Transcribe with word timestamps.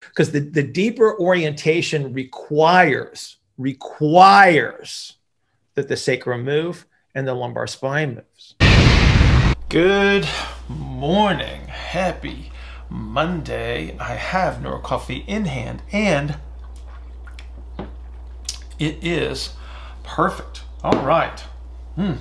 because 0.00 0.32
the, 0.32 0.40
the 0.40 0.62
deeper 0.62 1.18
orientation 1.18 2.12
requires 2.12 3.36
requires 3.58 5.18
that 5.74 5.88
the 5.88 5.96
sacrum 5.96 6.44
move 6.44 6.86
and 7.14 7.28
the 7.28 7.34
lumbar 7.34 7.66
spine 7.66 8.14
moves. 8.14 8.54
Good 9.68 10.26
morning. 10.68 11.66
Happy 11.66 12.50
Monday. 12.88 13.96
I 13.98 14.14
have 14.14 14.56
NeuroCoffee 14.56 15.24
in 15.28 15.44
hand 15.44 15.82
and 15.92 16.36
it 18.78 19.04
is 19.04 19.50
perfect. 20.02 20.62
All 20.82 21.04
right. 21.04 21.38
Hmm. 21.94 22.14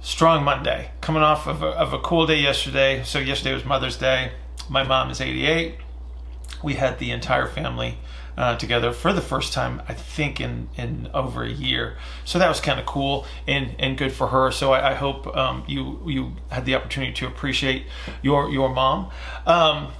Strong 0.00 0.44
Monday. 0.44 0.90
Coming 1.00 1.22
off 1.22 1.46
of 1.46 1.62
a, 1.62 1.68
of 1.68 1.92
a 1.92 1.98
cool 2.00 2.26
day 2.26 2.40
yesterday. 2.40 3.02
So, 3.04 3.20
yesterday 3.20 3.54
was 3.54 3.64
Mother's 3.64 3.96
Day. 3.96 4.32
My 4.68 4.82
mom 4.82 5.10
is 5.10 5.20
88. 5.20 5.76
We 6.64 6.74
had 6.74 6.98
the 6.98 7.10
entire 7.12 7.46
family 7.46 7.98
uh, 8.36 8.56
together 8.56 8.92
for 8.92 9.12
the 9.12 9.20
first 9.20 9.52
time, 9.52 9.82
I 9.88 9.94
think, 9.94 10.40
in, 10.40 10.68
in 10.76 11.08
over 11.14 11.44
a 11.44 11.50
year. 11.50 11.96
So 12.24 12.38
that 12.38 12.48
was 12.48 12.60
kind 12.60 12.80
of 12.80 12.86
cool 12.86 13.26
and, 13.46 13.74
and 13.78 13.96
good 13.96 14.12
for 14.12 14.28
her. 14.28 14.50
So 14.50 14.72
I, 14.72 14.90
I 14.90 14.94
hope 14.94 15.36
um, 15.36 15.64
you 15.68 16.00
you 16.06 16.32
had 16.50 16.64
the 16.64 16.74
opportunity 16.74 17.12
to 17.12 17.26
appreciate 17.26 17.86
your 18.22 18.50
your 18.50 18.68
mom. 18.68 19.10
Um, 19.46 19.92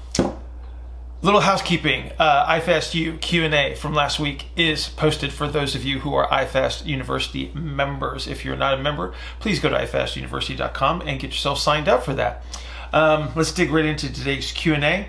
little 1.23 1.41
housekeeping. 1.41 2.13
Uh, 2.19 2.47
IFAST 2.47 3.21
Q&A 3.23 3.75
from 3.77 3.95
last 3.95 4.21
week 4.21 4.49
is 4.57 4.89
posted 4.89 5.33
for 5.33 5.49
those 5.49 5.75
of 5.75 5.83
you 5.83 6.01
who 6.01 6.13
are 6.15 6.29
IFAST 6.29 6.85
University 6.85 7.51
members. 7.55 8.27
If 8.27 8.45
you're 8.45 8.57
not 8.57 8.79
a 8.79 8.83
member, 8.83 9.15
please 9.41 9.59
go 9.59 9.71
to 9.71 9.77
ifastuniversity.com 9.77 11.01
and 11.01 11.19
get 11.19 11.31
yourself 11.31 11.59
signed 11.59 11.89
up 11.89 12.03
for 12.05 12.13
that. 12.13 12.45
Um, 12.93 13.31
let's 13.35 13.53
dig 13.53 13.71
right 13.71 13.87
into 13.87 14.13
today's 14.13 14.53
Q&A. 14.53 15.09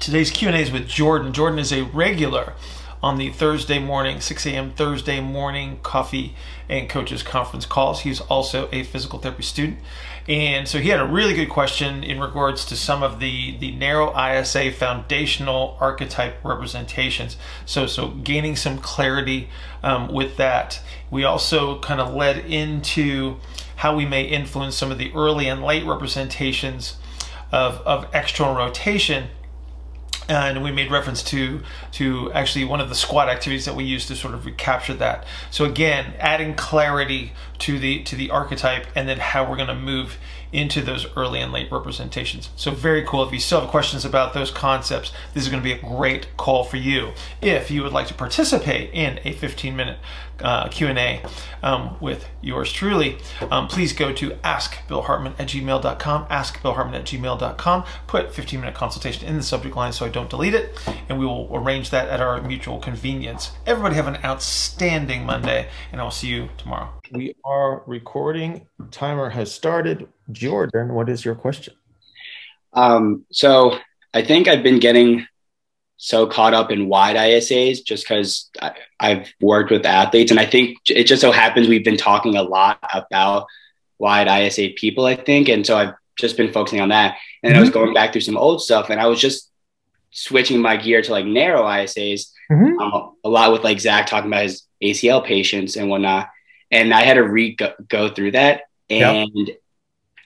Today's 0.00 0.30
Q&A 0.30 0.54
is 0.54 0.72
with 0.72 0.88
Jordan. 0.88 1.34
Jordan 1.34 1.58
is 1.58 1.74
a 1.74 1.82
regular 1.82 2.54
on 3.02 3.18
the 3.18 3.28
Thursday 3.28 3.78
morning, 3.78 4.18
6 4.18 4.46
a.m. 4.46 4.70
Thursday 4.70 5.20
morning 5.20 5.78
coffee 5.82 6.34
and 6.70 6.88
coaches 6.88 7.22
conference 7.22 7.66
calls. 7.66 8.00
He's 8.00 8.18
also 8.18 8.70
a 8.72 8.82
physical 8.82 9.18
therapy 9.18 9.42
student. 9.42 9.78
And 10.26 10.66
so 10.66 10.78
he 10.78 10.88
had 10.88 11.00
a 11.00 11.04
really 11.04 11.34
good 11.34 11.50
question 11.50 12.02
in 12.02 12.18
regards 12.18 12.64
to 12.66 12.76
some 12.76 13.02
of 13.02 13.20
the, 13.20 13.58
the 13.58 13.72
narrow 13.72 14.18
ISA 14.18 14.72
foundational 14.72 15.76
archetype 15.80 16.42
representations. 16.42 17.36
So, 17.66 17.86
so 17.86 18.08
gaining 18.08 18.56
some 18.56 18.78
clarity 18.78 19.50
um, 19.82 20.10
with 20.10 20.38
that. 20.38 20.80
We 21.10 21.24
also 21.24 21.78
kind 21.80 22.00
of 22.00 22.14
led 22.14 22.38
into 22.38 23.36
how 23.76 23.94
we 23.94 24.06
may 24.06 24.24
influence 24.24 24.76
some 24.78 24.90
of 24.90 24.96
the 24.96 25.12
early 25.14 25.46
and 25.46 25.62
late 25.62 25.84
representations 25.84 26.96
of, 27.52 27.82
of 27.82 28.08
external 28.14 28.54
rotation 28.54 29.28
and 30.30 30.62
we 30.62 30.70
made 30.70 30.90
reference 30.90 31.22
to 31.24 31.60
to 31.92 32.32
actually 32.32 32.64
one 32.64 32.80
of 32.80 32.88
the 32.88 32.94
squat 32.94 33.28
activities 33.28 33.64
that 33.64 33.74
we 33.74 33.84
used 33.84 34.08
to 34.08 34.14
sort 34.14 34.32
of 34.32 34.46
recapture 34.46 34.94
that. 34.94 35.26
So 35.50 35.64
again, 35.64 36.14
adding 36.18 36.54
clarity 36.54 37.32
to 37.58 37.78
the 37.78 38.02
to 38.04 38.16
the 38.16 38.30
archetype 38.30 38.86
and 38.94 39.08
then 39.08 39.18
how 39.18 39.48
we're 39.48 39.56
going 39.56 39.68
to 39.68 39.74
move 39.74 40.18
into 40.52 40.82
those 40.82 41.06
early 41.16 41.40
and 41.40 41.52
late 41.52 41.70
representations. 41.70 42.50
So 42.56 42.70
very 42.70 43.04
cool. 43.04 43.24
If 43.24 43.32
you 43.32 43.40
still 43.40 43.60
have 43.60 43.70
questions 43.70 44.04
about 44.04 44.34
those 44.34 44.50
concepts, 44.50 45.12
this 45.34 45.44
is 45.44 45.48
going 45.48 45.62
to 45.62 45.64
be 45.64 45.72
a 45.72 45.78
great 45.78 46.36
call 46.36 46.64
for 46.64 46.76
you. 46.76 47.12
If 47.40 47.70
you 47.70 47.82
would 47.82 47.92
like 47.92 48.06
to 48.08 48.14
participate 48.14 48.90
in 48.92 49.20
a 49.24 49.32
15 49.32 49.76
minute 49.76 49.98
uh, 50.40 50.68
Q&A 50.68 51.22
um, 51.62 51.96
with 52.00 52.26
yours 52.40 52.72
truly, 52.72 53.18
um, 53.50 53.68
please 53.68 53.92
go 53.92 54.12
to 54.12 54.30
askbillhartman 54.30 55.38
at 55.38 55.48
gmail.com, 55.48 56.26
askbillhartman 56.26 56.94
at 56.94 57.04
gmail.com, 57.04 57.84
put 58.06 58.34
15 58.34 58.60
minute 58.60 58.74
consultation 58.74 59.28
in 59.28 59.36
the 59.36 59.42
subject 59.42 59.76
line 59.76 59.92
so 59.92 60.06
I 60.06 60.08
don't 60.08 60.30
delete 60.30 60.54
it, 60.54 60.78
and 61.08 61.18
we 61.18 61.26
will 61.26 61.48
arrange 61.52 61.90
that 61.90 62.08
at 62.08 62.20
our 62.20 62.40
mutual 62.40 62.78
convenience. 62.78 63.52
Everybody 63.66 63.96
have 63.96 64.06
an 64.06 64.18
outstanding 64.24 65.24
Monday, 65.24 65.68
and 65.92 66.00
I'll 66.00 66.10
see 66.10 66.28
you 66.28 66.48
tomorrow. 66.56 66.99
We 67.12 67.34
are 67.44 67.82
recording. 67.86 68.66
Timer 68.92 69.30
has 69.30 69.52
started. 69.52 70.06
Jordan, 70.30 70.94
what 70.94 71.08
is 71.08 71.24
your 71.24 71.34
question? 71.34 71.74
Um, 72.72 73.24
so 73.32 73.78
I 74.14 74.22
think 74.22 74.46
I've 74.46 74.62
been 74.62 74.78
getting 74.78 75.26
so 75.96 76.26
caught 76.26 76.54
up 76.54 76.70
in 76.70 76.88
wide 76.88 77.16
ISAs 77.16 77.84
just 77.84 78.04
because 78.04 78.50
I've 79.00 79.32
worked 79.40 79.70
with 79.70 79.84
athletes. 79.84 80.30
And 80.30 80.38
I 80.38 80.46
think 80.46 80.78
it 80.88 81.04
just 81.04 81.20
so 81.20 81.32
happens 81.32 81.68
we've 81.68 81.84
been 81.84 81.96
talking 81.96 82.36
a 82.36 82.42
lot 82.42 82.78
about 82.94 83.46
wide 83.98 84.28
ISA 84.28 84.70
people, 84.76 85.04
I 85.04 85.16
think. 85.16 85.48
And 85.48 85.66
so 85.66 85.76
I've 85.76 85.94
just 86.16 86.36
been 86.36 86.52
focusing 86.52 86.80
on 86.80 86.90
that. 86.90 87.16
And 87.42 87.50
mm-hmm. 87.50 87.58
I 87.58 87.60
was 87.60 87.70
mm-hmm. 87.70 87.78
going 87.78 87.94
back 87.94 88.12
through 88.12 88.22
some 88.22 88.36
old 88.36 88.62
stuff 88.62 88.88
and 88.88 89.00
I 89.00 89.06
was 89.06 89.20
just 89.20 89.50
switching 90.12 90.60
my 90.60 90.76
gear 90.76 91.02
to 91.02 91.10
like 91.10 91.26
narrow 91.26 91.62
ISAs 91.62 92.30
mm-hmm. 92.50 92.78
um, 92.80 93.16
a 93.24 93.28
lot 93.28 93.52
with 93.52 93.64
like 93.64 93.80
Zach 93.80 94.06
talking 94.06 94.30
about 94.30 94.44
his 94.44 94.62
ACL 94.82 95.24
patients 95.24 95.76
and 95.76 95.90
whatnot. 95.90 96.28
And 96.70 96.94
I 96.94 97.02
had 97.02 97.14
to 97.14 97.22
re 97.22 97.56
go 97.88 98.08
through 98.08 98.32
that. 98.32 98.62
And 98.88 99.30
yep. 99.34 99.58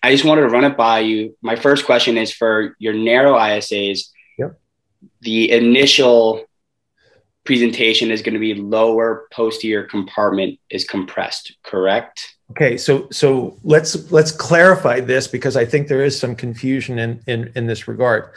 I 0.03 0.11
just 0.11 0.25
wanted 0.25 0.43
to 0.43 0.49
run 0.49 0.65
it 0.65 0.77
by 0.77 1.01
you. 1.01 1.37
My 1.41 1.57
first 1.57 1.87
question 1.87 2.19
is 2.19 2.33
for 2.33 2.77
your 2.79 2.93
narrow 2.93 3.35
ISAs 3.35 4.09
Yep. 4.39 4.59
the 5.21 5.51
initial 5.53 6.45
presentation 7.45 8.11
is 8.11 8.23
going 8.23 8.35
to 8.35 8.41
be 8.41 8.55
lower 8.55 9.29
posterior 9.33 9.85
compartment 9.85 10.59
is 10.71 10.85
compressed, 10.85 11.55
correct? 11.63 12.37
Okay, 12.51 12.77
so 12.77 13.09
so 13.11 13.59
let's 13.63 14.11
let's 14.11 14.31
clarify 14.31 15.01
this 15.01 15.27
because 15.27 15.57
I 15.57 15.65
think 15.65 15.89
there 15.89 16.05
is 16.05 16.19
some 16.19 16.35
confusion 16.35 16.99
in 16.99 17.21
in, 17.27 17.53
in 17.55 17.67
this 17.67 17.89
regard. 17.89 18.31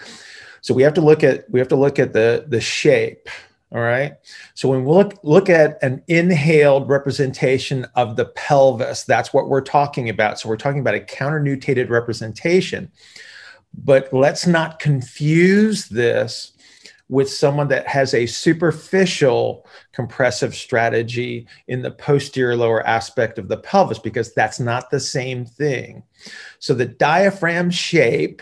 So 0.62 0.74
we 0.74 0.84
have 0.84 0.94
to 0.96 1.02
look 1.02 1.24
at 1.24 1.50
we 1.50 1.60
have 1.60 1.68
to 1.70 1.76
look 1.76 2.00
at 2.00 2.14
the 2.14 2.46
the 2.48 2.62
shape. 2.62 3.30
All 3.74 3.82
right. 3.82 4.14
So 4.54 4.70
when 4.70 4.86
we 4.86 4.92
look 4.92 5.20
look 5.24 5.50
at 5.50 5.82
an 5.84 6.02
inhaled 6.08 6.88
representation 6.88 7.86
of 7.96 8.16
the 8.16 8.26
pelvis, 8.26 9.04
that's 9.04 9.34
what 9.34 9.50
we're 9.50 9.62
talking 9.62 10.08
about. 10.10 10.40
So 10.40 10.48
we're 10.48 10.56
talking 10.56 10.80
about 10.80 10.96
a 10.96 11.02
counternutated 11.02 11.90
representation. 11.90 12.92
But 13.74 14.12
let's 14.14 14.48
not 14.48 14.80
confuse 14.80 15.90
this 15.90 16.54
with 17.10 17.30
someone 17.30 17.68
that 17.70 17.88
has 17.88 18.14
a 18.14 18.26
superficial 18.26 19.66
compressive 19.94 20.56
strategy 20.56 21.48
in 21.68 21.82
the 21.82 21.92
posterior 21.92 22.56
lower 22.56 22.86
aspect 22.86 23.38
of 23.38 23.48
the 23.48 23.58
pelvis 23.58 24.00
because 24.00 24.34
that's 24.34 24.60
not 24.60 24.90
the 24.90 25.00
same 25.00 25.46
thing. 25.46 26.04
So 26.60 26.74
the 26.74 26.86
diaphragm 26.86 27.70
shape 27.70 28.42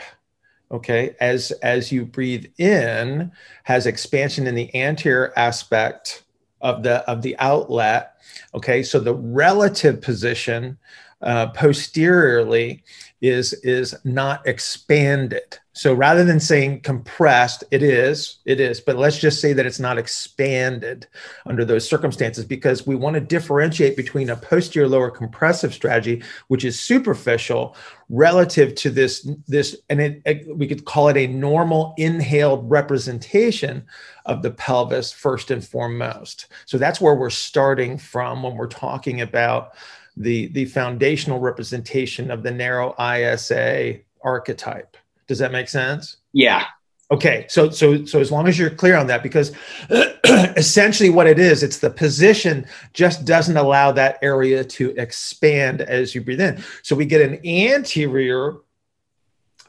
okay 0.72 1.16
as 1.20 1.52
as 1.64 1.92
you 1.92 2.06
breathe 2.06 2.46
in 2.58 3.32
has 3.64 3.86
expansion 3.86 4.48
in 4.48 4.56
the 4.56 4.74
anterior 4.76 5.32
aspect 5.38 6.24
of 6.62 6.84
the 6.84 7.08
of 7.10 7.22
the 7.22 7.38
outlet 7.38 8.16
okay? 8.54 8.84
So 8.84 9.00
the 9.00 9.14
relative 9.14 10.02
position 10.02 10.78
uh, 11.22 11.48
posteriorly 11.48 12.84
is 13.28 13.54
is 13.54 13.96
not 14.04 14.46
expanded. 14.48 15.60
So 15.74 15.94
rather 15.94 16.24
than 16.24 16.40
saying 16.40 16.82
compressed 16.82 17.64
it 17.72 17.84
is 17.84 18.38
it 18.46 18.60
is 18.60 18.80
but 18.80 18.98
let's 18.98 19.20
just 19.20 19.42
say 19.42 19.52
that 19.54 19.66
it's 19.66 19.80
not 19.80 19.98
expanded 19.98 21.08
under 21.46 21.66
those 21.66 21.88
circumstances 21.88 22.46
because 22.46 22.88
we 22.88 22.96
want 22.96 23.16
to 23.16 23.20
differentiate 23.20 23.98
between 23.98 24.30
a 24.30 24.38
posterior 24.38 24.88
lower 24.88 25.12
compressive 25.12 25.74
strategy 25.74 26.24
which 26.48 26.64
is 26.64 26.80
superficial 26.80 27.76
relative 28.10 28.74
to 28.76 28.90
this 28.90 29.28
this 29.48 29.76
and 29.90 30.00
it, 30.00 30.22
it, 30.26 30.58
we 30.58 30.68
could 30.68 30.86
call 30.86 31.10
it 31.10 31.18
a 31.18 31.28
normal 31.28 31.94
inhaled 31.98 32.70
representation 32.70 33.86
of 34.26 34.42
the 34.42 34.52
pelvis 34.52 35.12
first 35.12 35.52
and 35.52 35.66
foremost. 35.66 36.48
So 36.66 36.78
that's 36.78 37.02
where 37.02 37.16
we're 37.16 37.30
starting 37.30 37.98
from 37.98 38.44
when 38.44 38.56
we're 38.56 38.68
talking 38.68 39.22
about 39.22 39.74
the 40.18 40.48
the 40.48 40.66
foundational 40.66 41.40
representation 41.40 42.32
of 42.32 42.44
the 42.44 42.52
narrow 42.52 42.96
ISA 43.00 44.00
archetype. 44.24 44.98
Does 45.28 45.40
that 45.40 45.52
make 45.52 45.70
sense? 45.70 46.18
Yeah. 46.34 46.66
Okay. 47.12 47.46
So 47.50 47.70
so 47.70 48.06
so 48.06 48.20
as 48.20 48.32
long 48.32 48.48
as 48.48 48.58
you're 48.58 48.70
clear 48.70 48.96
on 48.96 49.08
that 49.08 49.22
because 49.22 49.52
essentially 50.26 51.10
what 51.10 51.28
it 51.28 51.38
is 51.38 51.62
it's 51.62 51.78
the 51.78 51.90
position 51.90 52.66
just 52.94 53.26
doesn't 53.26 53.58
allow 53.58 53.92
that 53.92 54.18
area 54.22 54.64
to 54.64 54.90
expand 54.98 55.82
as 55.82 56.16
you 56.16 56.22
breathe 56.22 56.42
in. 56.42 56.64
So 56.82 56.96
we 56.96 57.06
get 57.06 57.22
an 57.22 57.46
anterior 57.46 58.56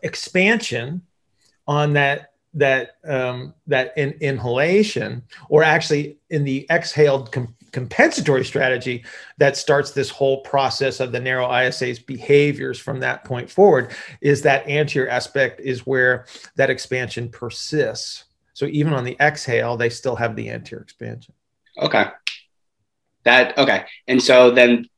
expansion 0.02 1.02
on 1.66 1.92
that 1.94 2.32
that 2.54 2.96
um, 3.04 3.52
that 3.66 3.92
in, 3.98 4.12
inhalation, 4.20 5.22
or 5.50 5.62
actually 5.62 6.18
in 6.30 6.44
the 6.44 6.66
exhaled 6.70 7.30
com- 7.30 7.54
compensatory 7.76 8.42
strategy 8.42 9.04
that 9.36 9.54
starts 9.54 9.90
this 9.90 10.08
whole 10.08 10.40
process 10.40 10.98
of 10.98 11.12
the 11.12 11.20
narrow 11.20 11.54
ISA's 11.54 11.98
behaviors 11.98 12.78
from 12.78 13.00
that 13.00 13.22
point 13.22 13.50
forward, 13.50 13.94
is 14.22 14.40
that 14.40 14.66
anterior 14.66 15.10
aspect 15.10 15.60
is 15.60 15.86
where 15.86 16.24
that 16.54 16.70
expansion 16.70 17.28
persists. 17.28 18.24
So 18.54 18.64
even 18.64 18.94
on 18.94 19.04
the 19.04 19.14
exhale, 19.20 19.76
they 19.76 19.90
still 19.90 20.16
have 20.16 20.36
the 20.36 20.48
anterior 20.48 20.82
expansion. 20.82 21.34
Okay. 21.76 22.06
That 23.24 23.58
okay. 23.58 23.84
And 24.08 24.22
so 24.22 24.52
then 24.52 24.88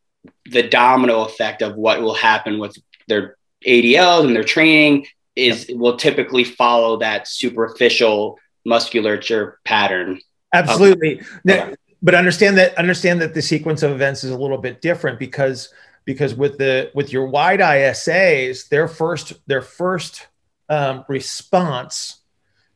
the 0.44 0.62
domino 0.62 1.24
effect 1.24 1.62
of 1.62 1.74
what 1.74 2.00
will 2.00 2.14
happen 2.14 2.60
with 2.60 2.78
their 3.08 3.38
ADLs 3.66 4.24
and 4.24 4.36
their 4.36 4.44
training 4.44 5.08
is 5.34 5.68
yep. 5.68 5.78
will 5.78 5.96
typically 5.96 6.44
follow 6.44 6.98
that 6.98 7.26
superficial 7.26 8.38
musculature 8.64 9.58
pattern. 9.64 10.20
Absolutely. 10.54 11.22
Now, 11.44 11.72
but 12.02 12.14
understand 12.14 12.56
that 12.58 12.76
understand 12.76 13.20
that 13.20 13.34
the 13.34 13.42
sequence 13.42 13.82
of 13.82 13.90
events 13.90 14.24
is 14.24 14.30
a 14.30 14.38
little 14.38 14.58
bit 14.58 14.80
different 14.80 15.18
because 15.18 15.72
because 16.04 16.34
with 16.34 16.58
the 16.58 16.90
with 16.94 17.12
your 17.12 17.26
wide 17.26 17.60
ISAs, 17.60 18.68
their 18.68 18.88
first 18.88 19.34
their 19.46 19.62
first 19.62 20.26
um, 20.68 21.04
response 21.08 22.22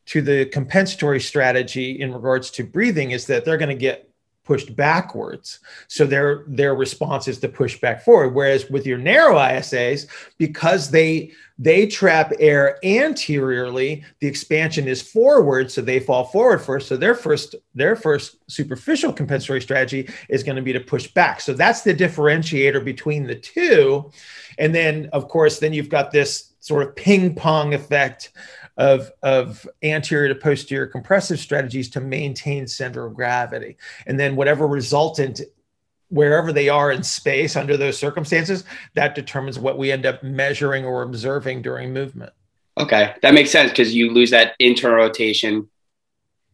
to 0.05 0.21
the 0.21 0.45
compensatory 0.45 1.19
strategy 1.19 1.99
in 1.99 2.13
regards 2.13 2.51
to 2.51 2.63
breathing 2.63 3.11
is 3.11 3.25
that 3.27 3.45
they're 3.45 3.57
going 3.57 3.69
to 3.69 3.75
get 3.75 4.09
pushed 4.43 4.75
backwards. 4.75 5.59
So 5.87 6.05
their 6.05 6.43
their 6.47 6.75
response 6.75 7.27
is 7.27 7.39
to 7.39 7.47
push 7.47 7.79
back 7.79 8.03
forward. 8.03 8.33
Whereas 8.33 8.69
with 8.69 8.85
your 8.85 8.97
narrow 8.97 9.35
ISAs, 9.35 10.07
because 10.37 10.91
they 10.91 11.31
they 11.57 11.87
trap 11.87 12.33
air 12.39 12.77
anteriorly, 12.83 14.03
the 14.19 14.27
expansion 14.27 14.87
is 14.87 15.01
forward, 15.01 15.71
so 15.71 15.81
they 15.81 15.99
fall 15.99 16.25
forward 16.25 16.59
first. 16.59 16.87
So 16.87 16.97
their 16.97 17.15
first 17.15 17.55
their 17.73 17.95
first 17.95 18.37
superficial 18.47 19.13
compensatory 19.13 19.61
strategy 19.61 20.09
is 20.29 20.43
going 20.43 20.57
to 20.57 20.61
be 20.61 20.73
to 20.73 20.79
push 20.79 21.07
back. 21.07 21.39
So 21.39 21.53
that's 21.53 21.81
the 21.83 21.93
differentiator 21.93 22.83
between 22.83 23.25
the 23.25 23.35
two. 23.35 24.11
And 24.57 24.75
then 24.75 25.09
of 25.13 25.29
course, 25.29 25.59
then 25.59 25.73
you've 25.73 25.89
got 25.89 26.11
this 26.11 26.53
sort 26.59 26.87
of 26.87 26.95
ping 26.95 27.35
pong 27.35 27.73
effect 27.73 28.31
of, 28.77 29.11
of 29.21 29.67
anterior 29.83 30.33
to 30.33 30.39
posterior 30.39 30.87
compressive 30.87 31.39
strategies 31.39 31.89
to 31.91 31.99
maintain 31.99 32.67
center 32.67 33.05
of 33.05 33.13
gravity. 33.13 33.77
And 34.07 34.19
then 34.19 34.35
whatever 34.35 34.67
resultant 34.67 35.41
wherever 36.13 36.53
they 36.53 36.69
are 36.69 36.91
in 36.91 37.01
space 37.01 37.55
under 37.55 37.75
those 37.75 37.97
circumstances, 37.97 38.63
that 38.93 39.15
determines 39.15 39.57
what 39.57 39.79
we 39.79 39.91
end 39.91 40.05
up 40.05 40.21
measuring 40.21 40.85
or 40.85 41.01
observing 41.01 41.63
during 41.63 41.91
movement. 41.91 42.31
Okay, 42.77 43.15
that 43.23 43.33
makes 43.33 43.49
sense 43.49 43.71
because 43.71 43.95
you 43.95 44.11
lose 44.11 44.29
that 44.29 44.53
internal 44.59 44.97
rotation 44.97 45.69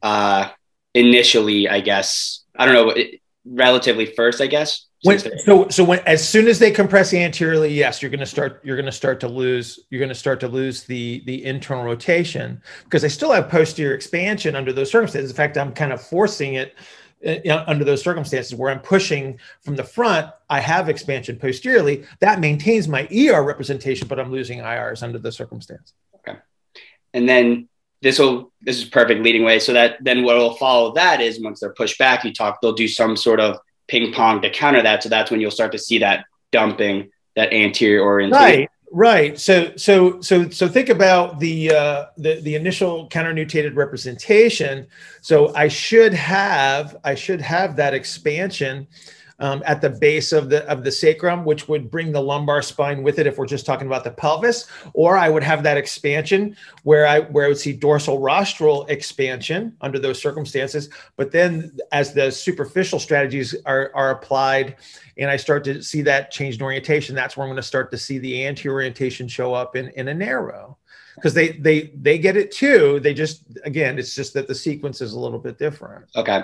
uh, 0.01 0.49
initially, 0.93 1.67
I 1.67 1.81
guess. 1.81 2.45
I 2.57 2.65
don't 2.65 2.75
know, 2.75 3.03
relatively 3.45 4.05
first, 4.05 4.39
I 4.39 4.47
guess. 4.47 4.85
When, 5.03 5.17
so 5.17 5.69
so 5.69 5.85
when 5.85 5.99
as 5.99 6.27
soon 6.27 6.47
as 6.49 6.59
they 6.59 6.71
compress 6.71 7.13
anteriorly, 7.13 7.73
yes, 7.73 8.01
you're 8.01 8.11
going 8.11 8.19
to 8.19 8.25
start 8.25 8.59
you're 8.65 8.75
going 8.75 8.85
to 8.85 8.91
start 8.91 9.21
to 9.21 9.29
lose 9.29 9.79
you're 9.89 9.99
going 9.99 10.09
to 10.09 10.15
start 10.15 10.41
to 10.41 10.49
lose 10.49 10.83
the 10.83 11.23
the 11.25 11.45
internal 11.45 11.85
rotation 11.85 12.61
because 12.83 13.05
I 13.05 13.07
still 13.07 13.31
have 13.31 13.47
posterior 13.47 13.95
expansion 13.95 14.57
under 14.57 14.73
those 14.73 14.91
circumstances. 14.91 15.31
In 15.31 15.37
fact, 15.37 15.57
I'm 15.57 15.71
kind 15.71 15.93
of 15.93 16.01
forcing 16.01 16.55
it 16.55 16.75
uh, 17.25 17.63
under 17.65 17.85
those 17.85 18.01
circumstances 18.01 18.53
where 18.55 18.71
I'm 18.71 18.81
pushing 18.81 19.39
from 19.61 19.77
the 19.77 19.85
front. 19.85 20.31
I 20.49 20.59
have 20.59 20.89
expansion 20.89 21.39
posteriorly 21.39 22.03
that 22.19 22.41
maintains 22.41 22.89
my 22.89 23.07
ER 23.07 23.41
representation, 23.41 24.09
but 24.09 24.19
I'm 24.19 24.31
losing 24.31 24.59
IRs 24.59 25.01
under 25.01 25.17
the 25.17 25.31
circumstance. 25.31 25.93
Okay, 26.15 26.37
and 27.13 27.27
then 27.27 27.69
this 28.01 28.19
will 28.19 28.51
this 28.61 28.77
is 28.77 28.83
perfect 28.83 29.21
leading 29.21 29.45
way. 29.45 29.59
So 29.59 29.71
that 29.71 30.03
then 30.03 30.23
what 30.23 30.35
will 30.35 30.55
follow 30.55 30.91
that 30.95 31.21
is 31.21 31.41
once 31.41 31.61
they're 31.61 31.73
pushed 31.73 31.97
back, 31.97 32.25
you 32.25 32.33
talk 32.33 32.59
they'll 32.59 32.73
do 32.73 32.89
some 32.89 33.15
sort 33.15 33.39
of 33.39 33.59
ping 33.89 34.13
pong 34.13 34.41
to 34.41 34.49
counter 34.49 34.81
that. 34.81 35.03
So 35.03 35.09
that's 35.09 35.31
when 35.31 35.41
you'll 35.41 35.51
start 35.51 35.71
to 35.73 35.79
see 35.79 35.97
that 35.99 36.25
dumping, 36.51 37.11
that 37.35 37.51
anterior 37.51 38.03
orientation. 38.03 38.41
Right. 38.41 38.69
Right. 38.91 39.39
So 39.39 39.75
so 39.75 40.19
so 40.21 40.49
so 40.49 40.67
think 40.67 40.89
about 40.89 41.39
the 41.39 41.71
uh, 41.71 42.05
the 42.17 42.41
the 42.41 42.55
initial 42.55 43.07
counternutated 43.07 43.75
representation. 43.75 44.87
So 45.21 45.53
I 45.53 45.67
should 45.67 46.13
have 46.13 46.97
I 47.03 47.13
should 47.13 47.41
have 47.41 47.75
that 47.75 47.93
expansion 47.93 48.87
um, 49.39 49.63
at 49.65 49.81
the 49.81 49.89
base 49.89 50.31
of 50.31 50.49
the 50.49 50.69
of 50.69 50.83
the 50.83 50.91
sacrum, 50.91 51.45
which 51.45 51.67
would 51.67 51.89
bring 51.89 52.11
the 52.11 52.21
lumbar 52.21 52.61
spine 52.61 53.03
with 53.03 53.19
it 53.19 53.27
if 53.27 53.37
we're 53.37 53.45
just 53.45 53.65
talking 53.65 53.87
about 53.87 54.03
the 54.03 54.11
pelvis, 54.11 54.67
or 54.93 55.17
I 55.17 55.29
would 55.29 55.43
have 55.43 55.63
that 55.63 55.77
expansion 55.77 56.55
where 56.83 57.07
I 57.07 57.21
where 57.21 57.45
I 57.45 57.47
would 57.49 57.57
see 57.57 57.73
dorsal 57.73 58.19
rostral 58.19 58.85
expansion 58.87 59.75
under 59.81 59.99
those 59.99 60.21
circumstances. 60.21 60.89
But 61.15 61.31
then 61.31 61.77
as 61.91 62.13
the 62.13 62.31
superficial 62.31 62.99
strategies 62.99 63.55
are, 63.65 63.91
are 63.95 64.11
applied 64.11 64.75
and 65.17 65.29
I 65.29 65.37
start 65.37 65.63
to 65.65 65.81
see 65.81 66.01
that 66.03 66.31
change 66.31 66.55
in 66.55 66.61
orientation, 66.61 67.15
that's 67.15 67.35
where 67.35 67.45
I'm 67.45 67.49
going 67.49 67.57
to 67.57 67.63
start 67.63 67.91
to 67.91 67.97
see 67.97 68.19
the 68.19 68.45
anti 68.45 68.69
orientation 68.69 69.27
show 69.27 69.53
up 69.53 69.75
in, 69.75 69.89
in 69.89 70.07
a 70.07 70.13
narrow 70.13 70.77
because 71.19 71.33
they 71.33 71.49
they 71.49 71.91
they 71.95 72.17
get 72.17 72.37
it 72.37 72.51
too. 72.51 72.99
They 72.99 73.13
just 73.13 73.43
again, 73.63 73.99
it's 73.99 74.15
just 74.15 74.33
that 74.33 74.47
the 74.47 74.55
sequence 74.55 75.01
is 75.01 75.13
a 75.13 75.19
little 75.19 75.39
bit 75.39 75.57
different. 75.57 76.05
Okay. 76.15 76.43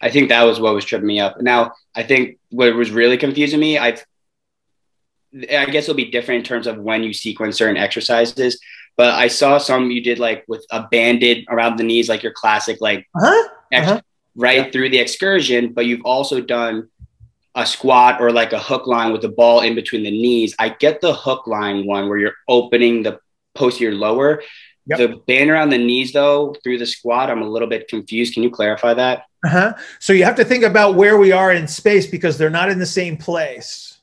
I 0.00 0.10
think 0.10 0.28
that 0.28 0.42
was 0.44 0.60
what 0.60 0.74
was 0.74 0.84
tripping 0.84 1.06
me 1.06 1.20
up. 1.20 1.40
Now, 1.40 1.72
I 1.94 2.02
think 2.02 2.38
what 2.50 2.74
was 2.74 2.90
really 2.90 3.16
confusing 3.16 3.60
me, 3.60 3.78
I've, 3.78 4.04
I 5.34 5.66
guess 5.66 5.84
it'll 5.84 5.94
be 5.94 6.10
different 6.10 6.40
in 6.40 6.44
terms 6.44 6.66
of 6.66 6.78
when 6.78 7.02
you 7.02 7.12
sequence 7.12 7.58
certain 7.58 7.76
exercises. 7.76 8.60
But 8.96 9.14
I 9.14 9.28
saw 9.28 9.58
some 9.58 9.90
you 9.90 10.02
did 10.02 10.18
like 10.18 10.44
with 10.48 10.64
a 10.70 10.86
banded 10.90 11.44
around 11.48 11.76
the 11.76 11.84
knees, 11.84 12.08
like 12.08 12.22
your 12.22 12.32
classic, 12.32 12.78
like 12.80 13.06
uh-huh. 13.14 13.48
Ex- 13.72 13.88
uh-huh. 13.88 14.00
right 14.34 14.66
yeah. 14.66 14.70
through 14.70 14.90
the 14.90 14.98
excursion. 14.98 15.72
But 15.72 15.86
you've 15.86 16.04
also 16.04 16.40
done 16.40 16.88
a 17.54 17.66
squat 17.66 18.20
or 18.20 18.32
like 18.32 18.52
a 18.52 18.58
hook 18.58 18.86
lying 18.86 19.12
with 19.12 19.22
the 19.22 19.28
ball 19.28 19.60
in 19.60 19.74
between 19.74 20.02
the 20.02 20.10
knees. 20.10 20.54
I 20.58 20.70
get 20.70 21.00
the 21.00 21.14
hook 21.14 21.46
lying 21.46 21.86
one 21.86 22.08
where 22.08 22.18
you're 22.18 22.34
opening 22.48 23.02
the 23.02 23.18
posterior 23.54 23.94
lower. 23.94 24.42
Yep. 24.86 24.98
The 24.98 25.16
band 25.26 25.50
around 25.50 25.70
the 25.70 25.78
knees, 25.78 26.12
though, 26.12 26.54
through 26.62 26.78
the 26.78 26.86
squat, 26.86 27.28
I'm 27.28 27.42
a 27.42 27.48
little 27.48 27.68
bit 27.68 27.88
confused. 27.88 28.34
Can 28.34 28.44
you 28.44 28.50
clarify 28.50 28.94
that? 28.94 29.24
Uh-huh. 29.46 29.74
So 30.00 30.12
you 30.12 30.24
have 30.24 30.36
to 30.36 30.44
think 30.44 30.64
about 30.64 30.96
where 30.96 31.16
we 31.16 31.32
are 31.32 31.52
in 31.52 31.68
space 31.68 32.06
because 32.06 32.36
they're 32.36 32.50
not 32.50 32.70
in 32.70 32.78
the 32.78 32.86
same 32.86 33.16
place. 33.16 33.98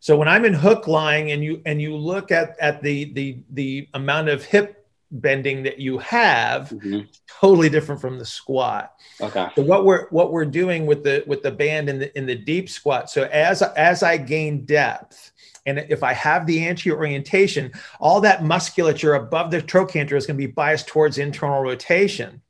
So 0.00 0.16
when 0.16 0.28
I'm 0.28 0.44
in 0.44 0.54
hook 0.54 0.86
lying 0.86 1.32
and 1.32 1.42
you 1.42 1.60
and 1.66 1.82
you 1.82 1.96
look 1.96 2.30
at 2.30 2.56
at 2.60 2.82
the 2.82 3.12
the 3.12 3.38
the 3.50 3.88
amount 3.94 4.28
of 4.28 4.44
hip 4.44 4.86
bending 5.10 5.62
that 5.64 5.78
you 5.78 5.98
have, 5.98 6.68
mm-hmm. 6.68 7.00
totally 7.40 7.68
different 7.68 8.00
from 8.00 8.18
the 8.18 8.24
squat. 8.24 8.94
Okay. 9.20 9.48
So 9.56 9.62
what 9.62 9.84
we're 9.84 10.08
what 10.10 10.32
we're 10.32 10.44
doing 10.44 10.86
with 10.86 11.02
the 11.02 11.24
with 11.26 11.42
the 11.42 11.50
band 11.50 11.88
in 11.88 11.98
the 11.98 12.16
in 12.16 12.26
the 12.26 12.36
deep 12.36 12.68
squat. 12.68 13.10
So 13.10 13.24
as 13.24 13.62
as 13.62 14.02
I 14.02 14.16
gain 14.16 14.64
depth, 14.64 15.32
and 15.66 15.78
if 15.88 16.02
I 16.02 16.12
have 16.12 16.46
the 16.46 16.66
anterior 16.66 16.98
orientation, 16.98 17.72
all 17.98 18.20
that 18.20 18.44
musculature 18.44 19.14
above 19.14 19.50
the 19.50 19.60
trochanter 19.60 20.16
is 20.16 20.26
going 20.26 20.36
to 20.38 20.46
be 20.46 20.52
biased 20.52 20.86
towards 20.86 21.18
internal 21.18 21.60
rotation. 21.60 22.40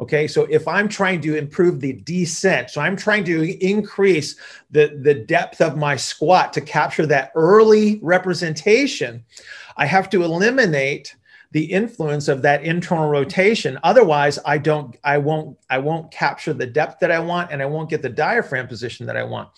Okay, 0.00 0.26
so 0.26 0.44
if 0.50 0.66
I'm 0.66 0.88
trying 0.88 1.20
to 1.22 1.36
improve 1.36 1.80
the 1.80 1.92
descent, 1.92 2.70
so 2.70 2.80
I'm 2.80 2.96
trying 2.96 3.24
to 3.24 3.64
increase 3.64 4.36
the, 4.70 4.98
the 5.02 5.14
depth 5.14 5.60
of 5.60 5.76
my 5.76 5.96
squat 5.96 6.52
to 6.54 6.60
capture 6.60 7.06
that 7.06 7.30
early 7.34 8.00
representation, 8.02 9.24
I 9.76 9.86
have 9.86 10.08
to 10.10 10.22
eliminate 10.22 11.14
the 11.52 11.64
influence 11.64 12.28
of 12.28 12.42
that 12.42 12.64
internal 12.64 13.08
rotation. 13.08 13.78
Otherwise 13.82 14.38
i 14.44 14.58
don't 14.58 14.96
i 15.04 15.18
won't 15.18 15.56
i 15.70 15.78
won't 15.78 16.10
capture 16.10 16.52
the 16.52 16.66
depth 16.66 16.98
that 17.00 17.10
i 17.10 17.18
want 17.18 17.52
and 17.52 17.62
i 17.62 17.66
won't 17.66 17.90
get 17.90 18.02
the 18.02 18.08
diaphragm 18.08 18.66
position 18.66 19.06
that 19.06 19.16
i 19.16 19.22
want 19.22 19.48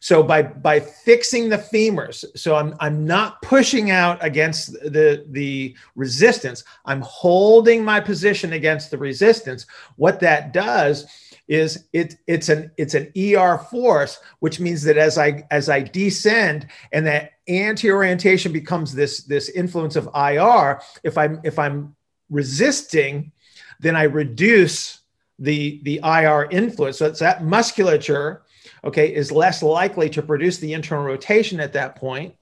so 0.00 0.22
by 0.22 0.42
by 0.42 0.78
fixing 0.78 1.48
the 1.48 1.58
femurs 1.58 2.24
so 2.36 2.56
i'm 2.56 2.74
i'm 2.80 3.04
not 3.04 3.40
pushing 3.42 3.90
out 3.90 4.22
against 4.24 4.72
the 4.72 5.24
the 5.30 5.74
resistance 5.96 6.64
i'm 6.84 7.00
holding 7.00 7.84
my 7.84 8.00
position 8.00 8.52
against 8.52 8.90
the 8.90 8.98
resistance 8.98 9.66
what 9.96 10.20
that 10.20 10.52
does 10.52 11.06
is 11.48 11.86
it 11.94 12.16
it's 12.26 12.50
an 12.50 12.70
it's 12.76 12.94
an 12.94 13.10
ER 13.16 13.58
force, 13.70 14.20
which 14.40 14.60
means 14.60 14.82
that 14.82 14.98
as 14.98 15.16
I 15.16 15.44
as 15.50 15.68
I 15.70 15.80
descend 15.80 16.66
and 16.92 17.06
that 17.06 17.32
anti-orientation 17.48 18.52
becomes 18.52 18.94
this 18.94 19.24
this 19.24 19.48
influence 19.48 19.96
of 19.96 20.10
IR, 20.14 20.80
if 21.02 21.16
I'm 21.16 21.40
if 21.44 21.58
I'm 21.58 21.96
resisting, 22.30 23.32
then 23.80 23.96
I 23.96 24.04
reduce 24.04 25.00
the 25.38 25.80
the 25.84 26.00
IR 26.04 26.48
influence. 26.50 26.98
So 26.98 27.06
it's 27.06 27.20
that 27.20 27.42
musculature, 27.42 28.42
okay, 28.84 29.14
is 29.14 29.32
less 29.32 29.62
likely 29.62 30.08
to 30.10 30.22
produce 30.22 30.58
the 30.58 30.72
internal 30.72 31.04
rotation 31.04 31.60
at 31.60 31.72
that 31.74 31.96
point, 31.96 32.34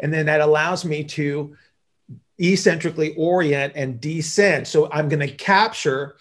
and 0.00 0.12
then 0.12 0.26
that 0.26 0.40
allows 0.40 0.84
me 0.84 1.04
to 1.04 1.56
eccentrically 2.38 3.14
orient 3.16 3.72
and 3.76 4.00
descend. 4.00 4.66
So 4.66 4.90
I'm 4.92 5.08
going 5.08 5.26
to 5.26 5.34
capture 5.34 6.16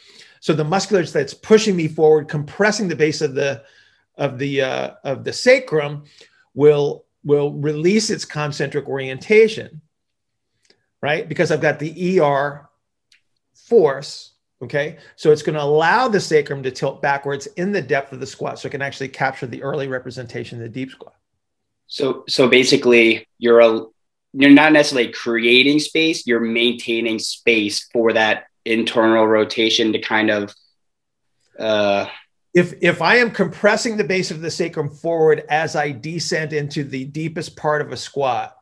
so 0.46 0.54
the 0.54 0.64
musculature 0.64 1.10
that's 1.10 1.34
pushing 1.34 1.76
me 1.76 1.88
forward, 1.88 2.28
compressing 2.28 2.88
the 2.88 2.96
base 2.96 3.22
of 3.22 3.34
the 3.34 3.64
of 4.16 4.38
the 4.38 4.62
uh, 4.62 4.92
of 5.04 5.24
the 5.24 5.34
sacrum, 5.34 6.04
will 6.54 7.06
will 7.24 7.52
release 7.54 8.12
its 8.12 8.26
concentric 8.26 8.88
orientation, 8.88 9.82
right? 11.02 11.28
Because 11.28 11.50
I've 11.52 11.62
got 11.62 11.80
the 11.80 12.20
ER 12.20 12.70
force. 13.56 14.35
Okay, 14.62 14.98
so 15.18 15.32
it's 15.32 15.44
going 15.44 15.56
to 15.56 15.62
allow 15.62 16.08
the 16.08 16.20
sacrum 16.20 16.64
to 16.64 16.72
tilt 16.72 17.02
backwards 17.02 17.46
in 17.58 17.74
the 17.74 17.82
depth 17.82 18.14
of 18.14 18.22
the 18.22 18.26
squat, 18.26 18.58
so 18.58 18.68
it 18.68 18.72
can 18.72 18.82
actually 18.82 19.10
capture 19.10 19.48
the 19.48 19.62
early 19.62 19.88
representation 19.88 20.58
of 20.58 20.64
the 20.64 20.70
deep 20.70 20.92
squat. 20.92 21.16
So, 21.88 22.24
so 22.28 22.48
basically, 22.48 23.28
you're 23.38 23.60
a 23.60 23.86
you're 24.34 24.50
not 24.50 24.72
necessarily 24.72 25.12
creating 25.12 25.80
space; 25.80 26.26
you're 26.26 26.40
maintaining 26.40 27.20
space 27.20 27.90
for 27.92 28.14
that 28.14 28.46
internal 28.64 29.28
rotation 29.28 29.92
to 29.94 30.00
kind 30.00 30.32
of 30.32 30.56
uh, 31.60 32.08
if 32.54 32.74
if 32.82 33.02
I 33.02 33.18
am 33.18 33.32
compressing 33.32 33.98
the 33.98 34.04
base 34.06 34.32
of 34.32 34.42
the 34.42 34.50
sacrum 34.50 34.90
forward 34.90 35.44
as 35.50 35.76
I 35.76 35.92
descend 35.92 36.54
into 36.54 36.86
the 36.86 37.04
deepest 37.06 37.58
part 37.58 37.82
of 37.82 37.92
a 37.92 37.98
squat, 37.98 38.56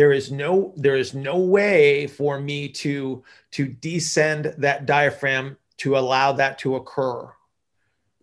there 0.00 0.12
is 0.12 0.32
no 0.32 0.72
there 0.78 0.96
is 0.96 1.12
no 1.12 1.36
way 1.36 2.06
for 2.06 2.40
me 2.40 2.66
to 2.70 3.22
to 3.50 3.66
descend 3.68 4.54
that 4.56 4.86
diaphragm 4.86 5.58
to 5.76 5.98
allow 5.98 6.32
that 6.32 6.58
to 6.58 6.76
occur. 6.76 7.30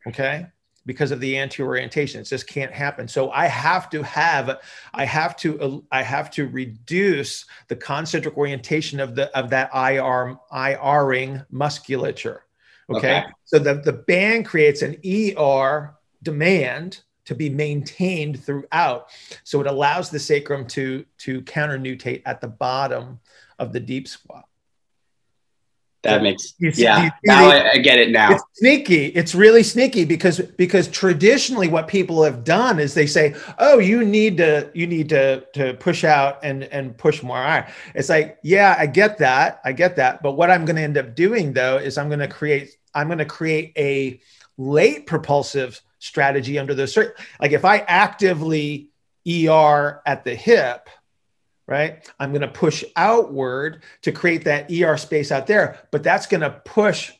Okay 0.08 0.48
because 0.88 1.12
of 1.12 1.20
the 1.20 1.38
anti-orientation. 1.38 2.22
It 2.22 2.24
just 2.24 2.48
can't 2.48 2.72
happen. 2.72 3.08
So 3.10 3.30
I 3.30 3.48
have 3.48 3.90
to 3.90 4.02
have, 4.04 4.62
I 4.94 5.04
have 5.04 5.36
to, 5.38 5.84
I 5.92 6.02
have 6.02 6.32
to 6.32 6.48
reduce 6.48 7.46
the 7.68 7.76
concentric 7.76 8.38
orientation 8.38 9.02
of 9.02 9.14
the 9.14 9.38
of 9.38 9.50
that 9.50 9.70
IR 9.74 10.38
IRing 10.52 11.46
musculature. 11.52 12.46
Okay? 12.90 13.20
okay. 13.20 13.26
So 13.44 13.60
the, 13.60 13.76
the 13.76 13.92
band 13.92 14.46
creates 14.46 14.82
an 14.82 14.96
ER 15.06 15.94
demand 16.24 17.02
to 17.28 17.36
be 17.36 17.50
maintained 17.50 18.44
throughout. 18.44 19.10
So 19.44 19.62
it 19.62 19.68
allows 19.68 20.10
the 20.10 20.20
sacrum 20.20 20.66
to 20.70 21.06
to 21.20 21.42
counter 21.44 21.78
nutate 21.78 22.24
at 22.26 22.42
the 22.42 22.48
bottom 22.48 23.20
of 23.60 23.74
the 23.74 23.80
deep 23.80 24.08
squat. 24.08 24.46
That 26.04 26.22
makes 26.22 26.54
you 26.58 26.72
see, 26.72 26.84
yeah. 26.84 27.10
now 27.26 27.50
I, 27.50 27.72
I, 27.72 27.78
get 27.80 28.00
it 28.00 28.12
now. 28.12 28.32
It's 28.32 28.44
sneaky. 28.54 29.08
It's 29.08 29.36
really 29.36 29.64
sneaky 29.64 30.06
because 30.06 30.40
because 30.40 30.88
traditionally 30.88 31.68
what 31.68 31.90
people 31.90 32.24
have 32.24 32.46
done 32.46 32.80
is 32.80 32.94
they 32.94 33.08
say, 33.08 33.36
"Oh, 33.58 33.80
you 33.80 34.06
need 34.06 34.38
to 34.38 34.72
you 34.74 34.88
need 34.88 35.10
to 35.10 35.44
to 35.54 35.74
push 35.74 36.06
out 36.06 36.40
and 36.44 36.64
and 36.66 36.98
push 36.98 37.24
more 37.24 37.38
iron." 37.38 37.66
It's 37.94 38.08
like, 38.10 38.38
yeah, 38.42 38.76
I 38.78 38.86
get 38.86 39.18
that, 39.18 39.60
I 39.66 39.74
get 39.74 39.98
that. 39.98 40.22
But 40.24 40.34
what 40.34 40.50
I'm 40.50 40.64
going 40.64 40.78
to 40.78 40.82
end 40.82 40.98
up 40.98 41.14
doing 41.14 41.52
though 41.52 41.78
is 41.78 41.98
I'm 41.98 42.08
going 42.08 42.20
to 42.20 42.28
create 42.28 42.78
I'm 42.94 43.08
going 43.08 43.18
to 43.18 43.26
create 43.26 43.74
a 43.76 44.22
late 44.58 45.08
propulsive 45.08 45.82
strategy 46.00 46.60
under 46.60 46.74
those 46.74 46.98
like 47.40 47.52
if 47.52 47.66
I 47.66 47.80
actively 47.80 48.90
ER 49.28 50.02
at 50.06 50.24
the 50.24 50.36
hip 50.36 50.90
right? 51.68 52.10
I'm 52.20 52.32
going 52.32 52.42
to 52.42 52.48
push 52.48 52.84
outward 52.96 53.84
to 54.04 54.12
create 54.12 54.46
that 54.46 54.72
ER 54.72 54.98
space 54.98 55.32
out 55.32 55.48
there, 55.48 55.80
but 55.92 56.02
that's 56.02 56.26
going 56.26 56.42
to 56.42 56.62
push 56.66 57.12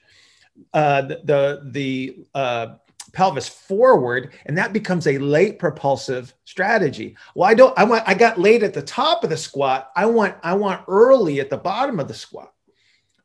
uh, 0.74 1.02
the 1.02 1.22
the, 1.24 1.62
the 1.66 2.18
uh, 2.34 2.68
pelvis 3.14 3.48
forward, 3.48 4.34
and 4.46 4.58
that 4.58 4.74
becomes 4.74 5.06
a 5.08 5.18
late 5.18 5.60
propulsive 5.60 6.34
strategy. 6.46 7.16
Well, 7.36 7.50
I 7.50 7.54
don't. 7.54 7.78
I 7.78 7.84
want. 7.84 8.04
I 8.08 8.14
got 8.14 8.40
late 8.40 8.64
at 8.64 8.74
the 8.74 8.82
top 8.82 9.24
of 9.24 9.30
the 9.30 9.38
squat. 9.38 9.92
I 9.96 10.06
want. 10.08 10.36
I 10.44 10.54
want 10.54 10.84
early 10.88 11.40
at 11.40 11.50
the 11.50 11.58
bottom 11.58 12.00
of 12.00 12.08
the 12.08 12.14
squat, 12.14 12.54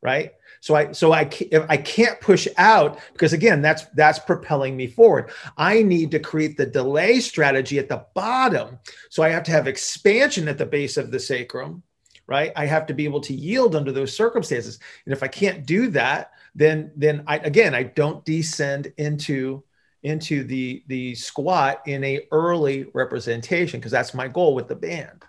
right? 0.02 0.32
So 0.62 0.76
I 0.76 0.92
so 0.92 1.12
I 1.12 1.28
I 1.68 1.76
can't 1.76 2.20
push 2.20 2.46
out 2.56 3.00
because 3.12 3.32
again 3.32 3.62
that's 3.62 3.82
that's 3.96 4.20
propelling 4.20 4.76
me 4.76 4.86
forward. 4.86 5.32
I 5.56 5.82
need 5.82 6.12
to 6.12 6.20
create 6.20 6.56
the 6.56 6.66
delay 6.66 7.18
strategy 7.18 7.80
at 7.80 7.88
the 7.88 8.06
bottom. 8.14 8.78
So 9.10 9.24
I 9.24 9.30
have 9.30 9.42
to 9.44 9.50
have 9.50 9.66
expansion 9.66 10.46
at 10.46 10.58
the 10.58 10.64
base 10.64 10.96
of 10.96 11.10
the 11.10 11.18
sacrum, 11.18 11.82
right? 12.28 12.52
I 12.54 12.66
have 12.66 12.86
to 12.86 12.94
be 12.94 13.04
able 13.04 13.20
to 13.22 13.34
yield 13.34 13.74
under 13.74 13.90
those 13.90 14.16
circumstances. 14.16 14.78
And 15.04 15.12
if 15.12 15.24
I 15.24 15.26
can't 15.26 15.66
do 15.66 15.88
that, 15.90 16.30
then 16.54 16.92
then 16.94 17.24
I 17.26 17.38
again 17.38 17.74
I 17.74 17.82
don't 17.82 18.24
descend 18.24 18.92
into 18.98 19.64
into 20.04 20.44
the 20.44 20.84
the 20.86 21.16
squat 21.16 21.82
in 21.86 22.04
a 22.04 22.28
early 22.30 22.86
representation 22.94 23.80
because 23.80 23.90
that's 23.90 24.14
my 24.14 24.28
goal 24.28 24.54
with 24.54 24.68
the 24.68 24.76
band. 24.76 25.24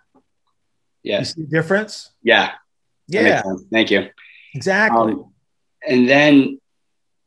Yeah. 1.01 1.17
You 1.17 1.25
see 1.25 1.41
the 1.41 1.47
difference? 1.47 2.11
Yeah. 2.21 2.51
Yeah. 3.07 3.41
Thank 3.71 3.89
you. 3.89 4.11
Exactly. 4.53 5.13
Um, 5.13 5.33
and 5.87 6.07
then 6.07 6.59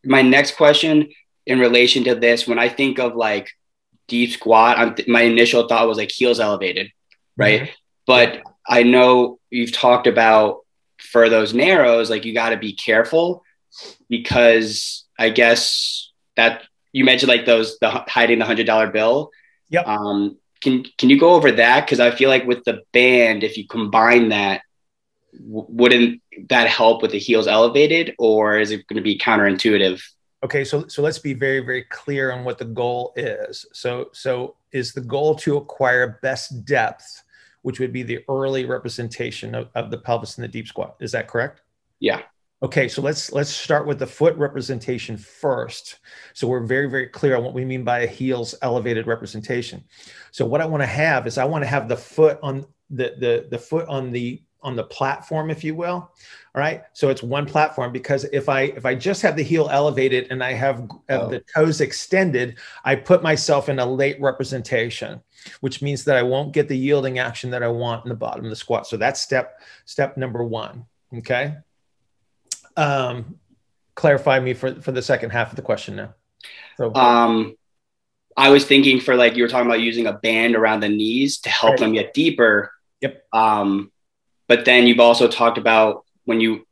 my 0.05 0.23
next 0.23 0.57
question 0.57 1.11
in 1.47 1.59
relation 1.59 2.05
to 2.05 2.15
this, 2.15 2.47
when 2.47 2.59
I 2.59 2.69
think 2.69 2.99
of 2.99 3.15
like 3.15 3.51
deep 4.09 4.31
squat, 4.31 4.97
th- 4.97 5.09
my 5.09 5.23
initial 5.23 5.69
thought 5.69 5.89
was 5.89 5.99
like 5.99 6.11
heels 6.11 6.41
elevated, 6.41 6.91
right? 7.37 7.63
Mm-hmm. 7.63 7.73
But 8.07 8.43
I 8.69 8.83
know 8.83 9.39
you've 9.51 9.73
talked 9.73 10.07
about 10.07 10.61
for 10.99 11.29
those 11.29 11.55
narrows, 11.55 12.11
like 12.11 12.25
you 12.25 12.35
got 12.35 12.51
to 12.51 12.57
be 12.57 12.75
careful 12.75 13.43
because 14.09 15.05
I 15.19 15.31
guess 15.31 16.11
that 16.37 16.63
you 16.93 17.05
mentioned 17.05 17.29
like 17.29 17.47
those 17.47 17.79
the 17.79 17.91
hiding 17.91 18.39
the 18.39 18.45
hundred 18.45 18.67
dollar 18.67 18.89
bill. 18.89 19.31
Yep. 19.71 19.87
Um, 19.87 20.39
can 20.63 20.85
can 20.99 21.11
you 21.11 21.19
go 21.19 21.35
over 21.35 21.53
that? 21.53 21.85
Because 21.85 22.01
I 22.01 22.11
feel 22.11 22.31
like 22.31 22.47
with 22.47 22.65
the 22.65 22.83
band, 22.93 23.45
if 23.45 23.57
you 23.57 23.67
combine 23.67 24.31
that, 24.31 24.63
wouldn't 25.41 26.21
that 26.49 26.69
help 26.69 27.03
with 27.03 27.13
the 27.13 27.19
heels 27.19 27.47
elevated 27.47 28.15
or 28.19 28.59
is 28.59 28.71
it 28.71 28.87
going 28.87 28.97
to 28.97 29.03
be 29.03 29.19
counterintuitive? 29.19 30.03
Okay 30.45 30.65
so 30.65 30.87
so 30.87 31.03
let's 31.03 31.19
be 31.19 31.35
very 31.35 31.61
very 31.61 31.83
clear 31.85 32.33
on 32.33 32.45
what 32.45 32.59
the 32.59 32.65
goal 32.65 33.13
is. 33.17 33.67
So 33.73 34.11
so 34.13 34.57
is 34.73 34.93
the 34.93 35.01
goal 35.01 35.35
to 35.37 35.57
acquire 35.57 36.19
best 36.23 36.65
depth 36.65 37.23
which 37.63 37.81
would 37.81 37.93
be 37.93 38.05
the 38.05 38.21
early 38.29 38.65
representation 38.65 39.55
of, 39.55 39.69
of 39.75 39.91
the 39.91 39.99
pelvis 39.99 40.39
in 40.39 40.43
the 40.43 40.49
deep 40.49 40.69
squat. 40.69 40.95
Is 41.01 41.11
that 41.13 41.27
correct? 41.27 41.63
Yeah. 41.99 42.23
Okay 42.63 42.89
so 42.89 43.03
let's 43.03 43.33
let's 43.33 43.51
start 43.51 43.87
with 43.87 43.99
the 43.99 44.07
foot 44.07 44.37
representation 44.37 45.17
first. 45.17 45.99
So 46.35 46.47
we're 46.47 46.65
very 46.65 46.89
very 46.89 47.07
clear 47.07 47.37
on 47.37 47.45
what 47.45 47.55
we 47.55 47.65
mean 47.65 47.85
by 47.85 48.01
a 48.01 48.07
heels 48.07 48.55
elevated 48.63 49.07
representation. 49.07 49.85
So 50.31 50.45
what 50.47 50.61
i 50.61 50.67
want 50.67 50.83
to 50.83 50.87
have 50.87 51.27
is 51.27 51.39
i 51.39 51.45
want 51.45 51.65
to 51.65 51.69
have 51.69 51.89
the 51.89 51.97
foot 51.97 52.39
on 52.43 52.67
the 52.91 53.15
the 53.19 53.49
the 53.51 53.59
foot 53.59 53.89
on 53.89 54.13
the 54.13 54.43
on 54.63 54.75
the 54.75 54.85
platform 54.85 55.51
if 55.51 55.63
you 55.63 55.75
will. 55.75 56.11
All 56.57 56.61
right? 56.61 56.83
So 56.93 57.09
it's 57.09 57.23
one 57.23 57.47
platform 57.47 57.93
because 57.93 58.25
if 58.25 58.49
i 58.49 58.63
if 58.63 58.87
i 58.87 58.95
just 58.95 59.23
have 59.23 59.37
the 59.37 59.43
heel 59.43 59.69
elevated 59.71 60.29
and 60.31 60.43
i 60.43 60.53
have 60.53 60.89
oh. 61.11 61.29
the 61.29 61.45
toes 61.55 61.81
extended 61.81 62.57
i 62.85 62.95
put 62.95 63.23
myself 63.23 63.69
in 63.69 63.79
a 63.79 63.87
late 63.87 64.21
representation 64.21 65.21
which 65.61 65.83
means 65.83 66.05
that 66.05 66.17
i 66.17 66.23
won't 66.23 66.53
get 66.53 66.67
the 66.67 66.77
yielding 66.77 67.19
action 67.19 67.51
that 67.51 67.63
i 67.63 67.69
want 67.69 68.05
in 68.05 68.09
the 68.09 68.15
bottom 68.15 68.45
of 68.45 68.51
the 68.51 68.57
squat. 68.57 68.87
So 68.87 68.97
that's 68.97 69.21
step 69.21 69.61
step 69.85 70.17
number 70.17 70.43
one 70.43 70.87
okay? 71.19 71.57
Um 72.77 73.39
clarify 73.95 74.41
me 74.41 74.55
for 74.55 74.81
for 74.81 74.93
the 74.93 75.03
second 75.03 75.31
half 75.31 75.51
of 75.51 75.57
the 75.57 75.63
question 75.63 75.97
now. 75.97 76.15
So 76.77 76.95
um 76.95 77.57
i 78.37 78.51
was 78.51 78.65
thinking 78.65 79.01
for 79.01 79.15
like 79.15 79.37
you 79.37 79.43
were 79.43 79.49
talking 79.49 79.67
about 79.67 79.81
using 79.81 80.07
a 80.07 80.15
band 80.15 80.57
around 80.57 80.81
the 80.81 80.89
knees 80.89 81.39
to 81.41 81.51
help 81.51 81.73
right. 81.73 81.81
them 81.81 81.93
get 81.93 82.15
deeper. 82.15 82.73
Yep. 83.03 83.27
Um 83.33 83.93
but 84.49 84.65
then 84.65 84.87
you've 84.87 85.01
also 85.01 85.29
talked 85.29 85.59
about 85.59 86.05
when 86.25 86.41
you 86.41 86.67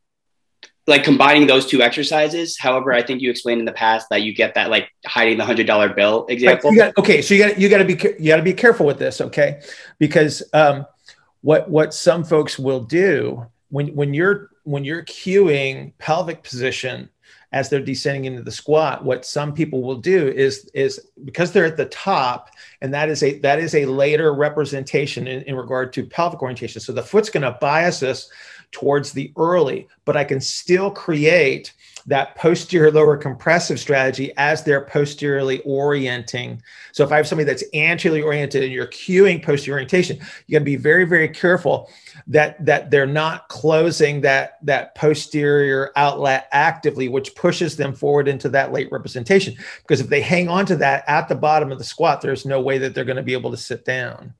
like 0.86 1.02
combining 1.02 1.46
those 1.46 1.66
two 1.66 1.80
exercises. 1.80 2.58
However, 2.58 2.92
I 2.92 3.02
think 3.02 3.22
you 3.22 3.30
explained 3.30 3.60
in 3.60 3.64
the 3.64 3.72
past 3.72 4.08
that 4.10 4.22
you 4.22 4.34
get 4.34 4.54
that 4.54 4.70
like 4.70 4.90
hiding 5.06 5.38
the 5.38 5.44
hundred 5.44 5.66
dollar 5.66 5.88
bill 5.88 6.26
example. 6.26 6.70
Right. 6.70 6.94
Got, 6.94 6.98
okay, 6.98 7.22
so 7.22 7.34
you 7.34 7.46
got 7.46 7.58
you 7.58 7.68
got 7.68 7.78
to 7.78 7.84
be 7.84 7.94
you 8.18 8.28
got 8.28 8.36
to 8.36 8.42
be 8.42 8.52
careful 8.52 8.86
with 8.86 8.98
this, 8.98 9.20
okay? 9.20 9.62
Because 9.98 10.42
um, 10.52 10.86
what 11.40 11.70
what 11.70 11.94
some 11.94 12.24
folks 12.24 12.58
will 12.58 12.80
do 12.80 13.46
when 13.70 13.88
when 13.94 14.12
you're 14.12 14.50
when 14.64 14.84
you're 14.84 15.04
cueing 15.04 15.92
pelvic 15.98 16.42
position 16.42 17.08
as 17.54 17.68
they're 17.68 17.80
descending 17.80 18.24
into 18.24 18.42
the 18.42 18.50
squat 18.50 19.04
what 19.04 19.24
some 19.24 19.54
people 19.54 19.80
will 19.80 19.96
do 19.96 20.26
is 20.28 20.68
is 20.74 21.08
because 21.24 21.52
they're 21.52 21.64
at 21.64 21.76
the 21.76 21.86
top 21.86 22.50
and 22.80 22.92
that 22.92 23.08
is 23.08 23.22
a 23.22 23.38
that 23.38 23.60
is 23.60 23.76
a 23.76 23.86
later 23.86 24.34
representation 24.34 25.28
in, 25.28 25.40
in 25.42 25.54
regard 25.54 25.92
to 25.92 26.04
pelvic 26.04 26.42
orientation. 26.42 26.80
So 26.80 26.92
the 26.92 27.02
foot's 27.02 27.30
going 27.30 27.44
to 27.44 27.56
bias 27.60 28.02
us 28.02 28.28
towards 28.72 29.12
the 29.12 29.32
early 29.36 29.86
but 30.04 30.16
i 30.16 30.24
can 30.24 30.40
still 30.40 30.90
create 30.90 31.72
that 32.06 32.34
posterior 32.36 32.90
lower 32.90 33.16
compressive 33.16 33.80
strategy 33.80 34.32
as 34.36 34.62
they're 34.62 34.84
posteriorly 34.84 35.60
orienting. 35.62 36.62
So 36.92 37.04
if 37.04 37.12
I 37.12 37.16
have 37.16 37.26
somebody 37.26 37.46
that's 37.46 37.64
anteriorly 37.72 38.22
oriented 38.22 38.62
and 38.62 38.72
you're 38.72 38.86
cueing 38.86 39.42
posterior 39.42 39.76
orientation, 39.76 40.18
you 40.46 40.52
got 40.52 40.60
to 40.60 40.64
be 40.64 40.76
very, 40.76 41.04
very 41.04 41.28
careful 41.28 41.90
that 42.26 42.64
that 42.64 42.90
they're 42.90 43.06
not 43.06 43.48
closing 43.48 44.20
that 44.20 44.58
that 44.62 44.94
posterior 44.94 45.92
outlet 45.96 46.48
actively, 46.52 47.08
which 47.08 47.34
pushes 47.34 47.76
them 47.76 47.94
forward 47.94 48.28
into 48.28 48.48
that 48.50 48.72
late 48.72 48.90
representation. 48.92 49.56
Because 49.82 50.00
if 50.00 50.08
they 50.08 50.20
hang 50.20 50.48
on 50.48 50.66
to 50.66 50.76
that 50.76 51.04
at 51.08 51.28
the 51.28 51.34
bottom 51.34 51.72
of 51.72 51.78
the 51.78 51.84
squat, 51.84 52.20
there's 52.20 52.44
no 52.44 52.60
way 52.60 52.78
that 52.78 52.94
they're 52.94 53.04
going 53.04 53.16
to 53.16 53.22
be 53.22 53.32
able 53.32 53.50
to 53.50 53.56
sit 53.56 53.84
down. 53.84 54.34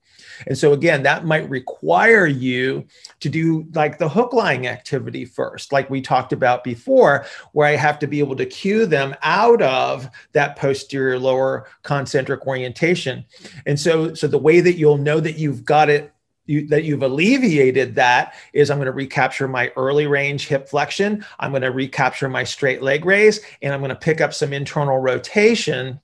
And 0.47 0.57
so, 0.57 0.73
again, 0.73 1.03
that 1.03 1.25
might 1.25 1.49
require 1.49 2.27
you 2.27 2.87
to 3.21 3.29
do 3.29 3.67
like 3.75 3.99
the 3.99 4.09
hook 4.09 4.33
lying 4.33 4.67
activity 4.67 5.25
first, 5.25 5.73
like 5.73 5.91
we 5.91 6.01
talked 6.01 6.33
about 6.33 6.65
before, 6.65 7.27
where 7.53 7.69
I 7.69 7.77
have 7.77 7.99
to 8.01 8.07
be 8.07 8.19
able 8.19 8.37
to 8.37 8.47
cue 8.47 8.87
them 8.87 9.15
out 9.23 9.63
of 9.63 10.09
that 10.33 10.57
posterior 10.57 11.19
lower 11.19 11.67
concentric 11.83 12.47
orientation. 12.47 13.25
And 13.67 13.79
so, 13.79 14.15
so 14.15 14.27
the 14.27 14.39
way 14.39 14.61
that 14.61 14.75
you'll 14.75 14.99
know 14.99 15.21
that 15.21 15.39
you've 15.39 15.65
got 15.65 15.89
it 15.89 16.15
you, 16.47 16.67
that 16.69 16.85
you've 16.85 17.03
alleviated 17.03 17.95
that 17.95 18.35
is 18.53 18.71
I'm 18.71 18.79
going 18.79 18.87
to 18.87 18.93
recapture 18.93 19.49
my 19.49 19.73
early 19.77 20.07
range 20.07 20.47
hip 20.47 20.69
flexion. 20.69 21.25
I'm 21.39 21.53
going 21.53 21.63
to 21.63 21.71
recapture 21.71 22.29
my 22.29 22.45
straight 22.45 22.83
leg 22.83 23.05
raise, 23.05 23.41
and 23.63 23.73
I'm 23.73 23.81
going 23.81 23.89
to 23.91 23.97
pick 23.97 24.21
up 24.21 24.35
some 24.35 24.53
internal 24.53 24.99
rotation 24.99 26.01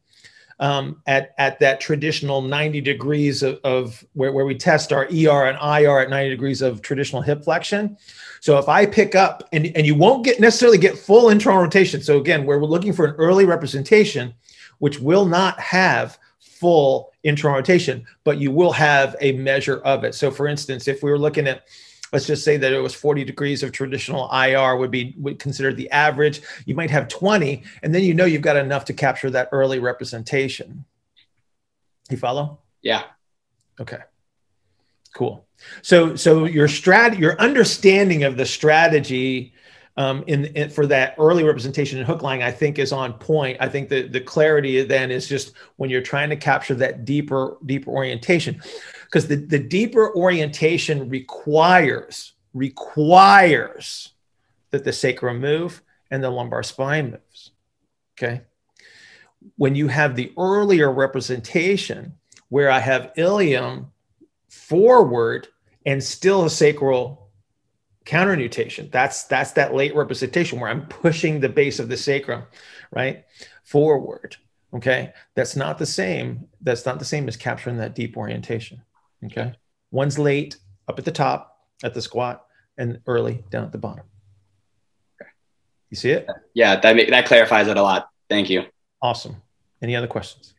um, 0.60 1.00
at, 1.06 1.34
at 1.38 1.58
that 1.58 1.80
traditional 1.80 2.42
90 2.42 2.82
degrees 2.82 3.42
of, 3.42 3.58
of 3.64 4.04
where, 4.12 4.30
where 4.32 4.44
we 4.44 4.54
test 4.54 4.92
our 4.92 5.04
ER 5.04 5.46
and 5.46 5.58
IR 5.58 6.00
at 6.00 6.10
90 6.10 6.28
degrees 6.30 6.60
of 6.62 6.82
traditional 6.82 7.22
hip 7.22 7.42
flexion. 7.42 7.96
So 8.40 8.58
if 8.58 8.68
I 8.68 8.84
pick 8.84 9.14
up 9.14 9.48
and, 9.52 9.72
and 9.74 9.86
you 9.86 9.94
won't 9.94 10.24
get 10.24 10.38
necessarily 10.38 10.78
get 10.78 10.98
full 10.98 11.30
internal 11.30 11.62
rotation. 11.62 12.02
So 12.02 12.18
again, 12.18 12.44
where 12.44 12.58
we're 12.58 12.66
looking 12.66 12.92
for 12.92 13.06
an 13.06 13.14
early 13.16 13.46
representation, 13.46 14.34
which 14.78 15.00
will 15.00 15.24
not 15.24 15.58
have 15.58 16.18
full 16.38 17.10
internal 17.24 17.56
rotation, 17.56 18.04
but 18.24 18.38
you 18.38 18.50
will 18.50 18.72
have 18.72 19.16
a 19.20 19.32
measure 19.32 19.78
of 19.78 20.04
it. 20.04 20.14
So 20.14 20.30
for 20.30 20.46
instance, 20.46 20.88
if 20.88 21.02
we 21.02 21.10
were 21.10 21.18
looking 21.18 21.48
at 21.48 21.64
let's 22.12 22.26
just 22.26 22.44
say 22.44 22.56
that 22.56 22.72
it 22.72 22.80
was 22.80 22.94
40 22.94 23.24
degrees 23.24 23.62
of 23.62 23.72
traditional 23.72 24.30
IR 24.32 24.76
would 24.76 24.90
be 24.90 25.14
would 25.18 25.38
consider 25.38 25.72
the 25.72 25.90
average. 25.90 26.42
You 26.66 26.74
might 26.74 26.90
have 26.90 27.08
20, 27.08 27.62
and 27.82 27.94
then 27.94 28.02
you 28.02 28.14
know 28.14 28.24
you've 28.24 28.42
got 28.42 28.56
enough 28.56 28.84
to 28.86 28.92
capture 28.92 29.30
that 29.30 29.48
early 29.52 29.78
representation. 29.78 30.84
You 32.10 32.16
follow? 32.16 32.58
Yeah. 32.82 33.04
Okay. 33.80 34.00
Cool. 35.14 35.46
So 35.82 36.16
so 36.16 36.44
your 36.44 36.68
strat 36.68 37.18
your 37.18 37.40
understanding 37.40 38.24
of 38.24 38.36
the 38.36 38.46
strategy 38.46 39.54
um, 39.96 40.24
in, 40.26 40.46
in, 40.46 40.70
for 40.70 40.86
that 40.86 41.14
early 41.18 41.44
representation 41.44 41.98
and 41.98 42.06
hook 42.06 42.22
lying, 42.22 42.42
I 42.42 42.52
think 42.52 42.78
is 42.78 42.92
on 42.92 43.14
point. 43.14 43.58
I 43.60 43.68
think 43.68 43.88
the 43.88 44.08
the 44.08 44.20
clarity 44.20 44.82
then 44.82 45.10
is 45.10 45.28
just 45.28 45.52
when 45.76 45.90
you're 45.90 46.00
trying 46.00 46.30
to 46.30 46.36
capture 46.36 46.74
that 46.76 47.04
deeper 47.04 47.58
deeper 47.66 47.90
orientation, 47.90 48.62
because 49.10 49.26
the 49.26 49.36
the 49.36 49.58
deeper 49.58 50.14
orientation 50.14 51.08
requires 51.08 52.32
requires 52.54 54.10
that 54.70 54.84
the 54.84 54.92
sacrum 54.92 55.40
move 55.40 55.82
and 56.10 56.22
the 56.22 56.30
lumbar 56.30 56.62
spine 56.62 57.10
moves. 57.10 57.50
Okay. 58.16 58.42
When 59.56 59.74
you 59.74 59.88
have 59.88 60.16
the 60.16 60.32
earlier 60.38 60.92
representation 60.92 62.14
where 62.48 62.70
I 62.70 62.80
have 62.80 63.12
ilium 63.16 63.92
forward 64.48 65.48
and 65.86 66.02
still 66.02 66.44
a 66.44 66.50
sacral 66.50 67.30
counter 68.04 68.36
nutation. 68.36 68.88
That's 68.90 69.24
that's 69.24 69.52
that 69.52 69.74
late 69.74 69.94
representation 69.94 70.60
where 70.60 70.70
I'm 70.70 70.86
pushing 70.86 71.40
the 71.40 71.48
base 71.48 71.78
of 71.78 71.88
the 71.88 71.96
sacrum, 71.96 72.42
right, 72.90 73.24
forward. 73.62 74.36
Okay, 74.74 75.12
that's 75.34 75.56
not 75.56 75.78
the 75.78 75.86
same. 75.86 76.48
That's 76.60 76.86
not 76.86 76.98
the 76.98 77.04
same 77.04 77.28
as 77.28 77.36
capturing 77.36 77.78
that 77.78 77.94
deep 77.94 78.16
orientation. 78.16 78.82
Okay, 79.24 79.52
one's 79.90 80.18
late 80.18 80.56
up 80.88 80.98
at 80.98 81.04
the 81.04 81.12
top 81.12 81.58
at 81.82 81.94
the 81.94 82.02
squat 82.02 82.44
and 82.78 83.00
early 83.06 83.44
down 83.50 83.64
at 83.64 83.72
the 83.72 83.78
bottom. 83.78 84.04
Okay, 85.20 85.30
you 85.90 85.96
see 85.96 86.10
it? 86.10 86.28
Yeah, 86.54 86.80
that 86.80 87.10
that 87.10 87.26
clarifies 87.26 87.68
it 87.68 87.76
a 87.76 87.82
lot. 87.82 88.08
Thank 88.28 88.50
you. 88.50 88.64
Awesome. 89.02 89.36
Any 89.82 89.96
other 89.96 90.06
questions? 90.06 90.54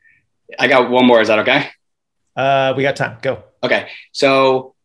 I 0.59 0.67
got 0.67 0.89
one 0.89 1.05
more. 1.05 1.21
Is 1.21 1.27
that 1.27 1.39
okay? 1.39 1.69
Uh, 2.35 2.73
we 2.75 2.83
got 2.83 2.95
time. 2.95 3.17
Go. 3.21 3.43
Okay, 3.63 3.89
so 4.11 4.75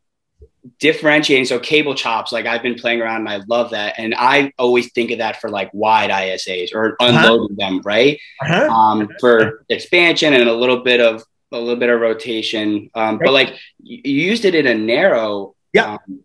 differentiating 0.79 1.45
so 1.45 1.59
cable 1.59 1.95
chops 1.95 2.33
like 2.33 2.47
i've 2.47 2.63
been 2.63 2.75
playing 2.75 3.01
around 3.01 3.21
and 3.21 3.29
i 3.29 3.41
love 3.49 3.71
that 3.71 3.95
and 3.99 4.15
i 4.17 4.53
always 4.59 4.91
think 4.93 5.11
of 5.11 5.19
that 5.19 5.41
for 5.41 5.49
like 5.49 5.71
wide 5.73 6.11
isas 6.11 6.75
or 6.75 6.97
uh-huh. 7.01 7.19
unloading 7.19 7.57
uh-huh. 7.61 7.71
them 7.71 7.81
right 7.85 8.19
uh-huh. 8.43 8.69
um, 8.69 9.09
for 9.21 9.65
expansion 9.69 10.35
and 10.35 10.49
a 10.49 10.55
little 10.55 10.83
bit 10.83 11.01
of 11.01 11.23
a 11.53 11.59
little 11.59 11.77
bit 11.77 11.89
of 11.89 12.01
rotation 12.01 12.91
um, 12.95 13.19
right. 13.19 13.27
but 13.27 13.33
like 13.33 13.55
you 13.79 14.13
used 14.13 14.45
it 14.45 14.55
in 14.55 14.67
a 14.67 14.75
narrow 14.75 15.55
yeah 15.73 15.95
um, 15.95 16.21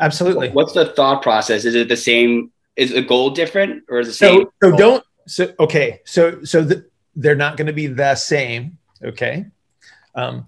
absolutely 0.00 0.50
what's 0.50 0.72
the 0.72 0.86
thought 0.94 1.22
process 1.22 1.64
is 1.64 1.74
it 1.74 1.88
the 1.88 1.96
same 1.96 2.52
is 2.76 2.92
the 2.92 3.02
goal 3.02 3.30
different 3.30 3.82
or 3.88 4.00
is 4.00 4.06
the 4.06 4.12
same 4.12 4.42
so, 4.62 4.70
so 4.70 4.76
don't 4.76 5.04
so 5.26 5.52
okay 5.58 6.00
so 6.04 6.42
so 6.44 6.62
the, 6.62 6.86
they're 7.14 7.34
not 7.34 7.56
going 7.56 7.66
to 7.66 7.72
be 7.72 7.86
the 7.86 8.14
same 8.14 8.76
okay 9.02 9.46
um, 10.14 10.46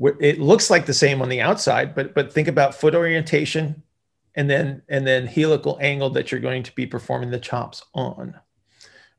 it 0.00 0.40
looks 0.40 0.70
like 0.70 0.86
the 0.86 0.94
same 0.94 1.20
on 1.20 1.28
the 1.28 1.42
outside, 1.42 1.94
but 1.94 2.14
but 2.14 2.32
think 2.32 2.48
about 2.48 2.74
foot 2.74 2.94
orientation 2.94 3.82
and 4.34 4.48
then 4.48 4.82
and 4.88 5.06
then 5.06 5.26
helical 5.26 5.78
angle 5.80 6.10
that 6.10 6.32
you're 6.32 6.40
going 6.40 6.62
to 6.62 6.74
be 6.74 6.86
performing 6.86 7.30
the 7.30 7.38
chops 7.38 7.84
on. 7.94 8.34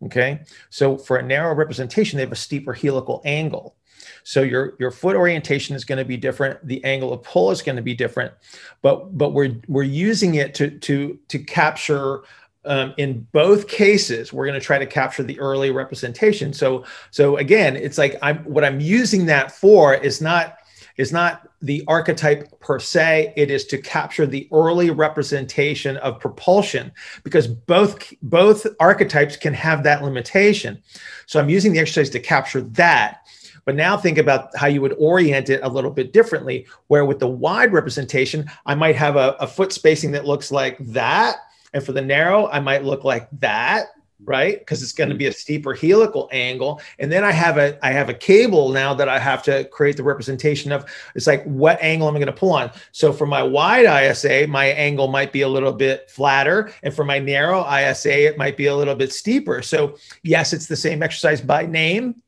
Okay, 0.03 0.41
so 0.71 0.97
for 0.97 1.17
a 1.17 1.23
narrow 1.23 1.53
representation, 1.53 2.17
they 2.17 2.23
have 2.23 2.31
a 2.31 2.35
steeper 2.35 2.73
helical 2.73 3.21
angle. 3.23 3.75
So 4.23 4.41
your 4.41 4.75
your 4.79 4.91
foot 4.91 5.15
orientation 5.15 5.75
is 5.75 5.85
going 5.85 5.97
to 5.97 6.05
be 6.05 6.17
different. 6.17 6.65
The 6.67 6.83
angle 6.83 7.13
of 7.13 7.23
pull 7.23 7.51
is 7.51 7.61
going 7.61 7.75
to 7.75 7.81
be 7.81 7.93
different, 7.93 8.33
but 8.81 9.17
but 9.17 9.29
we're 9.29 9.55
we're 9.67 9.83
using 9.83 10.35
it 10.35 10.53
to 10.55 10.71
to 10.79 11.19
to 11.27 11.39
capture 11.39 12.23
um, 12.63 12.93
in 12.97 13.27
both 13.31 13.67
cases 13.67 14.31
we're 14.31 14.45
going 14.45 14.59
to 14.59 14.65
try 14.65 14.77
to 14.77 14.85
capture 14.85 15.23
the 15.23 15.39
early 15.39 15.71
representation. 15.71 16.53
So 16.53 16.85
so 17.09 17.37
again 17.37 17.75
it's 17.75 17.97
like 17.97 18.17
i'm 18.21 18.43
what 18.43 18.63
i'm 18.63 18.79
using 18.79 19.25
that 19.27 19.51
for 19.51 19.95
is 19.95 20.21
not 20.21 20.57
is 20.97 21.11
not 21.11 21.47
the 21.61 21.83
archetype 21.87 22.59
per 22.59 22.77
se. 22.77 23.33
It 23.35 23.49
is 23.49 23.65
to 23.67 23.77
capture 23.77 24.27
the 24.27 24.47
early 24.51 24.89
representation 24.91 25.97
of 25.97 26.19
propulsion 26.19 26.91
because 27.23 27.47
both 27.47 28.13
both 28.21 28.67
archetypes 28.79 29.37
can 29.37 29.53
have 29.53 29.83
that 29.83 30.03
limitation. 30.03 30.81
So 31.25 31.39
i'm 31.39 31.49
using 31.49 31.73
the 31.73 31.79
exercise 31.79 32.09
to 32.11 32.19
capture 32.19 32.61
that 32.61 33.21
but 33.65 33.75
now 33.75 33.97
think 33.97 34.17
about 34.17 34.55
how 34.55 34.67
you 34.67 34.81
would 34.81 34.95
orient 34.97 35.49
it 35.49 35.59
a 35.63 35.69
little 35.69 35.91
bit 35.91 36.13
differently 36.13 36.65
where 36.87 37.05
with 37.05 37.19
the 37.19 37.27
wide 37.27 37.73
representation 37.73 38.49
i 38.65 38.75
might 38.75 38.95
have 38.95 39.15
a, 39.15 39.35
a 39.39 39.47
foot 39.47 39.71
spacing 39.71 40.11
that 40.11 40.25
looks 40.25 40.51
like 40.51 40.77
that. 40.79 41.37
And 41.73 41.83
for 41.83 41.93
the 41.93 42.01
narrow 42.01 42.47
i 42.47 42.59
might 42.59 42.83
look 42.83 43.03
like 43.03 43.27
that 43.39 43.87
right? 44.23 44.59
Because 44.59 44.83
it's 44.83 44.91
going 44.91 45.09
to 45.09 45.15
be 45.15 45.27
a 45.27 45.31
steeper 45.31 45.73
helical 45.73 46.29
angle. 46.31 46.81
And 46.99 47.11
then 47.11 47.23
i 47.23 47.31
have 47.31 47.57
a 47.57 47.83
i 47.85 47.91
have 47.91 48.09
a 48.09 48.13
cable 48.13 48.69
now 48.69 48.93
that 48.93 49.09
i 49.09 49.19
have 49.19 49.43
to 49.43 49.65
create 49.65 49.97
the 49.97 50.03
representation 50.03 50.71
of 50.71 50.85
it's 51.15 51.27
like 51.27 51.43
what 51.43 51.81
angle 51.81 52.07
am 52.07 52.15
i 52.15 52.19
going 52.19 52.27
to 52.27 52.33
pull 52.33 52.53
on? 52.53 52.71
So 52.91 53.11
for 53.11 53.25
my 53.25 53.43
wide 53.43 53.85
isa 53.85 54.47
my 54.47 54.65
angle 54.65 55.07
might 55.07 55.31
be 55.31 55.41
a 55.41 55.47
little 55.47 55.73
bit 55.73 56.09
flatter. 56.09 56.71
And 56.83 56.93
for 56.93 57.03
my 57.03 57.19
narrow 57.19 57.61
isa 57.61 58.27
it 58.27 58.37
might 58.37 58.57
be 58.57 58.67
a 58.67 58.75
little 58.75 58.95
bit 58.95 59.11
steeper. 59.11 59.61
So 59.61 59.97
yes 60.23 60.53
it's 60.53 60.67
the 60.67 60.75
same 60.75 61.01
exercise 61.03 61.41
by 61.41 61.65
name 61.65 62.21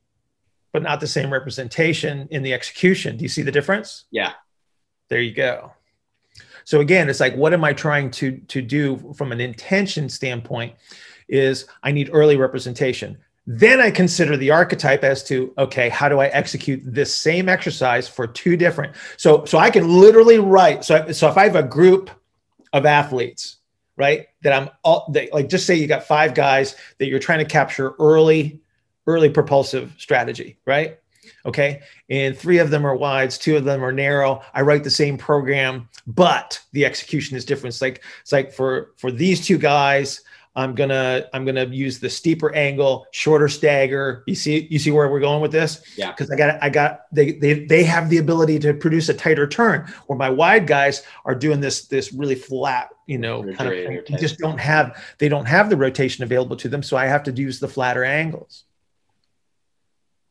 but 0.74 0.82
not 0.82 1.00
the 1.00 1.06
same 1.06 1.32
representation 1.32 2.28
in 2.30 2.42
the 2.42 2.52
execution 2.52 3.16
do 3.16 3.22
you 3.22 3.28
see 3.30 3.42
the 3.42 3.52
difference 3.52 4.04
yeah 4.10 4.32
there 5.08 5.22
you 5.22 5.32
go 5.32 5.72
so 6.64 6.80
again 6.80 7.08
it's 7.08 7.20
like 7.20 7.34
what 7.34 7.54
am 7.54 7.64
i 7.64 7.72
trying 7.72 8.10
to 8.10 8.36
to 8.48 8.60
do 8.60 9.14
from 9.16 9.32
an 9.32 9.40
intention 9.40 10.10
standpoint 10.10 10.74
is 11.28 11.66
I 11.82 11.92
need 11.92 12.10
early 12.12 12.36
representation. 12.36 13.18
Then 13.46 13.80
I 13.80 13.90
consider 13.90 14.36
the 14.36 14.50
archetype 14.50 15.04
as 15.04 15.22
to 15.24 15.52
okay, 15.58 15.88
how 15.90 16.08
do 16.08 16.18
I 16.18 16.28
execute 16.28 16.80
this 16.84 17.14
same 17.14 17.48
exercise 17.48 18.08
for 18.08 18.26
two 18.26 18.56
different? 18.56 18.94
So 19.16 19.44
so 19.44 19.58
I 19.58 19.70
can 19.70 19.88
literally 19.88 20.38
write. 20.38 20.84
So 20.84 21.12
so 21.12 21.28
if 21.28 21.36
I 21.36 21.44
have 21.44 21.56
a 21.56 21.62
group 21.62 22.10
of 22.72 22.86
athletes, 22.86 23.56
right, 23.96 24.28
that 24.42 24.52
I'm 24.54 24.70
all 24.82 25.10
that, 25.12 25.32
like 25.32 25.48
just 25.48 25.66
say 25.66 25.74
you 25.74 25.86
got 25.86 26.04
five 26.04 26.34
guys 26.34 26.76
that 26.98 27.06
you're 27.06 27.18
trying 27.18 27.40
to 27.40 27.44
capture 27.44 27.94
early 27.98 28.60
early 29.06 29.30
propulsive 29.30 29.94
strategy, 29.98 30.56
right? 30.66 30.98
Okay. 31.46 31.80
And 32.10 32.36
three 32.36 32.58
of 32.58 32.70
them 32.70 32.86
are 32.86 32.96
wides, 32.96 33.38
two 33.38 33.56
of 33.56 33.64
them 33.64 33.84
are 33.84 33.92
narrow. 33.92 34.42
I 34.52 34.62
write 34.62 34.84
the 34.84 34.90
same 34.90 35.16
program, 35.16 35.88
but 36.06 36.60
the 36.72 36.84
execution 36.84 37.36
is 37.36 37.44
different. 37.44 37.74
It's 37.74 37.82
like, 37.82 38.02
it's 38.20 38.32
like 38.32 38.52
for 38.52 38.92
for 38.96 39.10
these 39.10 39.46
two 39.46 39.58
guys, 39.58 40.20
I'm 40.56 40.74
gonna 40.74 41.26
I'm 41.32 41.44
gonna 41.44 41.66
use 41.66 41.98
the 41.98 42.08
steeper 42.08 42.54
angle, 42.54 43.06
shorter 43.10 43.48
stagger. 43.48 44.22
You 44.26 44.34
see 44.36 44.68
you 44.70 44.78
see 44.78 44.92
where 44.92 45.08
we're 45.08 45.20
going 45.20 45.42
with 45.42 45.50
this? 45.50 45.82
Yeah. 45.96 46.12
Because 46.12 46.30
I 46.30 46.36
got 46.36 46.62
I 46.62 46.70
got 46.70 47.06
they 47.12 47.32
they 47.32 47.64
they 47.66 47.82
have 47.82 48.08
the 48.08 48.18
ability 48.18 48.60
to 48.60 48.74
produce 48.74 49.08
a 49.08 49.14
tighter 49.14 49.48
turn. 49.48 49.92
Where 50.06 50.18
my 50.18 50.30
wide 50.30 50.66
guys 50.66 51.02
are 51.24 51.34
doing 51.34 51.60
this 51.60 51.86
this 51.88 52.12
really 52.12 52.36
flat, 52.36 52.90
you 53.06 53.18
know, 53.18 53.42
kind 53.42 53.72
of 53.72 54.06
thing. 54.06 54.18
just 54.18 54.38
don't 54.38 54.58
have 54.60 55.02
they 55.18 55.28
don't 55.28 55.46
have 55.46 55.70
the 55.70 55.76
rotation 55.76 56.22
available 56.22 56.56
to 56.56 56.68
them. 56.68 56.84
So 56.84 56.96
I 56.96 57.06
have 57.06 57.24
to 57.24 57.32
use 57.32 57.58
the 57.58 57.68
flatter 57.68 58.04
angles 58.04 58.64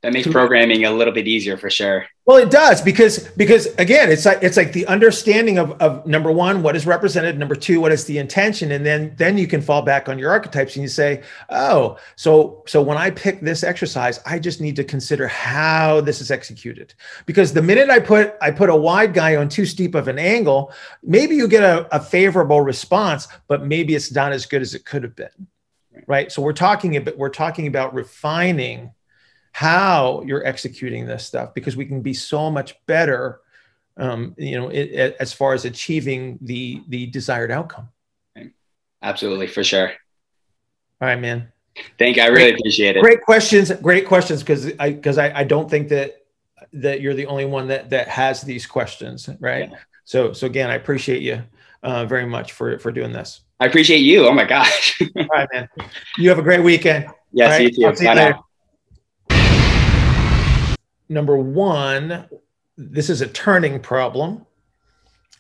that 0.04 0.12
makes 0.12 0.28
programming 0.28 0.84
a 0.84 0.92
little 0.92 1.14
bit 1.14 1.30
easier 1.30 1.56
for 1.56 1.70
sure. 1.70 2.06
Well 2.26 2.38
it 2.38 2.52
does 2.52 2.82
because 2.82 3.30
because 3.38 3.68
again 3.78 4.12
it's 4.12 4.26
like 4.26 4.40
it's 4.42 4.58
like 4.58 4.74
the 4.74 4.86
understanding 4.88 5.58
of, 5.58 5.72
of 5.82 6.06
number 6.06 6.30
one 6.30 6.62
what 6.62 6.76
is 6.76 6.86
represented 6.86 7.40
number 7.40 7.56
two 7.56 7.80
what 7.80 7.94
is 7.94 8.04
the 8.04 8.18
intention 8.18 8.74
and 8.74 8.86
then 8.86 9.14
then 9.18 9.38
you 9.38 9.48
can 9.48 9.62
fall 9.62 9.82
back 9.82 10.10
on 10.10 10.20
your 10.20 10.30
archetypes 10.30 10.76
and 10.76 10.84
you 10.84 10.90
say 10.90 11.22
oh 11.50 11.98
so 12.16 12.64
so 12.68 12.82
when 12.82 12.98
i 12.98 13.10
pick 13.10 13.42
this 13.42 13.64
exercise 13.64 14.20
i 14.26 14.38
just 14.38 14.62
need 14.62 14.76
to 14.76 14.84
consider 14.84 15.28
how 15.28 16.00
this 16.02 16.22
is 16.22 16.32
executed. 16.32 16.94
Because 17.26 17.54
the 17.54 17.62
minute 17.62 17.90
i 17.90 18.00
put 18.00 18.36
i 18.42 18.52
put 18.52 18.70
a 18.70 18.76
wide 18.76 19.14
guy 19.14 19.38
on 19.38 19.48
too 19.50 19.66
steep 19.66 19.96
of 19.96 20.08
an 20.08 20.20
angle 20.20 20.72
maybe 21.02 21.36
you 21.36 21.48
get 21.48 21.64
a, 21.64 21.96
a 21.96 22.00
favorable 22.00 22.62
response 22.62 23.28
but 23.48 23.66
maybe 23.66 23.96
it's 23.96 24.14
not 24.14 24.34
as 24.34 24.46
good 24.46 24.62
as 24.62 24.74
it 24.76 24.86
could 24.86 25.04
have 25.04 25.16
been. 25.16 25.48
Right. 26.08 26.32
So 26.32 26.42
we're 26.42 26.54
talking 26.54 26.98
about 26.98 27.18
we're 27.18 27.30
talking 27.30 27.68
about 27.68 27.94
refining 27.94 28.92
how 29.54 30.24
you're 30.26 30.46
executing 30.46 31.06
this 31.06 31.26
stuff 31.26 31.54
because 31.54 31.78
we 31.78 31.86
can 31.86 32.02
be 32.02 32.14
so 32.14 32.50
much 32.50 32.76
better 32.88 33.40
um, 33.98 34.34
you 34.38 34.60
know 34.60 34.70
it, 34.70 34.90
it, 34.92 35.16
as 35.20 35.32
far 35.32 35.54
as 35.54 35.64
achieving 35.64 36.40
the 36.42 36.84
the 36.90 37.06
desired 37.06 37.52
outcome. 37.52 37.90
Absolutely 39.02 39.48
for 39.48 39.64
sure. 39.64 39.90
All 41.00 41.08
right 41.08 41.20
man. 41.20 41.52
Thank 41.98 42.18
you 42.18 42.24
i 42.24 42.28
really 42.28 42.52
great, 42.52 42.60
appreciate 42.60 42.98
it. 42.98 43.02
Great 43.02 43.22
questions 43.22 43.72
great 43.82 44.08
questions 44.08 44.42
because 44.42 44.72
i 44.80 44.92
because 44.92 45.20
I, 45.20 45.40
I 45.40 45.44
don't 45.44 45.70
think 45.70 45.90
that 45.90 46.26
that 46.74 47.02
you're 47.02 47.14
the 47.14 47.28
only 47.28 47.46
one 47.46 47.68
that 47.68 47.92
that 47.92 48.08
has 48.08 48.42
these 48.42 48.66
questions 48.66 49.30
right? 49.40 49.70
Yeah. 49.70 49.78
so 50.04 50.34
so 50.34 50.48
again 50.48 50.72
i 50.72 50.76
appreciate 50.76 51.22
you 51.22 51.44
uh, 51.84 52.06
very 52.06 52.26
much 52.26 52.54
for 52.54 52.80
for 52.80 52.92
doing 52.92 53.12
this. 53.12 53.42
I 53.60 53.68
appreciate 53.68 54.00
you. 54.00 54.28
Oh 54.28 54.34
my 54.34 54.46
gosh. 54.46 55.00
All 55.18 55.26
right 55.32 55.50
man. 55.54 55.70
You 56.18 56.30
have 56.30 56.40
a 56.40 56.44
great 56.44 56.64
weekend. 56.64 57.08
Yes 57.32 57.60
right? 57.60 57.72
you 57.72 57.94
too. 57.94 58.06
Bye 58.06 58.14
now 58.16 58.46
number 61.14 61.38
one, 61.38 62.28
this 62.78 63.10
is 63.10 63.22
a 63.22 63.28
turning 63.28 63.80
problem, 63.80 64.46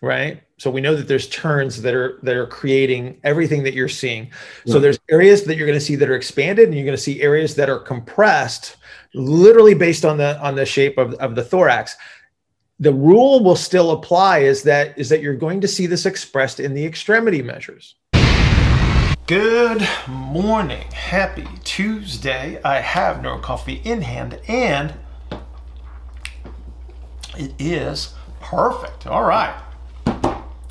right? 0.01 0.43
So 0.57 0.71
we 0.71 0.81
know 0.81 0.95
that 0.95 1.07
there's 1.07 1.27
turns 1.27 1.81
that 1.81 1.93
are 1.93 2.19
that 2.23 2.35
are 2.35 2.47
creating 2.47 3.19
everything 3.23 3.63
that 3.63 3.73
you're 3.73 3.89
seeing. 3.89 4.31
So 4.65 4.79
there's 4.79 4.99
areas 5.09 5.43
that 5.43 5.57
you're 5.57 5.67
going 5.67 5.79
to 5.79 5.83
see 5.83 5.95
that 5.95 6.09
are 6.09 6.15
expanded, 6.15 6.69
and 6.69 6.75
you're 6.75 6.85
going 6.85 6.95
to 6.95 7.01
see 7.01 7.21
areas 7.21 7.55
that 7.55 7.69
are 7.69 7.79
compressed, 7.79 8.77
literally 9.13 9.73
based 9.73 10.05
on 10.05 10.17
the 10.17 10.39
on 10.39 10.55
the 10.55 10.65
shape 10.65 10.97
of, 10.97 11.15
of 11.15 11.35
the 11.35 11.43
thorax. 11.43 11.95
The 12.79 12.93
rule 12.93 13.43
will 13.43 13.55
still 13.55 13.91
apply 13.91 14.39
is 14.39 14.63
that 14.63 14.97
is 14.97 15.09
that 15.09 15.21
you're 15.21 15.35
going 15.35 15.59
to 15.61 15.67
see 15.67 15.85
this 15.85 16.05
expressed 16.05 16.59
in 16.59 16.73
the 16.73 16.85
extremity 16.85 17.41
measures. 17.41 17.95
Good 19.25 19.87
morning. 20.07 20.85
Happy 20.91 21.47
Tuesday. 21.63 22.61
I 22.63 22.81
have 22.81 23.21
Neuro 23.21 23.39
Coffee 23.39 23.81
in 23.85 24.01
hand 24.01 24.39
and 24.47 24.93
it 27.37 27.53
is 27.59 28.13
perfect. 28.41 29.07
All 29.07 29.23
right. 29.23 29.55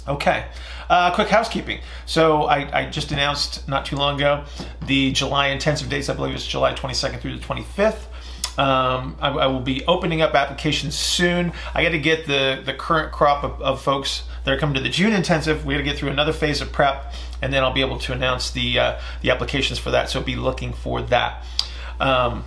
Okay. 0.07 0.47
Uh, 0.89 1.15
quick 1.15 1.29
housekeeping. 1.29 1.81
So 2.07 2.43
I, 2.45 2.81
I, 2.81 2.91
just 2.91 3.13
announced 3.13 3.67
not 3.69 3.87
too 3.87 3.97
long 3.97 4.17
ago 4.17 4.45
the 4.87 5.13
July 5.13 5.49
intensive 5.49 5.89
dates. 5.89 6.09
I 6.09 6.15
believe 6.15 6.35
it's 6.35 6.47
July 6.47 6.75
22nd 6.75 7.21
through 7.21 7.39
the 7.39 7.45
25th. 7.45 8.01
Um, 8.59 9.17
I, 9.21 9.31
I, 9.31 9.47
will 9.47 9.61
be 9.61 9.87
opening 9.87 10.21
up 10.21 10.35
applications 10.35 10.95
soon. 10.95 11.53
I 11.73 11.83
got 11.83 11.91
to 11.91 11.99
get 11.99 12.27
the, 12.27 12.61
the 12.63 12.75
current 12.75 13.11
crop 13.11 13.45
of, 13.45 13.63
of, 13.63 13.81
folks 13.81 14.25
that 14.45 14.53
are 14.53 14.59
coming 14.59 14.75
to 14.75 14.81
the 14.83 14.91
June 14.91 15.15
intensive. 15.15 15.65
We 15.65 15.73
got 15.73 15.79
to 15.79 15.85
get 15.85 15.97
through 15.97 16.11
another 16.11 16.35
phase 16.35 16.61
of 16.61 16.71
prep, 16.71 17.15
and 17.41 17.51
then 17.51 17.63
I'll 17.63 17.73
be 17.73 17.81
able 17.81 17.99
to 18.01 18.13
announce 18.13 18.51
the 18.51 18.79
uh, 18.79 19.01
the 19.23 19.31
applications 19.31 19.79
for 19.79 19.93
that. 19.93 20.11
So 20.11 20.21
be 20.21 20.37
looking 20.37 20.75
for 20.75 21.01
that. 21.01 21.47
Um, 21.99 22.45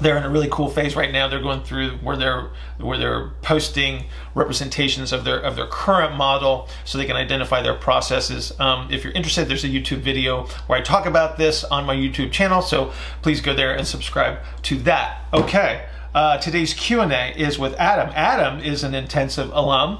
they're 0.00 0.16
in 0.16 0.24
a 0.24 0.30
really 0.30 0.48
cool 0.50 0.68
phase 0.68 0.96
right 0.96 1.12
now. 1.12 1.28
They're 1.28 1.42
going 1.42 1.62
through 1.62 1.98
where 1.98 2.16
they're 2.16 2.50
where 2.78 2.98
they're 2.98 3.30
posting 3.42 4.06
representations 4.34 5.12
of 5.12 5.24
their 5.24 5.38
of 5.38 5.56
their 5.56 5.66
current 5.66 6.16
model, 6.16 6.68
so 6.84 6.98
they 6.98 7.06
can 7.06 7.16
identify 7.16 7.62
their 7.62 7.74
processes. 7.74 8.52
Um, 8.58 8.88
if 8.90 9.04
you're 9.04 9.12
interested, 9.12 9.48
there's 9.48 9.64
a 9.64 9.68
YouTube 9.68 10.00
video 10.00 10.46
where 10.66 10.78
I 10.78 10.82
talk 10.82 11.06
about 11.06 11.36
this 11.36 11.64
on 11.64 11.84
my 11.84 11.94
YouTube 11.94 12.32
channel. 12.32 12.62
So 12.62 12.92
please 13.22 13.40
go 13.40 13.54
there 13.54 13.74
and 13.74 13.86
subscribe 13.86 14.38
to 14.62 14.78
that. 14.80 15.24
Okay, 15.32 15.86
uh, 16.14 16.38
today's 16.38 16.74
Q 16.74 17.00
and 17.00 17.12
A 17.12 17.32
is 17.36 17.58
with 17.58 17.74
Adam. 17.74 18.10
Adam 18.14 18.60
is 18.60 18.82
an 18.84 18.94
intensive 18.94 19.50
alum, 19.52 19.98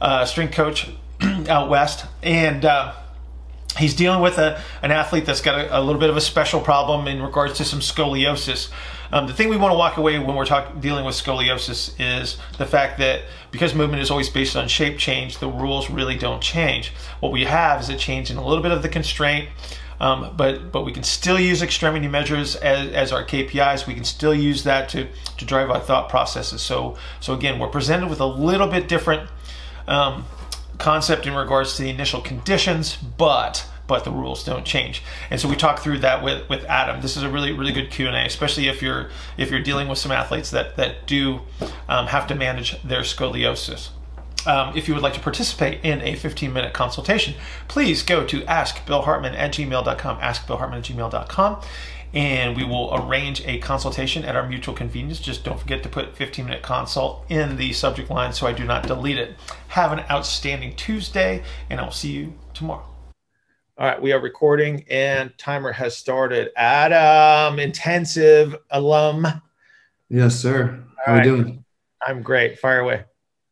uh, 0.00 0.24
strength 0.24 0.54
coach 0.54 0.90
out 1.48 1.68
west, 1.68 2.06
and. 2.22 2.64
Uh, 2.64 2.94
he's 3.76 3.96
dealing 3.96 4.20
with 4.20 4.38
a, 4.38 4.62
an 4.82 4.92
athlete 4.92 5.26
that's 5.26 5.40
got 5.40 5.58
a, 5.58 5.80
a, 5.80 5.80
little 5.80 6.00
bit 6.00 6.08
of 6.08 6.16
a 6.16 6.20
special 6.20 6.60
problem 6.60 7.08
in 7.08 7.20
regards 7.20 7.56
to 7.56 7.64
some 7.64 7.80
scoliosis. 7.80 8.70
Um, 9.12 9.26
the 9.26 9.32
thing 9.32 9.48
we 9.48 9.56
want 9.56 9.72
to 9.72 9.78
walk 9.78 9.96
away 9.96 10.18
when 10.18 10.34
we're 10.36 10.46
talking 10.46 10.80
dealing 10.80 11.04
with 11.04 11.14
scoliosis 11.14 11.94
is 11.98 12.36
the 12.58 12.66
fact 12.66 12.98
that 12.98 13.22
because 13.50 13.74
movement 13.74 14.02
is 14.02 14.10
always 14.10 14.28
based 14.28 14.56
on 14.56 14.68
shape 14.68 14.98
change, 14.98 15.38
the 15.38 15.48
rules 15.48 15.90
really 15.90 16.16
don't 16.16 16.42
change. 16.42 16.92
What 17.20 17.32
we 17.32 17.44
have 17.44 17.80
is 17.80 17.88
a 17.88 17.96
change 17.96 18.30
in 18.30 18.36
a 18.36 18.46
little 18.46 18.62
bit 18.62 18.72
of 18.72 18.82
the 18.82 18.88
constraint, 18.88 19.48
um, 20.00 20.34
but 20.36 20.72
but 20.72 20.84
we 20.84 20.92
can 20.92 21.02
still 21.02 21.38
use 21.38 21.62
extremity 21.62 22.08
measures 22.08 22.56
as, 22.56 22.90
as 22.92 23.12
our 23.12 23.24
KPIs. 23.24 23.86
We 23.86 23.94
can 23.94 24.04
still 24.04 24.34
use 24.34 24.64
that 24.64 24.88
to 24.90 25.08
to 25.38 25.44
drive 25.44 25.70
our 25.70 25.80
thought 25.80 26.08
processes. 26.08 26.62
So 26.62 26.96
so 27.20 27.34
again, 27.34 27.58
we're 27.58 27.68
presented 27.68 28.08
with 28.08 28.20
a 28.20 28.26
little 28.26 28.68
bit 28.68 28.88
different. 28.88 29.28
Um, 29.86 30.24
concept 30.78 31.26
in 31.26 31.34
regards 31.34 31.76
to 31.76 31.82
the 31.82 31.88
initial 31.88 32.20
conditions, 32.20 32.96
but 32.96 33.66
but 33.86 34.04
the 34.04 34.10
rules 34.10 34.44
don't 34.44 34.64
change. 34.64 35.02
And 35.30 35.40
so 35.40 35.48
we 35.48 35.56
talk 35.56 35.80
through 35.80 35.98
that 35.98 36.22
with, 36.22 36.48
with 36.48 36.64
Adam. 36.64 37.00
This 37.00 37.16
is 37.16 37.22
a 37.22 37.28
really 37.28 37.52
really 37.52 37.72
good 37.72 37.90
Q 37.90 38.06
and 38.06 38.16
A, 38.16 38.24
especially 38.24 38.68
if 38.68 38.82
you're 38.82 39.10
if 39.36 39.50
you're 39.50 39.62
dealing 39.62 39.88
with 39.88 39.98
some 39.98 40.12
athletes 40.12 40.50
that 40.50 40.76
that 40.76 41.06
do 41.06 41.40
um, 41.88 42.06
have 42.08 42.26
to 42.28 42.34
manage 42.34 42.80
their 42.82 43.02
scoliosis. 43.02 43.90
Um, 44.46 44.76
if 44.76 44.88
you 44.88 44.94
would 44.94 45.02
like 45.02 45.14
to 45.14 45.20
participate 45.20 45.80
in 45.82 46.00
a 46.02 46.14
15 46.16 46.52
minute 46.52 46.72
consultation, 46.72 47.34
please 47.68 48.02
go 48.02 48.24
to 48.26 48.40
askbillhartman 48.42 49.34
at 49.34 49.52
gmail.com, 49.54 50.18
askbillhartman 50.18 50.78
at 50.78 50.84
gmail.com, 50.84 51.62
and 52.12 52.56
we 52.56 52.64
will 52.64 52.94
arrange 52.94 53.42
a 53.46 53.58
consultation 53.58 54.24
at 54.24 54.36
our 54.36 54.46
mutual 54.46 54.74
convenience. 54.74 55.18
Just 55.18 55.44
don't 55.44 55.58
forget 55.58 55.82
to 55.82 55.88
put 55.88 56.16
15 56.16 56.44
minute 56.44 56.62
consult 56.62 57.24
in 57.28 57.56
the 57.56 57.72
subject 57.72 58.10
line 58.10 58.32
so 58.32 58.46
I 58.46 58.52
do 58.52 58.64
not 58.64 58.86
delete 58.86 59.18
it. 59.18 59.34
Have 59.68 59.92
an 59.92 60.04
outstanding 60.10 60.76
Tuesday, 60.76 61.42
and 61.70 61.80
I'll 61.80 61.90
see 61.90 62.12
you 62.12 62.34
tomorrow. 62.52 62.93
All 63.76 63.84
right, 63.84 64.00
we 64.00 64.12
are 64.12 64.20
recording 64.20 64.84
and 64.88 65.36
timer 65.36 65.72
has 65.72 65.96
started. 65.96 66.50
Adam, 66.56 67.58
intensive 67.58 68.54
alum. 68.70 69.26
Yes, 70.08 70.36
sir. 70.36 70.84
How 71.04 71.14
are 71.14 71.16
you 71.18 71.24
doing? 71.24 71.64
I'm 72.00 72.22
great. 72.22 72.60
Fire 72.60 72.78
away. 72.78 73.02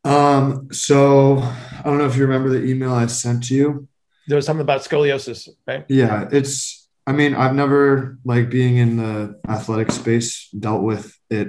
Um, 0.05 0.69
so 0.71 1.39
I 1.39 1.83
don't 1.83 1.99
know 1.99 2.07
if 2.07 2.15
you 2.15 2.23
remember 2.23 2.51
the 2.51 2.63
email 2.65 2.93
I 2.93 3.07
sent 3.07 3.49
to 3.49 3.55
you. 3.57 3.89
There 4.29 4.37
was 4.37 4.47
something 4.47 4.61
about 4.61 4.83
scoliosis, 4.83 5.49
right? 5.67 5.85
Yeah, 5.89 6.29
it's 6.31 6.89
I 7.05 7.11
mean, 7.11 7.35
I've 7.35 7.57
never 7.57 8.21
like 8.25 8.49
being 8.49 8.77
in 8.77 8.99
the 8.99 9.41
athletic 9.49 9.91
space 9.91 10.49
dealt 10.51 10.83
with 10.83 11.19
it 11.31 11.49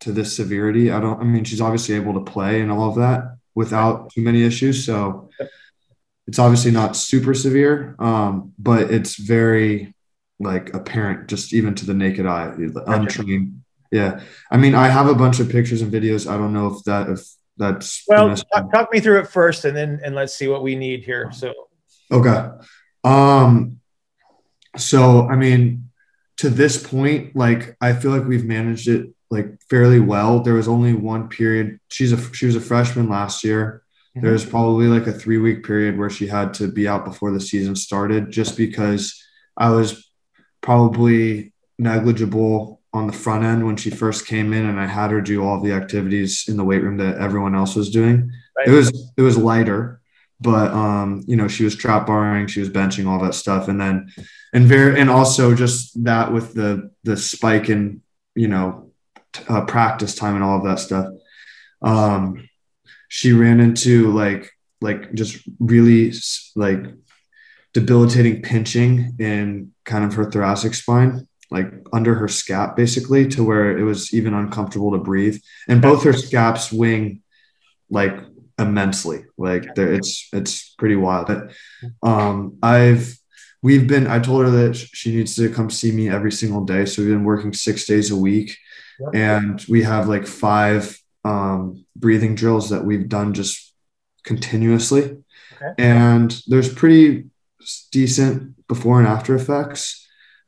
to 0.00 0.12
this 0.12 0.34
severity. 0.34 0.90
I 0.90 0.98
don't 0.98 1.20
I 1.20 1.24
mean, 1.24 1.44
she's 1.44 1.60
obviously 1.60 1.96
able 1.96 2.14
to 2.14 2.20
play 2.32 2.62
and 2.62 2.72
all 2.72 2.88
of 2.88 2.96
that 2.96 3.36
without 3.54 4.12
too 4.12 4.22
many 4.22 4.44
issues. 4.44 4.86
So 4.86 5.28
it's 6.26 6.38
obviously 6.38 6.70
not 6.70 6.96
super 6.96 7.34
severe, 7.34 7.96
um, 7.98 8.52
but 8.58 8.90
it's 8.90 9.16
very 9.16 9.94
like 10.40 10.74
apparent 10.74 11.28
just 11.28 11.52
even 11.52 11.74
to 11.74 11.86
the 11.86 11.94
naked 11.94 12.26
eye, 12.26 12.54
untrained. 12.86 13.62
Yeah. 13.92 14.20
I 14.50 14.56
mean, 14.56 14.74
I 14.74 14.88
have 14.88 15.06
a 15.06 15.14
bunch 15.14 15.38
of 15.38 15.48
pictures 15.48 15.82
and 15.82 15.92
videos. 15.92 16.28
I 16.28 16.36
don't 16.36 16.52
know 16.52 16.74
if 16.74 16.82
that, 16.84 17.08
if 17.08 17.20
that's 17.56 18.02
well, 18.08 18.34
talk, 18.34 18.72
talk, 18.72 18.92
me 18.92 19.00
through 19.00 19.20
it 19.20 19.28
first 19.28 19.64
and 19.64 19.76
then, 19.76 20.00
and 20.02 20.14
let's 20.14 20.34
see 20.34 20.48
what 20.48 20.62
we 20.62 20.74
need 20.74 21.04
here. 21.04 21.30
So, 21.30 21.52
okay. 22.10 22.48
Um, 23.04 23.80
so, 24.76 25.28
I 25.28 25.36
mean, 25.36 25.90
to 26.38 26.50
this 26.50 26.84
point, 26.84 27.36
like, 27.36 27.76
I 27.80 27.92
feel 27.92 28.10
like 28.10 28.26
we've 28.26 28.44
managed 28.44 28.88
it 28.88 29.10
like 29.30 29.60
fairly 29.70 30.00
well. 30.00 30.40
There 30.40 30.54
was 30.54 30.66
only 30.66 30.94
one 30.94 31.28
period. 31.28 31.78
She's 31.88 32.12
a, 32.12 32.34
she 32.34 32.46
was 32.46 32.56
a 32.56 32.60
freshman 32.60 33.08
last 33.08 33.44
year 33.44 33.83
Mm-hmm. 34.16 34.26
There's 34.26 34.44
probably 34.44 34.86
like 34.86 35.06
a 35.06 35.12
three 35.12 35.38
week 35.38 35.64
period 35.64 35.98
where 35.98 36.10
she 36.10 36.26
had 36.26 36.54
to 36.54 36.68
be 36.70 36.86
out 36.86 37.04
before 37.04 37.32
the 37.32 37.40
season 37.40 37.74
started 37.74 38.30
just 38.30 38.56
because 38.56 39.22
I 39.56 39.70
was 39.70 40.10
probably 40.60 41.52
negligible 41.78 42.80
on 42.92 43.08
the 43.08 43.12
front 43.12 43.44
end 43.44 43.66
when 43.66 43.76
she 43.76 43.90
first 43.90 44.26
came 44.26 44.52
in 44.52 44.66
and 44.66 44.78
I 44.78 44.86
had 44.86 45.10
her 45.10 45.20
do 45.20 45.44
all 45.44 45.60
the 45.60 45.72
activities 45.72 46.44
in 46.48 46.56
the 46.56 46.64
weight 46.64 46.82
room 46.82 46.96
that 46.98 47.18
everyone 47.18 47.56
else 47.56 47.74
was 47.74 47.90
doing. 47.90 48.30
Right. 48.56 48.68
It 48.68 48.70
was 48.70 49.12
it 49.16 49.22
was 49.22 49.36
lighter, 49.36 50.00
but 50.40 50.70
um, 50.72 51.24
you 51.26 51.34
know, 51.34 51.48
she 51.48 51.64
was 51.64 51.74
trap 51.74 52.06
barring, 52.06 52.46
she 52.46 52.60
was 52.60 52.70
benching, 52.70 53.08
all 53.08 53.18
that 53.24 53.34
stuff. 53.34 53.66
And 53.66 53.80
then 53.80 54.12
and 54.52 54.66
very 54.66 54.98
and 54.98 55.10
also 55.10 55.56
just 55.56 56.04
that 56.04 56.32
with 56.32 56.54
the 56.54 56.92
the 57.02 57.16
spike 57.16 57.68
in, 57.68 58.00
you 58.36 58.46
know, 58.46 58.92
uh, 59.48 59.64
practice 59.64 60.14
time 60.14 60.36
and 60.36 60.44
all 60.44 60.58
of 60.58 60.64
that 60.64 60.78
stuff. 60.78 61.08
Um, 61.82 62.48
she 63.14 63.32
ran 63.32 63.60
into 63.60 64.10
like 64.10 64.50
like 64.80 65.14
just 65.14 65.38
really 65.60 66.12
like 66.56 66.80
debilitating 67.72 68.42
pinching 68.42 69.14
in 69.20 69.70
kind 69.84 70.04
of 70.04 70.14
her 70.14 70.28
thoracic 70.28 70.74
spine 70.74 71.28
like 71.48 71.72
under 71.92 72.16
her 72.16 72.26
scap 72.26 72.74
basically 72.74 73.28
to 73.28 73.44
where 73.44 73.78
it 73.78 73.84
was 73.84 74.12
even 74.12 74.34
uncomfortable 74.34 74.90
to 74.90 74.98
breathe. 74.98 75.40
And 75.68 75.80
both 75.80 76.02
her 76.02 76.12
scaps 76.12 76.72
wing 76.72 77.22
like 77.88 78.16
immensely. 78.58 79.26
Like 79.38 79.64
it's 79.76 80.28
it's 80.32 80.74
pretty 80.74 80.96
wild. 80.96 81.28
But 81.28 81.52
um 82.02 82.58
i've 82.64 83.16
we've 83.62 83.86
been 83.86 84.08
i 84.08 84.18
told 84.18 84.44
her 84.44 84.50
that 84.50 84.74
she 84.74 85.14
needs 85.14 85.36
to 85.36 85.48
come 85.48 85.70
see 85.70 85.92
me 85.92 86.08
every 86.08 86.32
single 86.32 86.64
day. 86.64 86.84
So 86.84 87.00
we've 87.00 87.12
been 87.12 87.22
working 87.22 87.52
six 87.52 87.86
days 87.86 88.10
a 88.10 88.16
week. 88.16 88.58
And 89.12 89.64
we 89.68 89.84
have 89.84 90.08
like 90.08 90.26
five 90.26 90.98
um, 91.24 91.84
breathing 91.96 92.34
drills 92.34 92.70
that 92.70 92.84
we've 92.84 93.08
done 93.08 93.34
just 93.34 93.72
continuously. 94.24 95.22
Okay. 95.56 95.74
And 95.78 96.40
there's 96.46 96.72
pretty 96.72 97.24
decent 97.90 98.66
before 98.68 98.98
and 98.98 99.08
after 99.08 99.34
effects. 99.34 100.06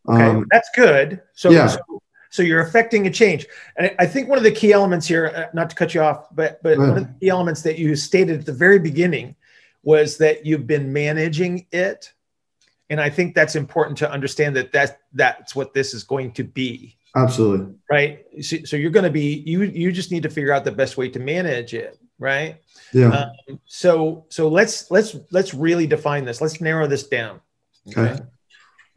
Okay, 0.09 0.23
um, 0.23 0.47
that's 0.51 0.69
good. 0.75 1.23
So, 1.35 1.51
yeah. 1.51 1.69
So, 1.69 2.03
so, 2.31 2.43
you're 2.43 2.61
affecting 2.61 3.07
a 3.07 3.11
change. 3.11 3.47
And 3.77 3.95
I 3.99 4.07
think 4.07 4.29
one 4.29 4.39
of 4.39 4.45
the 4.45 4.53
key 4.53 4.73
elements 4.73 5.07
here, 5.07 5.33
uh, 5.35 5.47
not 5.55 5.71
to 5.71 5.77
cut 5.77 5.95
you 5.95 6.03
off, 6.03 6.27
but, 6.35 6.63
but 6.63 6.79
one 6.79 6.91
of 6.91 6.95
the 6.97 7.15
key 7.21 7.29
elements 7.29 7.63
that 7.63 7.79
you 7.79 7.97
stated 7.97 8.41
at 8.41 8.47
the 8.47 8.53
very 8.53 8.79
beginning 8.79 9.35
was 9.83 10.19
that 10.19 10.45
you've 10.45 10.67
been 10.67 10.93
managing 10.93 11.67
it. 11.73 12.13
And 12.91 13.01
I 13.01 13.09
think 13.09 13.35
that's 13.35 13.57
important 13.57 13.99
to 13.99 14.11
understand 14.11 14.55
that 14.57 14.73
that 14.73 15.01
that's 15.13 15.57
what 15.57 15.75
this 15.75 15.95
is 15.95 16.05
going 16.05 16.33
to 16.33 16.45
be. 16.45 16.97
Absolutely. 17.17 17.75
Right. 17.91 18.25
So, 18.43 18.59
so 18.65 18.77
you're 18.77 18.91
going 18.91 19.05
to 19.05 19.11
be 19.11 19.43
you 19.47 19.63
you 19.63 19.91
just 19.91 20.13
need 20.13 20.23
to 20.25 20.29
figure 20.29 20.53
out 20.53 20.65
the 20.65 20.73
best 20.73 20.97
way 20.97 21.09
to 21.09 21.19
manage 21.19 21.73
it, 21.75 21.99
right? 22.19 22.61
Yeah. 22.93 23.31
Um, 23.49 23.61
so 23.65 24.27
so 24.29 24.49
let's 24.49 24.91
let's 24.91 25.17
let's 25.31 25.55
really 25.55 25.87
define 25.87 26.25
this. 26.25 26.41
Let's 26.41 26.61
narrow 26.61 26.87
this 26.87 27.07
down. 27.09 27.41
Okay. 27.89 28.13
okay. 28.13 28.23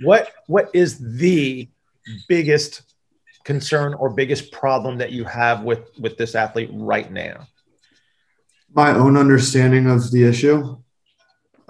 What 0.01 0.32
what 0.47 0.69
is 0.73 1.17
the 1.17 1.69
biggest 2.27 2.82
concern 3.45 3.93
or 3.93 4.10
biggest 4.10 4.51
problem 4.51 4.97
that 4.97 5.12
you 5.12 5.23
have 5.23 5.63
with 5.63 5.89
with 5.99 6.17
this 6.17 6.36
athlete 6.36 6.69
right 6.73 7.12
now? 7.12 7.47
my 8.73 8.93
own 8.93 9.17
understanding 9.17 9.88
of 9.88 10.12
the 10.12 10.23
issue. 10.23 10.77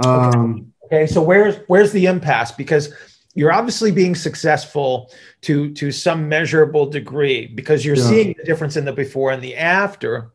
Um, 0.04 0.74
okay, 0.86 1.08
so 1.08 1.22
where's 1.22 1.58
where's 1.68 1.92
the 1.92 2.06
impasse? 2.06 2.52
Because 2.52 2.94
you're 3.36 3.54
obviously 3.54 3.92
being 3.92 4.16
successful 4.16 5.12
to 5.42 5.74
to 5.74 5.92
some 5.92 6.28
measurable 6.28 6.86
degree 6.86 7.48
because 7.48 7.86
you're 7.86 7.96
yeah. 7.96 8.10
seeing 8.10 8.36
the 8.38 8.44
difference 8.44 8.76
in 8.76 8.86
the 8.86 8.94
before 8.94 9.32
and 9.32 9.42
the 9.42 9.56
after. 9.56 10.32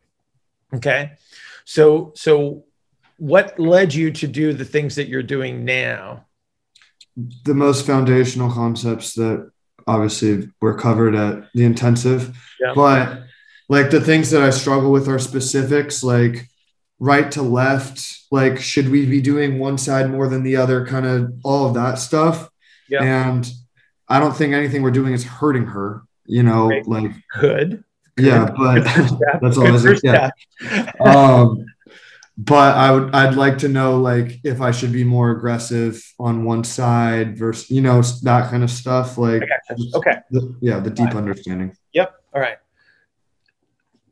Okay, 0.72 1.12
so 1.64 2.12
so 2.16 2.64
what 3.18 3.58
led 3.58 3.94
you 3.94 4.10
to 4.10 4.26
do 4.26 4.52
the 4.52 4.64
things 4.64 4.96
that 4.96 5.08
you're 5.08 5.22
doing 5.22 5.64
now? 5.64 6.24
The 7.44 7.54
most 7.54 7.86
foundational 7.86 8.50
concepts 8.50 9.14
that 9.14 9.50
obviously 9.86 10.50
were 10.60 10.74
covered 10.74 11.14
at 11.14 11.44
the 11.54 11.64
intensive, 11.64 12.36
yeah. 12.60 12.72
but 12.74 13.22
like 13.68 13.90
the 13.90 14.00
things 14.00 14.30
that 14.30 14.42
I 14.42 14.50
struggle 14.50 14.90
with 14.90 15.08
are 15.08 15.18
specifics 15.18 16.02
like 16.02 16.48
right 16.98 17.30
to 17.32 17.42
left, 17.42 18.24
like 18.30 18.58
should 18.60 18.90
we 18.90 19.06
be 19.06 19.20
doing 19.20 19.58
one 19.58 19.78
side 19.78 20.10
more 20.10 20.28
than 20.28 20.42
the 20.42 20.56
other, 20.56 20.86
kind 20.86 21.06
of 21.06 21.32
all 21.44 21.66
of 21.66 21.74
that 21.74 21.98
stuff. 21.98 22.50
Yeah. 22.88 23.02
And 23.02 23.50
I 24.08 24.20
don't 24.20 24.36
think 24.36 24.54
anything 24.54 24.82
we're 24.82 24.90
doing 24.90 25.12
is 25.12 25.24
hurting 25.24 25.66
her, 25.66 26.02
you 26.26 26.42
know, 26.42 26.68
Great. 26.68 26.86
like 26.86 27.12
good. 27.38 27.84
Yeah, 28.16 28.48
but 28.56 28.84
that's 29.40 29.58
all. 29.58 29.76
Good 29.76 30.00
yeah. 30.04 30.30
um, 31.00 31.66
but 32.36 32.76
I 32.76 32.90
would 32.90 33.14
I'd 33.14 33.34
like 33.36 33.58
to 33.58 33.68
know 33.68 34.00
like 34.00 34.40
if 34.44 34.60
I 34.60 34.72
should 34.72 34.92
be 34.92 35.04
more 35.04 35.30
aggressive 35.30 36.02
on 36.18 36.44
one 36.44 36.64
side 36.64 37.38
versus 37.38 37.70
you 37.70 37.80
know 37.80 38.02
that 38.22 38.50
kind 38.50 38.64
of 38.64 38.70
stuff 38.70 39.16
like 39.18 39.42
okay 39.94 40.16
the, 40.30 40.56
yeah 40.60 40.80
the 40.80 40.90
deep 40.90 41.14
understanding 41.14 41.76
yep 41.92 42.14
all 42.34 42.40
right 42.40 42.58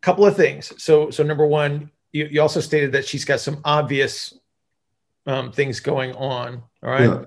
couple 0.01 0.25
of 0.25 0.37
things 0.37 0.73
so 0.83 1.11
so 1.11 1.23
number 1.23 1.47
one 1.47 1.91
you, 2.13 2.27
you 2.27 2.41
also 2.41 2.61
stated 2.61 2.93
that 2.93 3.07
she's 3.07 3.25
got 3.25 3.41
some 3.41 3.61
obvious 3.65 4.35
um, 5.27 5.53
things 5.53 5.81
going 5.81 6.13
on 6.15 6.63
all 6.83 6.91
right 6.91 7.09
yeah. 7.09 7.25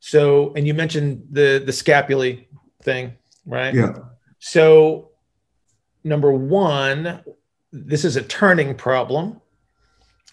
So 0.00 0.52
and 0.54 0.66
you 0.66 0.74
mentioned 0.74 1.26
the 1.30 1.62
the 1.64 1.72
scapulae 1.72 2.46
thing 2.82 3.12
right 3.46 3.74
yeah 3.74 3.94
so 4.38 5.10
number 6.04 6.32
one 6.32 7.22
this 7.72 8.04
is 8.04 8.16
a 8.16 8.22
turning 8.22 8.74
problem 8.74 9.40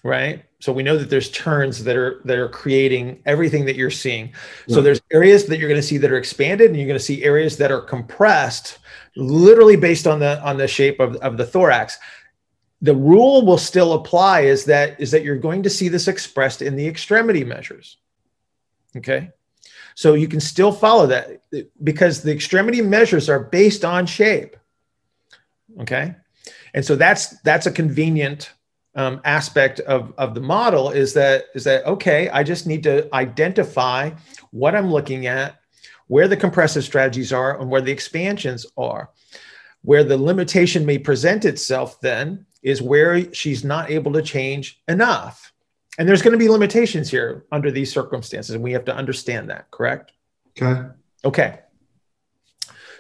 right? 0.05 0.45
So 0.59 0.71
we 0.71 0.83
know 0.83 0.97
that 0.97 1.09
there's 1.09 1.31
turns 1.31 1.83
that 1.83 1.97
are 1.97 2.21
that 2.25 2.37
are 2.37 2.47
creating 2.47 3.21
everything 3.25 3.65
that 3.65 3.75
you're 3.75 3.89
seeing. 3.89 4.33
So 4.69 4.79
there's 4.79 5.01
areas 5.11 5.47
that 5.47 5.57
you're 5.57 5.67
going 5.67 5.81
to 5.81 5.85
see 5.85 5.97
that 5.97 6.11
are 6.11 6.17
expanded, 6.17 6.69
and 6.69 6.77
you're 6.77 6.87
going 6.87 6.97
to 6.97 7.03
see 7.03 7.23
areas 7.23 7.57
that 7.57 7.71
are 7.71 7.81
compressed, 7.81 8.77
literally 9.15 9.75
based 9.75 10.05
on 10.05 10.19
the 10.19 10.39
on 10.43 10.57
the 10.57 10.67
shape 10.67 10.99
of, 10.99 11.15
of 11.17 11.37
the 11.37 11.45
thorax. 11.45 11.97
The 12.81 12.95
rule 12.95 13.43
will 13.45 13.57
still 13.57 13.93
apply 13.93 14.41
is 14.41 14.65
that 14.65 14.99
is 15.01 15.09
that 15.09 15.23
you're 15.23 15.39
going 15.39 15.63
to 15.63 15.71
see 15.71 15.89
this 15.89 16.07
expressed 16.07 16.61
in 16.61 16.75
the 16.75 16.87
extremity 16.87 17.43
measures. 17.43 17.97
Okay. 18.95 19.31
So 19.95 20.13
you 20.13 20.27
can 20.27 20.41
still 20.41 20.71
follow 20.71 21.07
that 21.07 21.41
because 21.83 22.21
the 22.21 22.31
extremity 22.31 22.81
measures 22.81 23.29
are 23.29 23.39
based 23.39 23.83
on 23.83 24.05
shape. 24.05 24.55
Okay. 25.79 26.15
And 26.73 26.85
so 26.85 26.95
that's 26.95 27.39
that's 27.41 27.65
a 27.65 27.71
convenient 27.71 28.51
um, 28.95 29.21
aspect 29.25 29.79
of, 29.81 30.13
of 30.17 30.35
the 30.35 30.41
model 30.41 30.89
is 30.89 31.13
that 31.13 31.45
is 31.53 31.65
that 31.65 31.85
okay 31.85 32.29
i 32.29 32.43
just 32.43 32.65
need 32.65 32.81
to 32.83 33.13
identify 33.13 34.09
what 34.51 34.73
i'm 34.73 34.89
looking 34.89 35.27
at 35.27 35.59
where 36.07 36.27
the 36.27 36.37
compressive 36.37 36.83
strategies 36.83 37.33
are 37.33 37.59
and 37.59 37.69
where 37.69 37.81
the 37.81 37.91
expansions 37.91 38.65
are 38.77 39.09
where 39.81 40.03
the 40.03 40.17
limitation 40.17 40.85
may 40.85 40.97
present 40.97 41.43
itself 41.45 41.99
then 41.99 42.45
is 42.63 42.81
where 42.81 43.33
she's 43.33 43.63
not 43.63 43.91
able 43.91 44.13
to 44.13 44.21
change 44.21 44.81
enough 44.87 45.51
and 45.97 46.07
there's 46.07 46.21
going 46.21 46.33
to 46.33 46.37
be 46.37 46.49
limitations 46.49 47.09
here 47.09 47.45
under 47.51 47.71
these 47.71 47.91
circumstances 47.91 48.55
and 48.55 48.63
we 48.63 48.71
have 48.73 48.85
to 48.85 48.95
understand 48.95 49.49
that 49.49 49.69
correct? 49.71 50.11
Okay. 50.61 50.89
Okay. 51.23 51.59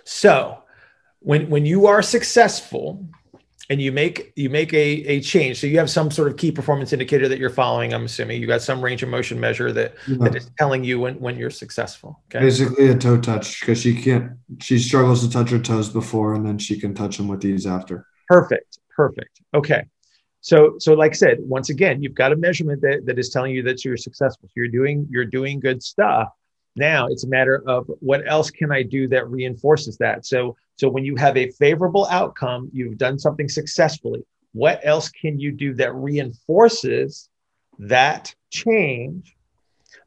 So 0.03 0.63
when 1.19 1.49
when 1.49 1.65
you 1.65 1.87
are 1.87 2.01
successful 2.01 3.05
and 3.69 3.81
you 3.81 3.91
make 3.91 4.31
you 4.35 4.49
make 4.49 4.73
a, 4.73 4.77
a 5.07 5.21
change 5.21 5.59
so 5.59 5.67
you 5.67 5.77
have 5.77 5.89
some 5.89 6.11
sort 6.11 6.27
of 6.27 6.37
key 6.37 6.51
performance 6.51 6.93
indicator 6.93 7.27
that 7.27 7.39
you're 7.39 7.49
following 7.49 7.93
i'm 7.93 8.05
assuming 8.05 8.39
you 8.39 8.47
got 8.47 8.61
some 8.61 8.81
range 8.81 9.01
of 9.03 9.09
motion 9.09 9.39
measure 9.39 9.71
that, 9.71 9.95
yeah. 10.07 10.17
that 10.19 10.35
is 10.35 10.49
telling 10.57 10.83
you 10.83 10.99
when, 10.99 11.15
when 11.19 11.37
you're 11.37 11.49
successful 11.49 12.21
okay? 12.27 12.43
Basically 12.43 12.89
a 12.89 12.97
toe 12.97 13.19
touch 13.19 13.59
because 13.59 13.81
she 13.81 13.99
can't 13.99 14.33
she 14.61 14.77
struggles 14.77 15.25
to 15.25 15.29
touch 15.29 15.49
her 15.49 15.59
toes 15.59 15.89
before 15.89 16.35
and 16.35 16.45
then 16.45 16.57
she 16.57 16.79
can 16.79 16.93
touch 16.93 17.17
them 17.17 17.27
with 17.27 17.41
these 17.41 17.65
after. 17.65 18.05
Perfect 18.27 18.79
perfect. 18.95 19.41
Okay 19.53 19.83
so 20.45 20.75
so 20.77 20.93
like 20.93 21.11
i 21.11 21.15
said 21.15 21.37
once 21.39 21.71
again 21.71 22.03
you've 22.03 22.13
got 22.13 22.31
a 22.31 22.35
measurement 22.35 22.79
that, 22.79 23.03
that 23.07 23.17
is 23.17 23.29
telling 23.29 23.51
you 23.51 23.63
that 23.63 23.83
you're 23.83 23.97
successful. 23.97 24.47
You're 24.55 24.67
doing 24.67 25.07
you're 25.09 25.25
doing 25.25 25.59
good 25.59 25.81
stuff. 25.81 26.29
Now 26.75 27.07
it's 27.07 27.23
a 27.23 27.27
matter 27.27 27.63
of 27.67 27.89
what 27.99 28.21
else 28.27 28.51
can 28.51 28.71
i 28.71 28.83
do 28.83 29.07
that 29.07 29.27
reinforces 29.27 29.97
that? 29.97 30.23
So 30.25 30.55
so 30.75 30.87
when 30.87 31.03
you 31.03 31.15
have 31.15 31.35
a 31.35 31.49
favorable 31.51 32.05
outcome, 32.11 32.69
you've 32.71 32.99
done 32.99 33.17
something 33.17 33.49
successfully. 33.49 34.21
What 34.53 34.81
else 34.83 35.09
can 35.09 35.39
you 35.39 35.51
do 35.51 35.73
that 35.75 35.95
reinforces 35.95 37.27
that 37.79 38.35
change 38.51 39.35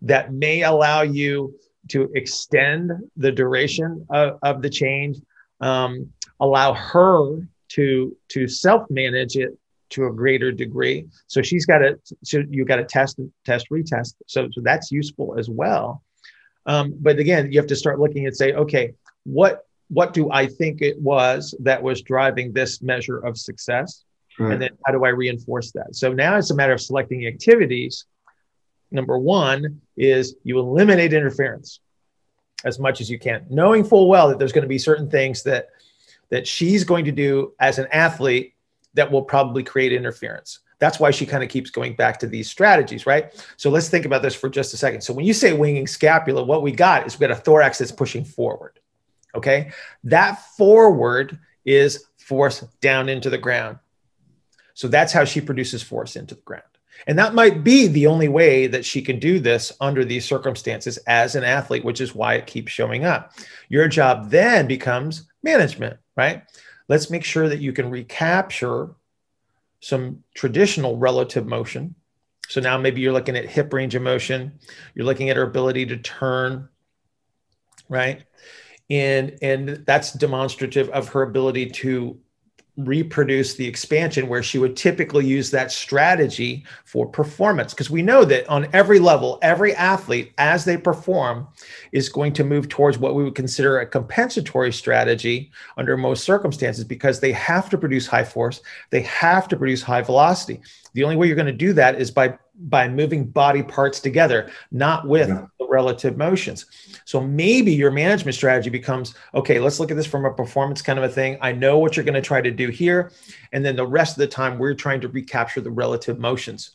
that 0.03 0.33
may 0.33 0.63
allow 0.63 1.03
you 1.03 1.53
to 1.89 2.13
extend 2.15 2.93
the 3.17 3.33
duration 3.33 4.07
of, 4.11 4.39
of 4.43 4.63
the 4.63 4.71
change, 4.71 5.17
um, 5.61 6.13
allow 6.39 6.75
her 6.75 7.41
to 7.71 8.17
to 8.29 8.47
self 8.47 8.89
manage 8.89 9.37
it 9.37 9.59
to 9.91 10.07
a 10.07 10.13
greater 10.13 10.53
degree. 10.53 11.07
So 11.27 11.43
she's 11.43 11.67
got 11.67 11.79
to 11.79 11.99
so 12.25 12.43
you 12.49 12.65
got 12.65 12.77
to 12.77 12.85
test 12.85 13.21
test 13.45 13.71
retest. 13.71 14.15
So 14.27 14.49
so 14.53 14.61
that's 14.63 14.91
useful 14.91 15.39
as 15.39 15.49
well. 15.49 16.03
Um, 16.67 16.95
but 17.01 17.19
again, 17.19 17.51
you 17.51 17.59
have 17.59 17.69
to 17.69 17.77
start 17.77 17.99
looking 17.99 18.27
and 18.27 18.37
say, 18.37 18.53
okay, 18.53 18.93
what 19.25 19.65
what 19.89 20.13
do 20.13 20.31
I 20.31 20.47
think 20.47 20.83
it 20.83 21.01
was 21.01 21.55
that 21.61 21.83
was 21.83 22.03
driving 22.03 22.53
this 22.53 22.83
measure 22.83 23.19
of 23.19 23.39
success? 23.39 24.05
Right. 24.39 24.53
And 24.53 24.63
then 24.63 24.71
how 24.85 24.93
do 24.93 25.05
I 25.05 25.09
reinforce 25.09 25.73
that? 25.73 25.97
So 25.97 26.13
now 26.13 26.37
it's 26.37 26.51
a 26.51 26.55
matter 26.55 26.75
of 26.75 26.81
selecting 26.81 27.27
activities. 27.27 28.05
Number 28.91 29.19
one 29.19 29.81
is 29.97 30.37
you 30.45 30.59
eliminate 30.59 31.13
interference 31.13 31.81
as 32.65 32.79
much 32.79 33.01
as 33.01 33.11
you 33.11 33.19
can, 33.19 33.47
knowing 33.49 33.85
full 33.85 34.09
well 34.09 34.29
that 34.29 34.39
there's 34.39 34.53
going 34.53 34.63
to 34.63 34.69
be 34.69 34.79
certain 34.79 35.11
things 35.11 35.43
that 35.45 35.69
that 36.31 36.47
she's 36.47 36.85
going 36.85 37.07
to 37.07 37.13
do 37.13 37.55
as 37.59 37.79
an 37.79 37.87
athlete 37.91 38.55
that 38.99 39.11
will 39.11 39.23
probably 39.23 39.63
create 39.63 39.93
interference. 39.93 40.59
That's 40.81 40.99
why 40.99 41.13
she 41.13 41.25
kind 41.25 41.45
of 41.45 41.49
keeps 41.49 41.71
going 41.71 41.95
back 41.95 42.19
to 42.19 42.27
these 42.27 42.51
strategies, 42.51 43.07
right? 43.07 43.33
So 43.57 43.71
let's 43.71 43.89
think 43.89 44.05
about 44.05 44.23
this 44.23 44.35
for 44.35 44.49
just 44.49 44.75
a 44.75 44.77
second. 44.77 45.03
So 45.03 45.13
when 45.13 45.25
you 45.25 45.33
say 45.33 45.53
winging 45.53 45.87
scapula, 45.87 46.43
what 46.43 46.63
we 46.63 46.73
got 46.73 47.07
is 47.07 47.19
we 47.19 47.27
got 47.27 47.37
a 47.37 47.41
thorax 47.41 47.79
that's 47.79 47.93
pushing 47.93 48.25
forward. 48.25 48.79
Okay. 49.35 49.71
That 50.05 50.45
forward 50.57 51.39
is 51.65 52.07
force 52.17 52.65
down 52.81 53.09
into 53.09 53.31
the 53.31 53.39
ground. 53.39 53.79
So 54.75 54.89
that's 54.89 55.13
how 55.13 55.25
she 55.25 55.41
produces 55.41 55.83
force 55.83 56.17
into 56.17 56.35
the 56.35 56.43
ground. 56.43 56.65
And 57.07 57.19
that 57.19 57.35
might 57.35 57.63
be 57.63 57.87
the 57.87 58.09
only 58.09 58.29
way 58.29 58.67
that 58.67 58.85
she 58.85 59.01
can 59.01 59.21
do 59.21 59.39
this 59.39 59.73
under 59.81 60.05
these 60.05 60.25
circumstances 60.25 60.99
as 61.07 61.37
an 61.37 61.45
athlete, 61.45 61.85
which 61.85 62.01
is 62.01 62.17
why 62.17 62.35
it 62.35 62.47
keeps 62.47 62.73
showing 62.73 63.05
up. 63.05 63.33
Your 63.69 63.87
job 63.87 64.31
then 64.31 64.67
becomes 64.67 65.29
management, 65.45 65.99
right? 66.17 66.43
Let's 66.89 67.11
make 67.11 67.25
sure 67.25 67.49
that 67.49 67.61
you 67.61 67.73
can 67.73 67.91
recapture 67.91 68.91
some 69.81 70.25
traditional 70.35 70.97
relative 70.97 71.47
motion. 71.47 71.95
So 72.49 72.61
now 72.61 72.79
maybe 72.79 73.01
you're 73.01 73.13
looking 73.13 73.37
at 73.37 73.47
hip 73.47 73.73
range 73.73 73.95
of 73.95 74.03
motion, 74.03 74.59
you're 74.95 75.05
looking 75.07 75.31
at 75.31 75.37
her 75.37 75.43
ability 75.43 75.87
to 75.87 75.99
turn, 75.99 76.69
right? 77.89 78.25
and 78.91 79.39
and 79.43 79.69
that's 79.87 80.13
demonstrative 80.13 80.89
of 80.91 81.09
her 81.11 81.23
ability 81.23 81.67
to 81.67 82.19
reproduce 82.79 83.55
the 83.55 83.67
expansion 83.67 84.29
where 84.29 84.43
she 84.43 84.59
would 84.59 84.77
typically 84.77 85.27
use 85.27 85.51
that 85.51 85.73
strategy 85.73 86.65
for 86.85 87.07
performance. 87.07 87.75
Because 87.75 87.91
we 87.91 88.03
know 88.03 88.25
that 88.25 88.49
on 88.49 88.69
every 88.73 88.99
level 88.99 89.39
every 89.43 89.75
athlete 89.75 90.33
as 90.39 90.65
they 90.65 90.77
perform 90.77 91.47
is 91.93 92.09
going 92.09 92.33
to 92.33 92.45
move 92.45 92.69
towards 92.69 92.97
what 92.97 93.15
we 93.15 93.25
would 93.25 93.35
consider 93.35 93.79
a 93.79 93.87
compensatory 93.87 94.73
strategy 94.73 95.51
under 95.77 95.97
most 95.97 96.25
circumstances 96.25 96.85
because 96.85 97.21
they 97.21 97.33
have 97.33 97.69
to 97.69 97.77
produce 97.77 98.07
high 98.07 98.25
force 98.25 98.61
they 98.91 99.03
have 99.03 99.49
to 99.49 99.57
produce 99.57 99.83
high 99.83 100.03
velocity. 100.03 100.61
The 100.95 101.05
only 101.05 101.17
way 101.17 101.27
you're 101.27 101.37
going 101.37 101.47
to 101.47 101.53
do 101.53 101.73
that 101.75 102.01
is 102.01 102.11
by 102.11 102.39
by 102.59 102.89
moving 102.89 103.25
body 103.25 103.63
parts 103.63 104.01
together, 104.01 104.51
not 104.71 105.07
with 105.07 105.29
yeah. 105.29 105.47
the 105.59 105.69
relative 105.69 106.17
motions. 106.17 106.67
So 107.05 107.21
maybe 107.21 107.73
your 107.73 107.91
management 107.91 108.35
strategy 108.35 108.71
becomes 108.71 109.15
okay, 109.35 109.61
let's 109.61 109.79
look 109.79 109.91
at 109.91 109.97
this 109.97 110.07
from 110.07 110.25
a 110.25 110.33
performance 110.33 110.83
kind 110.83 110.99
of 110.99 111.05
a 111.05 111.09
thing. 111.09 111.39
I 111.41 111.53
know 111.53 111.79
what 111.79 111.97
you're 111.97 112.05
going 112.05 112.15
to 112.15 112.21
try 112.21 112.41
to 112.41 112.51
do 112.51 112.69
here. 112.69 113.13
And 113.53 113.65
then 113.65 113.77
the 113.77 113.87
rest 113.87 114.17
of 114.17 114.19
the 114.19 114.27
time, 114.27 114.59
we're 114.59 114.75
trying 114.75 115.01
to 115.03 115.09
recapture 115.09 115.61
the 115.61 115.71
relative 115.71 116.19
motions 116.19 116.73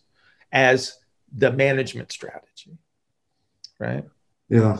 as 0.51 0.97
the 1.35 1.51
management 1.51 2.11
strategy. 2.11 2.77
Right. 3.79 4.05
Yeah. 4.49 4.77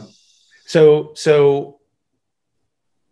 So, 0.66 1.12
so 1.16 1.80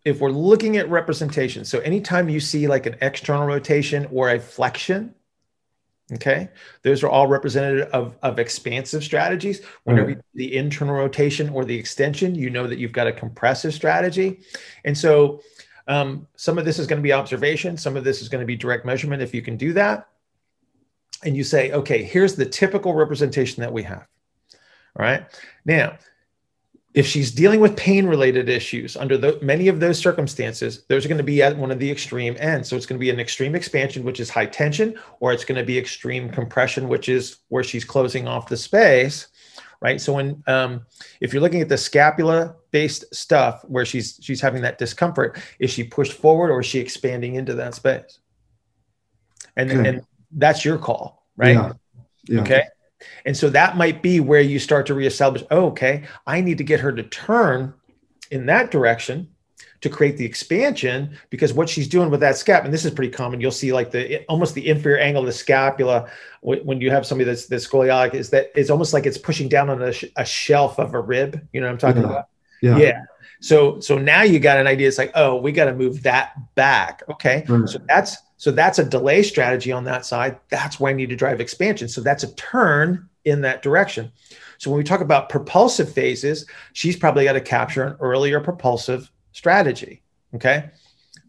if 0.06 0.20
we're 0.20 0.32
looking 0.32 0.78
at 0.78 0.90
representation, 0.90 1.66
so 1.66 1.80
anytime 1.80 2.30
you 2.30 2.40
see 2.40 2.68
like 2.68 2.86
an 2.86 2.96
external 3.02 3.46
rotation 3.46 4.08
or 4.12 4.30
a 4.30 4.40
flexion, 4.40 5.16
Okay. 6.14 6.50
Those 6.84 7.04
are 7.04 7.10
all 7.10 7.28
representative 7.28 7.88
of, 7.90 8.18
of 8.22 8.38
expansive 8.38 9.04
strategies. 9.04 9.64
Whenever 9.86 10.08
Right. 10.08 10.18
you 10.18 10.22
do 10.22 10.22
the 10.36 10.58
internal 10.58 10.96
rotation 10.96 11.50
or 11.50 11.64
the 11.64 11.78
extension, 11.78 12.36
you 12.36 12.50
know 12.50 12.68
that 12.68 12.80
you've 12.80 12.92
got 12.92 13.08
a 13.08 13.14
compressive 13.14 13.74
strategy. 13.74 14.42
And 14.84 14.98
so 14.98 15.42
um, 15.88 16.28
some 16.36 16.58
of 16.58 16.66
this 16.66 16.80
is 16.80 16.88
going 16.88 17.00
to 17.00 17.04
be 17.04 17.14
observation, 17.14 17.78
some 17.78 17.96
of 17.96 18.04
this 18.04 18.22
is 18.22 18.30
going 18.30 18.42
to 18.42 18.46
be 18.46 18.56
direct 18.58 18.86
measurement 18.86 19.22
if 19.22 19.34
you 19.34 19.42
can 19.42 19.56
do 19.56 19.74
that. 19.74 20.08
And 21.24 21.38
you 21.38 21.44
say, 21.44 21.72
okay, 21.72 22.04
here's 22.04 22.36
the 22.36 22.46
typical 22.46 22.94
representation 22.94 23.62
that 23.62 23.72
we 23.72 23.84
have. 23.84 24.08
All 24.98 25.06
right. 25.06 25.24
Now, 25.66 25.98
if 26.94 27.06
she's 27.06 27.32
dealing 27.32 27.62
with 27.62 27.78
pain 27.78 28.06
related 28.06 28.50
issues 28.50 28.98
under 28.98 29.18
the, 29.18 29.40
many 29.42 29.70
of 29.70 29.80
those 29.80 29.98
circumstances, 29.98 30.84
there's 30.90 31.08
going 31.08 31.18
to 31.18 31.24
be 31.24 31.42
at 31.42 31.56
one 31.56 31.72
of 31.72 31.80
the 31.80 31.90
extreme 31.90 32.36
ends. 32.38 32.68
So 32.68 32.76
it's 32.76 32.86
going 32.86 33.00
to 33.00 33.04
be 33.04 33.10
an 33.10 33.20
extreme 33.20 33.56
expansion, 33.56 34.04
which 34.04 34.20
is 34.20 34.30
high 34.30 34.48
tension, 34.48 35.00
or 35.22 35.32
it's 35.32 35.46
going 35.46 35.58
to 35.58 35.64
be 35.64 35.78
extreme 35.78 36.30
compression, 36.30 36.90
which 36.90 37.08
is 37.08 37.38
where 37.48 37.64
she's 37.64 37.86
closing 37.86 38.28
off 38.28 38.50
the 38.50 38.58
space. 38.58 39.28
Right. 39.80 40.00
So 40.00 40.14
when 40.14 40.44
um, 40.46 40.86
if 41.22 41.34
you're 41.34 41.42
looking 41.42 41.62
at 41.62 41.70
the 41.70 41.78
scapula 41.78 42.56
based 42.70 43.16
stuff 43.16 43.64
where 43.68 43.84
she's 43.84 44.20
she's 44.22 44.40
having 44.40 44.62
that 44.62 44.78
discomfort, 44.78 45.40
is 45.60 45.72
she 45.72 45.84
pushed 45.84 46.14
forward 46.14 46.52
or 46.52 46.60
is 46.60 46.68
she 46.68 46.78
expanding 46.78 47.34
into 47.34 47.56
that 47.56 47.74
space? 47.74 48.20
And, 49.56 49.72
Okay. 49.72 49.90
and 49.90 50.02
that's 50.34 50.64
your 50.64 50.78
call, 50.78 51.26
right? 51.36 51.56
Yeah. 51.56 51.74
Yeah. 52.28 52.42
Okay. 52.42 52.64
And 53.26 53.36
so 53.36 53.50
that 53.50 53.78
might 53.78 54.02
be 54.02 54.20
where 54.20 54.42
you 54.42 54.60
start 54.60 54.86
to 54.88 54.94
reestablish, 54.94 55.44
oh, 55.52 55.68
okay, 55.68 56.04
I 56.28 56.42
need 56.42 56.58
to 56.60 56.64
get 56.64 56.80
her 56.80 56.92
to 56.92 57.04
turn 57.04 57.74
in 58.30 58.46
that 58.48 58.72
direction 58.72 59.30
to 59.82 59.90
create 59.90 60.16
the 60.16 60.26
expansion 60.26 61.18
because 61.32 61.54
what 61.54 61.68
she's 61.68 61.88
doing 61.88 62.12
with 62.12 62.20
that 62.20 62.36
scap, 62.36 62.64
and 62.66 62.74
this 62.74 62.86
is 62.86 62.92
pretty 62.92 63.12
common, 63.12 63.42
you'll 63.42 63.52
see 63.52 63.74
like 63.74 63.90
the 63.90 64.24
almost 64.26 64.54
the 64.54 64.68
inferior 64.68 65.00
angle 65.00 65.24
of 65.24 65.26
the 65.26 65.34
scapula 65.34 66.08
when 66.42 66.80
you 66.80 66.92
have 66.92 67.06
somebody 67.06 67.26
that's, 67.26 67.48
that's 67.48 67.68
scoliotic, 67.68 68.14
is 68.14 68.30
that 68.30 68.52
it's 68.56 68.70
almost 68.70 68.94
like 68.94 69.06
it's 69.08 69.18
pushing 69.18 69.50
down 69.50 69.70
on 69.70 69.82
a, 69.82 69.92
sh- 69.92 70.06
a 70.18 70.26
shelf 70.26 70.78
of 70.80 70.94
a 70.94 71.00
rib. 71.00 71.48
You 71.52 71.62
know 71.62 71.68
what 71.68 71.74
I'm 71.74 71.78
talking 71.80 72.02
Yeah. 72.04 72.10
about? 72.10 72.26
Yeah. 72.62 72.78
yeah. 72.78 73.02
So 73.40 73.80
so 73.80 73.98
now 73.98 74.22
you 74.22 74.40
got 74.40 74.60
an 74.60 74.68
idea. 74.68 74.88
It's 74.88 75.00
like, 75.00 75.12
oh, 75.16 75.36
we 75.38 75.52
got 75.52 75.66
to 75.66 75.74
move 75.74 76.04
that 76.04 76.34
back. 76.54 77.02
Okay. 77.10 77.44
So 77.66 77.80
that's 77.88 78.18
so 78.42 78.50
that's 78.50 78.80
a 78.80 78.84
delay 78.84 79.22
strategy 79.22 79.72
on 79.72 79.84
that 79.84 80.04
side. 80.04 80.40
That's 80.50 80.80
where 80.80 80.92
I 80.92 80.96
need 80.96 81.10
to 81.10 81.16
drive 81.16 81.40
expansion. 81.40 81.88
So 81.88 82.02
that's 82.02 82.24
a 82.24 82.34
turn 82.34 83.08
in 83.24 83.42
that 83.42 83.62
direction. 83.62 84.12
So 84.58 84.72
when 84.72 84.80
we 84.80 84.84
talk 84.84 85.02
about 85.02 85.30
propulsive 85.30 85.94
phases, 85.94 86.48
she's 86.74 86.96
probably 86.96 87.26
got 87.26 87.34
to 87.34 87.42
capture 87.42 87.84
an 87.84 87.98
earlier 88.00 88.40
propulsive 88.40 89.12
strategy. 89.32 90.02
Okay. 90.34 90.72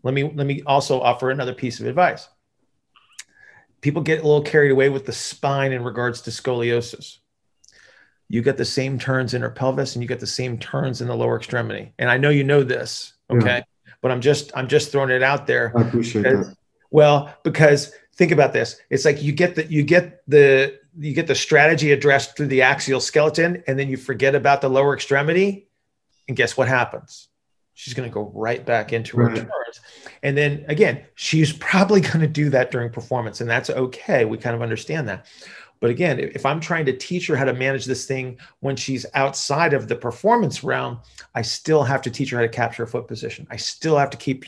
Let 0.03 0.15
me 0.15 0.23
let 0.23 0.47
me 0.47 0.63
also 0.65 1.03
offer 1.03 1.31
another 1.31 1.53
piece 1.53 1.81
of 1.81 1.87
advice. 1.87 2.31
People 3.83 4.01
get 4.01 4.21
a 4.21 4.27
little 4.27 4.41
carried 4.41 4.71
away 4.71 4.89
with 4.89 5.05
the 5.05 5.13
spine 5.13 5.73
in 5.73 5.85
regards 5.85 6.23
to 6.23 6.31
scoliosis 6.31 7.19
you 8.31 8.41
get 8.41 8.57
the 8.57 8.65
same 8.65 8.99
turns 8.99 9.35
in 9.35 9.43
her 9.43 9.51
pelvis 9.51 9.95
and 9.95 10.03
you 10.03 10.09
get 10.09 10.19
the 10.19 10.27
same 10.27 10.57
turns 10.57 11.03
in 11.03 11.09
the 11.09 11.15
lower 11.15 11.37
extremity. 11.37 11.93
And 11.99 12.09
I 12.09 12.17
know 12.17 12.31
you 12.31 12.45
know 12.45 12.63
this, 12.63 13.13
okay? 13.29 13.63
But 14.01 14.11
I'm 14.11 14.23
just 14.23 14.51
I'm 14.57 14.69
just 14.69 14.91
throwing 14.91 15.11
it 15.11 15.23
out 15.23 15.47
there. 15.47 15.71
I 15.77 15.83
appreciate 15.83 16.23
that. 16.23 16.57
Well, 16.93 17.35
because 17.43 17.93
think 18.15 18.31
about 18.31 18.53
this. 18.53 18.77
It's 18.91 19.05
like 19.05 19.23
you 19.23 19.33
get 19.33 19.57
the 19.57 19.65
you 19.67 19.83
get 19.83 20.23
the 20.29 20.79
you 20.99 21.15
get 21.15 21.27
the 21.27 21.35
strategy 21.35 21.91
addressed 21.93 22.37
through 22.37 22.49
the 22.49 22.63
axial 22.63 23.01
skeleton 23.01 23.65
and 23.67 23.79
then 23.79 23.89
you 23.89 23.97
forget 23.97 24.35
about 24.35 24.61
the 24.61 24.69
lower 24.69 24.95
extremity 24.95 25.67
and 26.29 26.37
guess 26.37 26.57
what 26.57 26.69
happens? 26.69 27.29
She's 27.75 27.95
going 27.95 28.09
to 28.09 28.13
go 28.13 28.31
right 28.35 28.65
back 28.65 28.93
into 28.93 29.17
her 29.17 29.25
Right. 29.29 29.37
turns. 29.37 29.81
And 30.23 30.37
then 30.37 30.67
again, 30.69 31.03
she's 31.15 31.53
probably 31.55 32.01
going 32.11 32.21
to 32.21 32.27
do 32.29 32.51
that 32.51 32.71
during 32.71 32.91
performance 32.91 33.41
and 33.41 33.49
that's 33.49 33.71
okay. 33.71 34.27
We 34.27 34.37
kind 34.37 34.55
of 34.55 34.61
understand 34.61 35.09
that. 35.09 35.27
But 35.81 35.91
again, 35.91 36.21
if 36.21 36.37
if 36.37 36.47
I'm 36.47 36.61
trying 36.61 36.85
to 36.87 36.97
teach 36.97 37.27
her 37.27 37.37
how 37.37 37.45
to 37.47 37.55
manage 37.55 37.87
this 37.87 38.05
thing 38.07 38.39
when 38.61 38.77
she's 38.77 39.07
outside 39.15 39.73
of 39.73 39.89
the 39.89 39.97
performance 39.97 40.63
realm, 40.63 41.01
I 41.35 41.43
still 41.43 41.83
have 41.83 42.03
to 42.03 42.11
teach 42.11 42.31
her 42.31 42.37
how 42.37 42.43
to 42.43 42.49
capture 42.49 42.83
a 42.85 42.87
foot 42.87 43.09
position. 43.09 43.49
I 43.51 43.57
still 43.57 43.97
have 43.97 44.11
to 44.11 44.17
keep 44.19 44.45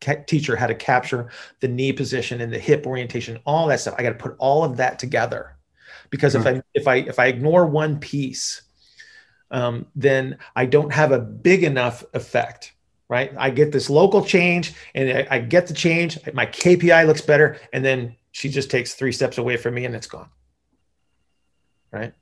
ca- 0.00 0.24
teach 0.26 0.46
her 0.46 0.56
how 0.56 0.66
to 0.66 0.74
capture 0.74 1.30
the 1.60 1.68
knee 1.68 1.92
position 1.92 2.40
and 2.40 2.52
the 2.52 2.58
hip 2.58 2.86
orientation, 2.86 3.38
all 3.44 3.66
that 3.68 3.80
stuff. 3.80 3.94
I 3.98 4.02
got 4.02 4.10
to 4.10 4.14
put 4.16 4.36
all 4.38 4.64
of 4.64 4.76
that 4.78 4.98
together 4.98 5.56
because 6.10 6.34
if 6.34 6.46
I 6.46 6.62
if 6.74 6.88
I 6.88 6.96
if 6.96 7.18
I 7.18 7.26
ignore 7.26 7.66
one 7.66 7.98
piece, 7.98 8.62
um, 9.50 9.86
then 9.94 10.38
I 10.54 10.66
don't 10.66 10.92
have 10.92 11.12
a 11.12 11.18
big 11.18 11.64
enough 11.64 12.04
effect. 12.14 12.72
Right? 13.08 13.32
I 13.36 13.50
get 13.50 13.72
this 13.72 13.90
local 13.90 14.24
change, 14.24 14.72
and 14.94 15.10
I, 15.10 15.26
I 15.30 15.38
get 15.40 15.66
the 15.66 15.74
change. 15.74 16.16
My 16.32 16.46
KPI 16.46 17.06
looks 17.06 17.20
better, 17.20 17.58
and 17.72 17.84
then 17.84 18.14
she 18.30 18.48
just 18.48 18.70
takes 18.70 18.94
three 18.94 19.10
steps 19.10 19.36
away 19.36 19.56
from 19.56 19.74
me, 19.74 19.84
and 19.84 19.96
it's 19.96 20.06
gone. 20.06 20.28
Right? 21.90 22.14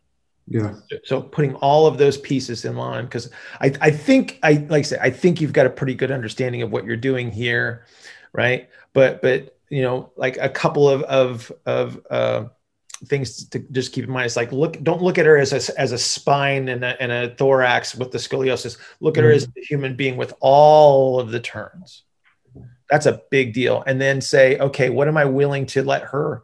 Yeah. 0.51 0.75
so 1.05 1.21
putting 1.21 1.55
all 1.57 1.87
of 1.87 1.99
those 1.99 2.17
pieces 2.17 2.65
in 2.65 2.75
line 2.75 3.05
because 3.05 3.31
I, 3.61 3.71
I 3.83 3.91
think 3.91 4.39
i 4.43 4.53
like 4.53 4.79
i 4.79 4.83
said 4.83 5.01
i 5.03 5.11
think 5.11 5.43
you've 5.43 5.53
got 5.53 5.67
a 5.67 5.71
pretty 5.71 5.95
good 5.95 6.11
understanding 6.11 6.63
of 6.63 6.73
what 6.73 6.87
you're 6.87 6.97
doing 6.97 7.31
here 7.31 7.85
right? 8.33 8.69
But 8.93 9.23
but 9.23 9.57
you 9.71 9.83
know 9.83 10.13
like 10.17 10.39
a 10.39 10.49
couple 10.49 10.89
of 10.89 11.03
of 11.03 11.53
of 11.67 12.01
uh 12.11 12.45
things 13.07 13.49
to 13.51 13.61
just 13.71 13.93
keep 13.93 14.05
in 14.05 14.11
mind 14.11 14.27
is 14.27 14.37
like 14.37 14.51
look 14.51 14.83
don't 14.83 15.03
look 15.03 15.19
at 15.19 15.27
her 15.27 15.37
as 15.37 15.53
a 15.53 15.81
as 15.81 15.93
a 15.93 15.99
spine 15.99 16.69
and 16.69 16.85
a, 16.85 17.01
and 17.01 17.13
a 17.13 17.35
thorax 17.37 17.95
with 17.95 18.11
the 18.11 18.19
scoliosis. 18.19 18.79
Look 19.01 19.19
at 19.19 19.25
her 19.25 19.31
as 19.31 19.45
a 19.45 19.61
human 19.61 19.95
being 19.95 20.17
with 20.17 20.33
all 20.41 21.21
of 21.21 21.31
the 21.31 21.41
turns. 21.41 22.05
That's 22.91 23.07
a 23.07 23.21
big 23.31 23.53
deal. 23.53 23.85
And 23.87 24.01
then 24.01 24.21
say 24.21 24.59
okay 24.59 24.89
what 24.89 25.09
am 25.09 25.17
i 25.17 25.25
willing 25.25 25.67
to 25.67 25.83
let 25.83 26.03
her 26.03 26.43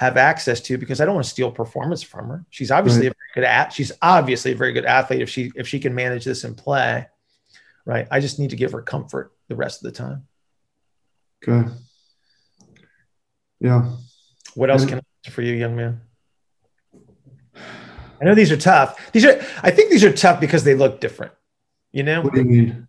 have 0.00 0.16
access 0.16 0.62
to 0.62 0.78
because 0.78 0.98
I 0.98 1.04
don't 1.04 1.12
want 1.14 1.26
to 1.26 1.30
steal 1.30 1.52
performance 1.52 2.02
from 2.02 2.28
her. 2.28 2.46
She's 2.48 2.70
obviously 2.70 3.02
Right. 3.02 3.12
a 3.12 3.14
very 3.14 3.34
good 3.34 3.44
at 3.44 3.70
she's 3.70 3.92
obviously 4.00 4.52
a 4.52 4.54
very 4.54 4.72
good 4.72 4.86
athlete 4.86 5.20
if 5.20 5.28
she 5.28 5.52
if 5.54 5.68
she 5.68 5.78
can 5.78 5.94
manage 5.94 6.24
this 6.24 6.42
and 6.42 6.56
play. 6.56 7.06
Right. 7.84 8.08
I 8.10 8.18
just 8.20 8.38
need 8.38 8.48
to 8.48 8.56
give 8.56 8.72
her 8.72 8.80
comfort 8.80 9.30
the 9.48 9.56
rest 9.56 9.84
of 9.84 9.92
the 9.92 9.98
time. 9.98 10.26
Okay. 11.46 11.70
Yeah. 13.60 13.90
What 14.54 14.70
else 14.70 14.86
can 14.86 15.00
I 15.00 15.02
do 15.22 15.30
for 15.32 15.42
you, 15.42 15.52
young 15.52 15.76
man? 15.76 16.00
I 17.54 18.24
know 18.24 18.34
these 18.34 18.50
are 18.50 18.56
tough. 18.56 19.12
These 19.12 19.26
are 19.26 19.38
I 19.62 19.70
think 19.70 19.90
these 19.90 20.02
are 20.02 20.12
tough 20.12 20.40
because 20.40 20.64
they 20.64 20.74
look 20.74 21.02
different. 21.02 21.34
You 21.92 22.04
know? 22.04 22.22
What 22.22 22.32
do 22.32 22.40
you 22.40 22.46
mean? 22.46 22.88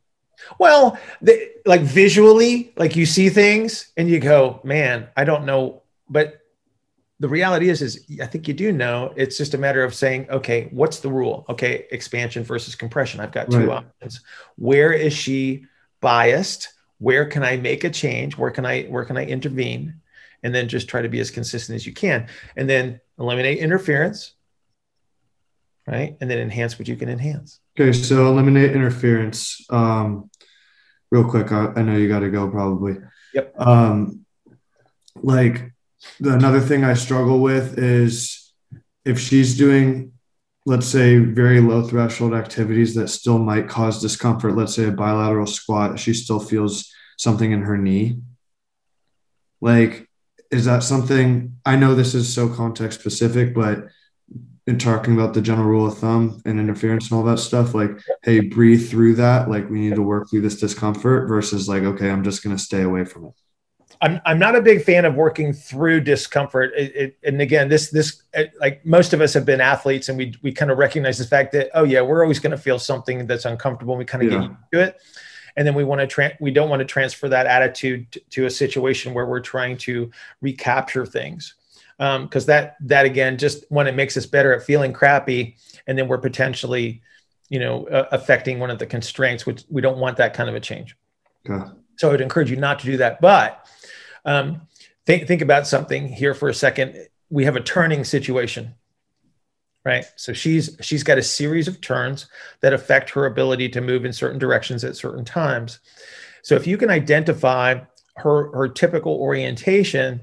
Well, 0.59 0.97
they, 1.21 1.49
like 1.65 1.81
visually, 1.81 2.71
like 2.77 2.95
you 2.95 3.05
see 3.05 3.27
things 3.27 3.91
and 3.97 4.09
you 4.09 4.19
go, 4.21 4.61
man, 4.63 5.09
I 5.17 5.25
don't 5.25 5.45
know. 5.45 5.81
But 6.09 6.40
the 7.21 7.29
reality 7.29 7.69
is, 7.69 7.83
is 7.83 8.03
I 8.19 8.25
think 8.25 8.47
you 8.47 8.53
do 8.55 8.71
know. 8.71 9.13
It's 9.15 9.37
just 9.37 9.53
a 9.53 9.57
matter 9.57 9.83
of 9.83 9.93
saying, 9.93 10.27
okay, 10.31 10.69
what's 10.71 11.01
the 11.01 11.09
rule? 11.09 11.45
Okay, 11.49 11.85
expansion 11.91 12.43
versus 12.43 12.73
compression. 12.73 13.19
I've 13.19 13.31
got 13.31 13.51
two 13.51 13.67
Right. 13.67 13.85
options. 14.01 14.21
Where 14.55 14.91
is 14.91 15.13
she 15.13 15.67
biased? 15.99 16.69
Where 16.97 17.27
can 17.27 17.43
I 17.43 17.57
make 17.57 17.83
a 17.83 17.91
change? 17.91 18.39
Where 18.39 18.49
can 18.49 18.65
I 18.65 18.83
where 18.85 19.05
can 19.05 19.17
I 19.17 19.25
intervene? 19.25 20.01
And 20.41 20.53
then 20.53 20.67
just 20.67 20.87
try 20.87 21.03
to 21.03 21.09
be 21.09 21.19
as 21.19 21.29
consistent 21.29 21.75
as 21.75 21.85
you 21.85 21.93
can. 21.93 22.25
And 22.55 22.67
then 22.67 22.99
eliminate 23.19 23.59
interference, 23.59 24.33
right? 25.85 26.17
And 26.19 26.27
then 26.27 26.39
enhance 26.39 26.79
what 26.79 26.87
you 26.87 26.95
can 26.95 27.07
enhance. 27.07 27.59
Okay, 27.79 27.93
so 27.93 28.25
eliminate 28.29 28.71
interference. 28.71 29.63
Um, 29.69 30.31
real 31.11 31.29
quick, 31.29 31.51
I, 31.51 31.67
I 31.75 31.83
know 31.83 31.97
you 31.97 32.07
got 32.07 32.21
to 32.21 32.31
go 32.31 32.49
probably. 32.49 32.97
Yep. 33.35 33.53
Um, 33.59 34.25
like 35.21 35.71
another 36.19 36.59
thing 36.59 36.83
I 36.83 36.93
struggle 36.93 37.39
with 37.39 37.77
is 37.77 38.53
if 39.05 39.19
she's 39.19 39.57
doing, 39.57 40.13
let's 40.65 40.87
say, 40.87 41.17
very 41.17 41.59
low 41.59 41.83
threshold 41.83 42.33
activities 42.33 42.95
that 42.95 43.09
still 43.09 43.39
might 43.39 43.67
cause 43.67 44.01
discomfort. 44.01 44.55
Let's 44.55 44.75
say 44.75 44.85
a 44.85 44.91
bilateral 44.91 45.47
squat, 45.47 45.99
she 45.99 46.13
still 46.13 46.39
feels 46.39 46.91
something 47.17 47.51
in 47.51 47.63
her 47.63 47.77
knee. 47.77 48.19
Like, 49.59 50.07
is 50.49 50.65
that 50.65 50.83
something? 50.83 51.57
I 51.65 51.75
know 51.75 51.95
this 51.95 52.13
is 52.13 52.33
so 52.33 52.49
context 52.49 52.99
specific, 52.99 53.53
but 53.53 53.85
in 54.67 54.77
talking 54.77 55.13
about 55.13 55.33
the 55.33 55.41
general 55.41 55.67
rule 55.67 55.87
of 55.87 55.97
thumb 55.97 56.41
and 56.45 56.59
interference 56.59 57.09
and 57.09 57.17
all 57.17 57.25
that 57.25 57.39
stuff, 57.39 57.73
like, 57.73 57.91
hey, 58.23 58.41
breathe 58.41 58.89
through 58.89 59.15
that. 59.15 59.49
Like, 59.49 59.69
we 59.69 59.79
need 59.79 59.95
to 59.95 60.01
work 60.01 60.29
through 60.29 60.41
this 60.41 60.59
discomfort 60.59 61.27
versus 61.27 61.67
like, 61.67 61.83
okay, 61.83 62.09
I'm 62.09 62.23
just 62.23 62.43
going 62.43 62.55
to 62.55 62.61
stay 62.61 62.83
away 62.83 63.05
from 63.05 63.25
it. 63.25 63.33
I'm 64.01 64.19
I'm 64.25 64.39
not 64.39 64.55
a 64.55 64.61
big 64.61 64.83
fan 64.83 65.05
of 65.05 65.15
working 65.15 65.53
through 65.53 66.01
discomfort. 66.01 66.73
It, 66.75 66.95
it, 66.95 67.17
and 67.23 67.39
again, 67.41 67.69
this 67.69 67.91
this 67.91 68.23
it, 68.33 68.51
like 68.59 68.83
most 68.85 69.13
of 69.13 69.21
us 69.21 69.33
have 69.33 69.45
been 69.45 69.61
athletes, 69.61 70.09
and 70.09 70.17
we 70.17 70.33
we 70.41 70.51
kind 70.51 70.71
of 70.71 70.77
recognize 70.79 71.17
the 71.19 71.25
fact 71.25 71.51
that 71.53 71.69
oh 71.73 71.83
yeah, 71.83 72.01
we're 72.01 72.23
always 72.23 72.39
going 72.39 72.51
to 72.51 72.57
feel 72.57 72.79
something 72.79 73.27
that's 73.27 73.45
uncomfortable. 73.45 73.93
And 73.93 73.99
we 73.99 74.05
kind 74.05 74.23
of 74.23 74.31
Yeah. 74.31 74.39
get 74.39 74.49
used 74.49 74.71
to 74.73 74.79
it, 74.81 75.01
and 75.55 75.67
then 75.67 75.75
we 75.75 75.83
want 75.83 76.01
to 76.01 76.07
tra- 76.07 76.35
we 76.39 76.51
don't 76.51 76.69
want 76.69 76.79
to 76.79 76.85
transfer 76.85 77.29
that 77.29 77.45
attitude 77.45 78.11
to, 78.13 78.19
to 78.31 78.45
a 78.47 78.49
situation 78.49 79.13
where 79.13 79.27
we're 79.27 79.39
trying 79.39 79.77
to 79.77 80.09
recapture 80.41 81.05
things, 81.05 81.53
because 81.97 82.47
that 82.47 82.77
that 82.81 83.05
again 83.05 83.37
just 83.37 83.65
when 83.69 83.85
it 83.87 83.93
makes 83.95 84.17
us 84.17 84.25
better 84.25 84.51
at 84.55 84.63
feeling 84.63 84.93
crappy, 84.93 85.57
and 85.85 85.95
then 85.95 86.07
we're 86.07 86.17
potentially, 86.17 87.03
you 87.49 87.59
know, 87.59 87.85
uh, 87.87 88.07
affecting 88.11 88.57
one 88.57 88.71
of 88.71 88.79
the 88.79 88.87
constraints, 88.87 89.45
which 89.45 89.63
we 89.69 89.81
don't 89.81 89.99
want 89.99 90.17
that 90.17 90.33
kind 90.33 90.49
of 90.49 90.55
a 90.55 90.59
change. 90.59 90.97
Okay. 91.47 91.69
So 91.97 92.07
I 92.07 92.11
would 92.13 92.21
encourage 92.21 92.49
you 92.49 92.57
not 92.57 92.79
to 92.79 92.87
do 92.87 92.97
that. 92.97 93.21
But 93.21 93.67
um, 94.25 94.61
think 95.05 95.27
think 95.27 95.41
about 95.41 95.67
something 95.67 96.07
here 96.07 96.33
for 96.33 96.49
a 96.49 96.53
second. 96.53 97.07
we 97.29 97.45
have 97.45 97.55
a 97.55 97.61
turning 97.61 98.03
situation 98.03 98.75
right? 99.83 100.05
So 100.15 100.31
she's 100.31 100.77
she's 100.81 101.01
got 101.01 101.17
a 101.17 101.23
series 101.23 101.67
of 101.67 101.81
turns 101.81 102.27
that 102.59 102.71
affect 102.71 103.09
her 103.09 103.25
ability 103.25 103.67
to 103.69 103.81
move 103.81 104.05
in 104.05 104.13
certain 104.13 104.37
directions 104.37 104.83
at 104.83 104.95
certain 104.95 105.25
times. 105.25 105.79
So 106.43 106.53
if 106.53 106.67
you 106.67 106.77
can 106.77 106.91
identify 106.91 107.79
her 108.17 108.51
her 108.55 108.67
typical 108.67 109.15
orientation 109.15 110.21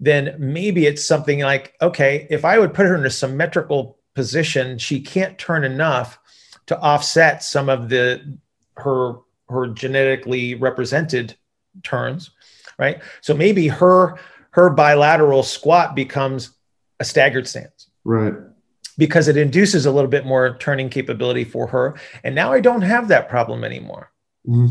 then 0.00 0.34
maybe 0.38 0.86
it's 0.86 1.04
something 1.04 1.40
like 1.40 1.74
okay 1.82 2.26
if 2.30 2.44
i 2.44 2.58
would 2.58 2.74
put 2.74 2.86
her 2.86 2.96
in 2.96 3.04
a 3.04 3.10
symmetrical 3.10 3.98
position 4.14 4.78
she 4.78 5.00
can't 5.00 5.38
turn 5.38 5.64
enough 5.64 6.18
to 6.66 6.78
offset 6.80 7.42
some 7.42 7.68
of 7.68 7.88
the 7.88 8.38
her 8.76 9.14
her 9.48 9.68
genetically 9.68 10.54
represented 10.54 11.36
turns 11.82 12.30
right 12.78 13.00
so 13.20 13.34
maybe 13.34 13.68
her 13.68 14.18
her 14.50 14.70
bilateral 14.70 15.42
squat 15.42 15.94
becomes 15.94 16.50
a 17.00 17.04
staggered 17.04 17.46
stance 17.46 17.88
right 18.04 18.34
because 18.96 19.28
it 19.28 19.36
induces 19.36 19.86
a 19.86 19.92
little 19.92 20.10
bit 20.10 20.26
more 20.26 20.56
turning 20.58 20.88
capability 20.88 21.44
for 21.44 21.66
her 21.66 21.98
and 22.24 22.34
now 22.34 22.52
i 22.52 22.60
don't 22.60 22.82
have 22.82 23.08
that 23.08 23.28
problem 23.28 23.64
anymore 23.64 24.10
mm 24.46 24.70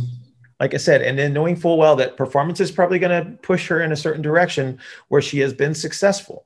like 0.59 0.73
I 0.73 0.77
said, 0.77 1.01
and 1.01 1.17
then 1.17 1.33
knowing 1.33 1.55
full 1.55 1.77
well 1.77 1.95
that 1.97 2.17
performance 2.17 2.59
is 2.59 2.71
probably 2.71 2.99
going 2.99 3.25
to 3.25 3.31
push 3.41 3.67
her 3.67 3.81
in 3.81 3.91
a 3.91 3.95
certain 3.95 4.21
direction 4.21 4.79
where 5.07 5.21
she 5.21 5.39
has 5.39 5.53
been 5.53 5.75
successful. 5.75 6.45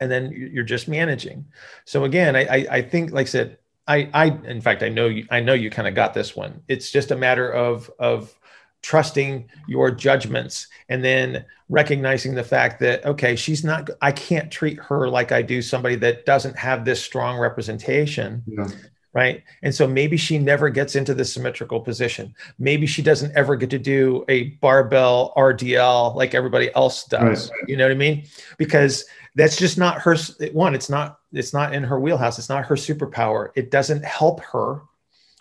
And 0.00 0.10
then 0.10 0.32
you're 0.32 0.64
just 0.64 0.88
managing. 0.88 1.46
So 1.84 2.04
again, 2.04 2.34
I, 2.34 2.44
I, 2.44 2.66
I 2.70 2.82
think, 2.82 3.12
like 3.12 3.26
I 3.26 3.30
said, 3.30 3.58
I, 3.86 4.10
I, 4.12 4.26
in 4.44 4.60
fact, 4.60 4.82
I 4.82 4.88
know 4.88 5.06
you, 5.06 5.26
I 5.30 5.40
know 5.40 5.52
you 5.52 5.70
kind 5.70 5.86
of 5.86 5.94
got 5.94 6.14
this 6.14 6.34
one. 6.34 6.62
It's 6.68 6.90
just 6.90 7.10
a 7.10 7.16
matter 7.16 7.50
of, 7.50 7.90
of 7.98 8.36
trusting 8.82 9.48
your 9.68 9.90
judgments 9.90 10.66
and 10.88 11.04
then 11.04 11.44
recognizing 11.68 12.34
the 12.34 12.42
fact 12.42 12.80
that, 12.80 13.04
okay, 13.04 13.36
she's 13.36 13.62
not, 13.62 13.88
I 14.00 14.12
can't 14.12 14.50
treat 14.50 14.78
her 14.80 15.08
like 15.08 15.32
I 15.32 15.42
do 15.42 15.62
somebody 15.62 15.96
that 15.96 16.26
doesn't 16.26 16.56
have 16.56 16.84
this 16.84 17.02
strong 17.02 17.38
representation. 17.38 18.42
Yeah 18.46 18.68
right? 19.12 19.42
And 19.62 19.74
so 19.74 19.86
maybe 19.86 20.16
she 20.16 20.38
never 20.38 20.68
gets 20.68 20.94
into 20.94 21.14
the 21.14 21.24
symmetrical 21.24 21.80
position. 21.80 22.34
Maybe 22.58 22.86
she 22.86 23.02
doesn't 23.02 23.36
ever 23.36 23.56
get 23.56 23.70
to 23.70 23.78
do 23.78 24.24
a 24.28 24.50
barbell 24.60 25.32
RDL 25.36 26.14
like 26.14 26.34
everybody 26.34 26.72
else 26.74 27.04
does. 27.04 27.50
Right. 27.50 27.68
You 27.68 27.76
know 27.76 27.84
what 27.84 27.92
I 27.92 27.96
mean? 27.96 28.26
Because 28.56 29.04
that's 29.34 29.56
just 29.56 29.78
not 29.78 30.00
her 30.02 30.16
one, 30.52 30.74
it's 30.74 30.90
not 30.90 31.18
it's 31.32 31.52
not 31.52 31.74
in 31.74 31.84
her 31.84 32.00
wheelhouse. 32.00 32.38
It's 32.38 32.48
not 32.48 32.66
her 32.66 32.74
superpower. 32.74 33.50
It 33.54 33.70
doesn't 33.70 34.04
help 34.04 34.40
her, 34.40 34.82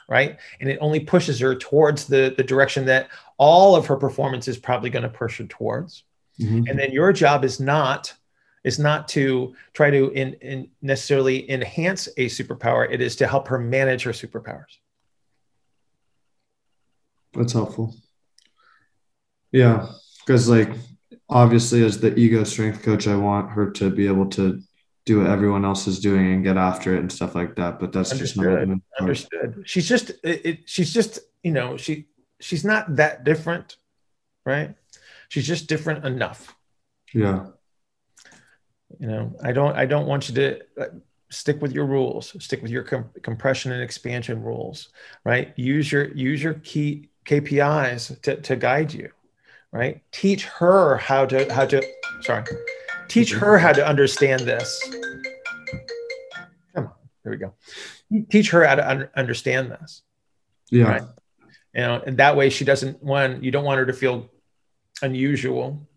right? 0.07 0.37
And 0.59 0.69
it 0.69 0.77
only 0.81 0.99
pushes 0.99 1.39
her 1.39 1.55
towards 1.55 2.05
the 2.05 2.33
the 2.35 2.43
direction 2.43 2.85
that 2.85 3.09
all 3.39 3.75
of 3.75 3.87
her 3.87 3.95
performance 3.95 4.47
is 4.47 4.59
probably 4.59 4.91
going 4.91 5.03
to 5.03 5.09
push 5.09 5.39
her 5.39 5.45
towards. 5.45 6.03
Mm-hmm. 6.39 6.67
And 6.67 6.77
then 6.77 6.91
your 6.91 7.11
job 7.11 7.43
is 7.43 7.59
not 7.59 8.13
is 8.63 8.77
not 8.77 9.07
to 9.07 9.55
try 9.73 9.89
to 9.89 10.09
in, 10.11 10.33
in 10.35 10.69
necessarily 10.81 11.49
enhance 11.49 12.07
a 12.17 12.25
superpower 12.27 12.89
it 12.91 13.01
is 13.01 13.15
to 13.15 13.27
help 13.27 13.47
her 13.47 13.57
manage 13.57 14.03
her 14.03 14.11
superpowers 14.11 14.77
that's 17.33 17.53
helpful 17.53 17.95
yeah 19.51 19.87
because 20.25 20.49
like 20.49 20.69
obviously 21.29 21.85
as 21.85 21.99
the 21.99 22.13
ego 22.19 22.43
strength 22.43 22.83
coach 22.83 23.07
i 23.07 23.15
want 23.15 23.49
her 23.49 23.71
to 23.71 23.89
be 23.89 24.07
able 24.07 24.27
to 24.27 24.61
do 25.05 25.19
what 25.19 25.29
everyone 25.29 25.63
else 25.63 25.87
is 25.87 25.99
doing 25.99 26.33
and 26.33 26.43
get 26.43 26.57
after 26.57 26.95
it 26.95 26.99
and 26.99 27.11
stuff 27.11 27.35
like 27.35 27.55
that 27.55 27.79
but 27.79 27.93
that's 27.93 28.11
understood. 28.11 28.45
just 28.45 28.67
not 28.67 28.79
understood 28.99 29.63
she's 29.65 29.87
just 29.87 30.09
it, 30.23 30.45
it, 30.45 30.59
she's 30.65 30.93
just 30.93 31.19
you 31.43 31.51
know 31.51 31.77
she 31.77 32.07
she's 32.39 32.63
not 32.65 32.95
that 32.95 33.23
different 33.23 33.77
right? 34.45 34.75
She's 35.27 35.45
just 35.45 35.67
different 35.67 36.05
enough. 36.05 36.55
Yeah. 37.13 37.47
You 38.99 39.07
know 39.07 39.35
i 39.43 39.51
don't 39.51 39.75
i 39.77 39.85
don't 39.85 40.07
want 40.07 40.27
you 40.29 40.35
to 40.35 40.59
uh, 40.81 40.85
stick 41.29 41.61
with 41.61 41.71
your 41.71 41.85
rules 41.85 42.35
stick 42.43 42.63
with 42.63 42.71
your 42.71 42.81
com- 42.81 43.11
compression 43.21 43.71
and 43.71 43.83
expansion 43.83 44.41
rules 44.41 44.89
right? 45.23 45.53
Use 45.55 45.91
your 45.91 46.05
use 46.15 46.41
your 46.41 46.55
key 46.55 47.09
kpis 47.25 48.19
to, 48.23 48.37
to 48.41 48.55
guide 48.55 48.91
you 48.91 49.11
right? 49.71 50.01
Teach 50.11 50.45
her 50.45 50.97
how 50.97 51.27
to 51.27 51.53
how 51.53 51.65
to 51.67 51.83
sorry 52.21 52.45
teach 53.07 53.31
her 53.33 53.59
how 53.59 53.73
to 53.73 53.87
understand 53.87 54.41
this. 54.41 54.81
Come 56.73 56.85
on 56.85 56.91
there 57.23 57.31
we 57.31 57.37
go. 57.37 57.53
Teach 58.31 58.49
her 58.49 58.65
how 58.65 58.75
to 58.75 58.89
un- 58.89 59.09
understand 59.15 59.69
this. 59.71 60.01
Yeah. 60.71 60.85
Right? 60.85 61.03
You 61.79 61.85
know 61.85 62.01
and 62.05 62.17
that 62.17 62.35
way 62.35 62.49
she 62.49 62.65
doesn't 62.65 63.01
one 63.03 63.43
you 63.43 63.51
don't 63.51 63.65
want 63.65 63.79
her 63.79 63.85
to 63.85 63.93
feel 63.93 64.29
unusual 65.01 65.89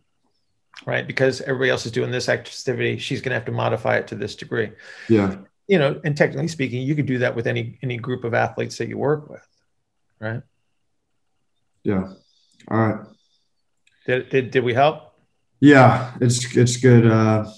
right? 0.87 1.07
Because 1.07 1.41
everybody 1.41 1.70
else 1.70 1.87
is 1.87 1.93
doing 1.93 2.11
this 2.11 2.28
activity, 2.28 2.99
she's 2.99 3.20
going 3.20 3.30
to 3.30 3.37
have 3.37 3.45
to 3.47 3.53
modify 3.53 3.97
it 3.97 4.09
to 4.09 4.14
this 4.14 4.35
degree. 4.35 4.72
Yeah. 5.09 5.37
You 5.68 5.78
know, 5.78 6.01
and 6.05 6.16
technically 6.16 6.49
speaking, 6.49 6.83
you 6.83 6.95
could 6.95 7.07
do 7.07 7.18
that 7.18 7.37
with 7.37 7.47
any 7.47 7.78
any 7.83 7.97
group 7.97 8.24
of 8.24 8.35
athletes 8.35 8.78
that 8.78 8.89
you 8.89 8.99
work 8.99 9.30
with, 9.30 9.47
right? 10.18 10.43
Yeah. 11.85 12.12
All 12.68 12.78
right. 12.78 13.07
Did 14.07 14.28
did, 14.28 14.51
did 14.51 14.64
we 14.64 14.74
help? 14.74 15.14
Yeah, 15.61 16.12
it's 16.20 16.57
it's 16.57 16.76
good 16.76 17.07
uh, 17.07 17.49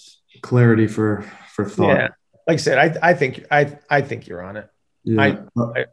clarity 0.43 0.87
for 0.87 1.23
for 1.55 1.65
thought. 1.65 1.97
Yeah. 1.97 2.09
Like 2.47 2.55
I 2.55 2.57
said, 2.57 2.79
I 2.79 3.11
I 3.11 3.15
think 3.15 3.47
I 3.51 3.79
I 3.89 4.03
think 4.03 4.29
you're 4.29 4.43
on 4.43 4.59
it. 4.59 4.69
Yeah. 5.03 5.23
I, 5.23 5.61
I 5.81 5.85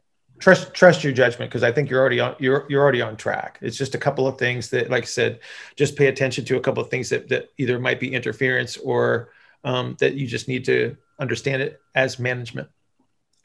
trust 0.42 0.74
trust 0.74 1.04
your 1.04 1.14
judgment 1.14 1.50
because 1.50 1.64
I 1.64 1.72
think 1.72 1.90
you're 1.90 2.02
already 2.02 2.20
on 2.20 2.36
you're 2.40 2.66
you're 2.68 2.82
already 2.82 3.02
on 3.02 3.16
track. 3.16 3.60
It's 3.62 3.78
just 3.78 3.96
a 3.96 3.98
couple 3.98 4.28
of 4.28 4.38
things 4.38 4.70
that, 4.72 4.90
like 4.90 5.04
I 5.04 5.06
said, 5.06 5.40
just 5.78 5.96
pay 5.96 6.08
attention 6.08 6.44
to 6.46 6.58
a 6.58 6.60
couple 6.60 6.84
of 6.84 6.90
things 6.90 7.10
that 7.10 7.30
that 7.30 7.50
either 7.58 7.80
might 7.80 8.00
be 8.00 8.14
interference 8.14 8.76
or 8.78 9.30
um, 9.64 9.96
that 10.00 10.16
you 10.16 10.28
just 10.28 10.48
need 10.48 10.66
to 10.66 10.98
understand 11.20 11.62
it 11.62 11.80
as 11.96 12.20
management. 12.20 12.68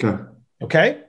Okay. 0.02 0.22
Okay. 0.62 1.02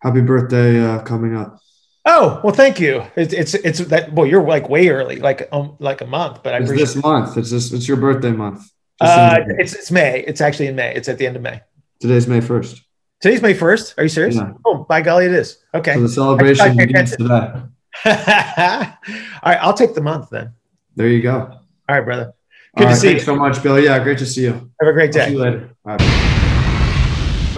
Happy 0.00 0.20
birthday 0.20 0.80
uh, 0.80 1.00
coming 1.02 1.34
up. 1.34 1.58
Oh 2.04 2.40
well, 2.44 2.54
thank 2.54 2.78
you. 2.78 3.02
It's 3.16 3.32
it's 3.32 3.54
it's 3.54 3.78
that. 3.88 4.12
Well, 4.12 4.26
you're 4.26 4.46
like 4.46 4.68
way 4.68 4.88
early, 4.88 5.16
like 5.16 5.48
um 5.50 5.76
like 5.78 6.02
a 6.02 6.06
month. 6.06 6.42
But 6.42 6.54
I 6.54 6.58
it's 6.58 6.70
this 6.70 6.96
month. 6.96 7.36
It's 7.38 7.50
this. 7.50 7.72
It's 7.72 7.88
your 7.88 7.96
birthday 7.96 8.32
month. 8.32 8.70
Uh, 9.00 9.38
it's 9.58 9.72
it's 9.72 9.90
May. 9.90 10.20
It's 10.20 10.40
actually 10.40 10.66
in 10.66 10.76
May. 10.76 10.94
It's 10.94 11.08
at 11.08 11.18
the 11.18 11.26
end 11.26 11.36
of 11.36 11.42
May. 11.42 11.62
Today's 12.00 12.28
May 12.28 12.40
first. 12.40 12.82
Today's 13.20 13.40
May 13.40 13.54
1st. 13.54 13.98
Are 13.98 14.02
you 14.02 14.08
serious? 14.08 14.36
Yeah. 14.36 14.52
Oh, 14.66 14.84
by 14.84 15.00
golly, 15.00 15.26
it 15.26 15.32
is. 15.32 15.58
Okay. 15.72 15.94
So 15.94 16.00
the 16.02 16.08
celebration 16.08 16.76
begins 16.76 17.16
today. 17.16 17.24
All 17.34 17.62
right. 18.06 19.58
I'll 19.60 19.72
take 19.74 19.94
the 19.94 20.02
month 20.02 20.30
then. 20.30 20.52
There 20.96 21.08
you 21.08 21.22
go. 21.22 21.38
All 21.40 21.60
right, 21.88 22.04
brother. 22.04 22.34
Good 22.76 22.82
All 22.84 22.88
to 22.88 22.92
right, 22.92 22.96
see 23.00 23.08
thanks 23.08 23.22
you. 23.22 23.26
so 23.26 23.36
much, 23.36 23.62
Bill. 23.62 23.78
Yeah, 23.80 23.98
great 24.02 24.18
to 24.18 24.26
see 24.26 24.42
you. 24.42 24.52
Have 24.52 24.88
a 24.88 24.92
great 24.92 25.12
day. 25.12 25.22
I'll 25.22 25.26
see 25.28 25.32
you 25.32 25.38
later. 25.38 25.70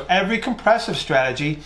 Every 0.08 0.38
compressive 0.38 0.96
strategy 0.96 1.58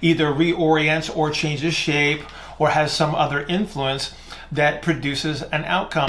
either 0.00 0.32
reorients 0.32 1.14
or 1.14 1.30
changes 1.30 1.74
shape 1.74 2.22
or 2.58 2.70
has 2.70 2.92
some 2.92 3.14
other 3.14 3.42
influence 3.42 4.14
that 4.50 4.82
produces 4.82 5.42
an 5.42 5.64
outcome. 5.64 6.08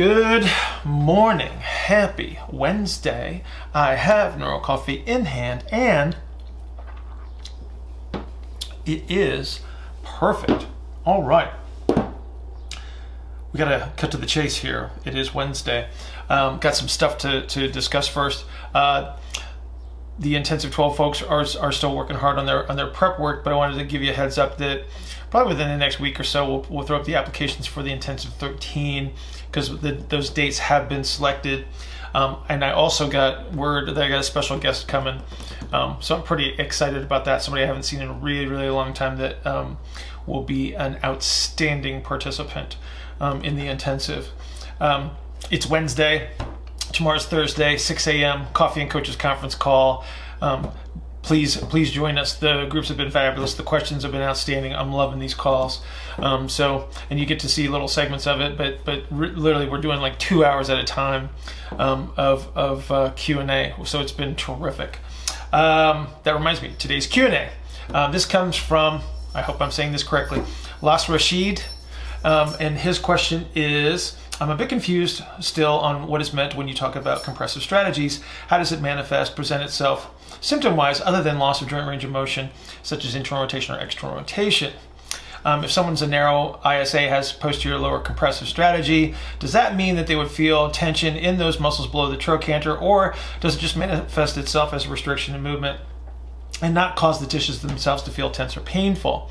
Good 0.00 0.50
morning. 0.82 1.52
Happy 1.58 2.38
Wednesday. 2.50 3.42
I 3.74 3.96
have 3.96 4.38
Neuro 4.38 4.58
Coffee 4.58 5.02
in 5.04 5.26
hand 5.26 5.62
and 5.70 6.16
it 8.86 9.02
is 9.10 9.60
perfect. 10.02 10.66
All 11.04 11.22
right. 11.22 11.52
We 11.86 13.58
got 13.58 13.68
to 13.68 13.92
cut 13.98 14.10
to 14.12 14.16
the 14.16 14.24
chase 14.24 14.56
here. 14.56 14.90
It 15.04 15.14
is 15.14 15.34
Wednesday. 15.34 15.90
Um, 16.30 16.60
got 16.60 16.76
some 16.76 16.88
stuff 16.88 17.18
to, 17.18 17.46
to 17.48 17.68
discuss 17.68 18.08
first. 18.08 18.46
Uh, 18.74 19.18
the 20.18 20.34
intensive 20.34 20.72
12 20.72 20.96
folks 20.96 21.22
are, 21.22 21.44
are 21.60 21.72
still 21.72 21.94
working 21.94 22.16
hard 22.16 22.38
on 22.38 22.46
their 22.46 22.66
on 22.70 22.76
their 22.76 22.86
prep 22.86 23.18
work, 23.18 23.44
but 23.44 23.52
I 23.52 23.56
wanted 23.56 23.76
to 23.78 23.84
give 23.84 24.02
you 24.02 24.12
a 24.12 24.14
heads 24.14 24.38
up 24.38 24.56
that 24.58 24.84
probably 25.30 25.54
within 25.54 25.68
the 25.68 25.76
next 25.76 26.00
week 26.00 26.18
or 26.20 26.24
so 26.24 26.46
we'll, 26.46 26.66
we'll 26.68 26.86
throw 26.86 26.98
up 26.98 27.04
the 27.04 27.14
applications 27.14 27.66
for 27.66 27.82
the 27.82 27.90
intensive 27.90 28.32
13 28.34 29.12
because 29.50 29.80
those 29.80 30.30
dates 30.30 30.58
have 30.58 30.88
been 30.88 31.04
selected. 31.04 31.66
Um, 32.14 32.38
and 32.48 32.64
I 32.64 32.72
also 32.72 33.08
got 33.08 33.52
word 33.54 33.88
that 33.88 33.98
I 33.98 34.08
got 34.08 34.20
a 34.20 34.24
special 34.24 34.58
guest 34.58 34.88
coming. 34.88 35.20
Um, 35.72 35.98
so 36.00 36.16
I'm 36.16 36.22
pretty 36.22 36.54
excited 36.58 37.02
about 37.02 37.24
that. 37.26 37.42
Somebody 37.42 37.64
I 37.64 37.66
haven't 37.66 37.84
seen 37.84 38.00
in 38.00 38.08
a 38.08 38.12
really, 38.12 38.46
really 38.46 38.68
long 38.68 38.92
time 38.92 39.18
that 39.18 39.46
um, 39.46 39.78
will 40.26 40.42
be 40.42 40.74
an 40.74 40.98
outstanding 41.04 42.02
participant 42.02 42.76
um, 43.20 43.44
in 43.44 43.56
the 43.56 43.68
intensive. 43.68 44.30
Um, 44.80 45.12
it's 45.50 45.68
Wednesday. 45.68 46.30
Tomorrow's 46.92 47.26
Thursday, 47.26 47.76
6 47.76 48.06
a.m. 48.08 48.46
Coffee 48.52 48.80
and 48.80 48.90
Coaches 48.90 49.14
Conference 49.14 49.54
call. 49.54 50.04
Um, 50.40 50.72
please 51.22 51.56
please 51.56 51.90
join 51.90 52.16
us 52.18 52.34
the 52.34 52.66
groups 52.66 52.88
have 52.88 52.96
been 52.96 53.10
fabulous 53.10 53.54
the 53.54 53.62
questions 53.62 54.04
have 54.04 54.12
been 54.12 54.22
outstanding 54.22 54.74
i'm 54.74 54.90
loving 54.90 55.18
these 55.18 55.34
calls 55.34 55.82
um, 56.18 56.48
so 56.48 56.88
and 57.08 57.18
you 57.18 57.26
get 57.26 57.40
to 57.40 57.48
see 57.48 57.68
little 57.68 57.88
segments 57.88 58.26
of 58.26 58.40
it 58.40 58.56
but 58.56 58.84
but 58.84 59.10
literally 59.12 59.68
we're 59.68 59.80
doing 59.80 60.00
like 60.00 60.18
two 60.18 60.44
hours 60.44 60.68
at 60.70 60.78
a 60.78 60.84
time 60.84 61.28
um, 61.78 62.12
of 62.16 62.48
of 62.56 62.90
uh, 62.90 63.10
q&a 63.16 63.74
so 63.84 64.00
it's 64.00 64.12
been 64.12 64.34
terrific 64.34 64.98
um, 65.52 66.08
that 66.24 66.34
reminds 66.34 66.62
me 66.62 66.72
today's 66.78 67.06
q&a 67.06 67.50
uh, 67.92 68.10
this 68.10 68.24
comes 68.24 68.56
from 68.56 69.00
i 69.34 69.42
hope 69.42 69.60
i'm 69.60 69.70
saying 69.70 69.92
this 69.92 70.02
correctly 70.02 70.42
las 70.82 71.08
rashid 71.08 71.62
Um, 72.22 72.54
and 72.60 72.76
his 72.76 72.98
question 72.98 73.46
is 73.54 74.14
I'm 74.40 74.50
a 74.50 74.56
bit 74.56 74.68
confused 74.70 75.22
still 75.40 75.72
on 75.72 76.06
what 76.06 76.20
is 76.22 76.32
meant 76.32 76.54
when 76.54 76.66
you 76.68 76.74
talk 76.74 76.96
about 76.96 77.24
compressive 77.24 77.62
strategies. 77.62 78.22
How 78.48 78.56
does 78.56 78.72
it 78.72 78.80
manifest, 78.80 79.36
present 79.36 79.62
itself 79.62 80.10
symptom 80.40 80.76
wise, 80.76 81.00
other 81.02 81.22
than 81.22 81.38
loss 81.38 81.60
of 81.60 81.68
joint 81.68 81.86
range 81.86 82.04
of 82.04 82.10
motion, 82.10 82.48
such 82.82 83.04
as 83.04 83.14
internal 83.14 83.42
rotation 83.42 83.74
or 83.74 83.78
external 83.78 84.16
rotation? 84.16 84.72
Um, 85.44 85.64
if 85.64 85.70
someone's 85.70 86.02
a 86.02 86.06
narrow 86.06 86.60
ISA 86.64 87.00
has 87.08 87.32
posterior 87.32 87.78
lower 87.78 87.98
compressive 88.00 88.48
strategy, 88.48 89.14
does 89.38 89.52
that 89.52 89.76
mean 89.76 89.96
that 89.96 90.06
they 90.06 90.16
would 90.16 90.30
feel 90.30 90.70
tension 90.70 91.16
in 91.16 91.38
those 91.38 91.58
muscles 91.58 91.88
below 91.88 92.10
the 92.10 92.16
trochanter, 92.16 92.76
or 92.80 93.14
does 93.40 93.56
it 93.56 93.60
just 93.60 93.76
manifest 93.76 94.36
itself 94.36 94.72
as 94.72 94.86
a 94.86 94.90
restriction 94.90 95.34
in 95.34 95.42
movement 95.42 95.80
and 96.62 96.74
not 96.74 96.96
cause 96.96 97.20
the 97.20 97.26
tissues 97.26 97.60
themselves 97.60 98.02
to 98.02 98.10
feel 98.10 98.30
tense 98.30 98.56
or 98.56 98.60
painful? 98.60 99.30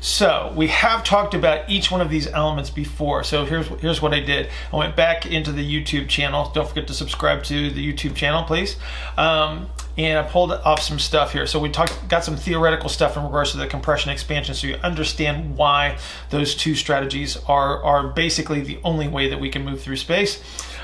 So 0.00 0.52
we 0.56 0.68
have 0.68 1.04
talked 1.04 1.34
about 1.34 1.68
each 1.68 1.90
one 1.90 2.00
of 2.00 2.08
these 2.08 2.26
elements 2.26 2.70
before. 2.70 3.22
So 3.22 3.44
here's 3.44 3.68
here's 3.80 4.00
what 4.00 4.14
I 4.14 4.20
did. 4.20 4.48
I 4.72 4.76
went 4.76 4.96
back 4.96 5.26
into 5.26 5.52
the 5.52 5.62
YouTube 5.62 6.08
channel. 6.08 6.50
Don't 6.54 6.66
forget 6.66 6.86
to 6.86 6.94
subscribe 6.94 7.44
to 7.44 7.70
the 7.70 7.92
YouTube 7.92 8.14
channel, 8.14 8.44
please. 8.44 8.76
Um, 9.18 9.68
and 9.98 10.18
I 10.18 10.22
pulled 10.22 10.52
off 10.52 10.80
some 10.80 10.98
stuff 10.98 11.32
here. 11.32 11.46
So 11.46 11.58
we 11.58 11.68
talked, 11.68 12.08
got 12.08 12.24
some 12.24 12.36
theoretical 12.36 12.88
stuff 12.88 13.16
in 13.18 13.24
regards 13.24 13.52
to 13.52 13.58
the 13.58 13.66
compression 13.66 14.10
expansion, 14.10 14.54
so 14.54 14.68
you 14.68 14.76
understand 14.76 15.58
why 15.58 15.98
those 16.30 16.54
two 16.54 16.74
strategies 16.74 17.36
are 17.46 17.82
are 17.82 18.08
basically 18.08 18.60
the 18.62 18.78
only 18.82 19.08
way 19.08 19.28
that 19.28 19.38
we 19.38 19.50
can 19.50 19.64
move 19.64 19.82
through 19.82 19.96
space. 19.96 20.42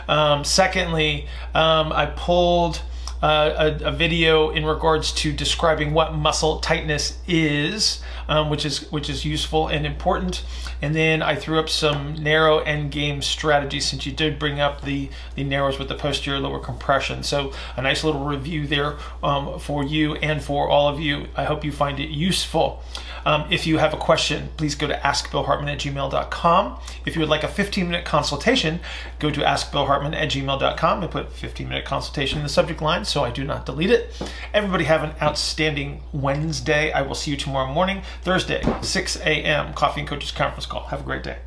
Um, 0.09 0.45
secondly, 0.45 1.27
um, 1.55 1.93
I 1.93 2.07
pulled 2.07 2.83
uh, 3.23 3.77
a, 3.83 3.87
a, 3.87 3.93
video 3.93 4.51
in 4.51 4.65
regards 4.65 5.11
to 5.13 5.33
describing 5.33 5.95
what 5.95 6.15
muscle 6.15 6.61
tightness 6.61 7.19
is, 7.27 8.03
um, 8.29 8.51
which 8.51 8.65
is 8.65 8.91
which 8.93 9.09
is 9.09 9.25
useful 9.25 9.69
and 9.69 9.87
important. 9.87 10.45
And 10.83 10.95
then 10.95 11.23
I 11.23 11.35
threw 11.35 11.59
up 11.59 11.69
some 11.71 12.15
narrow 12.15 12.59
end 12.59 12.91
game 12.91 13.23
strategies 13.23 13.87
since 13.87 14.05
you 14.05 14.13
did 14.13 14.39
bring 14.39 14.61
up 14.61 14.83
the 14.83 15.09
the 15.35 15.45
narrows 15.45 15.79
with 15.79 15.89
the 15.89 15.95
posterior 15.95 16.39
lower 16.39 16.59
compression. 16.59 17.23
So 17.23 17.53
a 17.77 17.83
nice 17.83 18.05
little 18.05 18.25
review 18.25 18.67
there 18.67 18.97
um, 19.23 19.59
for 19.59 19.83
you 19.83 20.17
and 20.17 20.43
for 20.43 20.69
all 20.69 20.89
of 20.89 21.01
you. 21.01 21.29
I 21.37 21.45
hope 21.45 21.65
you 21.65 21.73
find 21.73 21.99
it 21.99 22.11
useful. 22.11 22.83
Um, 23.27 23.45
if 23.51 23.67
you 23.67 23.79
have 23.79 23.93
a 23.93 23.97
question, 23.97 24.51
please 24.57 24.77
go 24.77 24.87
to 24.87 24.97
askbillhartman 24.99 25.67
at 25.67 25.81
gmail.com. 25.81 26.81
If 27.05 27.17
you 27.17 27.21
would 27.21 27.29
like 27.29 27.43
a 27.43 27.49
15 27.49 27.87
minute 27.87 28.05
consultation, 28.05 28.79
go 29.19 29.31
to 29.31 29.41
askbillhartman 29.41 30.15
at 30.15 30.31
gmail.com 30.31 31.03
and 31.03 31.11
put 31.11 31.33
15 31.33 31.69
minute 31.69 31.85
consultation 31.85 32.39
in 32.39 32.45
the 32.45 32.49
subject 32.49 32.81
line 32.81 33.05
so 33.05 33.25
I 33.25 33.31
do 33.31 33.43
not 33.43 33.67
delete 33.67 33.91
it. 33.91 34.15
Everybody 34.55 34.85
have 34.85 35.03
an 35.03 35.13
outstanding 35.21 36.03
Wednesday. 36.13 36.93
I 36.93 37.03
will 37.03 37.17
see 37.17 37.33
you 37.33 37.37
tomorrow 37.37 37.73
morning, 37.73 38.03
Thursday, 38.23 38.63
6 38.81 39.17
a.m. 39.17 39.75
Coffee 39.75 40.01
and 40.01 40.09
Coaches 40.09 40.31
Conference 40.31 40.67
Call. 40.67 40.85
Have 40.85 41.01
a 41.01 41.05
great 41.05 41.25
day 41.25 41.39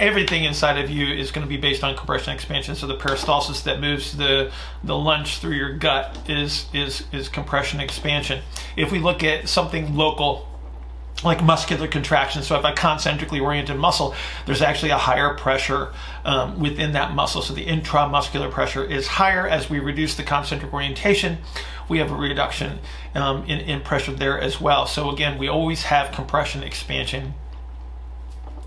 everything 0.00 0.44
inside 0.44 0.82
of 0.82 0.90
you 0.90 1.06
is 1.06 1.30
going 1.30 1.46
to 1.46 1.48
be 1.48 1.58
based 1.58 1.84
on 1.84 1.96
compression 1.96 2.32
expansion. 2.32 2.74
So 2.74 2.86
the 2.86 2.96
peristalsis 2.96 3.62
that 3.64 3.80
moves 3.80 4.16
the 4.16 4.50
the 4.82 4.96
lunch 4.96 5.38
through 5.38 5.54
your 5.54 5.74
gut 5.74 6.18
is 6.28 6.66
is 6.72 7.04
is 7.12 7.28
compression 7.28 7.78
expansion. 7.78 8.42
If 8.76 8.90
we 8.90 8.98
look 8.98 9.22
at 9.22 9.48
something 9.48 9.94
local 9.94 10.48
like 11.22 11.42
muscular 11.42 11.86
contraction. 11.86 12.42
So 12.42 12.58
if 12.58 12.64
a 12.64 12.72
concentrically 12.72 13.40
oriented 13.40 13.76
muscle, 13.76 14.14
there's 14.46 14.62
actually 14.62 14.90
a 14.90 14.96
higher 14.96 15.34
pressure 15.34 15.92
um, 16.24 16.58
within 16.58 16.92
that 16.92 17.14
muscle. 17.14 17.42
So 17.42 17.52
the 17.52 17.66
intramuscular 17.66 18.50
pressure 18.50 18.84
is 18.84 19.06
higher 19.06 19.46
as 19.46 19.68
we 19.68 19.80
reduce 19.80 20.14
the 20.14 20.22
concentric 20.22 20.72
orientation. 20.72 21.36
We 21.90 21.98
have 21.98 22.10
a 22.10 22.14
reduction 22.14 22.78
um, 23.14 23.44
in, 23.44 23.60
in 23.60 23.80
pressure 23.82 24.12
there 24.12 24.40
as 24.40 24.62
well. 24.62 24.86
So 24.86 25.10
again, 25.10 25.36
we 25.36 25.46
always 25.46 25.82
have 25.82 26.10
compression 26.10 26.62
expansion 26.62 27.34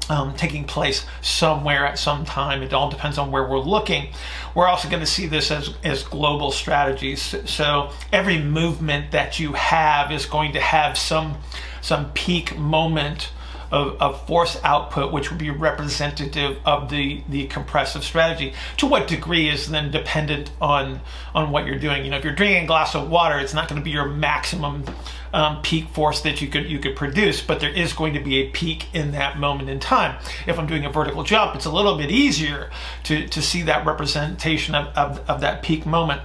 um, 0.09 0.35
taking 0.35 0.65
place 0.65 1.05
somewhere 1.21 1.85
at 1.85 1.99
some 1.99 2.25
time. 2.25 2.61
It 2.61 2.73
all 2.73 2.89
depends 2.89 3.17
on 3.17 3.31
where 3.31 3.47
we're 3.47 3.59
looking. 3.59 4.09
We're 4.55 4.67
also 4.67 4.89
going 4.89 5.01
to 5.01 5.07
see 5.07 5.27
this 5.27 5.51
as, 5.51 5.73
as 5.83 6.03
global 6.03 6.51
strategies. 6.51 7.35
So 7.45 7.91
every 8.11 8.39
movement 8.39 9.11
that 9.11 9.39
you 9.39 9.53
have 9.53 10.11
is 10.11 10.25
going 10.25 10.53
to 10.53 10.59
have 10.59 10.97
some 10.97 11.37
some 11.81 12.11
peak 12.13 12.57
moment 12.57 13.29
of, 13.73 13.99
of 13.99 14.27
force 14.27 14.59
output, 14.63 15.11
which 15.11 15.31
would 15.31 15.39
be 15.39 15.49
representative 15.49 16.59
of 16.63 16.89
the, 16.89 17.23
the 17.27 17.47
compressive 17.47 18.03
strategy. 18.03 18.53
To 18.77 18.85
what 18.85 19.07
degree 19.07 19.49
is 19.49 19.69
then 19.69 19.89
dependent 19.89 20.51
on 20.61 21.01
on 21.33 21.49
what 21.49 21.65
you're 21.65 21.79
doing. 21.79 22.05
You 22.05 22.11
know, 22.11 22.17
if 22.17 22.23
you're 22.23 22.35
drinking 22.35 22.65
a 22.65 22.67
glass 22.67 22.93
of 22.93 23.09
water, 23.09 23.39
it's 23.39 23.53
not 23.53 23.67
going 23.67 23.81
to 23.81 23.83
be 23.83 23.89
your 23.89 24.07
maximum 24.07 24.85
um, 25.33 25.63
peak 25.63 25.87
force 25.89 26.21
that 26.21 26.39
you 26.39 26.47
could 26.47 26.69
you 26.69 26.77
could 26.77 26.95
produce, 26.95 27.41
but 27.41 27.59
there 27.59 27.71
is 27.71 27.93
going 27.93 28.13
to 28.13 28.19
be 28.19 28.37
a 28.37 28.49
peak 28.51 28.93
in 28.93 29.11
that 29.13 29.39
moment 29.39 29.69
in 29.69 29.79
time. 29.79 30.19
If 30.45 30.59
I'm 30.59 30.67
doing 30.67 30.85
a 30.85 30.91
vertical 30.91 31.23
jump, 31.23 31.55
it's 31.55 31.65
a 31.65 31.71
little 31.71 31.97
bit 31.97 32.11
easier 32.11 32.69
to, 33.05 33.27
to 33.27 33.41
see 33.41 33.63
that 33.63 33.85
representation 33.87 34.75
of, 34.75 34.95
of, 34.95 35.27
of 35.27 35.41
that 35.41 35.63
peak 35.63 35.87
moment. 35.87 36.21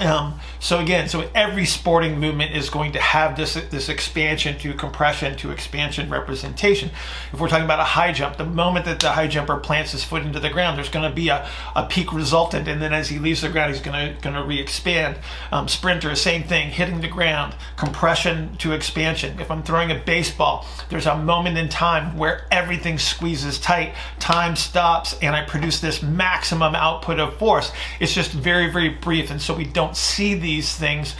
Um, 0.00 0.38
so 0.60 0.78
again, 0.80 1.08
so 1.08 1.28
every 1.34 1.64
sporting 1.64 2.18
movement 2.18 2.54
is 2.54 2.70
going 2.70 2.92
to 2.92 3.00
have 3.00 3.36
this 3.36 3.54
this 3.54 3.88
expansion 3.88 4.58
to 4.58 4.74
compression 4.74 5.36
to 5.38 5.50
expansion 5.50 6.10
representation. 6.10 6.90
If 7.32 7.40
we're 7.40 7.48
talking 7.48 7.64
about 7.64 7.80
a 7.80 7.84
high 7.84 8.12
jump, 8.12 8.36
the 8.36 8.44
moment 8.44 8.84
that 8.86 9.00
the 9.00 9.10
high 9.10 9.28
jumper 9.28 9.56
plants 9.56 9.92
his 9.92 10.04
foot 10.04 10.22
into 10.22 10.40
the 10.40 10.50
ground, 10.50 10.78
there's 10.78 10.88
going 10.88 11.08
to 11.08 11.14
be 11.14 11.28
a, 11.28 11.48
a 11.76 11.86
peak 11.86 12.12
resultant, 12.12 12.68
and 12.68 12.80
then 12.82 12.92
as 12.92 13.08
he 13.08 13.18
leaves 13.18 13.42
the 13.42 13.48
ground, 13.48 13.72
he's 13.72 13.82
going 13.82 14.14
to 14.14 14.20
going 14.20 14.34
to 14.34 14.42
re-expand. 14.42 15.18
Um, 15.52 15.68
sprinter, 15.68 16.14
same 16.14 16.42
thing, 16.42 16.70
hitting 16.70 17.00
the 17.00 17.08
ground, 17.08 17.54
compression 17.76 18.56
to 18.58 18.72
expansion. 18.72 19.38
If 19.40 19.50
I'm 19.50 19.62
throwing 19.62 19.90
a 19.90 19.98
baseball, 19.98 20.66
there's 20.88 21.06
a 21.06 21.16
moment 21.16 21.58
in 21.58 21.68
time 21.68 22.16
where 22.16 22.46
everything 22.50 22.98
squeezes 22.98 23.58
tight, 23.58 23.94
time 24.18 24.56
stops, 24.56 25.16
and 25.22 25.34
I 25.34 25.44
produce 25.44 25.80
this 25.80 26.02
maximum 26.02 26.74
output 26.74 27.18
of 27.18 27.36
force. 27.36 27.72
It's 28.00 28.14
just 28.14 28.32
very 28.32 28.70
very 28.70 28.90
brief, 28.90 29.30
and 29.30 29.40
so 29.40 29.54
we 29.54 29.64
don't 29.64 29.87
don't 29.88 29.96
see 29.96 30.34
these 30.34 30.74
things 30.76 31.14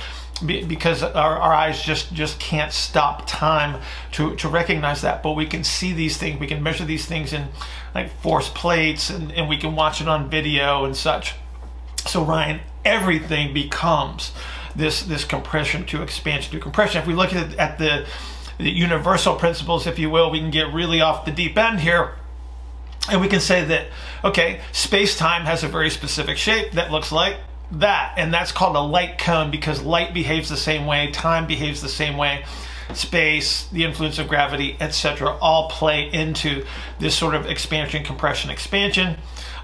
because 0.45 1.03
our, 1.03 1.37
our, 1.39 1.53
eyes 1.53 1.83
just 1.83 2.13
just 2.13 2.39
can't 2.39 2.73
stop 2.73 3.27
time 3.27 3.81
to 4.13 4.37
to 4.37 4.49
recognize 4.49 5.01
that. 5.01 5.23
But 5.23 5.33
we 5.33 5.47
can 5.47 5.65
see 5.65 5.93
these 5.93 6.17
things. 6.17 6.39
We 6.39 6.47
can 6.47 6.63
measure 6.63 6.85
these 6.85 7.07
things 7.07 7.33
in 7.33 7.49
like 7.95 8.11
force 8.21 8.49
plates 8.49 9.11
and, 9.11 9.33
and 9.33 9.49
we 9.49 9.57
can 9.57 9.75
watch 9.75 10.01
it 10.01 10.07
on 10.07 10.31
video 10.31 10.85
and 10.85 10.95
such. 10.95 11.35
So 12.07 12.23
ryan 12.23 12.61
everything 12.85 13.53
becomes 13.53 14.33
this 14.77 15.03
this 15.03 15.25
compression 15.25 15.85
to 15.87 16.03
expansion 16.03 16.53
to 16.53 16.61
compression. 16.61 17.01
If 17.01 17.09
we 17.09 17.15
look 17.15 17.33
at, 17.33 17.57
at 17.57 17.79
the, 17.79 18.07
the 18.59 18.71
universal 18.71 19.35
principles 19.35 19.87
if 19.89 19.99
you 19.99 20.09
will 20.11 20.31
we 20.31 20.39
can 20.39 20.51
get 20.51 20.73
really 20.73 21.01
off 21.01 21.25
the 21.25 21.33
deep 21.33 21.57
end 21.59 21.81
here. 21.81 22.15
And 23.11 23.21
we 23.23 23.29
can 23.29 23.41
say 23.41 23.65
that 23.65 23.87
okay 24.23 24.61
space-time 24.71 25.47
has 25.47 25.65
a 25.65 25.69
very 25.69 25.91
specific 25.91 26.37
shape 26.37 26.73
that 26.73 26.93
looks 26.93 27.11
like 27.11 27.39
that, 27.73 28.15
and 28.17 28.33
that's 28.33 28.53
called 28.53 28.77
a 28.77 28.81
light 28.81 29.19
cone 29.19 29.51
because 29.51 29.83
light 29.83 30.15
behaves 30.15 30.49
the 30.49 30.57
same 30.57 30.87
way, 30.87 31.11
time 31.11 31.47
behaves 31.47 31.83
the 31.83 31.89
same 31.89 32.17
way, 32.17 32.45
space, 32.95 33.67
the 33.69 33.85
influence 33.85 34.19
of 34.19 34.29
gravity, 34.29 34.77
etc., 34.81 35.37
all 35.41 35.69
play 35.69 36.11
into 36.11 36.65
this 36.99 37.15
sort 37.15 37.35
of 37.35 37.47
expansion, 37.47 38.05
compression, 38.05 38.51
expansion. 38.51 39.17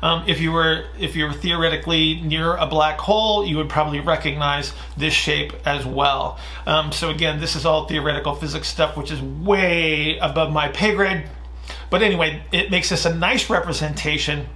Um, 0.03 0.25
if 0.27 0.39
you 0.39 0.53
were 0.53 0.85
if 0.99 1.17
you 1.17 1.25
were 1.25 1.33
theoretically 1.33 2.21
near 2.21 2.57
a 2.57 2.67
black 2.67 2.99
hole, 2.99 3.47
you 3.47 3.57
would 3.57 3.71
probably 3.71 4.01
recognize 4.01 4.75
this 4.99 5.15
shape 5.15 5.55
as 5.65 5.87
well. 5.87 6.39
Um, 6.67 6.93
so 6.93 7.09
again, 7.09 7.41
this 7.41 7.57
is 7.57 7.65
all 7.65 7.87
theoretical 7.87 8.35
physics 8.35 8.69
stuff, 8.69 8.99
which 8.99 9.11
is 9.11 9.23
way 9.23 10.19
above 10.19 10.53
my 10.53 10.69
pay 10.69 10.95
grade. 10.95 11.25
But 11.89 12.03
anyway, 12.03 12.43
it 12.53 12.71
makes 12.71 12.91
this 12.91 13.07
a 13.07 13.15
nice 13.15 13.49
representation 13.49 14.49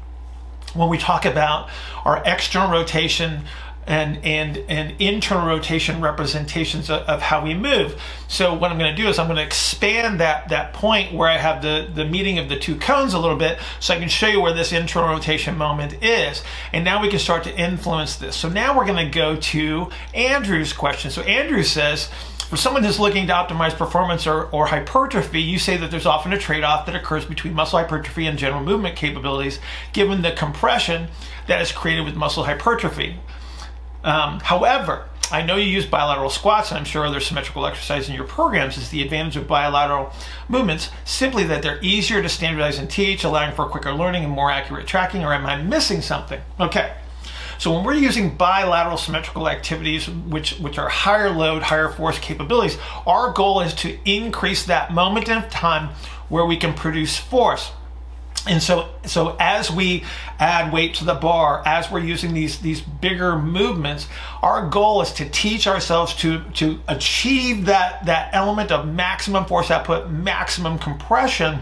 when 0.75 0.89
we 0.89 0.99
talk 0.99 1.25
about 1.25 1.69
our 2.05 2.23
external 2.25 2.71
rotation 2.71 3.45
and 3.89 4.23
and 4.23 4.59
and 4.69 5.01
internal 5.01 5.47
rotation 5.47 6.03
representations 6.03 6.91
of, 6.91 7.01
of, 7.03 7.23
how 7.23 7.43
we 7.43 7.55
move. 7.55 8.01
So 8.29 8.53
what 8.53 8.71
I'm 8.71 8.79
going 8.79 8.95
to 8.95 9.03
do 9.03 9.09
is 9.09 9.19
I'm 9.19 9.27
going 9.27 9.39
to 9.39 9.43
expand 9.43 10.21
that 10.21 10.51
that 10.51 10.75
point 10.75 11.14
where 11.14 11.29
I 11.29 11.39
have 11.39 11.62
the 11.62 11.91
the 11.93 12.05
meeting 12.05 12.39
of 12.39 12.51
the 12.51 12.59
two 12.59 12.77
cones 12.77 13.14
a 13.14 13.19
little 13.19 13.39
bit, 13.39 13.59
so 13.81 13.95
I 13.95 13.99
can 13.99 14.11
show 14.11 14.27
you 14.27 14.43
where 14.43 14.53
this 14.53 14.73
internal 14.73 15.09
rotation 15.09 15.57
moment 15.57 16.03
is. 16.05 16.45
And 16.75 16.85
now 16.85 17.01
we 17.01 17.09
can 17.09 17.19
start 17.19 17.45
to 17.45 17.59
influence 17.59 18.16
this. 18.16 18.37
So 18.37 18.51
now 18.51 18.77
we're 18.77 18.87
going 18.87 19.05
to 19.05 19.12
go 19.12 19.37
to 19.37 19.91
Andrew's 20.14 20.73
question. 20.73 21.11
So 21.11 21.23
Andrew 21.23 21.62
says. 21.64 22.11
For 22.49 22.57
someone 22.57 22.83
who's 22.83 22.99
looking 22.99 23.27
to 23.27 23.33
optimize 23.35 23.77
performance 23.77 24.27
or, 24.27 24.45
or 24.45 24.65
hypertrophy, 24.65 25.43
you 25.43 25.59
say 25.59 25.77
that 25.77 25.91
there's 25.91 26.07
often 26.07 26.33
a 26.33 26.39
trade 26.39 26.65
off 26.65 26.87
that 26.87 26.95
occurs 26.95 27.27
between 27.27 27.53
muscle 27.53 27.79
hypertrophy 27.79 28.27
and 28.27 28.39
general 28.39 28.63
movement 28.63 28.97
capabilities, 28.97 29.61
given 29.93 30.23
the 30.23 30.33
compression 30.33 31.09
that 31.47 31.61
is 31.61 31.73
created 31.73 32.07
with 32.07 32.17
muscle 32.17 32.45
hypertrophy. 32.45 33.17
Um, 34.03 34.41
however, 34.41 35.11
I 35.31 35.43
know 35.43 35.57
you 35.57 35.71
use 35.71 35.85
bilateral 35.85 36.31
squats, 36.31 36.71
and 36.71 36.79
I'm 36.79 36.87
sure 36.87 37.05
other 37.05 37.21
symmetrical 37.21 37.67
exercises 37.67 38.09
in 38.09 38.15
your 38.15 38.25
programs 38.25 38.79
is 38.79 38.89
the 38.89 39.03
advantage 39.03 39.37
of 39.37 39.47
bilateral 39.47 40.11
movements, 40.49 40.89
simply 41.05 41.45
that 41.45 41.61
they're 41.61 41.79
easier 41.83 42.23
to 42.23 42.31
standardize 42.31 42.79
and 42.79 42.89
teach, 42.89 43.25
allowing 43.25 43.55
for 43.55 43.67
quicker 43.67 43.93
learning 43.93 44.25
and 44.25 44.33
more 44.33 44.51
accurate 44.51 44.87
tracking, 44.87 45.23
or 45.23 45.35
am 45.35 45.45
I 45.45 45.61
missing 45.61 46.01
something? 46.01 46.41
Okay. 46.59 46.95
So 47.59 47.75
when 47.75 47.85
we're 47.85 47.95
using 47.95 48.37
bilateral 48.37 48.97
symmetrical 48.97 49.49
activities, 49.49 50.09
which 50.09 50.59
which 50.59 50.79
are 50.79 50.89
higher 50.89 51.31
load, 51.31 51.63
higher 51.63 51.89
force 51.89 52.19
capabilities, 52.19 52.79
our 53.07 53.33
goal 53.33 53.61
is 53.61 53.75
to 53.75 53.99
increase 54.05 54.67
that 54.67 54.93
moment 54.93 55.29
in 55.29 55.43
time 55.51 55.91
where 56.29 56.47
we 56.47 56.57
can 56.57 56.73
produce 56.73 57.17
force. 57.17 57.73
And 58.49 58.63
so, 58.63 58.89
so 59.05 59.37
as 59.39 59.71
we 59.71 60.05
add 60.39 60.73
weight 60.73 60.95
to 60.95 61.05
the 61.05 61.15
bar, 61.15 61.63
as 61.67 61.91
we're 61.91 62.01
using 62.01 62.33
these 62.33 62.59
these 62.61 62.81
bigger 62.81 63.39
movements, 63.39 64.09
our 64.43 64.67
goal 64.69 65.03
is 65.03 65.13
to 65.15 65.29
teach 65.29 65.67
ourselves 65.67 66.15
to 66.17 66.43
to 66.55 66.81
achieve 66.89 67.67
that 67.67 68.07
that 68.07 68.31
element 68.33 68.73
of 68.73 68.89
maximum 68.89 69.45
force 69.45 69.71
output, 69.71 70.11
maximum 70.11 70.79
compression. 70.79 71.59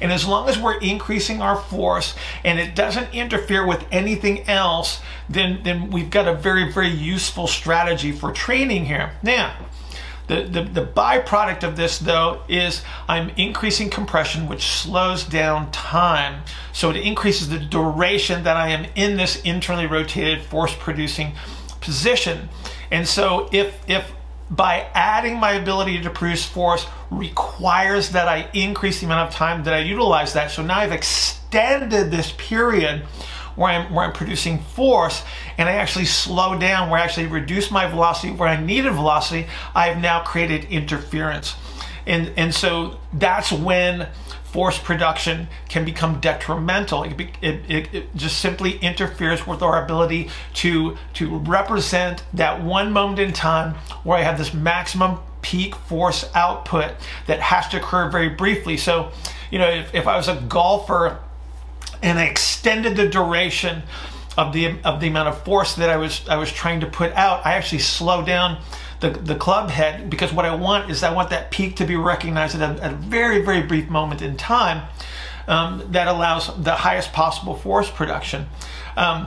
And 0.00 0.10
as 0.10 0.26
long 0.26 0.48
as 0.48 0.58
we're 0.58 0.78
increasing 0.78 1.42
our 1.42 1.56
force 1.56 2.14
and 2.42 2.58
it 2.58 2.74
doesn't 2.74 3.14
interfere 3.14 3.66
with 3.66 3.84
anything 3.92 4.48
else, 4.48 5.02
then 5.28 5.60
then 5.62 5.90
we've 5.90 6.10
got 6.10 6.26
a 6.26 6.34
very 6.34 6.72
very 6.72 6.88
useful 6.88 7.46
strategy 7.46 8.12
for 8.12 8.32
training 8.32 8.86
here. 8.86 9.12
Now, 9.22 9.54
the, 10.30 10.42
the, 10.42 10.62
the 10.62 10.86
byproduct 10.86 11.64
of 11.64 11.74
this, 11.74 11.98
though, 11.98 12.42
is 12.48 12.82
I'm 13.08 13.30
increasing 13.30 13.90
compression, 13.90 14.48
which 14.48 14.62
slows 14.62 15.24
down 15.24 15.72
time. 15.72 16.44
So 16.72 16.90
it 16.90 16.96
increases 16.98 17.48
the 17.48 17.58
duration 17.58 18.44
that 18.44 18.56
I 18.56 18.68
am 18.68 18.86
in 18.94 19.16
this 19.16 19.42
internally 19.42 19.88
rotated 19.88 20.42
force 20.42 20.72
producing 20.72 21.32
position. 21.80 22.48
And 22.92 23.08
so 23.08 23.48
if, 23.50 23.76
if 23.90 24.12
by 24.48 24.86
adding 24.94 25.40
my 25.40 25.54
ability 25.54 26.00
to 26.02 26.10
produce 26.10 26.44
force 26.44 26.86
requires 27.10 28.10
that 28.10 28.28
I 28.28 28.48
increase 28.54 29.00
the 29.00 29.06
amount 29.06 29.30
of 29.30 29.34
time 29.34 29.64
that 29.64 29.74
I 29.74 29.80
utilize 29.80 30.34
that, 30.34 30.52
so 30.52 30.62
now 30.62 30.78
I've 30.78 30.92
extended 30.92 32.12
this 32.12 32.32
period 32.38 33.02
where 33.60 33.72
I'm, 33.72 33.92
where 33.92 34.06
I'm 34.06 34.12
producing 34.14 34.58
force 34.58 35.22
and 35.58 35.68
I 35.68 35.72
actually 35.72 36.06
slow 36.06 36.58
down, 36.58 36.88
where 36.88 36.98
I 36.98 37.04
actually 37.04 37.26
reduce 37.26 37.70
my 37.70 37.86
velocity, 37.86 38.32
where 38.32 38.48
I 38.48 38.58
needed 38.58 38.90
velocity, 38.94 39.48
I've 39.74 39.98
now 39.98 40.22
created 40.22 40.64
interference. 40.70 41.56
And, 42.06 42.32
and 42.38 42.54
so 42.54 42.98
that's 43.12 43.52
when 43.52 44.08
force 44.44 44.78
production 44.78 45.46
can 45.68 45.84
become 45.84 46.20
detrimental. 46.20 47.02
It, 47.02 47.20
it, 47.42 47.60
it, 47.68 47.94
it, 47.94 48.16
just 48.16 48.38
simply 48.38 48.78
interferes 48.78 49.46
with 49.46 49.60
our 49.60 49.84
ability 49.84 50.30
to, 50.54 50.96
to 51.14 51.38
represent 51.40 52.24
that 52.32 52.62
one 52.62 52.92
moment 52.92 53.18
in 53.18 53.34
time 53.34 53.74
where 54.04 54.16
I 54.16 54.22
have 54.22 54.38
this 54.38 54.54
maximum 54.54 55.18
peak 55.42 55.74
force 55.74 56.24
output 56.34 56.92
that 57.26 57.40
has 57.40 57.68
to 57.68 57.76
occur 57.76 58.08
very 58.08 58.30
briefly. 58.30 58.78
So, 58.78 59.12
you 59.50 59.58
know, 59.58 59.68
if, 59.68 59.94
if 59.94 60.06
I 60.06 60.16
was 60.16 60.28
a 60.28 60.36
golfer 60.48 61.20
and 62.02 62.18
I 62.18 62.24
extended 62.24 62.96
the 62.96 63.08
duration 63.08 63.82
of 64.36 64.52
the 64.52 64.78
of 64.84 65.00
the 65.00 65.08
amount 65.08 65.28
of 65.28 65.42
force 65.44 65.74
that 65.76 65.90
I 65.90 65.96
was 65.96 66.26
I 66.28 66.36
was 66.36 66.52
trying 66.52 66.80
to 66.80 66.86
put 66.86 67.12
out. 67.12 67.44
I 67.44 67.54
actually 67.54 67.80
slowed 67.80 68.26
down 68.26 68.62
the, 69.00 69.10
the 69.10 69.34
club 69.34 69.70
head 69.70 70.10
because 70.10 70.32
what 70.32 70.44
I 70.44 70.54
want 70.54 70.90
is 70.90 71.02
I 71.02 71.12
want 71.12 71.30
that 71.30 71.50
peak 71.50 71.76
to 71.76 71.84
be 71.84 71.96
recognized 71.96 72.60
at 72.60 72.78
a, 72.78 72.82
at 72.82 72.92
a 72.92 72.96
very 72.96 73.42
very 73.42 73.62
brief 73.62 73.88
moment 73.88 74.22
in 74.22 74.36
time 74.36 74.88
um, 75.48 75.82
that 75.92 76.06
allows 76.06 76.50
the 76.62 76.74
highest 76.74 77.12
possible 77.12 77.56
force 77.56 77.90
production. 77.90 78.46
Um, 78.96 79.26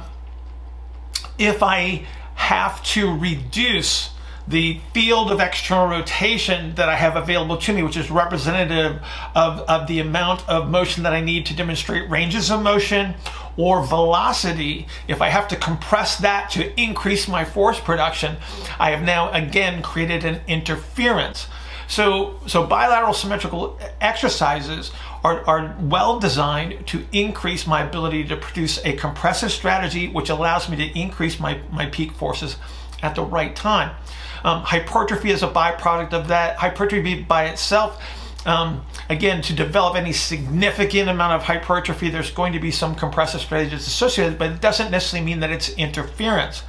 if 1.38 1.64
I 1.64 2.06
have 2.36 2.84
to 2.84 3.16
reduce 3.18 4.13
the 4.48 4.80
field 4.94 5.32
of 5.32 5.40
external 5.40 5.88
rotation 5.88 6.76
that 6.76 6.90
I 6.90 6.96
have 6.96 7.16
available 7.16 7.58
to 7.58 7.74
me, 7.74 7.84
which 7.84 7.98
is 7.98 8.12
representative 8.12 9.02
of, 9.36 9.60
of 9.62 9.88
the 9.88 10.00
amount 10.00 10.48
of 10.50 10.70
motion 10.70 11.04
that 11.04 11.14
I 11.14 11.22
need 11.22 11.46
to 11.48 11.56
demonstrate 11.56 12.10
ranges 12.10 12.52
of 12.52 12.62
motion 12.62 13.16
or 13.56 13.86
velocity, 13.86 14.88
if 15.08 15.22
I 15.22 15.30
have 15.30 15.48
to 15.50 15.56
compress 15.56 16.18
that 16.18 16.50
to 16.52 16.80
increase 16.80 17.28
my 17.28 17.46
force 17.46 17.80
production, 17.80 18.38
I 18.80 18.92
have 18.92 19.04
now 19.04 19.32
again 19.32 19.82
created 19.82 20.26
an 20.26 20.42
interference. 20.48 21.48
So, 21.88 22.40
so 22.48 22.66
bilateral 22.66 23.14
symmetrical 23.14 23.80
exercises 24.02 24.92
are, 25.24 25.46
are 25.48 25.76
well 25.80 26.20
designed 26.20 26.88
to 26.88 27.06
increase 27.12 27.68
my 27.68 27.84
ability 27.84 28.24
to 28.26 28.38
produce 28.38 28.84
a 28.84 28.94
compressive 28.94 29.52
strategy, 29.52 30.08
which 30.08 30.30
allows 30.30 30.70
me 30.70 30.78
to 30.78 31.00
increase 31.00 31.40
my, 31.40 31.60
my 31.72 31.86
peak 31.86 32.14
forces 32.14 32.58
at 33.02 33.16
the 33.16 33.24
right 33.24 33.56
time. 33.56 33.96
Um, 34.44 34.62
hypertrophy 34.62 35.32
is 35.32 35.44
a 35.44 35.48
byproduct 35.48 36.14
of 36.14 36.28
that. 36.28 36.58
Hypertrophy 36.58 37.24
by 37.24 37.46
itself, 37.46 38.02
um, 38.46 38.86
again, 39.10 39.42
to 39.44 39.54
develop 39.54 39.96
any 39.96 40.14
significant 40.14 41.10
amount 41.10 41.34
of 41.34 41.44
hypertrophy, 41.44 42.10
there's 42.10 42.32
going 42.32 42.54
to 42.54 42.60
be 42.60 42.72
some 42.72 42.96
compressive 42.96 43.42
strategies 43.42 43.88
associated, 43.88 44.38
but 44.38 44.52
it 44.52 44.62
doesn't 44.62 44.92
necessarily 44.92 45.26
mean 45.26 45.40
that 45.40 45.52
it's 45.52 45.70
interference. 45.70 46.64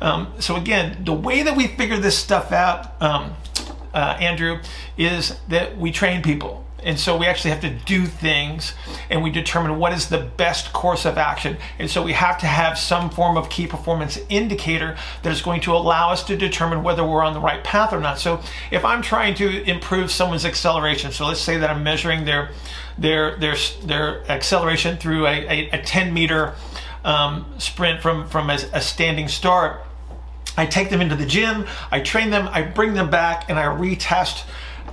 Um, 0.00 0.32
so 0.38 0.56
again, 0.56 1.04
the 1.04 1.12
way 1.12 1.42
that 1.42 1.56
we 1.56 1.68
figure 1.68 1.96
this 1.96 2.16
stuff 2.16 2.52
out, 2.52 3.00
um, 3.02 3.34
uh, 3.94 4.16
Andrew, 4.20 4.60
is 4.98 5.38
that 5.48 5.76
we 5.78 5.90
train 5.90 6.22
people. 6.22 6.65
And 6.86 7.00
so 7.00 7.16
we 7.16 7.26
actually 7.26 7.50
have 7.50 7.60
to 7.62 7.70
do 7.70 8.06
things 8.06 8.72
and 9.10 9.22
we 9.22 9.30
determine 9.30 9.76
what 9.78 9.92
is 9.92 10.08
the 10.08 10.18
best 10.18 10.72
course 10.72 11.04
of 11.04 11.18
action. 11.18 11.56
And 11.80 11.90
so 11.90 12.00
we 12.00 12.12
have 12.12 12.38
to 12.38 12.46
have 12.46 12.78
some 12.78 13.10
form 13.10 13.36
of 13.36 13.50
key 13.50 13.66
performance 13.66 14.20
indicator 14.28 14.96
that 15.24 15.32
is 15.32 15.42
going 15.42 15.60
to 15.62 15.72
allow 15.72 16.12
us 16.12 16.22
to 16.24 16.36
determine 16.36 16.84
whether 16.84 17.04
we're 17.04 17.24
on 17.24 17.34
the 17.34 17.40
right 17.40 17.62
path 17.64 17.92
or 17.92 17.98
not. 17.98 18.20
So 18.20 18.40
if 18.70 18.84
I'm 18.84 19.02
trying 19.02 19.34
to 19.34 19.68
improve 19.68 20.12
someone's 20.12 20.44
acceleration, 20.44 21.10
so 21.10 21.26
let's 21.26 21.40
say 21.40 21.58
that 21.58 21.68
I'm 21.68 21.82
measuring 21.82 22.24
their 22.24 22.50
their 22.96 23.36
their 23.36 23.56
their 23.84 24.30
acceleration 24.30 24.96
through 24.96 25.26
a, 25.26 25.46
a, 25.48 25.70
a 25.72 25.82
10 25.82 26.14
meter 26.14 26.54
um, 27.04 27.46
sprint 27.58 28.00
from 28.00 28.28
from 28.28 28.48
a, 28.48 28.58
a 28.72 28.80
standing 28.80 29.26
start. 29.26 29.82
I 30.56 30.66
take 30.66 30.88
them 30.88 31.00
into 31.00 31.16
the 31.16 31.26
gym, 31.26 31.66
I 31.90 32.00
train 32.00 32.30
them, 32.30 32.48
I 32.50 32.62
bring 32.62 32.94
them 32.94 33.10
back, 33.10 33.50
and 33.50 33.58
I 33.58 33.64
retest 33.64 34.44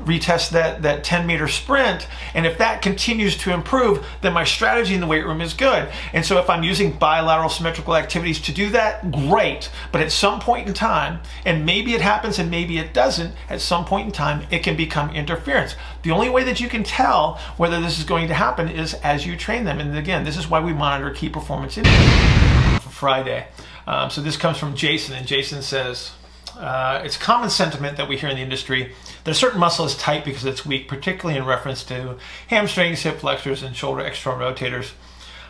retest 0.05 0.51
that, 0.51 0.81
that 0.81 1.03
10 1.03 1.25
meter 1.25 1.47
sprint. 1.47 2.07
And 2.33 2.45
if 2.45 2.57
that 2.57 2.81
continues 2.81 3.37
to 3.37 3.53
improve, 3.53 4.05
then 4.21 4.33
my 4.33 4.43
strategy 4.43 4.93
in 4.93 5.01
the 5.01 5.07
weight 5.07 5.25
room 5.25 5.41
is 5.41 5.53
good. 5.53 5.89
And 6.13 6.25
so 6.25 6.39
if 6.39 6.49
I'm 6.49 6.63
using 6.63 6.91
bilateral 6.91 7.49
symmetrical 7.49 7.95
activities 7.95 8.41
to 8.41 8.53
do 8.53 8.69
that, 8.71 9.11
great. 9.11 9.69
But 9.91 10.01
at 10.01 10.11
some 10.11 10.39
point 10.39 10.67
in 10.67 10.73
time, 10.73 11.21
and 11.45 11.65
maybe 11.65 11.93
it 11.93 12.01
happens 12.01 12.39
and 12.39 12.49
maybe 12.51 12.77
it 12.77 12.93
doesn't, 12.93 13.33
at 13.49 13.61
some 13.61 13.85
point 13.85 14.07
in 14.07 14.11
time, 14.11 14.45
it 14.51 14.59
can 14.59 14.75
become 14.75 15.09
interference. 15.11 15.75
The 16.03 16.11
only 16.11 16.29
way 16.29 16.43
that 16.43 16.59
you 16.59 16.69
can 16.69 16.83
tell 16.83 17.39
whether 17.57 17.79
this 17.79 17.97
is 17.97 18.05
going 18.05 18.27
to 18.27 18.33
happen 18.33 18.69
is 18.69 18.93
as 18.95 19.25
you 19.25 19.37
train 19.37 19.63
them. 19.63 19.79
And 19.79 19.97
again, 19.97 20.23
this 20.23 20.37
is 20.37 20.49
why 20.49 20.59
we 20.59 20.73
monitor 20.73 21.11
key 21.11 21.29
performance 21.29 21.77
indicators 21.77 22.83
for 22.83 22.89
Friday. 22.89 23.47
Um, 23.87 24.09
so 24.09 24.21
this 24.21 24.37
comes 24.37 24.57
from 24.57 24.75
Jason, 24.75 25.15
and 25.15 25.27
Jason 25.27 25.61
says, 25.61 26.11
uh, 26.57 27.01
it's 27.03 27.17
common 27.17 27.49
sentiment 27.49 27.97
that 27.97 28.07
we 28.07 28.17
hear 28.17 28.29
in 28.29 28.35
the 28.35 28.41
industry 28.41 28.93
a 29.25 29.33
certain 29.33 29.59
muscle 29.59 29.85
is 29.85 29.95
tight 29.95 30.25
because 30.25 30.45
it's 30.45 30.65
weak, 30.65 30.87
particularly 30.87 31.39
in 31.39 31.45
reference 31.45 31.83
to 31.85 32.17
hamstrings, 32.47 33.01
hip 33.01 33.19
flexors, 33.19 33.63
and 33.63 33.75
shoulder 33.75 34.01
external 34.01 34.39
rotators. 34.39 34.91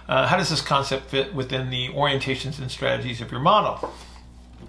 Uh, 0.08 0.28
how 0.28 0.38
does 0.38 0.50
this 0.50 0.62
concept 0.62 1.10
fit 1.10 1.34
within 1.34 1.70
the 1.70 1.90
orientations 1.90 2.60
and 2.60 2.70
strategies 2.70 3.22
of 3.22 3.32
your 3.32 3.40
model? 3.40 3.94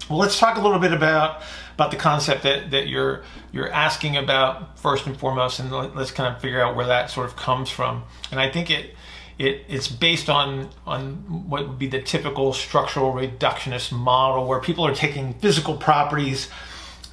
Well, 0.09 0.19
let's 0.19 0.39
talk 0.39 0.57
a 0.57 0.61
little 0.61 0.79
bit 0.79 0.93
about 0.93 1.41
about 1.73 1.91
the 1.91 1.97
concept 1.97 2.43
that, 2.43 2.71
that 2.71 2.87
you're 2.87 3.23
you're 3.51 3.71
asking 3.71 4.17
about 4.17 4.79
first 4.79 5.05
and 5.05 5.17
foremost, 5.17 5.59
and 5.59 5.71
let's 5.71 6.11
kind 6.11 6.33
of 6.33 6.41
figure 6.41 6.61
out 6.61 6.75
where 6.75 6.87
that 6.87 7.09
sort 7.09 7.27
of 7.27 7.35
comes 7.35 7.69
from. 7.69 8.03
And 8.31 8.39
I 8.39 8.49
think 8.49 8.69
it 8.69 8.95
it, 9.37 9.65
it's 9.67 9.87
based 9.87 10.29
on 10.29 10.69
on 10.85 11.49
what 11.49 11.67
would 11.67 11.79
be 11.79 11.87
the 11.87 12.01
typical 12.01 12.53
structural 12.53 13.13
reductionist 13.13 13.91
model 13.91 14.47
where 14.47 14.59
people 14.61 14.85
are 14.85 14.95
taking 14.95 15.33
physical 15.35 15.75
properties 15.75 16.49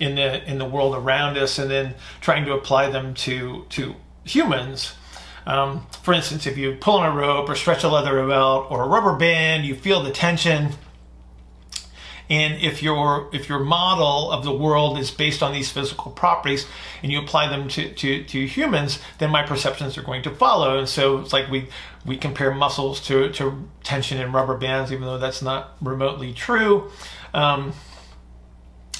in 0.03 0.16
the 0.16 0.50
in 0.50 0.59
the 0.59 0.64
world 0.64 0.94
around 0.94 1.38
us 1.38 1.59
and 1.59 1.70
then 1.70 1.94
trying 2.20 2.44
to 2.44 2.53
apply 2.53 2.90
them 2.90 3.14
to 3.14 3.64
to 3.68 3.94
humans 4.24 4.94
um, 5.46 5.86
for 6.03 6.12
instance 6.12 6.46
if 6.46 6.57
you 6.59 6.76
pull 6.80 6.98
on 6.98 7.12
a 7.12 7.16
rope 7.16 7.48
or 7.48 7.55
stretch 7.55 7.84
a 7.84 7.88
leather 7.88 8.26
belt 8.26 8.66
or 8.70 8.82
a 8.82 8.88
rubber 8.88 9.16
band 9.16 9.64
you 9.64 9.74
feel 9.74 10.03
the 10.03 10.11
tension 10.11 10.70
and 12.32 12.62
if 12.62 12.82
your 12.82 13.28
if 13.34 13.48
your 13.48 13.59
model 13.59 14.30
of 14.30 14.42
the 14.42 14.53
world 14.53 14.98
is 14.98 15.11
based 15.11 15.42
on 15.42 15.53
these 15.53 15.70
physical 15.70 16.11
properties 16.12 16.66
and 17.03 17.12
you 17.12 17.20
apply 17.20 17.48
them 17.48 17.68
to, 17.68 17.92
to, 17.92 18.24
to 18.24 18.46
humans, 18.46 19.00
then 19.18 19.30
my 19.30 19.42
perceptions 19.42 19.98
are 19.98 20.03
going 20.03 20.22
to 20.22 20.30
follow. 20.30 20.78
And 20.78 20.88
so 20.88 21.18
it's 21.18 21.34
like 21.34 21.50
we 21.50 21.68
we 22.07 22.16
compare 22.16 22.55
muscles 22.55 23.00
to, 23.09 23.30
to 23.32 23.68
tension 23.82 24.18
in 24.18 24.32
rubber 24.32 24.57
bands, 24.57 24.90
even 24.90 25.05
though 25.05 25.18
that's 25.18 25.42
not 25.42 25.76
remotely 25.82 26.32
true. 26.32 26.90
Um, 27.34 27.74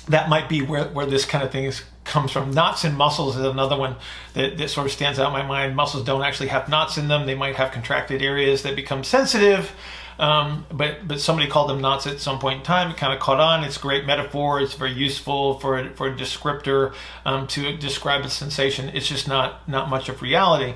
that 0.09 0.29
might 0.29 0.49
be 0.49 0.63
where, 0.63 0.85
where 0.85 1.07
this 1.07 1.25
kind 1.25 1.45
of 1.45 1.51
thing 1.51 1.65
is, 1.65 1.83
comes 2.05 2.33
from. 2.33 2.51
Knots 2.51 2.85
in 2.85 2.97
muscles 2.97 3.37
is 3.37 3.45
another 3.45 3.77
one 3.77 3.97
that, 4.35 4.59
that 4.59 4.69
sort 4.69 4.87
of 4.87 4.93
stands 4.93 5.19
out 5.19 5.29
in 5.29 5.33
my 5.33 5.47
mind. 5.47 5.77
Muscles 5.77 6.05
don't 6.05 6.23
actually 6.23 6.49
have 6.49 6.69
knots 6.69 6.99
in 6.99 7.09
them. 7.09 7.27
They 7.27 7.35
might 7.35 7.57
have 7.57 7.73
contracted 7.73 8.23
areas 8.23 8.63
that 8.63 8.75
become 8.77 9.05
sensitive. 9.05 9.73
Um, 10.19 10.67
but 10.71 11.09
but 11.09 11.21
somebody 11.21 11.49
called 11.49 11.71
them 11.71 11.81
knots 11.81 12.07
at 12.07 12.21
some 12.21 12.39
point 12.39 12.59
in 12.59 12.65
time. 12.65 12.91
It 12.91 12.97
kind 12.97 13.13
of 13.13 13.19
caught 13.19 13.41
on. 13.41 13.65
It's 13.65 13.77
a 13.77 13.81
great 13.81 14.05
metaphor. 14.05 14.61
It's 14.61 14.75
very 14.75 14.93
useful 14.93 15.59
for 15.59 15.89
for 15.95 16.09
a 16.09 16.15
descriptor 16.15 16.95
um, 17.25 17.47
to 17.49 17.77
describe 17.77 18.25
a 18.25 18.29
sensation. 18.29 18.91
It's 18.91 19.09
just 19.09 19.27
not 19.27 19.67
not 19.69 19.89
much 19.89 20.09
of 20.09 20.21
reality. 20.23 20.75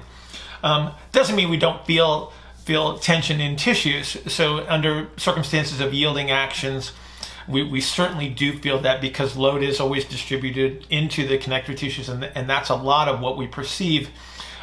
Um, 0.62 0.93
doesn't 1.12 1.37
mean 1.37 1.51
we 1.51 1.59
don't 1.59 1.85
feel 1.87 2.33
feel 2.64 2.99
tension 2.99 3.41
in 3.41 3.57
tissues. 3.57 4.16
So 4.27 4.66
under 4.68 5.09
circumstances 5.16 5.81
of 5.81 5.95
yielding 5.95 6.31
actions, 6.31 6.93
we, 7.49 7.63
we 7.63 7.81
certainly 7.81 8.29
do 8.29 8.59
feel 8.59 8.81
that 8.81 9.01
because 9.01 9.37
load 9.37 9.63
is 9.63 9.81
always 9.81 10.05
distributed 10.05 10.87
into 10.91 11.27
the 11.27 11.39
connective 11.39 11.77
tissues, 11.77 12.09
and, 12.09 12.25
and 12.25 12.49
that's 12.49 12.71
a 12.71 12.75
lot 12.75 13.09
of 13.09 13.21
what 13.21 13.37
we 13.37 13.47
perceive 13.47 14.11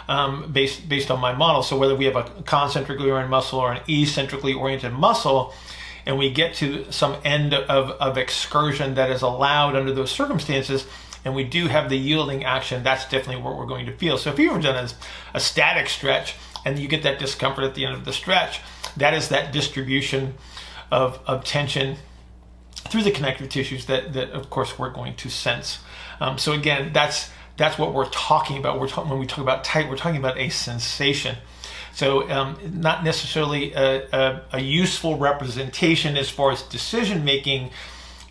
um, 0.07 0.51
based 0.51 0.89
based 0.89 1.09
on 1.09 1.19
my 1.19 1.33
model. 1.33 1.63
So 1.63 1.77
whether 1.77 1.95
we 1.95 2.05
have 2.05 2.15
a 2.15 2.23
concentrically 2.43 3.09
oriented 3.09 3.29
muscle 3.29 3.59
or 3.59 3.73
an 3.73 3.81
eccentrically 3.87 4.53
oriented 4.53 4.91
muscle, 4.91 5.53
and 6.05 6.17
we 6.17 6.29
get 6.29 6.55
to 6.55 6.91
some 6.91 7.15
end 7.23 7.53
of, 7.53 7.91
of 7.91 8.17
excursion 8.17 8.95
that 8.95 9.09
is 9.09 9.21
allowed 9.21 9.75
under 9.75 9.93
those 9.93 10.11
circumstances, 10.11 10.85
and 11.23 11.33
we 11.33 11.45
do 11.45 11.67
have 11.67 11.89
the 11.89 11.97
yielding 11.97 12.43
action, 12.43 12.83
that's 12.83 13.05
definitely 13.05 13.41
what 13.41 13.57
we're 13.57 13.65
going 13.65 13.85
to 13.85 13.93
feel. 13.93 14.17
So 14.17 14.29
if 14.29 14.39
you've 14.39 14.51
ever 14.51 14.61
done 14.61 14.85
a, 14.85 15.37
a 15.37 15.39
static 15.39 15.87
stretch 15.87 16.35
and 16.65 16.77
you 16.77 16.89
get 16.89 17.03
that 17.03 17.19
discomfort 17.19 17.63
at 17.63 17.75
the 17.75 17.85
end 17.85 17.95
of 17.95 18.03
the 18.03 18.11
stretch, 18.11 18.59
that 18.97 19.13
is 19.13 19.29
that 19.29 19.53
distribution 19.53 20.33
of, 20.91 21.19
of 21.25 21.45
tension 21.45 21.95
through 22.85 23.03
the 23.03 23.11
connective 23.11 23.49
tissues 23.49 23.85
that, 23.85 24.13
that 24.13 24.31
of 24.31 24.49
course 24.49 24.77
we're 24.77 24.89
going 24.91 25.15
to 25.15 25.29
sense. 25.29 25.79
Um, 26.19 26.37
so 26.37 26.51
again, 26.53 26.93
that's 26.93 27.29
that's 27.57 27.77
what 27.77 27.93
we're 27.93 28.09
talking 28.09 28.57
about. 28.57 28.79
We're 28.79 28.87
talking 28.87 29.09
when 29.09 29.19
we 29.19 29.27
talk 29.27 29.39
about 29.39 29.63
tight, 29.63 29.89
we're 29.89 29.97
talking 29.97 30.17
about 30.17 30.37
a 30.37 30.49
sensation. 30.49 31.37
So 31.93 32.29
um, 32.31 32.57
not 32.73 33.03
necessarily 33.03 33.73
a, 33.73 34.07
a, 34.11 34.41
a, 34.53 34.59
useful 34.59 35.17
representation 35.17 36.17
as 36.17 36.27
far 36.27 36.51
as 36.51 36.63
decision 36.63 37.23
making 37.23 37.69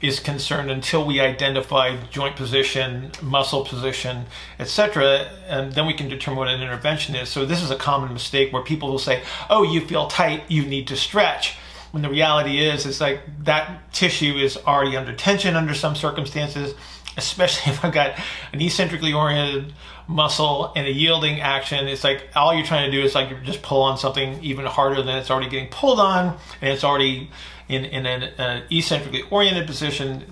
is 0.00 0.18
concerned 0.18 0.68
until 0.68 1.06
we 1.06 1.20
identify 1.20 1.96
joint 2.10 2.34
position, 2.34 3.12
muscle 3.22 3.64
position, 3.64 4.26
etc., 4.58 5.30
and 5.46 5.72
then 5.74 5.86
we 5.86 5.94
can 5.94 6.08
determine 6.08 6.38
what 6.38 6.48
an 6.48 6.60
intervention 6.60 7.14
is. 7.14 7.28
So 7.28 7.46
this 7.46 7.62
is 7.62 7.70
a 7.70 7.76
common 7.76 8.12
mistake 8.12 8.52
where 8.52 8.62
people 8.62 8.90
will 8.90 8.98
say, 8.98 9.22
"Oh, 9.48 9.62
you 9.62 9.80
feel 9.80 10.08
tight, 10.08 10.42
you 10.48 10.64
need 10.64 10.88
to 10.88 10.96
stretch." 10.96 11.54
When 11.92 12.02
the 12.02 12.10
reality 12.10 12.58
is 12.58 12.84
it's 12.84 13.00
like 13.00 13.20
that 13.44 13.92
tissue 13.92 14.34
is 14.34 14.56
already 14.56 14.96
under 14.96 15.12
tension 15.14 15.54
under 15.54 15.74
some 15.74 15.94
circumstances 15.94 16.74
especially 17.16 17.72
if 17.72 17.84
i've 17.84 17.92
got 17.92 18.18
an 18.52 18.60
eccentrically 18.60 19.12
oriented 19.12 19.72
muscle 20.12 20.72
and 20.76 20.86
a 20.86 20.92
yielding 20.92 21.40
action. 21.40 21.88
It's 21.88 22.04
like 22.04 22.28
all 22.34 22.54
you're 22.54 22.66
trying 22.66 22.90
to 22.90 22.96
do 22.96 23.02
is 23.02 23.14
like 23.14 23.42
just 23.44 23.62
pull 23.62 23.82
on 23.82 23.98
something 23.98 24.42
even 24.42 24.66
harder 24.66 25.02
than 25.02 25.16
it's 25.16 25.30
already 25.30 25.48
getting 25.48 25.68
pulled 25.68 26.00
on 26.00 26.36
and 26.60 26.72
it's 26.72 26.84
already 26.84 27.30
in, 27.68 27.84
in 27.84 28.06
an 28.06 28.22
uh, 28.38 28.62
eccentrically 28.70 29.22
oriented 29.30 29.66
position. 29.66 30.24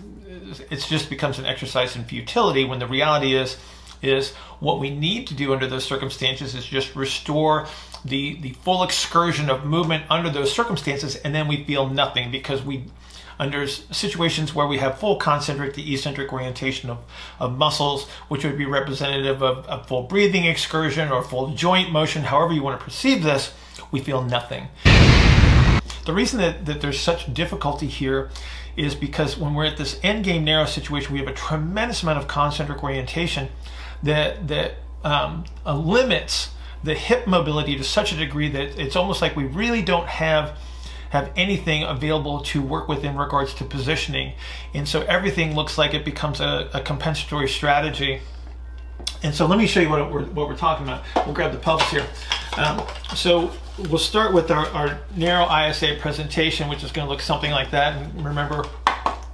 It 0.71 0.81
just 0.89 1.09
becomes 1.09 1.39
an 1.39 1.47
exercise 1.47 1.97
in 1.97 2.05
futility 2.05 2.65
when 2.65 2.79
the 2.79 2.87
reality 2.87 3.35
is 3.35 3.57
is 4.03 4.33
what 4.61 4.81
we 4.81 4.91
need 4.91 5.27
to 5.29 5.35
do 5.35 5.53
under 5.53 5.67
those 5.67 5.85
circumstances 5.85 6.55
is 6.55 6.65
just 6.65 6.95
restore 6.97 7.67
the, 8.05 8.37
the 8.41 8.53
full 8.53 8.83
excursion 8.83 9.51
of 9.51 9.65
movement 9.65 10.05
under 10.09 10.31
those 10.31 10.53
circumstances, 10.53 11.17
and 11.17 11.35
then 11.35 11.49
we 11.49 11.65
feel 11.65 11.89
nothing 11.89 12.31
because 12.31 12.63
we, 12.63 12.85
under 13.39 13.67
situations 13.67 14.55
where 14.55 14.67
we 14.67 14.79
have 14.79 14.99
full 14.99 15.17
concentric 15.17 15.75
to 15.75 15.93
eccentric 15.93 16.33
orientation 16.33 16.91
of, 16.91 16.99
of 17.39 17.57
muscles, 17.57 18.09
which 18.29 18.45
would 18.45 18.57
be 18.57 18.67
representative 18.67 19.43
of, 19.43 19.67
a 19.69 19.85
full 19.85 20.03
breathing 20.03 20.45
excursion 20.45 21.11
or 21.11 21.23
full 21.23 21.55
joint 21.55 21.91
motion, 21.91 22.23
however 22.23 22.53
you 22.53 22.63
want 22.63 22.79
to 22.79 22.85
perceive 22.85 23.23
this, 23.23 23.53
we 23.91 24.01
feel 24.01 24.23
nothing. 24.23 24.69
The 26.07 26.15
reason 26.15 26.41
that, 26.41 26.67
that 26.67 26.81
there's 26.81 26.99
such 26.99 27.33
difficulty 27.33 27.87
here 27.87 28.31
is 28.77 28.95
because 28.95 29.37
when 29.37 29.55
we're 29.55 29.67
at 29.67 29.77
this 29.77 29.99
end 30.03 30.25
game 30.25 30.45
narrow 30.45 30.65
situation, 30.65 31.13
we 31.13 31.19
have 31.19 31.29
a 31.29 31.35
tremendous 31.35 32.03
amount 32.03 32.19
of 32.19 32.29
concentric 32.29 32.83
orientation 32.83 33.49
that, 34.03 34.49
that 34.49 34.75
um, 35.05 35.45
limits 35.67 36.51
the 36.83 36.95
hip 36.95 37.27
mobility 37.27 37.77
to 37.77 37.85
such 37.85 38.13
a 38.13 38.17
degree 38.17 38.49
that 38.49 38.79
it's 38.79 38.97
almost 38.97 39.21
like 39.21 39.37
we 39.37 39.45
really 39.45 39.83
don't 39.83 40.09
have 40.09 40.57
have 41.11 41.31
anything 41.35 41.83
available 41.83 42.41
to 42.41 42.63
work 42.63 42.89
with 42.89 43.05
in 43.05 43.17
regards 43.17 43.53
to 43.53 43.65
positioning. 43.65 44.33
And 44.75 44.87
so 44.87 45.03
everything 45.03 45.57
looks 45.57 45.77
like 45.77 45.93
it 45.93 46.05
becomes 46.05 46.41
a, 46.41 46.71
a 46.73 46.81
compensatory 46.81 47.49
strategy. 47.49 48.21
And 49.25 49.35
so 49.35 49.47
let 49.47 49.59
me 49.59 49.67
show 49.67 49.81
you 49.81 49.91
what 49.91 50.13
we're, 50.13 50.25
what 50.27 50.49
we're 50.49 50.57
talking 50.57 50.87
about. 50.87 51.05
We'll 51.27 51.35
grab 51.35 51.51
the 51.51 51.59
pelvis 51.59 51.91
here. 51.91 52.07
Um, 52.57 52.81
so 53.17 53.53
we'll 53.89 53.99
start 53.99 54.33
with 54.33 54.53
our, 54.53 54.67
our 54.69 55.01
narrow 55.17 55.53
ISA 55.53 55.97
presentation, 56.01 56.69
which 56.69 56.85
is 56.85 56.93
going 56.93 57.07
to 57.07 57.11
look 57.11 57.21
something 57.21 57.51
like 57.51 57.73
that. 57.73 58.01
And 58.01 58.25
remember, 58.25 58.65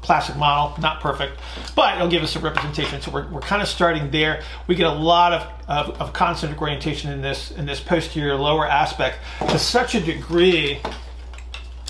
classic 0.07 0.37
model, 0.37 0.81
not 0.81 1.01
perfect, 1.01 1.39
but 1.75 1.97
it'll 1.97 2.09
give 2.09 2.23
us 2.23 2.37
a 2.37 2.39
representation. 2.39 3.01
So 3.03 3.11
we're, 3.11 3.29
we're 3.29 3.41
kind 3.41 3.61
of 3.61 3.69
starting 3.69 4.11
there. 4.11 4.43
We 4.69 4.77
get 4.77 4.87
a 4.87 4.93
lot 4.93 5.33
of, 5.33 5.43
of, 5.69 6.01
of 6.01 6.13
concentric 6.13 6.63
orientation 6.63 7.13
in 7.13 7.23
this, 7.23 7.51
in 7.51 7.67
this 7.67 7.81
posterior 7.81 8.37
lower 8.37 8.67
aspect 8.67 9.19
to 9.41 9.59
such 9.59 9.97
a 9.97 10.01
degree 10.01 10.81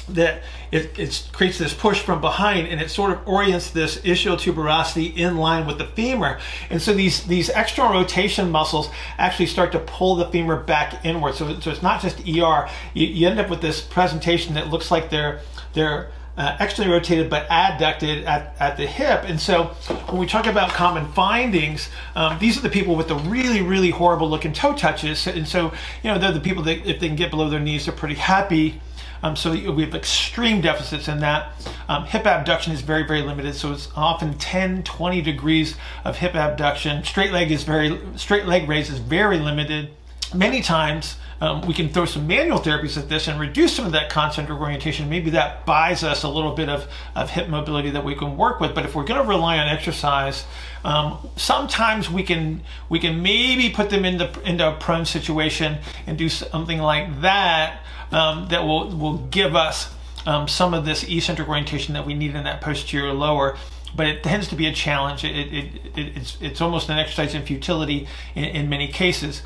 that 0.09 0.43
it, 0.71 0.99
it, 0.99 1.29
creates 1.33 1.59
this 1.59 1.75
push 1.75 2.01
from 2.01 2.21
behind 2.21 2.69
and 2.69 2.81
it 2.81 2.91
sort 2.91 3.11
of 3.11 3.27
orients 3.27 3.71
this 3.71 3.99
ischial 3.99 4.37
tuberosity 4.37 5.14
in 5.17 5.37
line 5.37 5.67
with 5.67 5.79
the 5.79 5.85
femur. 5.85 6.39
And 6.71 6.81
so 6.81 6.95
these, 6.95 7.25
these 7.25 7.49
external 7.51 7.93
rotation 7.93 8.51
muscles 8.51 8.89
actually 9.19 9.47
start 9.47 9.73
to 9.73 9.81
pull 9.81 10.17
the 10.17 10.27
femur 10.27 10.62
back 10.62 11.05
inward. 11.05 11.35
So, 11.35 11.59
so 11.61 11.71
it's 11.71 11.83
not 11.83 12.01
just 12.01 12.21
ER. 12.21 12.69
You, 12.95 13.07
you 13.07 13.29
end 13.29 13.41
up 13.41 13.51
with 13.51 13.61
this 13.61 13.81
presentation 13.81 14.55
that 14.55 14.69
looks 14.69 14.91
like 14.91 15.11
they're, 15.11 15.41
they're 15.73 16.11
uh, 16.37 16.57
externally 16.61 16.93
rotated 16.93 17.30
but 17.30 17.49
adducted 17.49 18.24
at, 18.26 18.55
at 18.61 18.76
the 18.76 18.87
hip. 18.87 19.22
And 19.24 19.41
so 19.41 19.64
when 20.09 20.18
we 20.18 20.26
talk 20.26 20.47
about 20.47 20.70
common 20.70 21.11
findings, 21.12 21.89
um, 22.14 22.39
these 22.39 22.59
are 22.59 22.62
the 22.62 22.70
people 22.70 22.95
with 22.95 23.09
the 23.09 23.16
really, 23.16 23.62
really 23.62 23.91
horrible 23.91 24.28
looking 24.28 24.53
toe 24.53 24.74
touches. 24.74 25.26
And 25.26 25.49
so, 25.49 25.72
you 26.03 26.11
know, 26.11 26.18
they're 26.18 26.32
the 26.32 26.41
people 26.41 26.62
that 26.64 26.87
if 26.87 27.01
they 27.01 27.09
can 27.09 27.16
get 27.16 27.30
below 27.30 27.49
their 27.49 27.61
knees, 27.61 27.87
they're 27.87 27.95
pretty 27.95 28.14
happy. 28.14 28.80
Um, 29.22 29.34
so 29.34 29.53
we 29.53 29.82
have 29.82 29.95
extreme 29.95 30.61
deficits 30.61 31.09
in 31.09 31.20
that. 31.20 31.53
Um, 31.89 32.05
hip 32.05 32.26
abduction 32.26 32.72
is 32.72 32.82
very, 32.82 33.05
very 33.05 33.22
limited. 33.22 33.55
So 33.55 33.72
it's 33.72 33.89
often 33.97 34.34
10, 34.34 34.82
20 34.82 35.22
degrees 35.22 35.76
of 36.05 36.18
hip 36.18 36.34
abduction. 36.34 37.03
Straight 37.05 37.32
leg 37.32 37.51
is 37.51 37.64
very, 37.64 37.99
straight 38.16 38.47
leg 38.47 38.68
raise 38.68 38.91
is 38.91 38.99
very 38.99 39.39
limited. 39.39 39.91
Many 40.35 40.61
times, 40.61 41.16
um, 41.41 41.66
we 41.66 41.74
can 41.74 41.91
throw 41.91 42.07
some 42.07 42.27
manual 42.27 42.59
therapies 42.59 42.97
at 42.97 43.09
this 43.09 43.29
and 43.29 43.39
reduce 43.39 43.74
some 43.74 43.85
of 43.85 43.93
that 43.93 44.09
concentric 44.09 44.59
orientation. 44.59 45.09
Maybe 45.11 45.31
that 45.31 45.66
buys 45.66 46.03
us 46.03 46.22
a 46.22 46.29
little 46.29 46.55
bit 46.55 46.68
of, 46.68 46.89
of 47.14 47.31
hip 47.31 47.49
mobility 47.49 47.91
that 47.91 48.05
we 48.05 48.14
can 48.14 48.37
work 48.37 48.59
with. 48.59 48.74
But 48.74 48.85
if 48.85 48.95
we're 48.95 49.05
going 49.05 49.22
to 49.22 49.29
rely 49.29 49.59
on 49.59 49.68
exercise, 49.68 50.45
um, 50.85 51.29
sometimes 51.37 52.11
we 52.11 52.22
can 52.22 52.62
we 52.89 52.99
can 52.99 53.22
maybe 53.22 53.70
put 53.70 53.91
them 53.91 54.05
into 54.05 54.41
into 54.43 54.66
a 54.66 54.77
prone 54.77 55.05
situation 55.05 55.79
and 56.07 56.16
do 56.16 56.29
something 56.29 56.79
like 56.79 57.20
that 57.20 57.81
um, 58.12 58.49
that 58.49 58.64
will 58.64 58.89
will 58.97 59.18
give 59.18 59.55
us 59.55 59.93
um, 60.27 60.49
some 60.49 60.72
of 60.74 60.85
this 60.85 61.05
eccentric 61.05 61.49
orientation 61.49 61.95
that 61.95 62.07
we 62.07 62.14
need 62.14 62.35
in 62.35 62.45
that 62.45 62.61
posterior 62.61 63.12
lower 63.12 63.57
but 63.95 64.07
it 64.07 64.22
tends 64.22 64.49
to 64.49 64.55
be 64.55 64.66
a 64.66 64.72
challenge. 64.72 65.24
It, 65.24 65.35
it, 65.35 65.74
it, 65.97 66.16
it's, 66.16 66.37
it's 66.43 66.61
almost 66.61 66.91
an 66.91 66.99
exercise 66.99 67.35
in 67.35 67.43
futility 67.45 68.07
in, 68.35 68.45
in 68.45 68.68
many 68.68 68.89
cases 68.89 69.43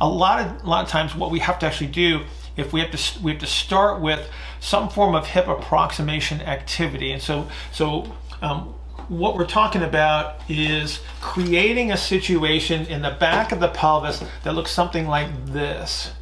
a 0.00 0.08
lot 0.08 0.40
of 0.40 0.64
a 0.64 0.68
lot 0.68 0.84
of 0.84 0.90
times 0.90 1.14
what 1.14 1.30
we 1.30 1.38
have 1.40 1.58
to 1.60 1.66
actually 1.66 1.88
do 1.88 2.24
if 2.56 2.72
we 2.72 2.80
have 2.80 2.90
to 2.90 3.22
we 3.22 3.32
have 3.32 3.40
to 3.40 3.46
start 3.46 4.00
with 4.00 4.28
some 4.60 4.88
form 4.88 5.14
of 5.14 5.26
hip 5.26 5.48
approximation 5.48 6.40
activity. 6.42 7.12
And 7.12 7.20
so 7.20 7.48
so 7.72 8.12
um, 8.42 8.74
what 9.08 9.36
we're 9.36 9.46
talking 9.46 9.82
about 9.82 10.40
is 10.48 11.00
creating 11.20 11.92
a 11.92 11.96
situation 11.96 12.86
in 12.86 13.02
the 13.02 13.10
back 13.10 13.52
of 13.52 13.60
the 13.60 13.68
pelvis 13.68 14.22
that 14.44 14.54
looks 14.54 14.70
something 14.70 15.06
like 15.06 15.28
this. 15.46 16.12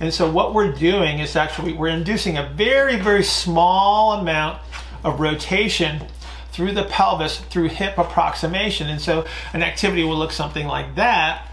And 0.00 0.12
so 0.12 0.30
what 0.30 0.54
we're 0.54 0.72
doing 0.72 1.18
is 1.18 1.36
actually 1.36 1.74
we're 1.74 1.88
inducing 1.88 2.36
a 2.36 2.48
very 2.48 2.96
very 2.96 3.24
small 3.24 4.12
amount 4.12 4.60
of 5.04 5.20
rotation 5.20 6.06
through 6.52 6.72
the 6.72 6.84
pelvis 6.84 7.38
through 7.38 7.68
hip 7.68 7.98
approximation. 7.98 8.88
And 8.88 9.00
so 9.00 9.24
an 9.52 9.62
activity 9.62 10.04
will 10.04 10.18
look 10.18 10.32
something 10.32 10.66
like 10.66 10.94
that 10.96 11.48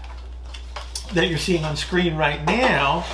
that 1.14 1.28
you're 1.28 1.38
seeing 1.38 1.64
on 1.64 1.76
screen 1.76 2.16
right 2.16 2.44
now. 2.44 3.04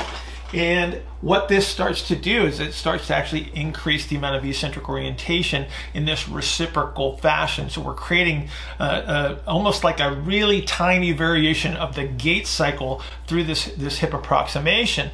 And 0.53 1.03
what 1.21 1.49
this 1.49 1.67
starts 1.67 2.07
to 2.09 2.17
do 2.17 2.47
is 2.47 2.61
it 2.61 2.73
starts 2.73 3.09
to 3.09 3.17
actually 3.17 3.51
increase 3.55 4.07
the 4.07 4.17
amount 4.17 4.37
of 4.37 4.45
eccentric 4.45 4.89
orientation 4.89 5.67
in 5.93 6.05
this 6.05 6.29
reciprocal 6.29 7.17
fashion. 7.17 7.69
So 7.69 7.81
we're 7.81 7.95
creating 7.95 8.49
uh, 8.79 8.83
uh, 8.83 9.39
almost 9.47 9.83
like 9.83 9.99
a 9.99 10.13
really 10.13 10.63
tiny 10.63 11.13
variation 11.13 11.77
of 11.77 11.97
the 11.97 12.05
gait 12.05 12.47
cycle 12.47 13.03
through 13.27 13.45
this, 13.45 13.67
this 13.77 13.99
hip 13.99 14.15
approximation. 14.15 15.11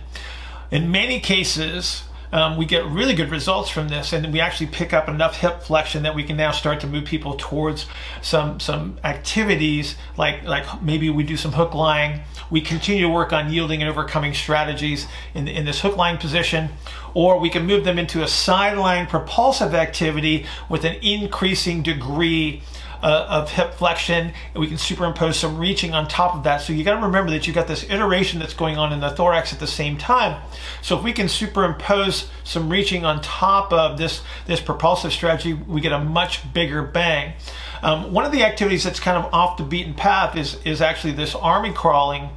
In 0.70 0.90
many 0.90 1.18
cases, 1.18 2.04
um, 2.32 2.56
we 2.56 2.64
get 2.64 2.86
really 2.86 3.14
good 3.14 3.30
results 3.30 3.68
from 3.68 3.88
this 3.88 4.12
and 4.12 4.32
we 4.32 4.40
actually 4.40 4.68
pick 4.68 4.92
up 4.92 5.08
enough 5.08 5.36
hip 5.36 5.62
flexion 5.62 6.02
that 6.04 6.14
we 6.14 6.24
can 6.24 6.36
now 6.36 6.50
start 6.50 6.80
to 6.80 6.86
move 6.86 7.04
people 7.04 7.36
towards 7.38 7.86
some 8.22 8.58
some 8.58 8.98
activities 9.04 9.96
like 10.16 10.42
like 10.44 10.82
maybe 10.82 11.10
we 11.10 11.22
do 11.22 11.36
some 11.36 11.52
hook 11.52 11.74
lying. 11.74 12.20
We 12.50 12.60
continue 12.60 13.02
to 13.02 13.12
work 13.12 13.32
on 13.32 13.52
yielding 13.52 13.82
and 13.82 13.90
overcoming 13.90 14.34
strategies 14.34 15.06
in, 15.34 15.46
in 15.46 15.64
this 15.64 15.80
hook 15.80 15.96
lying 15.96 16.18
position 16.18 16.70
or 17.14 17.38
we 17.38 17.50
can 17.50 17.66
move 17.66 17.84
them 17.84 17.98
into 17.98 18.22
a 18.22 18.28
side 18.28 18.78
lying 18.78 19.06
propulsive 19.06 19.74
activity 19.74 20.46
with 20.68 20.84
an 20.84 20.94
increasing 21.02 21.82
degree 21.82 22.62
uh, 23.02 23.26
of 23.28 23.50
hip 23.50 23.74
flexion, 23.74 24.32
and 24.54 24.60
we 24.60 24.66
can 24.68 24.78
superimpose 24.78 25.36
some 25.36 25.58
reaching 25.58 25.92
on 25.92 26.06
top 26.06 26.34
of 26.34 26.44
that. 26.44 26.60
So 26.60 26.72
you 26.72 26.84
got 26.84 26.96
to 26.96 27.06
remember 27.06 27.30
that 27.32 27.46
you've 27.46 27.56
got 27.56 27.66
this 27.66 27.84
iteration 27.90 28.38
that's 28.38 28.54
going 28.54 28.78
on 28.78 28.92
in 28.92 29.00
the 29.00 29.10
thorax 29.10 29.52
at 29.52 29.58
the 29.58 29.66
same 29.66 29.98
time. 29.98 30.40
So 30.82 30.96
if 30.96 31.04
we 31.04 31.12
can 31.12 31.28
superimpose 31.28 32.30
some 32.44 32.68
reaching 32.70 33.04
on 33.04 33.20
top 33.20 33.72
of 33.72 33.98
this 33.98 34.22
this 34.46 34.60
propulsive 34.60 35.12
strategy, 35.12 35.52
we 35.52 35.80
get 35.80 35.92
a 35.92 35.98
much 35.98 36.52
bigger 36.52 36.82
bang. 36.82 37.34
Um, 37.82 38.12
one 38.12 38.24
of 38.24 38.30
the 38.30 38.44
activities 38.44 38.84
that's 38.84 39.00
kind 39.00 39.16
of 39.16 39.32
off 39.34 39.56
the 39.56 39.64
beaten 39.64 39.94
path 39.94 40.36
is 40.36 40.58
is 40.64 40.80
actually 40.80 41.14
this 41.14 41.34
army 41.34 41.72
crawling 41.72 42.30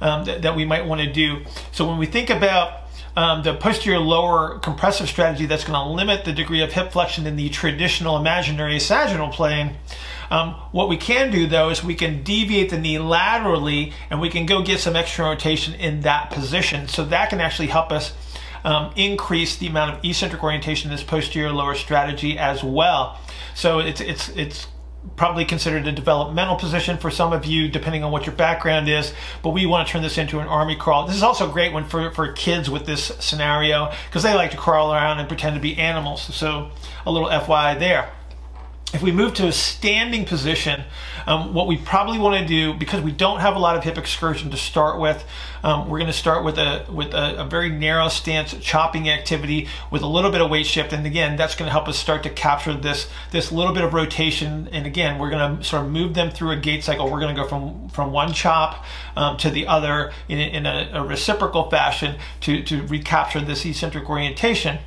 um, 0.00 0.24
that, 0.24 0.42
that 0.42 0.56
we 0.56 0.64
might 0.64 0.86
want 0.86 1.00
to 1.02 1.12
do. 1.12 1.44
So 1.72 1.86
when 1.86 1.98
we 1.98 2.06
think 2.06 2.30
about 2.30 2.85
um, 3.16 3.42
the 3.42 3.54
posterior 3.54 3.98
lower 3.98 4.58
compressive 4.58 5.08
strategy 5.08 5.46
that's 5.46 5.64
going 5.64 5.78
to 5.78 5.92
limit 5.92 6.24
the 6.24 6.32
degree 6.32 6.62
of 6.62 6.72
hip 6.72 6.92
flexion 6.92 7.26
in 7.26 7.36
the 7.36 7.48
traditional 7.48 8.16
imaginary 8.16 8.78
sagittal 8.78 9.28
plane. 9.28 9.76
Um, 10.30 10.54
what 10.72 10.88
we 10.88 10.96
can 10.96 11.30
do 11.30 11.46
though 11.46 11.70
is 11.70 11.82
we 11.82 11.94
can 11.94 12.22
deviate 12.22 12.70
the 12.70 12.78
knee 12.78 12.98
laterally 12.98 13.92
and 14.10 14.20
we 14.20 14.28
can 14.28 14.44
go 14.44 14.62
get 14.62 14.80
some 14.80 14.96
extra 14.96 15.24
rotation 15.24 15.74
in 15.74 16.02
that 16.02 16.30
position. 16.30 16.88
So 16.88 17.04
that 17.06 17.30
can 17.30 17.40
actually 17.40 17.68
help 17.68 17.90
us 17.90 18.12
um, 18.64 18.92
increase 18.96 19.56
the 19.56 19.68
amount 19.68 19.96
of 19.96 20.04
eccentric 20.04 20.42
orientation 20.42 20.90
in 20.90 20.96
this 20.96 21.04
posterior 21.04 21.52
lower 21.52 21.74
strategy 21.74 22.38
as 22.38 22.62
well. 22.62 23.18
So 23.54 23.78
it's 23.78 24.00
it's 24.00 24.28
it's 24.30 24.66
probably 25.14 25.44
considered 25.44 25.86
a 25.86 25.92
developmental 25.92 26.56
position 26.56 26.98
for 26.98 27.10
some 27.10 27.32
of 27.32 27.46
you, 27.46 27.68
depending 27.68 28.02
on 28.02 28.12
what 28.12 28.26
your 28.26 28.34
background 28.34 28.88
is. 28.88 29.12
But 29.42 29.50
we 29.50 29.66
want 29.66 29.86
to 29.86 29.92
turn 29.92 30.02
this 30.02 30.18
into 30.18 30.40
an 30.40 30.48
army 30.48 30.76
crawl. 30.76 31.06
This 31.06 31.16
is 31.16 31.22
also 31.22 31.48
a 31.48 31.52
great 31.52 31.72
one 31.72 31.84
for, 31.84 32.10
for 32.12 32.32
kids 32.32 32.68
with 32.68 32.86
this 32.86 33.12
scenario 33.20 33.92
because 34.08 34.22
they 34.22 34.34
like 34.34 34.50
to 34.50 34.56
crawl 34.56 34.92
around 34.92 35.18
and 35.18 35.28
pretend 35.28 35.54
to 35.54 35.60
be 35.60 35.76
animals. 35.76 36.22
So 36.34 36.70
a 37.06 37.10
little 37.10 37.28
FYI 37.28 37.78
there. 37.78 38.10
If 38.94 39.02
we 39.02 39.10
move 39.10 39.34
to 39.34 39.48
a 39.48 39.52
standing 39.52 40.24
position, 40.24 40.84
um, 41.26 41.54
what 41.54 41.66
we 41.66 41.76
probably 41.76 42.20
want 42.20 42.40
to 42.40 42.46
do, 42.46 42.72
because 42.72 43.00
we 43.00 43.10
don't 43.10 43.40
have 43.40 43.56
a 43.56 43.58
lot 43.58 43.76
of 43.76 43.82
hip 43.82 43.98
excursion 43.98 44.50
to 44.52 44.56
start 44.56 45.00
with, 45.00 45.24
um, 45.64 45.88
we're 45.88 45.98
going 45.98 46.10
to 46.10 46.16
start 46.16 46.44
with 46.44 46.56
a 46.56 46.86
with 46.88 47.12
a, 47.12 47.42
a, 47.42 47.44
very 47.44 47.68
narrow 47.68 48.08
stance 48.08 48.54
chopping 48.60 49.10
activity 49.10 49.66
with 49.90 50.02
a 50.02 50.06
little 50.06 50.30
bit 50.30 50.40
of 50.40 50.48
weight 50.48 50.66
shift. 50.66 50.92
And 50.92 51.04
again, 51.04 51.36
that's 51.36 51.56
going 51.56 51.66
to 51.66 51.72
help 51.72 51.88
us 51.88 51.98
start 51.98 52.22
to 52.22 52.30
capture 52.30 52.74
this 52.74 53.08
this 53.32 53.50
little 53.50 53.74
bit 53.74 53.82
of 53.82 53.92
rotation. 53.92 54.68
And 54.70 54.86
again, 54.86 55.18
we're 55.18 55.30
going 55.30 55.58
to 55.58 55.64
sort 55.64 55.84
of 55.84 55.90
move 55.90 56.14
them 56.14 56.30
through 56.30 56.52
a 56.52 56.56
gait 56.56 56.84
cycle. 56.84 57.10
We're 57.10 57.20
going 57.20 57.34
to 57.34 57.42
go 57.42 57.48
from 57.48 57.88
from 57.88 58.12
one 58.12 58.32
chop 58.32 58.84
um, 59.16 59.36
to 59.38 59.50
the 59.50 59.66
other 59.66 60.12
in, 60.28 60.38
in 60.38 60.64
a, 60.64 60.90
a 60.92 61.04
reciprocal 61.04 61.68
fashion 61.68 62.20
to 62.42 62.62
to 62.62 62.86
recapture 62.86 63.40
this 63.40 63.64
eccentric 63.64 64.08
orientation. 64.08 64.78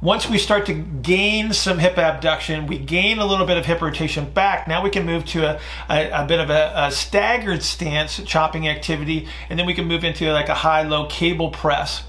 Once 0.00 0.28
we 0.28 0.38
start 0.38 0.66
to 0.66 0.74
gain 0.74 1.52
some 1.52 1.78
hip 1.78 1.96
abduction, 1.96 2.66
we 2.66 2.78
gain 2.78 3.18
a 3.18 3.24
little 3.24 3.46
bit 3.46 3.56
of 3.56 3.64
hip 3.64 3.80
rotation 3.80 4.28
back. 4.30 4.68
Now 4.68 4.82
we 4.82 4.90
can 4.90 5.06
move 5.06 5.24
to 5.26 5.44
a, 5.44 5.60
a, 5.88 6.24
a 6.24 6.26
bit 6.26 6.40
of 6.40 6.50
a, 6.50 6.72
a, 6.74 6.90
staggered 6.90 7.62
stance 7.62 8.20
chopping 8.24 8.68
activity, 8.68 9.28
and 9.48 9.58
then 9.58 9.66
we 9.66 9.74
can 9.74 9.86
move 9.86 10.04
into 10.04 10.30
like 10.32 10.48
a 10.48 10.54
high-low 10.54 11.06
cable 11.06 11.50
press. 11.50 12.02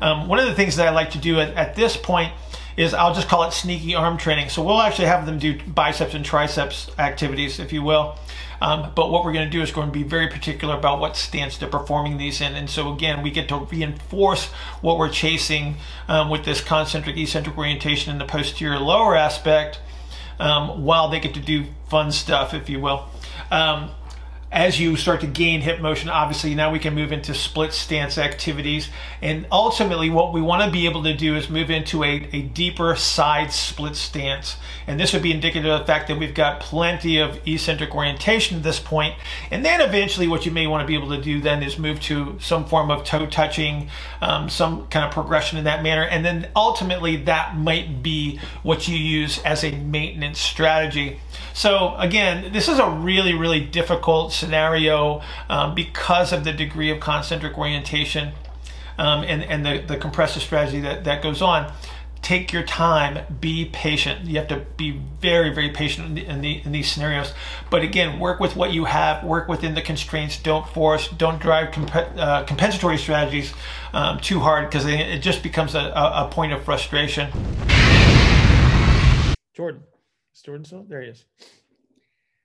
Um, 0.00 0.28
one 0.28 0.38
of 0.38 0.46
the 0.46 0.54
things 0.54 0.76
that 0.76 0.86
I 0.86 0.90
like 0.90 1.10
to 1.10 1.18
do 1.18 1.40
at, 1.40 1.54
at 1.54 1.74
this 1.74 1.96
point 1.96 2.32
is 2.76 2.94
I'll 2.94 3.14
just 3.14 3.28
call 3.28 3.44
it 3.44 3.52
sneaky 3.52 3.94
arm 3.94 4.16
training. 4.16 4.48
So 4.48 4.62
we'll 4.62 4.80
actually 4.80 5.08
have 5.08 5.26
them 5.26 5.38
do 5.38 5.58
biceps 5.66 6.14
and 6.14 6.24
triceps 6.24 6.90
activities, 6.98 7.58
if 7.58 7.72
you 7.72 7.82
will. 7.82 8.16
Um, 8.60 8.92
but 8.94 9.10
what 9.10 9.24
we're 9.24 9.32
going 9.32 9.46
to 9.46 9.50
do 9.50 9.62
is 9.62 9.70
going 9.70 9.88
to 9.88 9.92
be 9.92 10.02
very 10.02 10.28
particular 10.28 10.76
about 10.76 11.00
what 11.00 11.16
stance 11.16 11.56
they're 11.56 11.68
performing 11.68 12.18
these 12.18 12.40
in. 12.40 12.54
And 12.54 12.68
so 12.68 12.92
again, 12.92 13.22
we 13.22 13.30
get 13.30 13.48
to 13.48 13.56
reinforce 13.56 14.46
what 14.82 14.98
we're 14.98 15.08
chasing 15.08 15.76
um, 16.08 16.28
with 16.28 16.44
this 16.44 16.60
concentric 16.60 17.16
eccentric 17.16 17.56
orientation 17.56 18.12
in 18.12 18.18
the 18.18 18.26
posterior 18.26 18.78
lower 18.78 19.16
aspect 19.16 19.80
um, 20.38 20.84
while 20.84 21.08
they 21.08 21.20
get 21.20 21.34
to 21.34 21.40
do 21.40 21.66
fun 21.88 22.12
stuff, 22.12 22.54
if 22.54 22.68
you 22.68 22.80
will. 22.80 23.08
Um, 23.50 23.90
as 24.52 24.80
you 24.80 24.96
start 24.96 25.20
to 25.20 25.28
gain 25.28 25.60
hip 25.60 25.80
motion, 25.80 26.08
obviously 26.08 26.56
now 26.56 26.72
we 26.72 26.80
can 26.80 26.92
move 26.92 27.12
into 27.12 27.32
split 27.32 27.72
stance 27.72 28.18
activities. 28.18 28.88
And 29.22 29.46
ultimately 29.52 30.10
what 30.10 30.32
we 30.32 30.42
want 30.42 30.64
to 30.64 30.70
be 30.72 30.86
able 30.86 31.04
to 31.04 31.16
do 31.16 31.36
is 31.36 31.48
move 31.48 31.70
into 31.70 32.02
a, 32.02 32.28
a 32.32 32.42
deeper 32.42 32.96
side 32.96 33.52
split 33.52 33.94
stance. 33.94 34.56
And 34.88 34.98
this 34.98 35.12
would 35.12 35.22
be 35.22 35.30
indicative 35.30 35.70
of 35.70 35.80
the 35.80 35.86
fact 35.86 36.08
that 36.08 36.18
we've 36.18 36.34
got 36.34 36.58
plenty 36.58 37.18
of 37.18 37.46
eccentric 37.46 37.94
orientation 37.94 38.56
at 38.56 38.64
this 38.64 38.80
point. 38.80 39.14
And 39.52 39.64
then 39.64 39.80
eventually 39.80 40.26
what 40.26 40.44
you 40.44 40.50
may 40.50 40.66
want 40.66 40.82
to 40.82 40.86
be 40.86 40.94
able 40.94 41.10
to 41.10 41.22
do 41.22 41.40
then 41.40 41.62
is 41.62 41.78
move 41.78 42.00
to 42.02 42.36
some 42.40 42.64
form 42.64 42.90
of 42.90 43.04
toe 43.04 43.26
touching, 43.26 43.88
um, 44.20 44.48
some 44.48 44.88
kind 44.88 45.04
of 45.04 45.12
progression 45.12 45.58
in 45.58 45.64
that 45.64 45.84
manner. 45.84 46.02
And 46.02 46.24
then 46.24 46.48
ultimately 46.56 47.16
that 47.16 47.56
might 47.56 48.02
be 48.02 48.40
what 48.64 48.88
you 48.88 48.96
use 48.96 49.38
as 49.42 49.62
a 49.62 49.70
maintenance 49.70 50.40
strategy. 50.40 51.20
So 51.52 51.94
again, 51.98 52.52
this 52.52 52.68
is 52.68 52.78
a 52.78 52.88
really, 52.88 53.34
really 53.34 53.60
difficult 53.60 54.39
scenario 54.40 55.22
um, 55.48 55.74
because 55.74 56.32
of 56.32 56.44
the 56.44 56.52
degree 56.52 56.90
of 56.90 56.98
concentric 56.98 57.56
orientation 57.56 58.32
um, 58.98 59.22
and, 59.24 59.42
and 59.44 59.64
the, 59.64 59.84
the 59.86 59.96
compressive 59.96 60.42
strategy 60.42 60.80
that, 60.80 61.04
that 61.04 61.22
goes 61.22 61.40
on. 61.42 61.72
Take 62.22 62.52
your 62.52 62.62
time, 62.62 63.24
be 63.40 63.64
patient. 63.64 64.26
You 64.26 64.38
have 64.40 64.48
to 64.48 64.66
be 64.76 65.00
very, 65.20 65.54
very 65.54 65.70
patient 65.70 66.06
in, 66.08 66.14
the, 66.14 66.26
in, 66.26 66.40
the, 66.42 66.62
in 66.64 66.72
these 66.72 66.92
scenarios. 66.92 67.32
But 67.70 67.82
again, 67.82 68.18
work 68.18 68.40
with 68.40 68.56
what 68.56 68.74
you 68.74 68.84
have, 68.84 69.24
work 69.24 69.48
within 69.48 69.74
the 69.74 69.80
constraints, 69.80 70.36
don't 70.36 70.68
force, 70.68 71.08
don't 71.08 71.40
drive 71.40 71.72
comp- 71.72 71.94
uh, 71.94 72.44
compensatory 72.44 72.98
strategies 72.98 73.54
um, 73.94 74.20
too 74.20 74.40
hard 74.40 74.68
because 74.68 74.84
it 74.84 75.20
just 75.22 75.42
becomes 75.42 75.74
a, 75.74 75.78
a, 75.78 76.26
a 76.26 76.28
point 76.30 76.52
of 76.52 76.62
frustration. 76.62 77.30
Jordan. 79.56 79.82
Jordan 80.44 80.64
still? 80.64 80.84
There 80.86 81.02
he 81.02 81.08
is. 81.08 81.24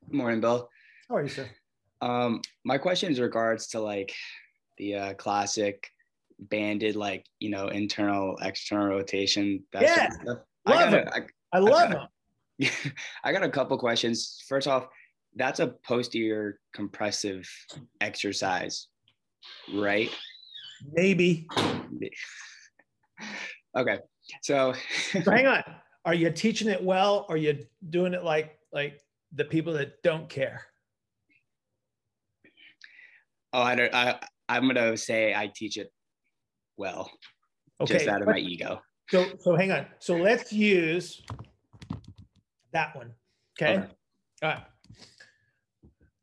Good 0.10 0.18
morning, 0.18 0.40
Bill. 0.40 0.70
How 1.10 1.16
are 1.16 1.24
you, 1.24 1.30
sir? 1.30 1.50
Um, 2.02 2.42
my 2.64 2.78
question 2.78 3.12
is 3.12 3.20
regards 3.20 3.68
to 3.68 3.80
like 3.80 4.14
the 4.78 4.96
uh, 4.96 5.14
classic 5.16 5.90
banded, 6.40 6.96
like 6.96 7.26
you 7.40 7.50
know, 7.50 7.68
internal 7.68 8.38
external 8.42 8.88
rotation. 8.88 9.64
That 9.74 9.84
yeah, 9.84 10.10
sort 10.10 10.28
of 10.28 10.38
love 10.66 10.66
I, 10.66 10.92
gotta, 10.92 11.16
I, 11.16 11.22
I 11.54 11.60
love 11.60 11.92
them. 11.92 12.08
I 13.24 13.32
got 13.32 13.44
a 13.44 13.50
couple 13.50 13.78
questions. 13.78 14.44
First 14.48 14.68
off, 14.68 14.88
that's 15.36 15.60
a 15.60 15.68
posterior 15.68 16.60
compressive 16.74 17.48
exercise, 18.02 18.88
right? 19.74 20.10
Maybe. 20.92 21.48
okay, 23.78 24.00
so, 24.42 24.74
so 25.12 25.32
hang 25.32 25.48
on 25.48 25.64
are 26.06 26.14
you 26.14 26.32
teaching 26.32 26.70
it 26.70 26.82
well? 26.82 27.26
Or 27.28 27.36
are 27.36 27.38
you 27.38 27.66
doing 27.90 28.14
it 28.14 28.24
like 28.24 28.58
like 28.72 29.02
the 29.34 29.44
people 29.44 29.74
that 29.74 30.02
don't 30.04 30.30
care? 30.30 30.62
Oh, 33.56 33.62
I 33.62 33.74
don't. 33.74 33.96
I 33.96 34.20
I'm 34.50 34.68
gonna 34.68 34.98
say 34.98 35.34
I 35.34 35.50
teach 35.56 35.78
it 35.78 35.90
well, 36.76 37.10
okay. 37.80 37.94
just 37.94 38.08
out 38.10 38.22
of 38.22 38.28
my 38.28 38.38
ego. 38.38 38.82
So 39.10 39.26
so 39.40 39.56
hang 39.56 39.72
on. 39.72 39.86
So 40.00 40.18
let's 40.18 40.52
use 40.52 41.24
that 42.74 42.94
one. 42.98 43.14
Okay. 43.58 43.78
okay. 43.78 43.88
All 44.44 44.50
right. 44.50 44.64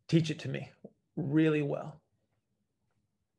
Teach 0.09 0.29
it 0.29 0.41
to 0.41 0.51
me 0.51 0.69
really 1.17 1.63
well. 1.63 2.03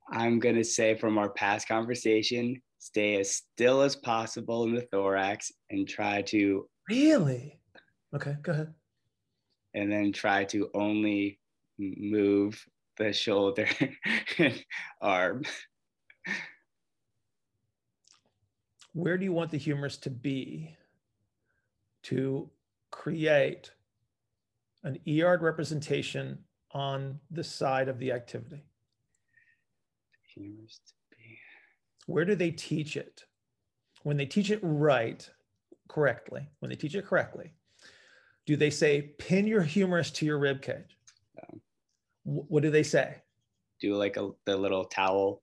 I'm 0.10 0.40
gonna 0.40 0.64
say 0.64 0.96
from 0.96 1.20
our 1.20 1.30
past 1.30 1.68
conversation, 1.68 2.60
stay 2.80 3.20
as 3.20 3.36
still 3.36 3.84
as 3.84 3.96
possible 3.96 4.64
in 4.64 4.74
the 4.74 4.88
thorax 4.92 5.52
and 5.70 5.88
try 5.88 6.24
to 6.24 6.68
really 6.90 7.60
okay 8.16 8.38
go 8.42 8.54
ahead 8.54 8.74
and 9.76 9.92
then 9.92 10.12
try 10.12 10.46
to 10.46 10.72
only 10.74 11.40
move 11.78 12.60
the 12.98 13.12
shoulder 13.14 13.68
and 14.38 14.64
arm 15.02 15.44
where 18.94 19.18
do 19.18 19.26
you 19.26 19.34
want 19.34 19.52
the 19.52 19.58
humerus 19.58 19.98
to 19.98 20.10
be 20.10 20.76
to 22.04 22.50
create 22.92 23.72
an 24.84 25.00
EARD 25.08 25.42
representation 25.42 26.38
on 26.72 27.20
the 27.32 27.44
side 27.44 27.88
of 27.88 27.98
the 27.98 28.12
activity? 28.12 28.64
Humerus 30.36 30.80
to 30.88 30.94
be. 31.12 31.38
where 32.08 32.26
do 32.26 32.36
they 32.36 32.52
teach 32.52 32.98
it? 32.98 33.24
When 34.04 34.18
they 34.18 34.26
teach 34.26 34.52
it 34.52 34.60
right, 34.62 35.28
correctly, 35.88 36.48
when 36.60 36.70
they 36.70 36.76
teach 36.76 36.96
it 36.96 37.06
correctly, 37.06 37.54
do 38.46 38.58
they 38.58 38.70
say 38.70 39.02
pin 39.02 39.48
your 39.48 39.62
humerus 39.62 40.12
to 40.12 40.26
your 40.26 40.38
rib 40.38 40.62
cage? 40.62 40.98
What 42.24 42.64
do 42.64 42.72
they 42.72 42.84
say? 42.84 43.18
Do 43.82 43.96
like 43.96 44.18
a 44.18 44.32
the 44.46 44.56
little 44.56 44.86
towel. 44.86 45.42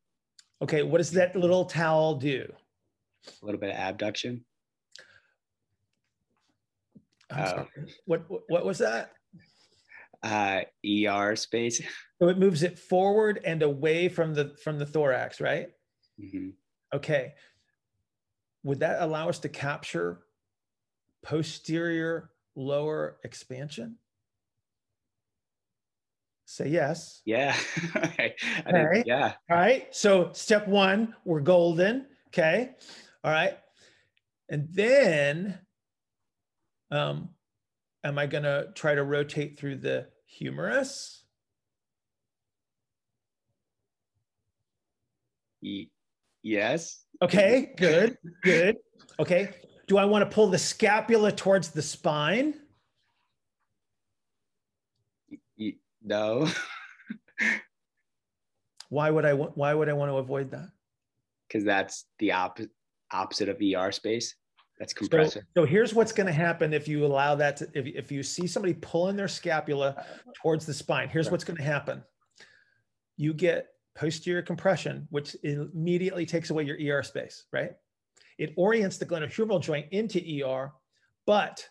Okay, 0.62 0.82
what 0.82 0.98
does 0.98 1.10
that 1.12 1.36
little 1.36 1.64
towel 1.64 2.14
do? 2.14 2.50
A 3.42 3.44
little 3.44 3.60
bit 3.60 3.70
of 3.70 3.76
abduction. 3.76 4.44
Oh. 7.36 7.66
What 8.06 8.24
what 8.48 8.64
was 8.64 8.78
that? 8.78 9.12
Uh, 10.22 10.62
ER 10.84 11.36
space. 11.36 11.80
So 12.20 12.28
it 12.28 12.36
moves 12.36 12.62
it 12.62 12.78
forward 12.78 13.40
and 13.46 13.62
away 13.62 14.10
from 14.10 14.34
the 14.34 14.54
from 14.62 14.78
the 14.78 14.84
thorax, 14.84 15.40
right? 15.40 15.68
Mm-hmm. 16.22 16.50
Okay. 16.94 17.32
Would 18.62 18.80
that 18.80 19.00
allow 19.00 19.30
us 19.30 19.38
to 19.38 19.48
capture 19.48 20.20
posterior 21.22 22.28
lower 22.54 23.16
expansion? 23.24 23.96
Say 26.50 26.70
yes. 26.70 27.22
Yeah. 27.24 27.54
I, 27.94 28.34
I 28.66 28.70
All 28.72 28.72
right. 28.72 28.92
think, 28.94 29.06
yeah. 29.06 29.34
All 29.48 29.56
right. 29.56 29.86
So 29.94 30.32
step 30.32 30.66
one, 30.66 31.14
we're 31.24 31.38
golden. 31.38 32.06
Okay. 32.26 32.72
All 33.22 33.30
right. 33.30 33.56
And 34.48 34.66
then, 34.72 35.60
um, 36.90 37.28
am 38.02 38.18
I 38.18 38.26
going 38.26 38.42
to 38.42 38.70
try 38.74 38.96
to 38.96 39.04
rotate 39.04 39.60
through 39.60 39.76
the 39.76 40.08
humerus? 40.26 41.22
Yes. 46.42 47.04
Okay. 47.22 47.74
Good. 47.76 48.18
Good. 48.42 48.78
Okay. 49.20 49.50
Do 49.86 49.98
I 49.98 50.04
want 50.04 50.28
to 50.28 50.34
pull 50.34 50.48
the 50.48 50.58
scapula 50.58 51.30
towards 51.30 51.68
the 51.68 51.82
spine? 51.82 52.54
No. 56.02 56.48
Why 58.88 59.10
would 59.10 59.24
I? 59.24 59.34
wa- 59.34 59.50
Why 59.54 59.74
would 59.74 59.88
I 59.88 59.92
want 59.92 60.10
to 60.10 60.16
avoid 60.16 60.50
that? 60.50 60.68
Because 61.48 61.64
that's 61.64 62.06
the 62.18 62.32
opposite 62.32 62.70
opposite 63.12 63.48
of 63.48 63.60
ER 63.60 63.92
space. 63.92 64.34
That's 64.78 64.92
So, 64.94 64.98
compressor. 65.00 65.46
so 65.56 65.64
here's 65.66 65.92
what's 65.94 66.12
going 66.12 66.26
to 66.26 66.32
happen 66.32 66.72
if 66.72 66.88
you 66.88 67.04
allow 67.04 67.34
that 67.34 67.58
to, 67.58 67.68
if, 67.74 67.86
if 67.86 68.12
you 68.12 68.22
see 68.22 68.46
somebody 68.46 68.72
pulling 68.74 69.14
their 69.14 69.28
scapula 69.28 70.06
towards 70.40 70.64
the 70.64 70.72
spine 70.72 71.10
here's 71.10 71.30
what's 71.30 71.44
going 71.44 71.58
to 71.58 71.62
happen 71.62 72.02
you 73.18 73.34
get 73.34 73.66
posterior 73.94 74.40
compression 74.40 75.06
which 75.10 75.36
immediately 75.42 76.24
takes 76.24 76.48
away 76.48 76.64
your 76.64 76.78
er 76.98 77.02
space 77.02 77.44
right 77.52 77.72
it 78.38 78.54
orients 78.56 78.96
the 78.96 79.04
glenohumeral 79.04 79.60
joint 79.60 79.84
into 79.90 80.18
er 80.46 80.72
but 81.26 81.68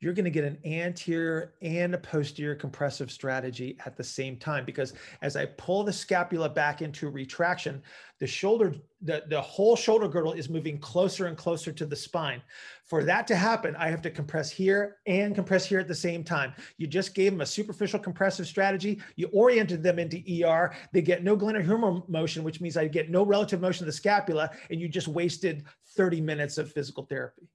you're 0.00 0.12
going 0.12 0.24
to 0.24 0.30
get 0.30 0.44
an 0.44 0.58
anterior 0.64 1.54
and 1.62 1.94
a 1.94 1.98
posterior 1.98 2.54
compressive 2.54 3.10
strategy 3.10 3.78
at 3.86 3.96
the 3.96 4.04
same 4.04 4.36
time 4.36 4.64
because 4.66 4.92
as 5.22 5.36
I 5.36 5.46
pull 5.46 5.84
the 5.84 5.92
scapula 5.92 6.50
back 6.50 6.82
into 6.82 7.08
retraction, 7.08 7.82
the 8.20 8.26
shoulder, 8.26 8.74
the, 9.00 9.24
the 9.28 9.40
whole 9.40 9.74
shoulder 9.74 10.06
girdle 10.06 10.32
is 10.32 10.50
moving 10.50 10.78
closer 10.78 11.26
and 11.26 11.36
closer 11.36 11.72
to 11.72 11.86
the 11.86 11.96
spine. 11.96 12.42
For 12.84 13.04
that 13.04 13.26
to 13.28 13.36
happen, 13.36 13.74
I 13.76 13.88
have 13.88 14.02
to 14.02 14.10
compress 14.10 14.50
here 14.50 14.98
and 15.06 15.34
compress 15.34 15.64
here 15.64 15.80
at 15.80 15.88
the 15.88 15.94
same 15.94 16.22
time. 16.22 16.52
You 16.76 16.86
just 16.86 17.14
gave 17.14 17.32
them 17.32 17.40
a 17.40 17.46
superficial 17.46 17.98
compressive 17.98 18.46
strategy. 18.46 19.00
You 19.16 19.28
oriented 19.32 19.82
them 19.82 19.98
into 19.98 20.22
ER. 20.44 20.74
They 20.92 21.02
get 21.02 21.24
no 21.24 21.36
glenohumeral 21.36 22.06
motion, 22.08 22.44
which 22.44 22.60
means 22.60 22.76
I 22.76 22.86
get 22.86 23.10
no 23.10 23.24
relative 23.24 23.62
motion 23.62 23.84
of 23.84 23.86
the 23.86 23.92
scapula, 23.92 24.50
and 24.70 24.78
you 24.78 24.88
just 24.88 25.08
wasted 25.08 25.64
30 25.96 26.20
minutes 26.20 26.58
of 26.58 26.70
physical 26.70 27.04
therapy. 27.04 27.48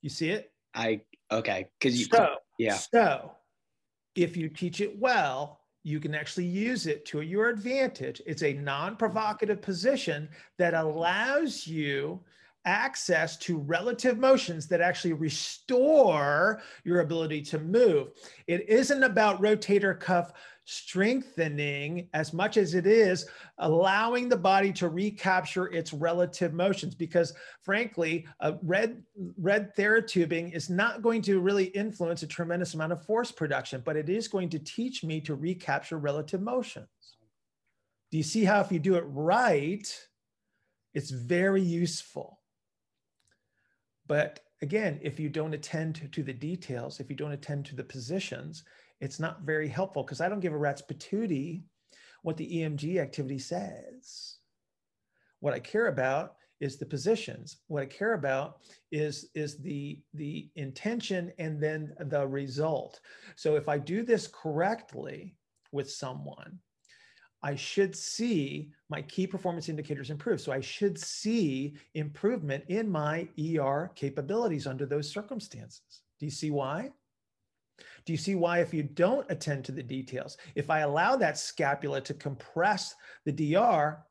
You 0.00 0.10
see 0.10 0.30
it? 0.30 0.52
I 0.74 1.00
okay. 1.30 1.68
Because 1.78 1.98
you 1.98 2.06
So, 2.06 2.36
yeah. 2.58 2.76
So, 2.76 3.32
if 4.14 4.36
you 4.36 4.48
teach 4.48 4.80
it 4.80 4.98
well, 4.98 5.60
you 5.84 5.98
can 5.98 6.14
actually 6.14 6.46
use 6.46 6.86
it 6.86 7.04
to 7.06 7.22
your 7.22 7.48
advantage. 7.48 8.22
It's 8.26 8.42
a 8.42 8.52
non 8.52 8.96
provocative 8.96 9.60
position 9.60 10.28
that 10.58 10.74
allows 10.74 11.66
you 11.66 12.20
access 12.64 13.36
to 13.38 13.58
relative 13.58 14.18
motions 14.18 14.66
that 14.68 14.80
actually 14.80 15.14
restore 15.14 16.62
your 16.84 17.00
ability 17.00 17.42
to 17.42 17.58
move. 17.58 18.08
It 18.46 18.68
isn't 18.68 19.02
about 19.02 19.42
rotator 19.42 19.98
cuff 19.98 20.32
strengthening 20.64 22.08
as 22.14 22.32
much 22.32 22.56
as 22.56 22.74
it 22.74 22.86
is 22.86 23.26
allowing 23.58 24.28
the 24.28 24.36
body 24.36 24.72
to 24.72 24.88
recapture 24.88 25.66
its 25.72 25.92
relative 25.92 26.54
motions 26.54 26.94
because 26.94 27.34
frankly 27.62 28.24
a 28.40 28.54
red 28.62 29.02
red 29.38 29.74
TheraTubing 29.74 30.54
is 30.54 30.70
not 30.70 31.02
going 31.02 31.20
to 31.22 31.40
really 31.40 31.64
influence 31.64 32.22
a 32.22 32.28
tremendous 32.28 32.74
amount 32.74 32.92
of 32.92 33.04
force 33.04 33.32
production 33.32 33.82
but 33.84 33.96
it 33.96 34.08
is 34.08 34.28
going 34.28 34.48
to 34.50 34.60
teach 34.60 35.02
me 35.02 35.20
to 35.20 35.34
recapture 35.34 35.98
relative 35.98 36.40
motions 36.40 36.86
do 38.12 38.16
you 38.16 38.22
see 38.22 38.44
how 38.44 38.60
if 38.60 38.70
you 38.70 38.78
do 38.78 38.94
it 38.94 39.04
right 39.08 40.06
it's 40.94 41.10
very 41.10 41.62
useful 41.62 42.38
but 44.06 44.40
again, 44.62 44.98
if 45.02 45.18
you 45.18 45.28
don't 45.28 45.54
attend 45.54 46.08
to 46.12 46.22
the 46.22 46.32
details, 46.32 47.00
if 47.00 47.10
you 47.10 47.16
don't 47.16 47.32
attend 47.32 47.66
to 47.66 47.76
the 47.76 47.84
positions, 47.84 48.64
it's 49.00 49.20
not 49.20 49.42
very 49.42 49.68
helpful 49.68 50.02
because 50.02 50.20
I 50.20 50.28
don't 50.28 50.40
give 50.40 50.52
a 50.52 50.58
rat's 50.58 50.82
patootie 50.82 51.62
what 52.22 52.36
the 52.36 52.58
EMG 52.58 52.98
activity 52.98 53.38
says. 53.38 54.36
What 55.40 55.54
I 55.54 55.58
care 55.58 55.88
about 55.88 56.36
is 56.60 56.76
the 56.76 56.86
positions. 56.86 57.58
What 57.66 57.82
I 57.82 57.86
care 57.86 58.14
about 58.14 58.58
is, 58.92 59.28
is 59.34 59.58
the, 59.58 60.00
the 60.14 60.48
intention 60.54 61.32
and 61.38 61.60
then 61.60 61.92
the 61.98 62.24
result. 62.24 63.00
So 63.34 63.56
if 63.56 63.68
I 63.68 63.78
do 63.78 64.04
this 64.04 64.28
correctly 64.28 65.34
with 65.72 65.90
someone, 65.90 66.60
I 67.42 67.56
should 67.56 67.96
see 67.96 68.70
my 68.88 69.02
key 69.02 69.26
performance 69.26 69.68
indicators 69.68 70.10
improve. 70.10 70.40
So 70.40 70.52
I 70.52 70.60
should 70.60 70.98
see 70.98 71.74
improvement 71.94 72.64
in 72.68 72.88
my 72.90 73.28
ER 73.38 73.90
capabilities 73.94 74.66
under 74.66 74.86
those 74.86 75.10
circumstances. 75.10 76.02
Do 76.20 76.26
you 76.26 76.30
see 76.30 76.50
why? 76.50 76.90
Do 78.04 78.12
you 78.12 78.16
see 78.16 78.36
why, 78.36 78.60
if 78.60 78.72
you 78.72 78.82
don't 78.82 79.28
attend 79.30 79.64
to 79.64 79.72
the 79.72 79.82
details, 79.82 80.36
if 80.54 80.70
I 80.70 80.80
allow 80.80 81.16
that 81.16 81.38
scapula 81.38 82.00
to 82.02 82.14
compress 82.14 82.94
the 83.24 83.32
DR, 83.32 84.04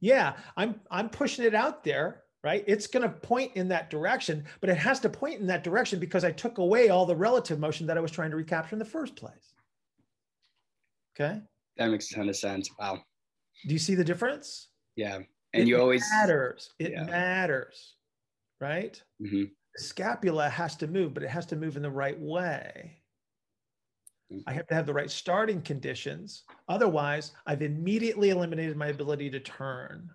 yeah, 0.00 0.36
I'm 0.56 0.80
I'm 0.90 1.08
pushing 1.08 1.44
it 1.44 1.54
out 1.54 1.82
there, 1.84 2.22
right? 2.44 2.64
It's 2.66 2.86
going 2.86 3.02
to 3.02 3.08
point 3.08 3.52
in 3.56 3.68
that 3.68 3.90
direction, 3.90 4.44
but 4.60 4.70
it 4.70 4.76
has 4.76 5.00
to 5.00 5.08
point 5.08 5.40
in 5.40 5.46
that 5.48 5.64
direction 5.64 5.98
because 5.98 6.24
I 6.24 6.30
took 6.30 6.58
away 6.58 6.88
all 6.88 7.06
the 7.06 7.16
relative 7.16 7.58
motion 7.58 7.86
that 7.86 7.96
I 7.98 8.00
was 8.00 8.10
trying 8.10 8.30
to 8.30 8.36
recapture 8.36 8.74
in 8.74 8.78
the 8.78 8.84
first 8.84 9.16
place. 9.16 9.54
Okay. 11.18 11.40
That 11.78 11.90
makes 11.90 12.10
a 12.10 12.14
ton 12.14 12.28
of 12.28 12.36
sense. 12.36 12.68
Wow. 12.78 13.02
Do 13.66 13.72
you 13.72 13.78
see 13.78 13.94
the 13.94 14.04
difference? 14.04 14.68
Yeah. 14.96 15.16
And 15.54 15.62
it 15.62 15.68
you 15.68 15.80
always 15.80 16.04
matters. 16.12 16.74
It 16.78 16.92
Yeah. 16.92 17.04
matters, 17.04 17.96
right? 18.60 19.02
Mhm. 19.20 19.54
The 19.76 19.82
scapula 19.82 20.48
has 20.48 20.76
to 20.76 20.86
move, 20.86 21.14
but 21.14 21.22
it 21.22 21.30
has 21.30 21.46
to 21.46 21.56
move 21.56 21.76
in 21.76 21.82
the 21.82 21.90
right 21.90 22.18
way. 22.18 23.02
I 24.46 24.52
have 24.52 24.66
to 24.66 24.74
have 24.74 24.84
the 24.86 24.92
right 24.92 25.10
starting 25.10 25.62
conditions. 25.62 26.44
Otherwise, 26.68 27.32
I've 27.46 27.62
immediately 27.62 28.28
eliminated 28.30 28.76
my 28.76 28.88
ability 28.88 29.30
to 29.30 29.40
turn. 29.40 30.14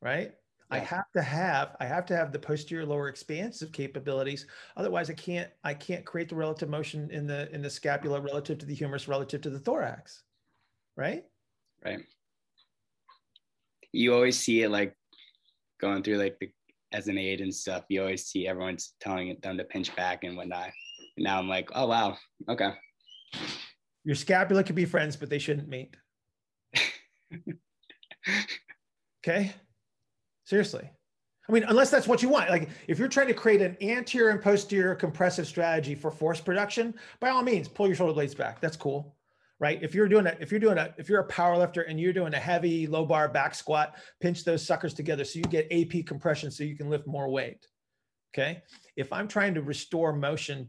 Right? 0.00 0.36
I 0.72 0.78
have 0.78 1.12
to 1.12 1.22
have 1.22 1.76
I 1.80 1.84
have 1.84 2.06
to 2.06 2.16
have 2.16 2.32
the 2.32 2.38
posterior 2.38 2.86
lower 2.86 3.08
expansive 3.08 3.72
capabilities. 3.72 4.46
Otherwise, 4.76 5.10
I 5.10 5.14
can't 5.14 5.50
I 5.62 5.74
can't 5.74 6.06
create 6.06 6.30
the 6.30 6.34
relative 6.34 6.70
motion 6.70 7.10
in 7.10 7.26
the 7.26 7.52
in 7.54 7.60
the 7.60 7.68
scapula 7.68 8.20
relative 8.20 8.56
to 8.58 8.66
the 8.66 8.74
humerus 8.74 9.06
relative 9.06 9.42
to 9.42 9.50
the 9.50 9.58
thorax. 9.58 10.22
Right? 10.96 11.24
right. 11.84 12.00
You 13.92 14.14
always 14.14 14.38
see 14.38 14.62
it 14.62 14.70
like 14.70 14.96
going 15.78 16.02
through 16.02 16.16
like 16.16 16.38
the 16.38 16.48
as 16.92 17.08
an 17.08 17.18
aide 17.18 17.42
and 17.42 17.54
stuff. 17.54 17.84
You 17.88 18.00
always 18.00 18.24
see 18.24 18.48
everyone's 18.48 18.94
telling 19.00 19.36
them 19.42 19.58
to 19.58 19.64
pinch 19.64 19.94
back 19.94 20.24
and 20.24 20.36
whatnot. 20.38 20.70
And 21.16 21.24
now 21.24 21.38
I'm 21.38 21.48
like, 21.48 21.68
oh 21.74 21.86
wow, 21.86 22.16
okay. 22.48 22.72
Your 24.04 24.16
scapula 24.16 24.64
could 24.64 24.74
be 24.74 24.86
friends, 24.86 25.16
but 25.16 25.28
they 25.28 25.38
shouldn't 25.38 25.68
meet. 25.68 25.96
okay? 29.22 29.52
Seriously. 30.52 30.90
I 31.48 31.52
mean, 31.52 31.64
unless 31.66 31.90
that's 31.90 32.06
what 32.06 32.22
you 32.22 32.28
want. 32.28 32.50
Like, 32.50 32.68
if 32.86 32.98
you're 32.98 33.08
trying 33.08 33.28
to 33.28 33.32
create 33.32 33.62
an 33.62 33.74
anterior 33.80 34.28
and 34.28 34.42
posterior 34.42 34.94
compressive 34.94 35.46
strategy 35.46 35.94
for 35.94 36.10
force 36.10 36.42
production, 36.42 36.92
by 37.20 37.30
all 37.30 37.42
means, 37.42 37.68
pull 37.68 37.86
your 37.86 37.96
shoulder 37.96 38.12
blades 38.12 38.34
back. 38.34 38.60
That's 38.60 38.76
cool, 38.76 39.16
right? 39.60 39.82
If 39.82 39.94
you're 39.94 40.08
doing 40.08 40.26
it, 40.26 40.36
if 40.42 40.50
you're 40.50 40.60
doing 40.60 40.76
a, 40.76 40.92
if 40.98 41.08
you're 41.08 41.20
a 41.20 41.24
power 41.24 41.56
lifter 41.56 41.80
and 41.80 41.98
you're 41.98 42.12
doing 42.12 42.34
a 42.34 42.38
heavy 42.38 42.86
low 42.86 43.06
bar 43.06 43.28
back 43.30 43.54
squat, 43.54 43.96
pinch 44.20 44.44
those 44.44 44.62
suckers 44.62 44.92
together 44.92 45.24
so 45.24 45.38
you 45.38 45.44
get 45.44 45.72
AP 45.72 46.04
compression 46.04 46.50
so 46.50 46.64
you 46.64 46.76
can 46.76 46.90
lift 46.90 47.06
more 47.06 47.30
weight. 47.30 47.66
Okay. 48.34 48.62
If 48.96 49.10
I'm 49.10 49.26
trying 49.26 49.54
to 49.54 49.62
restore 49.62 50.12
motion, 50.12 50.68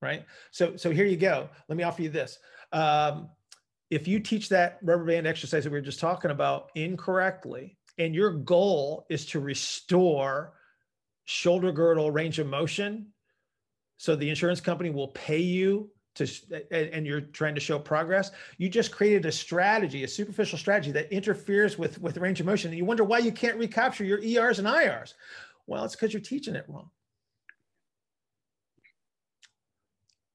right? 0.00 0.24
So, 0.52 0.76
so 0.76 0.92
here 0.92 1.06
you 1.06 1.16
go. 1.16 1.48
Let 1.68 1.76
me 1.76 1.82
offer 1.82 2.02
you 2.02 2.08
this. 2.08 2.38
Um, 2.70 3.30
if 3.90 4.06
you 4.06 4.20
teach 4.20 4.48
that 4.50 4.78
rubber 4.80 5.06
band 5.06 5.26
exercise 5.26 5.64
that 5.64 5.70
we 5.70 5.78
were 5.80 5.84
just 5.84 5.98
talking 5.98 6.30
about 6.30 6.70
incorrectly, 6.76 7.77
and 7.98 8.14
your 8.14 8.30
goal 8.30 9.06
is 9.08 9.26
to 9.26 9.40
restore 9.40 10.54
shoulder 11.24 11.72
girdle 11.72 12.10
range 12.10 12.38
of 12.38 12.46
motion, 12.46 13.08
so 13.96 14.16
the 14.16 14.28
insurance 14.28 14.60
company 14.60 14.90
will 14.90 15.08
pay 15.08 15.40
you 15.40 15.90
to, 16.14 16.26
and 16.70 17.06
you're 17.06 17.20
trying 17.20 17.54
to 17.54 17.60
show 17.60 17.78
progress, 17.78 18.30
you 18.56 18.68
just 18.68 18.92
created 18.92 19.26
a 19.26 19.32
strategy, 19.32 20.04
a 20.04 20.08
superficial 20.08 20.58
strategy 20.58 20.90
that 20.92 21.12
interferes 21.12 21.78
with 21.78 22.00
with 22.00 22.16
range 22.16 22.40
of 22.40 22.46
motion, 22.46 22.70
and 22.70 22.78
you 22.78 22.84
wonder 22.84 23.04
why 23.04 23.18
you 23.18 23.32
can't 23.32 23.56
recapture 23.56 24.04
your 24.04 24.22
ERs 24.22 24.58
and 24.58 24.66
IRs. 24.66 25.14
Well, 25.66 25.84
it's 25.84 25.94
because 25.94 26.12
you're 26.12 26.22
teaching 26.22 26.54
it 26.54 26.64
wrong. 26.68 26.90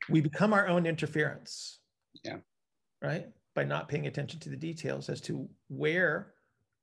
We 0.10 0.22
become 0.22 0.54
our 0.54 0.68
own 0.68 0.86
interference. 0.86 1.80
Yeah. 2.24 2.38
Right? 3.02 3.28
By 3.56 3.64
not 3.64 3.90
paying 3.90 4.08
attention 4.08 4.40
to 4.42 4.50
the 4.50 4.56
details 4.56 5.10
as 5.10 5.22
to 5.22 5.50
where 5.70 6.34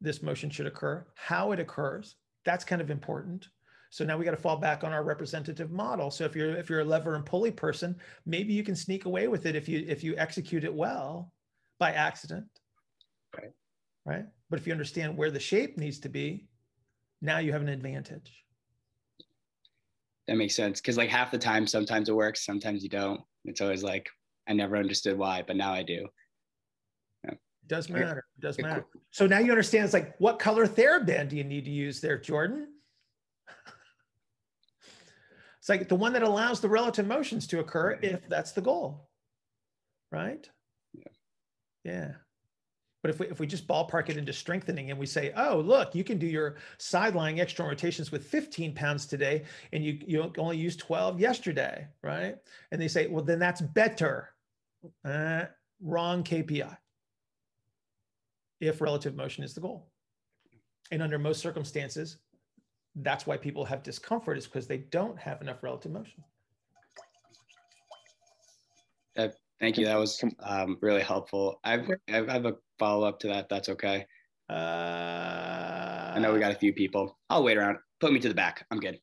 this 0.01 0.23
motion 0.23 0.51
should 0.51 0.67
occur, 0.67 1.07
how 1.15 1.53
it 1.53 1.61
occurs. 1.61 2.17
That's 2.45 2.65
kind 2.65 2.81
of 2.81 2.91
important. 2.91 3.49
So 3.91 4.05
now 4.05 4.17
we 4.17 4.25
got 4.25 4.31
to 4.31 4.37
fall 4.37 4.57
back 4.57 4.85
on 4.85 4.93
our 4.93 5.03
representative 5.03 5.71
model. 5.71 6.11
So 6.11 6.25
if 6.25 6.37
you're 6.37 6.57
if 6.57 6.71
you're 6.71 6.81
a 6.81 6.85
lever 6.85 7.17
and 7.17 7.27
pulley 7.27 7.51
person, 7.51 7.97
maybe 8.25 8.53
you 8.53 8.63
can 8.63 8.77
sneak 8.77 9.05
away 9.05 9.27
with 9.27 9.47
it 9.47 9.57
if 9.57 9.69
you 9.69 9.85
if 9.87 10.05
you 10.05 10.17
execute 10.17 10.65
it 10.65 10.73
well 10.73 11.33
by 11.79 11.93
accident. 11.93 12.47
Right. 13.37 13.53
Right. 14.07 14.25
But 14.49 14.61
if 14.61 14.67
you 14.67 14.73
understand 14.73 15.17
where 15.17 15.31
the 15.31 15.41
shape 15.41 15.77
needs 15.77 15.99
to 16.01 16.09
be, 16.09 16.49
now 17.21 17.39
you 17.39 17.53
have 17.53 17.63
an 17.63 17.69
advantage. 17.69 18.45
That 20.29 20.37
makes 20.37 20.55
sense. 20.55 20.81
Cause 20.81 20.97
like 20.97 21.11
half 21.11 21.33
the 21.33 21.39
time, 21.39 21.67
sometimes 21.67 22.09
it 22.09 22.15
works, 22.15 22.47
sometimes 22.47 22.85
you 22.85 22.89
don't. 22.89 23.21
It's 23.45 23.61
always 23.61 23.83
like, 23.83 24.09
I 24.49 24.53
never 24.53 24.77
understood 24.77 25.19
why, 25.19 25.43
but 25.45 25.57
now 25.57 25.73
I 25.73 25.83
do. 25.83 26.07
Does 27.71 27.89
matter. 27.89 28.25
It 28.37 28.41
does 28.41 28.59
matter. 28.59 28.85
So 29.13 29.29
now 29.29 29.39
you 29.39 29.53
understand 29.53 29.85
it's 29.85 29.95
like, 29.95 30.17
what 30.19 30.41
color 30.41 30.67
TheraBand 30.67 31.29
do 31.29 31.37
you 31.37 31.45
need 31.45 31.65
to 31.67 31.71
use 31.71 32.01
there, 32.01 32.19
Jordan? 32.19 32.67
it's 35.61 35.69
like 35.69 35.89
the 35.89 35.95
one 35.95 36.13
that 36.15 36.25
allows 36.25 36.61
the 36.61 36.69
relative 36.69 37.07
motions 37.07 37.47
to 37.47 37.61
occur 37.61 37.97
if 38.03 38.29
that's 38.29 38.51
the 38.51 38.61
goal. 38.61 39.09
Right? 40.11 40.51
Yeah. 40.93 41.05
Yeah. 41.85 42.13
But 43.03 43.11
if 43.11 43.21
we, 43.21 43.29
if 43.29 43.39
we 43.39 43.47
just 43.47 43.69
ballpark 43.69 44.09
it 44.09 44.17
into 44.17 44.33
strengthening 44.33 44.91
and 44.91 44.99
we 44.99 45.07
say, 45.07 45.33
oh, 45.37 45.61
look, 45.61 45.95
you 45.95 46.03
can 46.03 46.19
do 46.19 46.27
your 46.27 46.57
side 46.79 47.15
lying 47.15 47.39
external 47.39 47.71
rotations 47.71 48.11
with 48.11 48.27
15 48.27 48.75
pounds 48.75 49.07
today 49.07 49.45
and 49.73 49.85
you, 49.85 50.01
you 50.09 50.33
only 50.39 50.57
used 50.57 50.81
12 50.81 51.21
yesterday, 51.21 51.87
right? 52.03 52.35
And 52.73 52.83
they 52.83 52.89
say, 52.89 53.07
well, 53.07 53.23
then 53.23 53.39
that's 53.39 53.61
better. 53.61 54.31
Uh, 55.05 55.45
wrong 55.81 56.25
KPI 56.25 56.77
if 58.61 58.81
relative 58.81 59.17
motion 59.17 59.43
is 59.43 59.55
the 59.55 59.61
goal. 59.61 59.89
And 60.93 61.03
under 61.03 61.19
most 61.19 61.41
circumstances, 61.41 62.19
that's 62.97 63.27
why 63.27 63.37
people 63.37 63.65
have 63.65 63.83
discomfort 63.83 64.37
is 64.37 64.47
because 64.47 64.67
they 64.67 64.79
don't 64.79 65.19
have 65.19 65.41
enough 65.41 65.63
relative 65.63 65.93
motion. 65.93 66.23
Uh, 69.17 69.29
thank 69.61 69.79
you. 69.79 69.87
That 69.87 69.99
was 69.99 70.23
um, 70.41 70.79
really 70.81 71.03
helpful. 71.03 71.61
I've, 71.65 71.89
I 72.09 72.17
have 72.17 72.47
a 72.47 72.57
follow 72.79 73.07
up 73.07 73.19
to 73.21 73.29
that. 73.29 73.49
That's 73.49 73.69
okay. 73.71 74.07
Uh, 74.49 76.13
I 76.15 76.19
know 76.19 76.33
we 76.33 76.41
got 76.41 76.53
a 76.53 76.57
few 76.57 76.73
people. 76.73 77.19
I'll 77.29 77.45
wait 77.45 77.57
around. 77.57 77.79
Put 78.01 78.13
me 78.13 78.19
to 78.21 78.29
the 78.29 78.35
back. 78.35 78.67
I'm 78.71 78.81
good. 78.81 78.99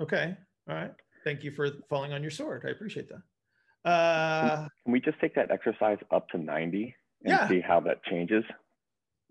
Okay. 0.00 0.36
All 0.68 0.74
right. 0.76 0.92
Thank 1.24 1.42
you 1.42 1.52
for 1.52 1.70
falling 1.88 2.12
on 2.12 2.22
your 2.22 2.30
sword. 2.30 2.64
I 2.66 2.70
appreciate 2.70 3.08
that. 3.08 3.90
Uh, 3.90 4.68
Can 4.84 4.92
we 4.92 5.00
just 5.00 5.18
take 5.20 5.34
that 5.36 5.50
exercise 5.50 5.98
up 6.10 6.28
to 6.30 6.38
90 6.38 6.94
and 7.24 7.32
Yeah. 7.32 7.48
see 7.48 7.60
how 7.60 7.80
that 7.80 8.02
changes? 8.04 8.44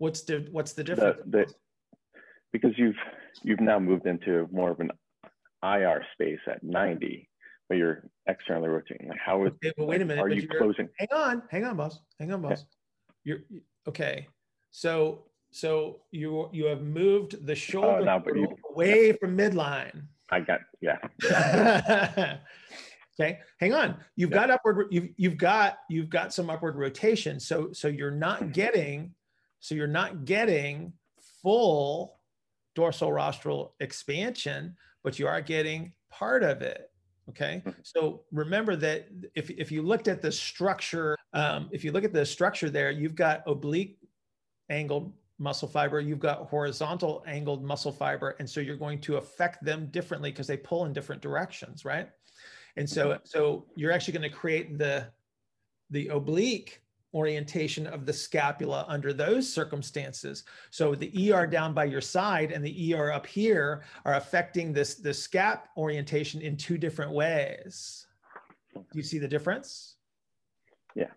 What's 0.00 0.22
the 0.22 0.48
what's 0.50 0.72
the 0.72 0.82
The, 0.82 0.94
difference? 0.94 1.20
the, 1.26 1.46
because 2.52 2.72
you've 2.76 2.96
you've 3.42 3.60
now 3.60 3.78
moved 3.78 4.06
into 4.06 4.48
more 4.50 4.70
of 4.70 4.80
an 4.80 4.90
IR 5.62 6.04
space 6.14 6.40
at 6.48 6.64
90, 6.64 7.28
but 7.68 7.76
you're 7.76 8.02
externally 8.26 8.68
rotating. 8.68 9.08
Like 9.08 9.18
how 9.24 9.44
is 9.44 9.52
Okay, 9.52 9.72
but 9.76 9.86
wait 9.86 10.02
a 10.02 10.04
minute. 10.04 10.22
are 10.22 10.28
you 10.28 10.48
closing? 10.48 10.88
Hang 10.98 11.08
on, 11.14 11.42
hang 11.50 11.64
on, 11.64 11.76
boss. 11.76 12.00
Hang 12.18 12.32
on, 12.32 12.42
boss. 12.42 12.64
You're 13.24 13.40
okay. 13.86 14.26
So 14.72 15.26
so 15.52 16.00
you 16.10 16.48
you 16.52 16.64
have 16.66 16.82
moved 16.82 17.46
the 17.46 17.52
uh, 17.52 17.56
shoulder 17.56 18.04
now, 18.04 18.18
but 18.18 18.34
you- 18.36 18.56
away 18.70 19.12
from 19.12 19.36
midline. 19.36 20.02
I 20.32 20.40
got 20.40 20.60
yeah. 20.80 20.98
okay, 23.20 23.40
hang 23.58 23.74
on. 23.74 23.96
You've 24.16 24.30
Yeah. 24.30 24.36
got 24.36 24.50
upward. 24.50 24.86
You've 24.90 25.08
you've 25.16 25.36
got 25.36 25.78
you've 25.90 26.08
got 26.08 26.32
some 26.32 26.48
upward 26.48 26.76
rotation. 26.76 27.38
So 27.40 27.72
so 27.72 27.88
you're 27.88 28.12
not 28.12 28.40
mm-hmm. 28.40 28.52
getting. 28.52 29.14
So 29.60 29.74
you're 29.74 29.86
not 29.86 30.24
getting 30.24 30.92
full 31.42 32.18
dorsal 32.74 33.12
rostral 33.12 33.74
expansion, 33.80 34.76
but 35.02 35.18
you 35.18 35.26
are 35.26 35.40
getting 35.40 35.92
part 36.10 36.42
of 36.42 36.62
it. 36.62 36.90
Okay. 37.28 37.62
So 37.82 38.22
remember 38.32 38.74
that 38.76 39.08
if, 39.34 39.50
if 39.50 39.70
you 39.70 39.82
looked 39.82 40.08
at 40.08 40.20
the 40.20 40.32
structure, 40.32 41.16
um, 41.32 41.68
if 41.72 41.84
you 41.84 41.92
look 41.92 42.04
at 42.04 42.12
the 42.12 42.26
structure 42.26 42.70
there, 42.70 42.90
you've 42.90 43.14
got 43.14 43.42
oblique 43.46 43.98
angled 44.68 45.12
muscle 45.38 45.68
fiber, 45.68 46.00
you've 46.00 46.18
got 46.18 46.48
horizontal 46.48 47.22
angled 47.26 47.62
muscle 47.62 47.92
fiber. 47.92 48.36
And 48.40 48.48
so 48.48 48.60
you're 48.60 48.76
going 48.76 49.00
to 49.02 49.16
affect 49.16 49.64
them 49.64 49.86
differently 49.90 50.30
because 50.30 50.46
they 50.46 50.56
pull 50.56 50.86
in 50.86 50.92
different 50.92 51.22
directions, 51.22 51.84
right? 51.84 52.08
And 52.76 52.88
so, 52.88 53.18
so 53.24 53.66
you're 53.76 53.92
actually 53.92 54.12
going 54.18 54.30
to 54.30 54.36
create 54.36 54.78
the, 54.78 55.06
the 55.90 56.08
oblique 56.08 56.82
orientation 57.14 57.86
of 57.86 58.06
the 58.06 58.12
scapula 58.12 58.84
under 58.88 59.12
those 59.12 59.52
circumstances. 59.52 60.44
So 60.70 60.94
the 60.94 61.32
ER 61.32 61.46
down 61.46 61.74
by 61.74 61.84
your 61.84 62.00
side 62.00 62.52
and 62.52 62.64
the 62.64 62.94
ER 62.94 63.12
up 63.12 63.26
here 63.26 63.82
are 64.04 64.14
affecting 64.14 64.72
this 64.72 64.94
the 64.94 65.10
scap 65.10 65.62
orientation 65.76 66.40
in 66.40 66.56
two 66.56 66.78
different 66.78 67.12
ways. 67.12 68.06
Do 68.74 68.82
you 68.94 69.02
see 69.02 69.18
the 69.18 69.28
difference? 69.28 69.96
Yeah. 70.94 71.10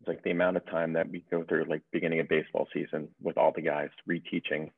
It's 0.00 0.08
like 0.08 0.22
the 0.22 0.30
amount 0.30 0.58
of 0.58 0.66
time 0.66 0.92
that 0.92 1.10
we 1.10 1.24
go 1.30 1.44
through, 1.44 1.64
like 1.64 1.82
beginning 1.92 2.20
of 2.20 2.28
baseball 2.28 2.68
season, 2.72 3.08
with 3.22 3.38
all 3.38 3.52
the 3.54 3.62
guys 3.62 3.88
reteaching 4.08 4.70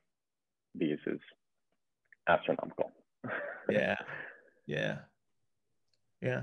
these 0.74 0.98
is 1.06 1.20
astronomical. 2.28 2.92
Yeah, 3.70 3.96
yeah, 4.66 4.98
yeah. 6.22 6.42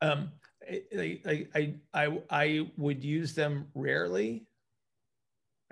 Um, 0.00 0.32
I, 0.68 1.44
I, 1.54 1.74
I, 1.92 2.18
I, 2.30 2.70
would 2.76 3.04
use 3.04 3.34
them 3.34 3.66
rarely. 3.74 4.46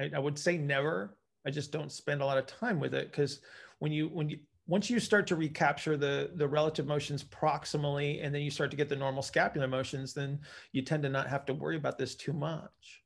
I, 0.00 0.10
I 0.14 0.18
would 0.18 0.38
say 0.38 0.56
never. 0.56 1.16
I 1.46 1.50
just 1.50 1.72
don't 1.72 1.90
spend 1.90 2.22
a 2.22 2.26
lot 2.26 2.38
of 2.38 2.46
time 2.46 2.80
with 2.80 2.94
it 2.94 3.10
because 3.10 3.40
when 3.78 3.92
you 3.92 4.08
when 4.08 4.28
you 4.28 4.38
once 4.66 4.88
you 4.88 5.00
start 5.00 5.26
to 5.26 5.36
recapture 5.36 5.96
the 5.96 6.30
the 6.34 6.46
relative 6.46 6.86
motions 6.86 7.24
proximally 7.24 8.24
and 8.24 8.34
then 8.34 8.42
you 8.42 8.50
start 8.50 8.70
to 8.70 8.76
get 8.76 8.88
the 8.88 8.96
normal 8.96 9.22
scapular 9.22 9.66
motions, 9.66 10.14
then 10.14 10.40
you 10.72 10.82
tend 10.82 11.02
to 11.02 11.08
not 11.08 11.28
have 11.28 11.44
to 11.46 11.54
worry 11.54 11.76
about 11.76 11.98
this 11.98 12.14
too 12.14 12.32
much, 12.32 13.02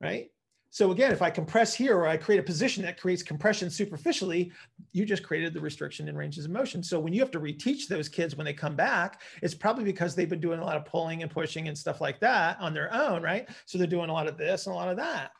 right? 0.00 0.30
So 0.72 0.92
again, 0.92 1.10
if 1.10 1.20
I 1.20 1.30
compress 1.30 1.74
here 1.74 1.96
or 1.96 2.06
I 2.06 2.16
create 2.16 2.38
a 2.38 2.44
position 2.44 2.84
that 2.84 2.98
creates 2.98 3.24
compression 3.24 3.68
superficially, 3.70 4.52
you 4.92 5.04
just 5.04 5.24
created 5.24 5.52
the 5.52 5.60
restriction 5.60 6.08
in 6.08 6.16
ranges 6.16 6.44
of 6.44 6.52
motion. 6.52 6.80
So 6.82 7.00
when 7.00 7.12
you 7.12 7.20
have 7.20 7.32
to 7.32 7.40
reteach 7.40 7.88
those 7.88 8.08
kids 8.08 8.36
when 8.36 8.44
they 8.44 8.52
come 8.52 8.76
back, 8.76 9.20
it's 9.42 9.54
probably 9.54 9.82
because 9.82 10.14
they've 10.14 10.28
been 10.28 10.40
doing 10.40 10.60
a 10.60 10.64
lot 10.64 10.76
of 10.76 10.84
pulling 10.84 11.22
and 11.22 11.30
pushing 11.30 11.66
and 11.66 11.76
stuff 11.76 12.00
like 12.00 12.20
that 12.20 12.56
on 12.60 12.72
their 12.72 12.92
own, 12.94 13.20
right? 13.20 13.48
So 13.66 13.78
they're 13.78 13.88
doing 13.88 14.10
a 14.10 14.12
lot 14.12 14.28
of 14.28 14.38
this 14.38 14.66
and 14.66 14.72
a 14.72 14.76
lot 14.76 14.88
of 14.88 14.96
that, 14.98 15.32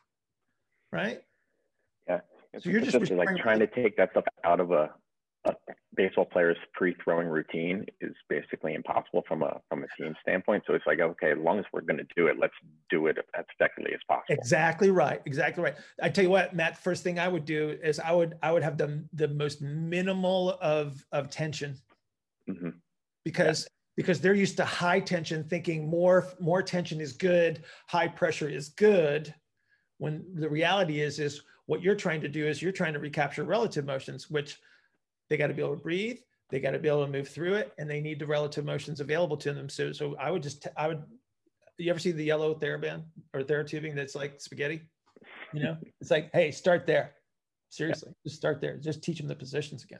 right? 0.91 1.21
Yeah. 2.07 2.19
So 2.59 2.69
you're 2.69 2.81
it's 2.81 2.91
just 2.91 2.99
just 2.99 3.13
like 3.13 3.37
trying 3.37 3.59
to 3.59 3.67
take 3.67 3.95
that 3.95 4.11
stuff 4.11 4.25
out 4.43 4.59
of 4.59 4.71
a, 4.71 4.89
a 5.45 5.53
baseball 5.95 6.25
player's 6.25 6.57
free-throwing 6.77 7.27
routine 7.27 7.85
is 7.99 8.13
basically 8.29 8.73
impossible 8.73 9.23
from 9.27 9.43
a 9.43 9.59
from 9.69 9.83
a 9.83 9.87
team 9.97 10.15
standpoint. 10.21 10.63
So 10.67 10.73
it's 10.73 10.85
like, 10.85 10.99
okay, 10.99 11.31
as 11.31 11.37
long 11.37 11.59
as 11.59 11.65
we're 11.73 11.81
going 11.81 11.97
to 11.97 12.07
do 12.15 12.27
it, 12.27 12.37
let's 12.39 12.53
do 12.89 13.07
it 13.07 13.17
as 13.37 13.45
effectively 13.55 13.91
as 13.93 13.99
possible. 14.07 14.25
Exactly 14.29 14.91
right. 14.91 15.21
Exactly 15.25 15.63
right. 15.63 15.75
I 16.01 16.09
tell 16.09 16.23
you 16.23 16.29
what, 16.29 16.55
Matt. 16.55 16.77
First 16.77 17.03
thing 17.03 17.17
I 17.19 17.27
would 17.27 17.45
do 17.45 17.77
is 17.83 17.99
I 17.99 18.11
would 18.11 18.37
I 18.43 18.51
would 18.51 18.63
have 18.63 18.77
the 18.77 19.03
the 19.13 19.27
most 19.27 19.61
minimal 19.61 20.57
of 20.61 21.03
of 21.11 21.29
tension 21.29 21.77
hmm 22.47 22.69
because 23.23 23.67
because 23.97 24.21
they're 24.21 24.33
used 24.33 24.57
to 24.57 24.65
high 24.65 24.99
tension, 24.99 25.43
thinking 25.43 25.87
more 25.87 26.27
more 26.39 26.61
tension 26.61 27.01
is 27.01 27.13
good, 27.13 27.63
high 27.87 28.07
pressure 28.07 28.49
is 28.49 28.69
good. 28.69 29.33
When 29.97 30.23
the 30.35 30.49
reality 30.49 31.01
is 31.01 31.19
is 31.19 31.41
what 31.65 31.81
you're 31.81 31.95
trying 31.95 32.21
to 32.21 32.27
do 32.27 32.45
is 32.47 32.61
you're 32.61 32.71
trying 32.71 32.93
to 32.93 32.99
recapture 32.99 33.43
relative 33.43 33.85
motions, 33.85 34.29
which 34.29 34.59
they 35.31 35.37
got 35.37 35.47
to 35.47 35.53
be 35.53 35.61
able 35.61 35.77
to 35.77 35.81
breathe, 35.81 36.17
they 36.49 36.59
got 36.59 36.71
to 36.71 36.79
be 36.79 36.89
able 36.89 37.05
to 37.05 37.11
move 37.11 37.29
through 37.29 37.53
it, 37.53 37.71
and 37.79 37.89
they 37.89 38.01
need 38.01 38.19
the 38.19 38.25
relative 38.25 38.65
motions 38.65 38.99
available 38.99 39.37
to 39.37 39.53
them. 39.53 39.69
So 39.69 39.93
so 39.93 40.17
I 40.19 40.29
would 40.29 40.43
just 40.43 40.67
I 40.75 40.89
would. 40.89 41.01
You 41.77 41.89
ever 41.89 41.99
see 41.99 42.11
the 42.11 42.25
yellow 42.25 42.53
TheraBand 42.53 43.03
or 43.33 43.41
TheraTubing 43.41 43.95
that's 43.95 44.13
like 44.13 44.41
spaghetti? 44.41 44.81
You 45.53 45.63
know, 45.63 45.77
it's 46.01 46.11
like, 46.11 46.29
hey, 46.33 46.51
start 46.51 46.85
there. 46.85 47.13
Seriously, 47.69 48.11
just 48.25 48.35
start 48.35 48.59
there. 48.59 48.75
Just 48.75 49.01
teach 49.01 49.19
them 49.19 49.29
the 49.29 49.35
positions 49.35 49.85
again. 49.85 49.99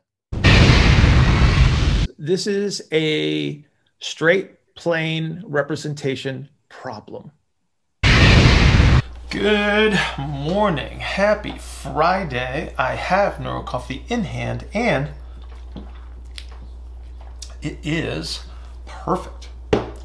This 2.18 2.46
is 2.46 2.88
a 2.92 3.66
straight 4.00 4.76
plane 4.76 5.42
representation 5.46 6.50
problem. 6.68 7.32
Good 9.30 9.98
morning. 10.20 11.00
Happy 11.00 11.58
Friday. 11.58 12.76
I 12.78 12.96
have 12.96 13.40
Neuro 13.40 13.64
Coffee 13.64 14.04
in 14.10 14.26
hand 14.26 14.66
and 14.74 15.12
it 17.62 17.78
is 17.84 18.44
perfect. 18.86 19.50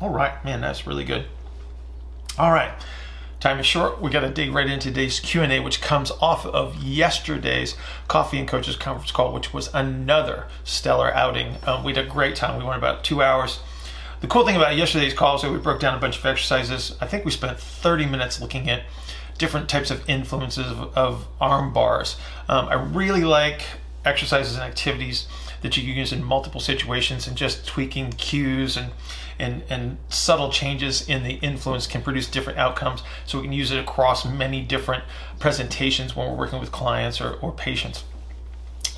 All 0.00 0.10
right, 0.10 0.42
man, 0.44 0.60
that's 0.60 0.86
really 0.86 1.04
good. 1.04 1.26
All 2.38 2.52
right. 2.52 2.72
Time 3.40 3.58
is 3.58 3.66
short. 3.66 4.00
We 4.00 4.10
got 4.10 4.20
to 4.20 4.30
dig 4.30 4.52
right 4.52 4.68
into 4.68 4.88
today's 4.88 5.20
Q&A 5.20 5.60
which 5.60 5.80
comes 5.80 6.10
off 6.22 6.46
of 6.46 6.82
yesterday's 6.82 7.76
Coffee 8.08 8.38
and 8.38 8.48
Coaches 8.48 8.76
conference 8.76 9.12
call 9.12 9.32
which 9.32 9.52
was 9.52 9.72
another 9.74 10.46
stellar 10.64 11.12
outing. 11.14 11.56
Um, 11.66 11.84
we 11.84 11.94
had 11.94 12.04
a 12.04 12.08
great 12.08 12.34
time. 12.34 12.58
We 12.58 12.64
went 12.64 12.78
about 12.78 13.04
2 13.04 13.22
hours. 13.22 13.60
The 14.20 14.26
cool 14.26 14.46
thing 14.46 14.56
about 14.56 14.76
yesterday's 14.76 15.12
call 15.12 15.36
is 15.36 15.42
that 15.42 15.52
we 15.52 15.58
broke 15.58 15.80
down 15.80 15.94
a 15.94 16.00
bunch 16.00 16.18
of 16.18 16.24
exercises. 16.24 16.96
I 17.00 17.06
think 17.06 17.24
we 17.24 17.30
spent 17.30 17.58
30 17.58 18.06
minutes 18.06 18.40
looking 18.40 18.70
at 18.70 18.84
different 19.36 19.68
types 19.68 19.90
of 19.90 20.08
influences 20.08 20.66
of, 20.66 20.96
of 20.96 21.28
arm 21.40 21.72
bars. 21.72 22.16
Um, 22.48 22.68
I 22.68 22.74
really 22.74 23.24
like 23.24 23.62
exercises 24.04 24.54
and 24.54 24.62
activities 24.62 25.28
that 25.66 25.76
you 25.76 25.82
can 25.82 25.98
use 25.98 26.12
in 26.12 26.22
multiple 26.22 26.60
situations 26.60 27.26
and 27.26 27.36
just 27.36 27.66
tweaking 27.66 28.12
cues 28.12 28.76
and 28.76 28.92
and, 29.38 29.62
and 29.68 29.98
subtle 30.08 30.50
changes 30.50 31.06
in 31.06 31.22
the 31.22 31.34
influence 31.34 31.86
can 31.86 32.00
produce 32.00 32.26
different 32.26 32.58
outcomes. 32.58 33.02
So 33.26 33.36
we 33.36 33.44
can 33.44 33.52
use 33.52 33.70
it 33.70 33.78
across 33.78 34.24
many 34.24 34.62
different 34.62 35.04
presentations 35.38 36.16
when 36.16 36.30
we're 36.30 36.36
working 36.36 36.58
with 36.58 36.72
clients 36.72 37.20
or, 37.20 37.34
or 37.34 37.52
patients 37.52 38.04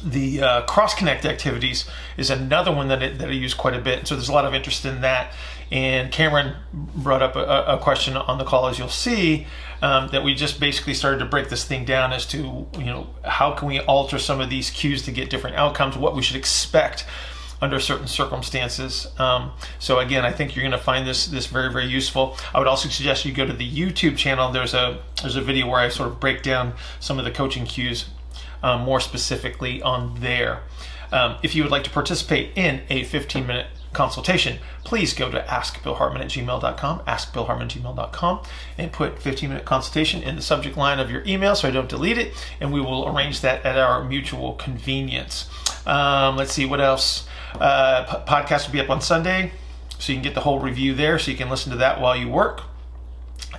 the 0.02 0.42
uh, 0.42 0.62
cross 0.62 0.94
connect 0.94 1.24
activities 1.24 1.88
is 2.16 2.30
another 2.30 2.72
one 2.72 2.88
that, 2.88 3.02
it, 3.02 3.18
that 3.18 3.28
I 3.28 3.32
use 3.32 3.54
quite 3.54 3.74
a 3.74 3.80
bit. 3.80 4.06
So 4.06 4.14
there's 4.14 4.28
a 4.28 4.32
lot 4.32 4.44
of 4.44 4.54
interest 4.54 4.84
in 4.84 5.00
that. 5.00 5.32
And 5.70 6.10
Cameron 6.10 6.54
brought 6.72 7.22
up 7.22 7.36
a, 7.36 7.74
a 7.74 7.78
question 7.78 8.16
on 8.16 8.38
the 8.38 8.44
call, 8.44 8.68
as 8.68 8.78
you'll 8.78 8.88
see, 8.88 9.46
um, 9.82 10.08
that 10.08 10.24
we 10.24 10.34
just 10.34 10.60
basically 10.60 10.94
started 10.94 11.18
to 11.18 11.24
break 11.24 11.48
this 11.48 11.64
thing 11.64 11.84
down 11.84 12.12
as 12.12 12.26
to 12.26 12.66
you 12.78 12.84
know 12.84 13.08
how 13.24 13.52
can 13.52 13.68
we 13.68 13.80
alter 13.80 14.18
some 14.18 14.40
of 14.40 14.50
these 14.50 14.70
cues 14.70 15.02
to 15.02 15.12
get 15.12 15.30
different 15.30 15.56
outcomes, 15.56 15.96
what 15.96 16.14
we 16.14 16.22
should 16.22 16.36
expect 16.36 17.04
under 17.60 17.80
certain 17.80 18.06
circumstances. 18.06 19.08
Um, 19.18 19.52
so 19.78 19.98
again, 19.98 20.24
I 20.24 20.30
think 20.30 20.54
you're 20.54 20.62
going 20.62 20.72
to 20.72 20.78
find 20.78 21.06
this 21.06 21.26
this 21.26 21.46
very 21.46 21.72
very 21.72 21.86
useful. 21.86 22.36
I 22.54 22.58
would 22.58 22.68
also 22.68 22.88
suggest 22.88 23.24
you 23.24 23.32
go 23.32 23.46
to 23.46 23.52
the 23.52 23.70
YouTube 23.70 24.16
channel. 24.16 24.50
There's 24.50 24.74
a 24.74 25.00
there's 25.20 25.36
a 25.36 25.42
video 25.42 25.68
where 25.68 25.80
I 25.80 25.88
sort 25.88 26.08
of 26.08 26.20
break 26.20 26.42
down 26.42 26.74
some 27.00 27.18
of 27.18 27.24
the 27.24 27.30
coaching 27.30 27.66
cues 27.66 28.06
um, 28.62 28.82
more 28.82 29.00
specifically 29.00 29.82
on 29.82 30.20
there. 30.20 30.62
Um, 31.10 31.36
if 31.42 31.54
you 31.54 31.62
would 31.62 31.72
like 31.72 31.84
to 31.84 31.90
participate 31.90 32.50
in 32.54 32.82
a 32.90 33.04
15 33.04 33.46
minute 33.46 33.68
consultation, 33.92 34.58
please 34.84 35.14
go 35.14 35.30
to 35.30 35.40
askbillhartman 35.40 36.20
at 36.20 36.28
gmail.com, 36.28 37.00
askbillhartman 37.00 37.68
gmail.com, 37.68 38.42
and 38.76 38.92
put 38.92 39.18
15 39.18 39.48
minute 39.48 39.64
consultation 39.64 40.22
in 40.22 40.36
the 40.36 40.42
subject 40.42 40.76
line 40.76 40.98
of 40.98 41.10
your 41.10 41.22
email 41.26 41.54
so 41.54 41.68
I 41.68 41.70
don't 41.70 41.88
delete 41.88 42.18
it, 42.18 42.34
and 42.60 42.72
we 42.72 42.80
will 42.80 43.08
arrange 43.08 43.40
that 43.40 43.64
at 43.64 43.78
our 43.78 44.04
mutual 44.04 44.54
convenience. 44.54 45.48
Um, 45.86 46.36
let's 46.36 46.52
see 46.52 46.66
what 46.66 46.80
else. 46.80 47.26
Uh, 47.54 48.04
p- 48.04 48.30
podcast 48.30 48.66
will 48.66 48.72
be 48.72 48.80
up 48.80 48.90
on 48.90 49.00
Sunday, 49.00 49.52
so 49.98 50.12
you 50.12 50.16
can 50.16 50.22
get 50.22 50.34
the 50.34 50.40
whole 50.40 50.60
review 50.60 50.94
there, 50.94 51.18
so 51.18 51.30
you 51.30 51.36
can 51.36 51.48
listen 51.48 51.72
to 51.72 51.78
that 51.78 52.00
while 52.00 52.16
you 52.16 52.28
work. 52.28 52.62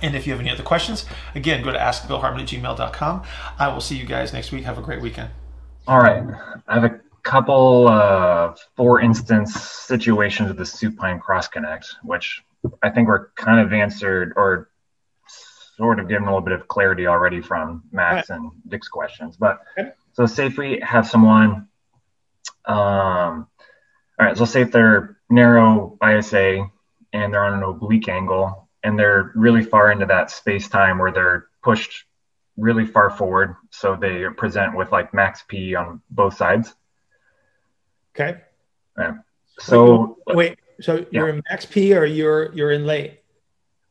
And 0.02 0.14
if 0.14 0.26
you 0.26 0.32
have 0.32 0.40
any 0.40 0.50
other 0.50 0.62
questions, 0.62 1.04
again, 1.34 1.62
go 1.62 1.72
to 1.72 1.78
askbillhartman 1.78 2.42
at 2.42 2.48
gmail.com. 2.48 3.22
I 3.58 3.68
will 3.68 3.80
see 3.80 3.96
you 3.96 4.06
guys 4.06 4.32
next 4.32 4.52
week. 4.52 4.64
Have 4.64 4.78
a 4.78 4.82
great 4.82 5.00
weekend. 5.00 5.30
All 5.86 5.98
right. 5.98 6.22
I 6.68 6.74
have 6.74 6.84
a 6.84 7.00
couple 7.22 7.88
uh, 7.88 8.54
for 8.76 9.00
instance 9.00 9.60
situations 9.60 10.48
with 10.48 10.58
the 10.58 10.66
supine 10.66 11.18
cross 11.18 11.48
connect, 11.48 11.94
which 12.02 12.42
I 12.82 12.90
think 12.90 13.08
were 13.08 13.32
kind 13.36 13.60
of 13.60 13.72
answered 13.72 14.32
or 14.36 14.70
sort 15.76 15.98
of 15.98 16.08
given 16.08 16.24
a 16.24 16.26
little 16.26 16.42
bit 16.42 16.52
of 16.52 16.68
clarity 16.68 17.06
already 17.06 17.40
from 17.40 17.82
Max 17.90 18.28
right. 18.28 18.38
and 18.38 18.50
Dick's 18.68 18.88
questions. 18.88 19.36
But 19.36 19.60
okay. 19.78 19.92
so 20.12 20.26
say 20.26 20.46
if 20.46 20.58
we 20.58 20.80
have 20.80 21.06
someone, 21.06 21.68
um, 22.66 23.46
all 24.18 24.26
right, 24.26 24.36
so 24.36 24.44
say 24.44 24.60
if 24.62 24.72
they're 24.72 25.16
narrow 25.30 25.96
ISA 26.06 26.70
and 27.12 27.32
they're 27.32 27.44
on 27.44 27.54
an 27.54 27.62
oblique 27.62 28.08
angle 28.08 28.68
and 28.82 28.98
they're 28.98 29.32
really 29.34 29.62
far 29.62 29.90
into 29.90 30.06
that 30.06 30.30
space 30.30 30.68
time 30.68 30.98
where 30.98 31.12
they're 31.12 31.46
pushed 31.62 32.04
really 32.56 32.84
far 32.84 33.10
forward. 33.10 33.56
So 33.70 33.96
they 33.96 34.24
present 34.36 34.76
with 34.76 34.92
like 34.92 35.14
max 35.14 35.42
P 35.48 35.74
on 35.74 36.02
both 36.10 36.36
sides. 36.36 36.74
Okay. 38.14 38.40
Yeah. 38.98 39.14
So 39.58 40.18
wait, 40.26 40.36
wait 40.36 40.58
so 40.80 40.96
yeah. 40.96 41.04
you're 41.12 41.28
in 41.28 41.42
max 41.50 41.66
P 41.66 41.94
or 41.94 42.04
you're 42.04 42.52
you're 42.52 42.72
in 42.72 42.86
late? 42.86 43.20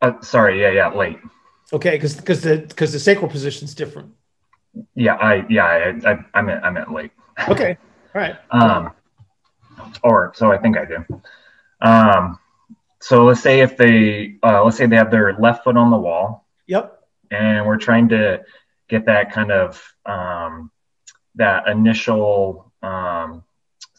Uh, 0.01 0.19
sorry, 0.21 0.61
yeah, 0.61 0.71
yeah, 0.71 0.93
late. 0.93 1.19
Okay, 1.71 1.91
because 1.91 2.15
because 2.15 2.41
the 2.41 2.57
because 2.67 2.91
the 2.93 2.99
sacral 2.99 3.29
position 3.29 3.65
is 3.65 3.75
different. 3.75 4.13
Yeah, 4.95 5.15
I 5.15 5.45
yeah 5.49 5.65
I 5.65 6.11
I, 6.11 6.19
I 6.33 6.41
meant 6.41 6.63
I 6.63 6.69
meant 6.69 6.91
late. 6.91 7.11
Okay, 7.47 7.77
all 8.13 8.21
right. 8.21 8.35
um, 8.51 8.91
or 10.03 10.33
so 10.35 10.51
I 10.51 10.57
think 10.57 10.77
I 10.77 10.83
do. 10.83 11.21
Um, 11.79 12.37
so 12.99 13.23
let's 13.23 13.41
say 13.41 13.61
if 13.61 13.77
they 13.77 14.35
uh, 14.43 14.63
let's 14.63 14.75
say 14.75 14.87
they 14.87 14.97
have 14.97 15.11
their 15.11 15.33
left 15.39 15.63
foot 15.63 15.77
on 15.77 15.89
the 15.89 15.97
wall. 15.97 16.45
Yep. 16.67 16.99
And 17.31 17.65
we're 17.65 17.77
trying 17.77 18.09
to 18.09 18.43
get 18.89 19.05
that 19.05 19.31
kind 19.31 19.51
of 19.51 19.81
um, 20.05 20.71
that 21.35 21.67
initial 21.67 22.73
um, 22.81 23.43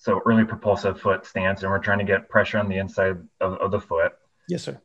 so 0.00 0.20
early 0.26 0.44
propulsive 0.44 1.00
foot 1.00 1.26
stance, 1.26 1.62
and 1.62 1.70
we're 1.70 1.78
trying 1.78 1.98
to 1.98 2.04
get 2.04 2.28
pressure 2.28 2.58
on 2.58 2.68
the 2.68 2.78
inside 2.78 3.16
of, 3.40 3.52
of 3.54 3.70
the 3.70 3.80
foot. 3.80 4.12
Yes, 4.48 4.64
sir. 4.64 4.80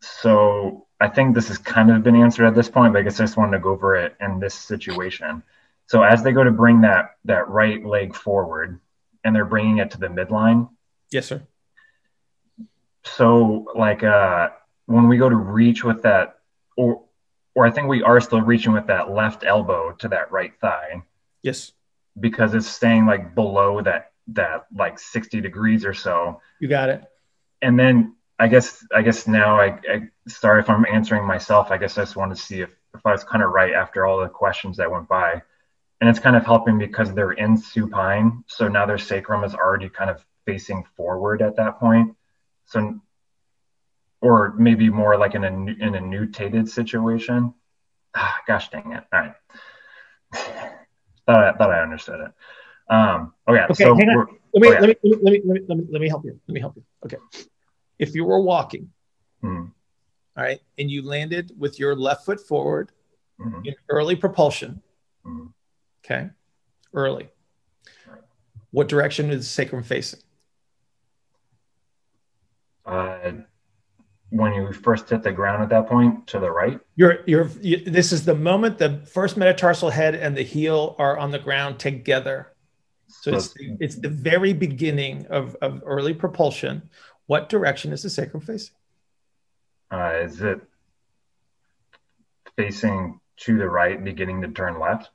So 0.00 0.86
I 1.00 1.08
think 1.08 1.34
this 1.34 1.48
has 1.48 1.58
kind 1.58 1.90
of 1.90 2.02
been 2.02 2.16
answered 2.16 2.46
at 2.46 2.54
this 2.54 2.68
point, 2.68 2.92
but 2.92 3.00
I 3.00 3.02
guess 3.02 3.20
I 3.20 3.24
just 3.24 3.36
wanted 3.36 3.52
to 3.52 3.62
go 3.62 3.70
over 3.70 3.96
it 3.96 4.16
in 4.20 4.40
this 4.40 4.54
situation. 4.54 5.42
So 5.86 6.02
as 6.02 6.22
they 6.22 6.32
go 6.32 6.44
to 6.44 6.52
bring 6.52 6.82
that 6.82 7.16
that 7.24 7.48
right 7.48 7.84
leg 7.84 8.14
forward, 8.14 8.80
and 9.24 9.34
they're 9.34 9.44
bringing 9.44 9.78
it 9.78 9.90
to 9.90 9.98
the 9.98 10.06
midline. 10.06 10.68
Yes, 11.10 11.26
sir 11.26 11.42
so 13.04 13.66
like 13.74 14.02
uh 14.02 14.50
when 14.86 15.08
we 15.08 15.16
go 15.16 15.28
to 15.28 15.36
reach 15.36 15.84
with 15.84 16.02
that 16.02 16.38
or 16.76 17.02
or 17.54 17.66
I 17.66 17.70
think 17.70 17.88
we 17.88 18.02
are 18.02 18.20
still 18.20 18.40
reaching 18.40 18.72
with 18.72 18.86
that 18.86 19.10
left 19.10 19.44
elbow 19.44 19.92
to 19.98 20.08
that 20.08 20.30
right 20.30 20.52
thigh. 20.60 21.02
Yes. 21.42 21.72
Because 22.18 22.54
it's 22.54 22.68
staying 22.68 23.06
like 23.06 23.34
below 23.34 23.82
that 23.82 24.12
that 24.34 24.66
like 24.74 24.98
60 24.98 25.40
degrees 25.40 25.84
or 25.84 25.94
so. 25.94 26.40
You 26.60 26.68
got 26.68 26.88
it. 26.88 27.04
And 27.62 27.78
then 27.78 28.16
I 28.38 28.48
guess 28.48 28.86
I 28.94 29.02
guess 29.02 29.26
now 29.26 29.60
I, 29.60 29.78
I 29.88 30.08
sorry 30.26 30.60
if 30.62 30.70
I'm 30.70 30.86
answering 30.86 31.26
myself. 31.26 31.70
I 31.70 31.76
guess 31.76 31.98
I 31.98 32.02
just 32.02 32.16
want 32.16 32.34
to 32.34 32.42
see 32.42 32.62
if, 32.62 32.70
if 32.94 33.04
I 33.04 33.12
was 33.12 33.22
kind 33.22 33.44
of 33.44 33.50
right 33.50 33.74
after 33.74 34.06
all 34.06 34.20
the 34.20 34.28
questions 34.28 34.78
that 34.78 34.90
went 34.90 35.08
by. 35.08 35.42
And 36.00 36.08
it's 36.08 36.18
kind 36.18 36.36
of 36.36 36.46
helping 36.46 36.78
because 36.78 37.12
they're 37.12 37.32
in 37.32 37.58
supine. 37.58 38.42
So 38.46 38.68
now 38.68 38.86
their 38.86 38.96
sacrum 38.96 39.44
is 39.44 39.54
already 39.54 39.90
kind 39.90 40.08
of 40.08 40.24
facing 40.46 40.84
forward 40.96 41.42
at 41.42 41.56
that 41.56 41.78
point. 41.78 42.16
So, 42.64 42.98
or 44.22 44.54
maybe 44.56 44.88
more 44.88 45.18
like 45.18 45.34
in 45.34 45.44
a 45.44 45.48
in 45.48 45.94
a 45.94 46.00
nutated 46.00 46.68
situation. 46.68 47.52
Ah, 48.14 48.40
gosh 48.46 48.70
dang 48.70 48.92
it! 48.92 49.04
All 49.12 49.20
right, 49.20 49.34
thought 51.26 51.44
I, 51.44 51.52
thought 51.52 51.70
I 51.70 51.82
understood 51.82 52.20
it. 52.20 52.32
Um, 52.90 53.32
okay, 53.48 53.64
okay 53.70 53.84
so 53.84 53.92
let 53.92 54.06
me, 54.06 54.14
oh, 54.16 54.26
yeah. 54.54 54.80
let, 54.80 54.82
me, 54.82 54.96
let, 55.02 55.22
me, 55.22 55.22
let, 55.22 55.32
me, 55.32 55.60
let, 55.68 55.78
me, 55.78 55.86
let 55.92 56.00
me 56.00 56.08
help 56.08 56.24
you. 56.24 56.38
Let 56.48 56.54
me 56.54 56.60
help 56.60 56.76
you. 56.76 56.84
Okay, 57.04 57.18
if 57.98 58.14
you 58.14 58.24
were 58.24 58.40
walking, 58.40 58.90
mm-hmm. 59.42 59.66
all 60.36 60.44
right, 60.44 60.60
and 60.78 60.90
you 60.90 61.02
landed 61.02 61.52
with 61.56 61.78
your 61.78 61.94
left 61.94 62.26
foot 62.26 62.40
forward 62.40 62.90
mm-hmm. 63.40 63.60
in 63.64 63.74
early 63.88 64.16
propulsion, 64.16 64.82
mm-hmm. 65.24 65.46
okay, 66.04 66.30
early. 66.92 67.28
What 68.72 68.88
direction 68.88 69.30
is 69.30 69.38
the 69.38 69.44
sacrum 69.44 69.82
facing? 69.82 70.20
uh, 72.90 73.32
when 74.30 74.52
you 74.54 74.72
first 74.72 75.08
hit 75.08 75.22
the 75.22 75.32
ground 75.32 75.62
at 75.62 75.68
that 75.70 75.88
point 75.88 76.26
to 76.28 76.38
the 76.38 76.50
right? 76.50 76.80
You're, 76.96 77.18
you're, 77.26 77.50
you, 77.60 77.84
this 77.84 78.12
is 78.12 78.24
the 78.24 78.34
moment 78.34 78.78
the 78.78 79.00
first 79.06 79.36
metatarsal 79.36 79.90
head 79.90 80.14
and 80.14 80.36
the 80.36 80.42
heel 80.42 80.94
are 80.98 81.18
on 81.18 81.30
the 81.30 81.38
ground 81.38 81.78
together. 81.78 82.52
So, 83.10 83.34
it's, 83.34 83.52
the, 83.52 83.76
it's 83.80 83.96
the 83.96 84.08
very 84.08 84.52
beginning 84.52 85.26
of, 85.26 85.56
of 85.60 85.82
early 85.84 86.14
propulsion. 86.14 86.88
What 87.26 87.48
direction 87.48 87.92
is 87.92 88.02
the 88.02 88.10
sacrum 88.10 88.42
facing? 88.42 88.74
Uh, 89.90 90.12
is 90.22 90.40
it 90.40 90.60
facing 92.56 93.20
to 93.38 93.58
the 93.58 93.68
right, 93.68 94.02
beginning 94.02 94.42
to 94.42 94.48
turn 94.48 94.78
left? 94.78 95.10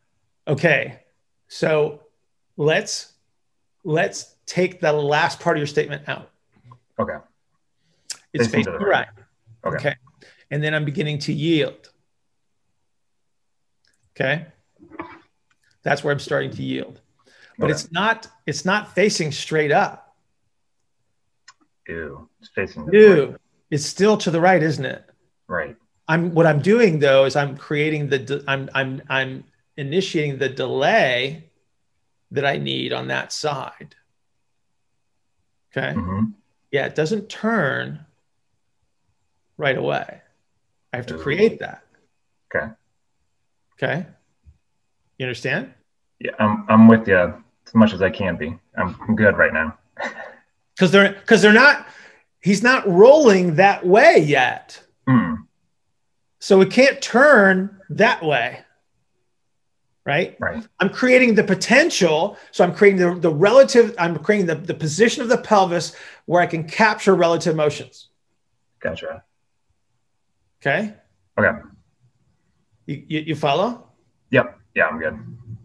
Okay. 0.47 0.99
So 1.47 2.01
let's 2.57 3.13
let's 3.83 4.35
take 4.45 4.81
the 4.81 4.91
last 4.91 5.39
part 5.39 5.57
of 5.57 5.59
your 5.59 5.67
statement 5.67 6.07
out. 6.07 6.31
Okay. 6.99 7.17
It's 8.33 8.47
facing 8.47 8.73
right. 8.73 8.81
right. 8.81 9.07
Okay. 9.63 9.75
okay. 9.77 9.95
And 10.51 10.63
then 10.63 10.73
I'm 10.73 10.85
beginning 10.85 11.19
to 11.19 11.33
yield. 11.33 11.91
Okay. 14.15 14.45
That's 15.83 16.03
where 16.03 16.11
I'm 16.11 16.19
starting 16.19 16.51
to 16.51 16.63
yield. 16.63 16.99
But 17.57 17.65
okay. 17.65 17.73
it's 17.73 17.91
not 17.91 18.27
it's 18.45 18.65
not 18.65 18.93
facing 18.93 19.31
straight 19.31 19.71
up. 19.71 20.15
Ew. 21.87 22.29
It's 22.39 22.49
facing 22.49 22.89
Ew. 22.91 23.25
Right. 23.31 23.35
It's 23.71 23.85
still 23.85 24.17
to 24.17 24.31
the 24.31 24.41
right, 24.41 24.61
isn't 24.61 24.85
it? 24.85 25.05
Right. 25.47 25.75
I'm 26.07 26.33
what 26.33 26.45
I'm 26.45 26.61
doing 26.61 26.99
though 26.99 27.25
is 27.25 27.35
I'm 27.35 27.57
creating 27.57 28.09
the 28.09 28.19
de- 28.19 28.43
I'm 28.47 28.69
I'm 28.73 29.01
I'm 29.09 29.43
initiating 29.77 30.37
the 30.37 30.49
delay 30.49 31.49
that 32.31 32.45
I 32.45 32.57
need 32.57 32.93
on 32.93 33.07
that 33.07 33.31
side. 33.31 33.95
Okay. 35.71 35.93
Mm-hmm. 35.93 36.25
Yeah, 36.71 36.85
it 36.85 36.95
doesn't 36.95 37.29
turn 37.29 38.05
right 39.57 39.77
away. 39.77 40.21
I 40.91 40.97
have 40.97 41.05
to 41.07 41.17
create 41.17 41.59
that. 41.59 41.83
Okay. 42.53 42.71
Okay. 43.73 44.05
You 45.17 45.25
understand? 45.25 45.73
Yeah, 46.19 46.31
I'm 46.39 46.65
I'm 46.69 46.87
with 46.87 47.07
you 47.07 47.44
as 47.67 47.73
much 47.75 47.93
as 47.93 48.01
I 48.01 48.09
can 48.09 48.35
be. 48.37 48.57
I'm, 48.77 48.95
I'm 49.07 49.15
good 49.15 49.37
right 49.37 49.53
now. 49.53 49.77
Because 50.75 50.91
they're 50.91 51.13
because 51.13 51.41
they're 51.41 51.53
not. 51.53 51.87
He's 52.41 52.61
not 52.61 52.87
rolling 52.87 53.55
that 53.55 53.85
way 53.85 54.19
yet. 54.19 54.81
Mm. 55.09 55.47
So 56.39 56.61
it 56.61 56.69
can't 56.69 57.01
turn 57.01 57.81
that 57.89 58.23
way. 58.23 58.59
right? 60.05 60.37
Right. 60.39 60.63
I'm 60.79 60.89
creating 60.89 61.35
the 61.35 61.43
potential. 61.43 62.37
So 62.51 62.63
I'm 62.63 62.73
creating 62.73 62.99
the, 62.99 63.19
the 63.19 63.33
relative, 63.33 63.95
I'm 63.97 64.17
creating 64.17 64.45
the, 64.47 64.55
the 64.55 64.73
position 64.73 65.21
of 65.21 65.29
the 65.29 65.37
pelvis 65.37 65.95
where 66.25 66.41
I 66.41 66.45
can 66.45 66.63
capture 66.67 67.15
relative 67.15 67.55
motions. 67.55 68.09
Gotcha. 68.79 69.23
Okay. 70.61 70.93
Okay. 71.37 71.57
You, 72.85 73.03
you, 73.07 73.19
you 73.21 73.35
follow? 73.35 73.87
Yep. 74.31 74.59
Yeah, 74.75 74.87
I'm 74.87 74.99
good. 74.99 75.19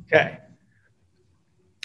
Okay. 0.06 0.38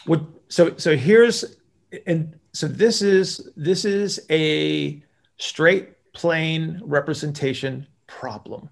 What, 0.06 0.22
so, 0.50 0.76
so 0.78 0.96
here's, 0.96 1.58
and 2.06 2.38
so 2.54 2.68
this 2.68 3.02
is, 3.02 3.50
this 3.56 3.86
is 3.86 4.26
a 4.30 5.04
straight 5.38 6.14
plane 6.14 6.82
representation 6.84 7.88
problem. 8.08 8.70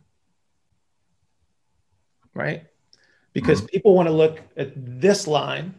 Right? 2.33 2.65
Because 3.33 3.59
mm-hmm. 3.59 3.67
people 3.67 3.95
want 3.95 4.07
to 4.07 4.13
look 4.13 4.41
at 4.57 4.71
this 4.75 5.27
line, 5.27 5.75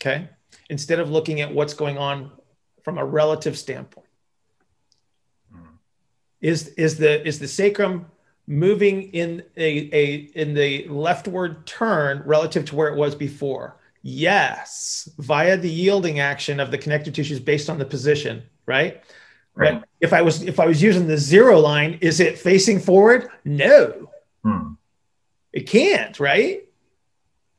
okay, 0.00 0.28
instead 0.70 1.00
of 1.00 1.10
looking 1.10 1.40
at 1.40 1.52
what's 1.52 1.74
going 1.74 1.98
on 1.98 2.30
from 2.82 2.98
a 2.98 3.04
relative 3.04 3.58
standpoint. 3.58 4.06
Mm-hmm. 5.54 5.74
Is 6.40 6.68
is 6.68 6.98
the 6.98 7.26
is 7.26 7.38
the 7.38 7.48
sacrum 7.48 8.06
moving 8.46 9.02
in 9.12 9.42
a, 9.56 9.88
a 9.92 10.14
in 10.34 10.54
the 10.54 10.86
leftward 10.88 11.66
turn 11.66 12.22
relative 12.26 12.64
to 12.66 12.76
where 12.76 12.88
it 12.88 12.96
was 12.96 13.14
before? 13.14 13.76
Yes, 14.02 15.08
via 15.18 15.56
the 15.56 15.70
yielding 15.70 16.18
action 16.18 16.58
of 16.58 16.70
the 16.70 16.78
connective 16.78 17.14
tissues 17.14 17.38
based 17.38 17.70
on 17.70 17.78
the 17.78 17.84
position, 17.84 18.42
right? 18.66 19.02
Right. 19.54 19.80
But 19.80 19.88
if 20.00 20.12
I 20.12 20.22
was 20.22 20.42
if 20.42 20.58
I 20.58 20.66
was 20.66 20.82
using 20.82 21.06
the 21.06 21.16
zero 21.18 21.58
line, 21.60 21.98
is 22.00 22.18
it 22.20 22.38
facing 22.38 22.80
forward? 22.80 23.28
No, 23.44 24.10
Hmm. 24.44 24.72
it 25.52 25.68
can't, 25.68 26.18
right? 26.18 26.64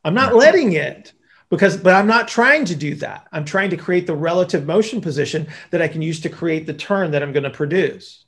I'm 0.04 0.14
not 0.14 0.34
Mhm. 0.34 0.40
letting 0.40 0.74
it 0.74 1.14
because 1.50 1.78
but 1.78 1.96
I'm 1.96 2.08
not 2.08 2.28
trying 2.28 2.66
to 2.66 2.76
do 2.76 2.96
that. 2.96 3.28
I'm 3.32 3.46
trying 3.46 3.70
to 3.70 3.78
create 3.78 4.06
the 4.08 4.16
relative 4.16 4.66
motion 4.66 5.00
position 5.00 5.48
that 5.72 5.82
I 5.82 5.88
can 5.88 6.02
use 6.02 6.20
to 6.22 6.30
create 6.30 6.66
the 6.66 6.74
turn 6.74 7.12
that 7.12 7.24
I'm 7.24 7.32
going 7.32 7.44
to 7.44 7.50
produce. 7.50 8.26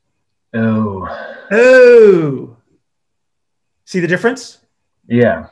Oh, 0.53 1.05
Oh. 1.51 2.55
See 3.83 3.99
the 3.99 4.07
difference? 4.07 4.59
yeah. 5.07 5.47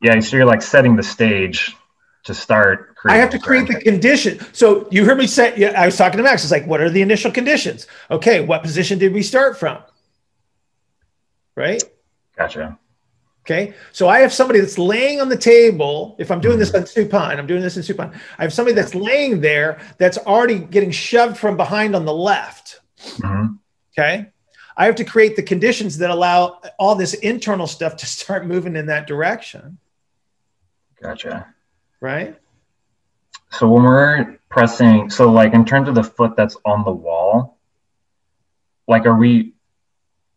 Yeah, 0.00 0.18
so 0.20 0.36
you're 0.36 0.46
like 0.46 0.62
setting 0.62 0.96
the 0.96 1.02
stage 1.02 1.76
to 2.24 2.34
start. 2.34 2.94
I 3.06 3.16
have 3.16 3.30
to 3.30 3.38
create 3.38 3.66
the 3.66 3.80
condition. 3.80 4.40
So 4.52 4.88
you 4.90 5.04
heard 5.04 5.18
me 5.18 5.26
say, 5.26 5.54
yeah, 5.56 5.80
I 5.80 5.86
was 5.86 5.96
talking 5.96 6.18
to 6.18 6.22
Max. 6.22 6.42
It's 6.42 6.52
like, 6.52 6.66
what 6.66 6.80
are 6.80 6.90
the 6.90 7.02
initial 7.02 7.30
conditions? 7.30 7.86
Okay, 8.10 8.44
what 8.44 8.62
position 8.62 8.98
did 8.98 9.12
we 9.12 9.22
start 9.22 9.58
from? 9.58 9.82
Right? 11.56 11.82
Gotcha. 12.36 12.78
Okay. 13.44 13.74
So 13.92 14.08
I 14.08 14.20
have 14.20 14.32
somebody 14.32 14.60
that's 14.60 14.78
laying 14.78 15.20
on 15.20 15.28
the 15.28 15.36
table. 15.36 16.14
If 16.18 16.30
I'm 16.30 16.40
doing 16.40 16.58
this 16.58 16.74
on 16.74 16.86
supine, 16.86 17.38
I'm 17.38 17.46
doing 17.46 17.62
this 17.62 17.76
in 17.76 17.82
supine. 17.82 18.12
I 18.38 18.42
have 18.42 18.52
somebody 18.52 18.74
that's 18.74 18.94
laying 18.94 19.40
there 19.40 19.80
that's 19.98 20.18
already 20.18 20.58
getting 20.58 20.90
shoved 20.90 21.36
from 21.36 21.56
behind 21.56 21.96
on 21.96 22.04
the 22.04 22.14
left. 22.14 22.80
hmm 23.20 23.46
Okay. 23.98 24.30
I 24.76 24.84
have 24.86 24.94
to 24.96 25.04
create 25.04 25.36
the 25.36 25.42
conditions 25.42 25.98
that 25.98 26.10
allow 26.10 26.60
all 26.78 26.94
this 26.94 27.14
internal 27.14 27.66
stuff 27.66 27.96
to 27.96 28.06
start 28.06 28.46
moving 28.46 28.76
in 28.76 28.86
that 28.86 29.06
direction. 29.06 29.78
Gotcha. 31.02 31.54
Right. 32.00 32.38
So 33.50 33.68
when 33.68 33.82
we're 33.82 34.38
pressing, 34.48 35.10
so 35.10 35.30
like 35.30 35.54
in 35.54 35.64
terms 35.64 35.88
of 35.88 35.94
the 35.94 36.04
foot 36.04 36.36
that's 36.36 36.56
on 36.64 36.84
the 36.84 36.92
wall, 36.92 37.58
like 38.86 39.06
are 39.06 39.16
we, 39.16 39.54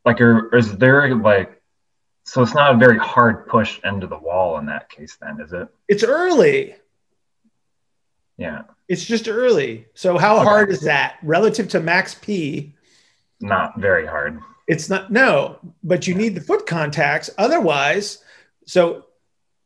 like 0.05 0.19
are, 0.21 0.53
is 0.55 0.75
there 0.77 1.15
like, 1.15 1.61
so 2.25 2.41
it's 2.41 2.53
not 2.53 2.73
a 2.73 2.77
very 2.77 2.97
hard 2.97 3.47
push 3.47 3.79
into 3.83 4.07
the 4.07 4.17
wall 4.17 4.57
in 4.57 4.65
that 4.67 4.89
case 4.89 5.17
then, 5.21 5.41
is 5.41 5.51
it? 5.53 5.67
It's 5.87 6.03
early. 6.03 6.75
Yeah, 8.37 8.63
It's 8.87 9.05
just 9.05 9.27
early. 9.27 9.85
So 9.93 10.17
how 10.17 10.37
Okay. 10.37 10.45
hard 10.45 10.69
is 10.71 10.81
that 10.81 11.17
relative 11.21 11.67
to 11.69 11.79
max 11.79 12.15
P? 12.15 12.73
not 13.41 13.77
very 13.79 14.05
hard. 14.07 14.39
It's 14.67 14.89
not 14.89 15.11
no, 15.11 15.59
but 15.83 16.07
you 16.07 16.15
need 16.15 16.33
the 16.33 16.39
foot 16.41 16.65
contacts. 16.65 17.29
Otherwise, 17.37 18.23
so 18.65 19.05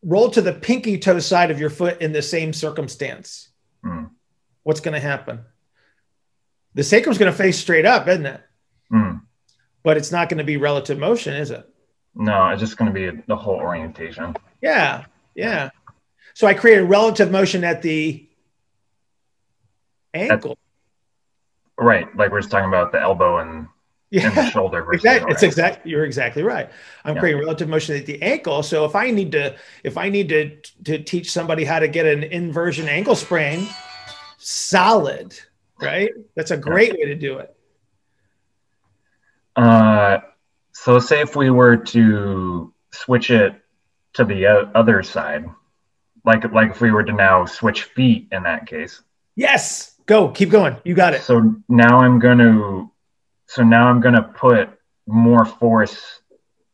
roll 0.04 0.30
to 0.32 0.42
the 0.42 0.54
pinky 0.54 0.98
toe 0.98 1.20
side 1.20 1.52
of 1.52 1.60
your 1.60 1.70
foot 1.70 2.02
in 2.02 2.12
the 2.12 2.22
same 2.22 2.54
circumstance. 2.54 3.50
Hmm. 3.84 4.06
What's 4.64 4.80
going 4.80 4.94
to 4.94 5.00
happen? 5.00 5.42
The 6.74 6.84
sacrum's 6.84 7.18
going 7.18 7.32
to 7.32 7.38
face 7.38 7.58
straight 7.58 7.86
up, 7.86 8.08
isn't 8.08 8.26
it? 8.26 8.42
Mm. 8.92 9.22
But 9.82 9.98
it's 9.98 10.12
not 10.12 10.30
going 10.30 10.38
to 10.38 10.44
be 10.44 10.58
relative 10.58 11.00
motion, 11.00 11.34
is 11.34 11.50
it? 11.50 11.68
No, 12.14 12.50
it's 12.50 12.60
just 12.60 12.78
going 12.78 12.94
to 12.94 12.94
be 12.94 13.24
the 13.28 13.36
whole 13.36 13.56
orientation. 13.56 14.36
Yeah, 14.62 15.06
yeah. 15.36 15.70
So 16.34 16.46
I 16.46 16.54
create 16.54 16.80
a 16.80 16.86
relative 16.86 17.32
motion 17.32 17.64
at 17.64 17.82
the 17.82 18.28
ankle. 20.14 20.58
Right. 21.78 22.14
Like 22.16 22.32
we're 22.32 22.42
just 22.42 22.52
talking 22.52 22.68
about 22.68 22.92
the 22.92 23.02
elbow 23.02 23.40
and, 23.40 23.68
and 24.12 24.22
the 24.36 24.42
Yeah, 24.42 24.50
shoulder 24.50 24.94
exactly. 24.94 25.32
It's 25.32 25.42
right. 25.42 25.48
exact. 25.48 25.86
You're 25.86 26.06
exactly 26.06 26.44
right. 26.44 26.70
I'm 27.04 27.16
Yeah. 27.16 27.20
creating 27.20 27.42
relative 27.42 27.68
motion 27.68 27.96
at 27.98 28.06
the 28.06 28.22
ankle. 28.22 28.64
So 28.64 28.86
if 28.86 28.96
I 28.96 29.12
need 29.12 29.32
to, 29.34 29.56
if 29.84 29.98
I 29.98 30.10
need 30.10 30.30
to 30.30 30.56
to 30.86 31.04
teach 31.04 31.32
somebody 31.32 31.66
how 31.66 31.80
to 31.80 31.88
get 31.88 32.06
an 32.06 32.24
inversion 32.24 32.88
ankle 32.88 33.16
sprain, 33.16 33.68
solid, 34.38 35.38
right? 35.82 36.12
That's 36.36 36.52
a 36.52 36.58
great 36.58 36.94
way 36.94 37.06
to 37.06 37.16
do 37.16 37.40
it. 37.40 37.54
Uh, 39.56 40.20
so 40.72 41.00
say 41.00 41.22
if 41.22 41.36
we 41.36 41.50
were 41.50 41.76
to 41.78 42.74
switch 42.92 43.32
it 43.32 43.56
to 44.14 44.24
the 44.24 44.46
other 44.74 45.04
side, 45.04 45.46
like 46.24 46.50
like 46.54 46.72
if 46.72 46.82
we 46.82 46.92
were 46.92 47.04
to 47.04 47.14
now 47.14 47.46
switch 47.46 47.84
feet 47.84 48.28
in 48.32 48.44
that 48.44 48.68
case. 48.68 49.02
Yes, 49.36 50.00
go. 50.06 50.30
Keep 50.30 50.50
going. 50.50 50.78
You 50.84 50.96
got 50.96 51.14
it. 51.14 51.22
So 51.22 51.56
now 51.70 52.00
I'm 52.00 52.20
going 52.20 52.40
to, 52.40 52.92
so 53.48 53.64
now 53.64 53.88
I'm 53.88 54.02
going 54.02 54.16
to 54.16 54.24
put 54.24 54.70
more 55.08 55.46
force 55.46 56.22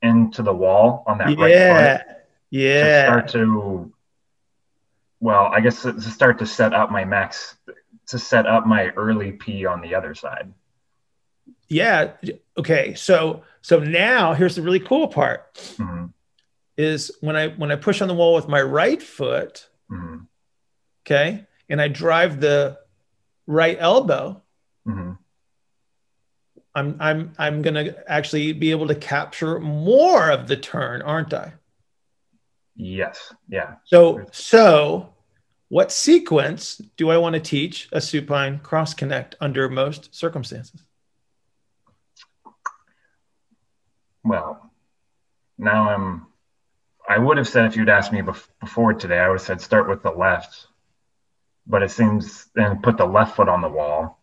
into 0.02 0.44
the 0.44 0.54
wall 0.54 1.04
on 1.08 1.18
that 1.20 1.26
right 1.26 1.38
foot 1.38 1.42
Yeah, 1.42 2.04
to 2.04 2.08
yeah. 2.50 3.04
start 3.06 3.28
to, 3.30 3.94
well, 5.20 5.50
I 5.54 5.62
guess 5.62 5.84
to 5.84 6.02
start 6.02 6.40
to 6.40 6.46
set 6.46 6.74
up 6.74 6.92
my 6.92 7.06
max, 7.06 7.56
to 8.08 8.20
set 8.20 8.46
up 8.46 8.66
my 8.66 8.90
early 8.90 9.32
P 9.32 9.66
on 9.66 9.82
the 9.82 9.96
other 9.96 10.14
side. 10.14 10.52
Yeah. 11.70 12.14
Okay. 12.58 12.94
So 12.96 13.44
so 13.62 13.80
now 13.80 14.34
here's 14.34 14.56
the 14.56 14.62
really 14.62 14.80
cool 14.80 15.08
part 15.08 15.74
hmm 15.78 16.06
is 16.76 17.12
when 17.22 17.36
I 17.36 17.50
when 17.50 17.72
I 17.72 17.76
push 17.76 18.02
on 18.02 18.08
the 18.08 18.14
wall 18.16 18.34
with 18.34 18.48
my 18.48 18.62
right 18.62 19.02
foot, 19.02 19.70
hmm 19.90 20.18
okay, 21.06 21.46
and 21.70 21.82
I 21.82 21.88
drive 21.88 22.40
the 22.40 22.80
right 23.46 23.78
elbow, 23.80 24.42
hmm 24.86 25.14
I'm 26.76 26.98
I'm 27.00 27.34
I'm 27.38 27.62
gonna 27.62 27.96
actually 28.08 28.54
be 28.54 28.72
able 28.72 28.88
to 28.88 28.96
capture 28.96 29.60
more 29.60 30.32
of 30.32 30.48
the 30.48 30.58
turn, 30.58 31.02
aren't 31.02 31.34
I? 31.34 31.54
Yes. 32.76 33.34
Yeah. 33.48 33.76
So 33.86 34.26
so 34.32 35.14
what 35.70 35.92
sequence 35.92 36.82
do 36.98 37.10
I 37.10 37.18
want 37.18 37.34
to 37.34 37.40
teach 37.40 37.90
a 37.92 38.02
supine 38.02 38.60
cross 38.60 38.94
connect 38.94 39.36
under 39.40 39.70
most 39.70 40.14
circumstances? 40.14 40.84
Well, 44.24 44.72
now 45.58 45.90
I'm. 45.90 46.28
I 47.08 47.18
would 47.18 47.38
have 47.38 47.48
said 47.48 47.66
if 47.66 47.76
you'd 47.76 47.90
asked 47.90 48.14
me 48.14 48.22
before 48.62 48.94
today, 48.94 49.20
I 49.20 49.28
would 49.28 49.40
have 49.40 49.46
said 49.46 49.62
start 49.62 49.90
with 49.90 50.04
the 50.04 50.12
left, 50.12 50.68
but 51.68 51.84
it 51.84 51.92
seems 51.92 52.46
then 52.56 52.82
put 52.82 52.98
the 52.98 53.06
left 53.06 53.36
foot 53.36 53.50
on 53.50 53.62
the 53.62 53.68
wall, 53.68 54.23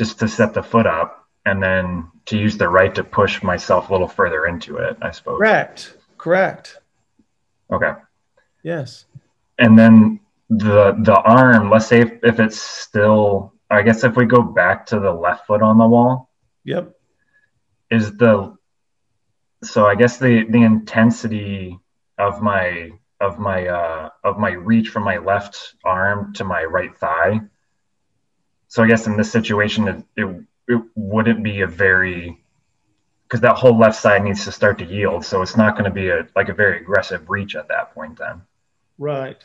just 0.00 0.18
to 0.20 0.26
set 0.28 0.54
the 0.54 0.62
foot 0.62 0.86
up, 0.86 1.08
and 1.44 1.62
then 1.62 2.08
to 2.28 2.38
use 2.38 2.56
the 2.56 2.68
right 2.78 2.94
to 2.94 3.04
push 3.04 3.42
myself 3.42 3.90
a 3.90 3.92
little 3.92 4.08
further 4.08 4.46
into 4.46 4.76
it. 4.78 4.96
I 5.02 5.10
suppose. 5.10 5.38
Correct. 5.38 5.96
Correct. 6.16 6.78
Okay. 7.70 7.92
Yes. 8.62 9.04
And 9.58 9.78
then 9.78 10.20
the 10.48 10.96
the 11.08 11.18
arm. 11.40 11.68
Let's 11.70 11.86
say 11.86 12.00
if, 12.00 12.10
if 12.22 12.40
it's 12.40 12.60
still. 12.60 13.52
I 13.72 13.82
guess 13.82 14.02
if 14.02 14.16
we 14.16 14.24
go 14.26 14.42
back 14.42 14.86
to 14.86 14.98
the 14.98 15.12
left 15.12 15.46
foot 15.46 15.62
on 15.62 15.76
the 15.78 15.86
wall, 15.86 16.30
Yep. 16.64 16.84
is 17.90 18.16
the 18.16 18.56
so 19.62 19.84
i 19.86 19.94
guess 19.94 20.16
the 20.18 20.44
the 20.54 20.62
intensity 20.62 21.78
of 22.18 22.40
my 22.42 22.90
of 23.20 23.38
my 23.38 23.66
uh 23.66 24.08
of 24.24 24.38
my 24.38 24.52
reach 24.70 24.88
from 24.88 25.04
my 25.04 25.18
left 25.18 25.74
arm 25.84 26.32
to 26.34 26.42
my 26.44 26.62
right 26.64 26.96
thigh 26.98 27.40
so 28.70 28.82
i 28.82 28.86
guess 28.86 29.06
in 29.06 29.18
this 29.18 29.30
situation 29.30 29.86
it 29.88 30.02
it, 30.16 30.44
it 30.68 30.82
wouldn't 30.94 31.42
be 31.44 31.60
a 31.60 31.66
very 31.66 32.42
because 33.24 33.42
that 33.42 33.56
whole 33.56 33.78
left 33.78 34.00
side 34.00 34.24
needs 34.24 34.44
to 34.44 34.50
start 34.50 34.78
to 34.78 34.86
yield 34.86 35.22
so 35.22 35.42
it's 35.42 35.56
not 35.56 35.74
going 35.74 35.84
to 35.84 35.90
be 35.90 36.08
a 36.08 36.26
like 36.34 36.48
a 36.48 36.54
very 36.54 36.80
aggressive 36.80 37.28
reach 37.28 37.54
at 37.54 37.68
that 37.68 37.92
point 37.92 38.18
then 38.18 38.40
Right. 38.98 39.42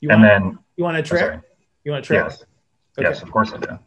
You 0.00 0.10
and 0.10 0.22
want 0.22 0.44
then 0.44 0.58
you 0.76 0.84
want 0.84 0.96
a 0.96 1.00
oh, 1.00 1.02
trick? 1.02 1.40
You 1.84 1.92
want 1.92 2.04
a 2.04 2.06
trick? 2.06 2.24
yes 2.24 2.44
yes 2.98 3.22
of 3.22 3.30
course 3.30 3.52
i 3.52 3.58
do 3.58 3.78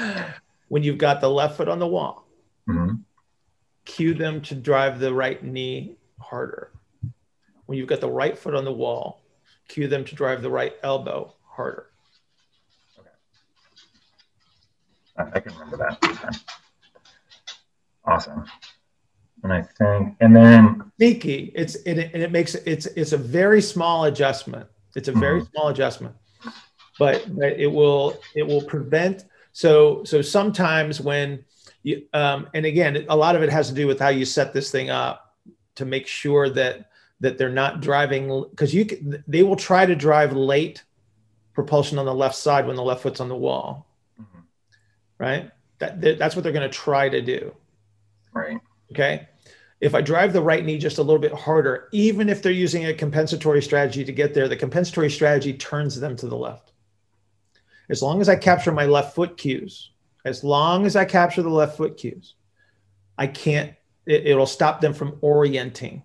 When 0.68 0.82
you've 0.82 0.98
got 0.98 1.20
the 1.20 1.30
left 1.30 1.56
foot 1.56 1.68
on 1.68 1.78
the 1.78 1.86
wall, 1.86 2.26
hmm 2.66 2.94
cue 3.84 4.14
them 4.14 4.40
to 4.40 4.54
drive 4.54 4.98
the 4.98 5.12
right 5.12 5.44
knee 5.44 5.96
harder. 6.18 6.72
When 7.66 7.78
you've 7.78 7.88
got 7.88 8.00
the 8.00 8.10
right 8.10 8.36
foot 8.36 8.54
on 8.54 8.64
the 8.64 8.72
wall, 8.72 9.22
cue 9.68 9.88
them 9.88 10.04
to 10.06 10.14
drive 10.14 10.42
the 10.42 10.50
right 10.50 10.74
elbow 10.82 11.34
harder. 11.46 11.90
I 15.16 15.40
can 15.40 15.52
remember 15.52 15.76
that. 15.76 16.40
Awesome. 18.04 18.44
And 19.42 19.52
I 19.52 19.62
think, 19.62 20.16
and 20.20 20.34
then 20.34 20.90
sneaky. 20.96 21.52
It's 21.54 21.74
it, 21.76 21.98
and 21.98 22.22
it 22.22 22.32
makes 22.32 22.54
it's 22.54 22.86
it's 22.86 23.12
a 23.12 23.18
very 23.18 23.60
small 23.60 24.04
adjustment. 24.04 24.66
It's 24.96 25.08
a 25.08 25.12
very 25.12 25.40
mm-hmm. 25.40 25.50
small 25.52 25.68
adjustment, 25.68 26.14
but, 26.98 27.26
but 27.36 27.58
it 27.58 27.66
will 27.66 28.18
it 28.34 28.46
will 28.46 28.62
prevent. 28.62 29.24
So 29.52 30.02
so 30.04 30.22
sometimes 30.22 31.00
when 31.00 31.44
you 31.82 32.06
um, 32.14 32.48
and 32.54 32.64
again, 32.64 33.04
a 33.08 33.16
lot 33.16 33.36
of 33.36 33.42
it 33.42 33.50
has 33.50 33.68
to 33.68 33.74
do 33.74 33.86
with 33.86 34.00
how 34.00 34.08
you 34.08 34.24
set 34.24 34.52
this 34.52 34.70
thing 34.70 34.88
up 34.90 35.36
to 35.74 35.84
make 35.84 36.06
sure 36.06 36.48
that 36.50 36.90
that 37.20 37.36
they're 37.36 37.50
not 37.50 37.80
driving 37.80 38.44
because 38.50 38.74
you 38.74 38.86
they 39.26 39.42
will 39.42 39.56
try 39.56 39.84
to 39.84 39.94
drive 39.94 40.32
late 40.32 40.84
propulsion 41.52 41.98
on 41.98 42.06
the 42.06 42.14
left 42.14 42.34
side 42.34 42.66
when 42.66 42.76
the 42.76 42.82
left 42.82 43.02
foot's 43.02 43.20
on 43.20 43.28
the 43.28 43.36
wall. 43.36 43.86
Right? 45.18 45.50
That, 45.78 46.00
that's 46.18 46.36
what 46.36 46.42
they're 46.42 46.52
going 46.52 46.68
to 46.68 46.76
try 46.76 47.08
to 47.08 47.20
do. 47.20 47.54
Right. 48.32 48.58
Okay. 48.92 49.28
If 49.80 49.94
I 49.94 50.00
drive 50.00 50.32
the 50.32 50.42
right 50.42 50.64
knee 50.64 50.78
just 50.78 50.98
a 50.98 51.02
little 51.02 51.20
bit 51.20 51.32
harder, 51.32 51.88
even 51.92 52.28
if 52.28 52.42
they're 52.42 52.52
using 52.52 52.86
a 52.86 52.94
compensatory 52.94 53.62
strategy 53.62 54.04
to 54.04 54.12
get 54.12 54.32
there, 54.32 54.48
the 54.48 54.56
compensatory 54.56 55.10
strategy 55.10 55.52
turns 55.52 55.98
them 56.00 56.16
to 56.16 56.26
the 56.26 56.36
left. 56.36 56.72
As 57.90 58.02
long 58.02 58.20
as 58.20 58.28
I 58.28 58.36
capture 58.36 58.72
my 58.72 58.86
left 58.86 59.14
foot 59.14 59.36
cues, 59.36 59.90
as 60.24 60.42
long 60.42 60.86
as 60.86 60.96
I 60.96 61.04
capture 61.04 61.42
the 61.42 61.50
left 61.50 61.76
foot 61.76 61.98
cues, 61.98 62.34
I 63.18 63.26
can't, 63.26 63.74
it, 64.06 64.26
it'll 64.26 64.46
stop 64.46 64.80
them 64.80 64.94
from 64.94 65.18
orienting 65.20 66.02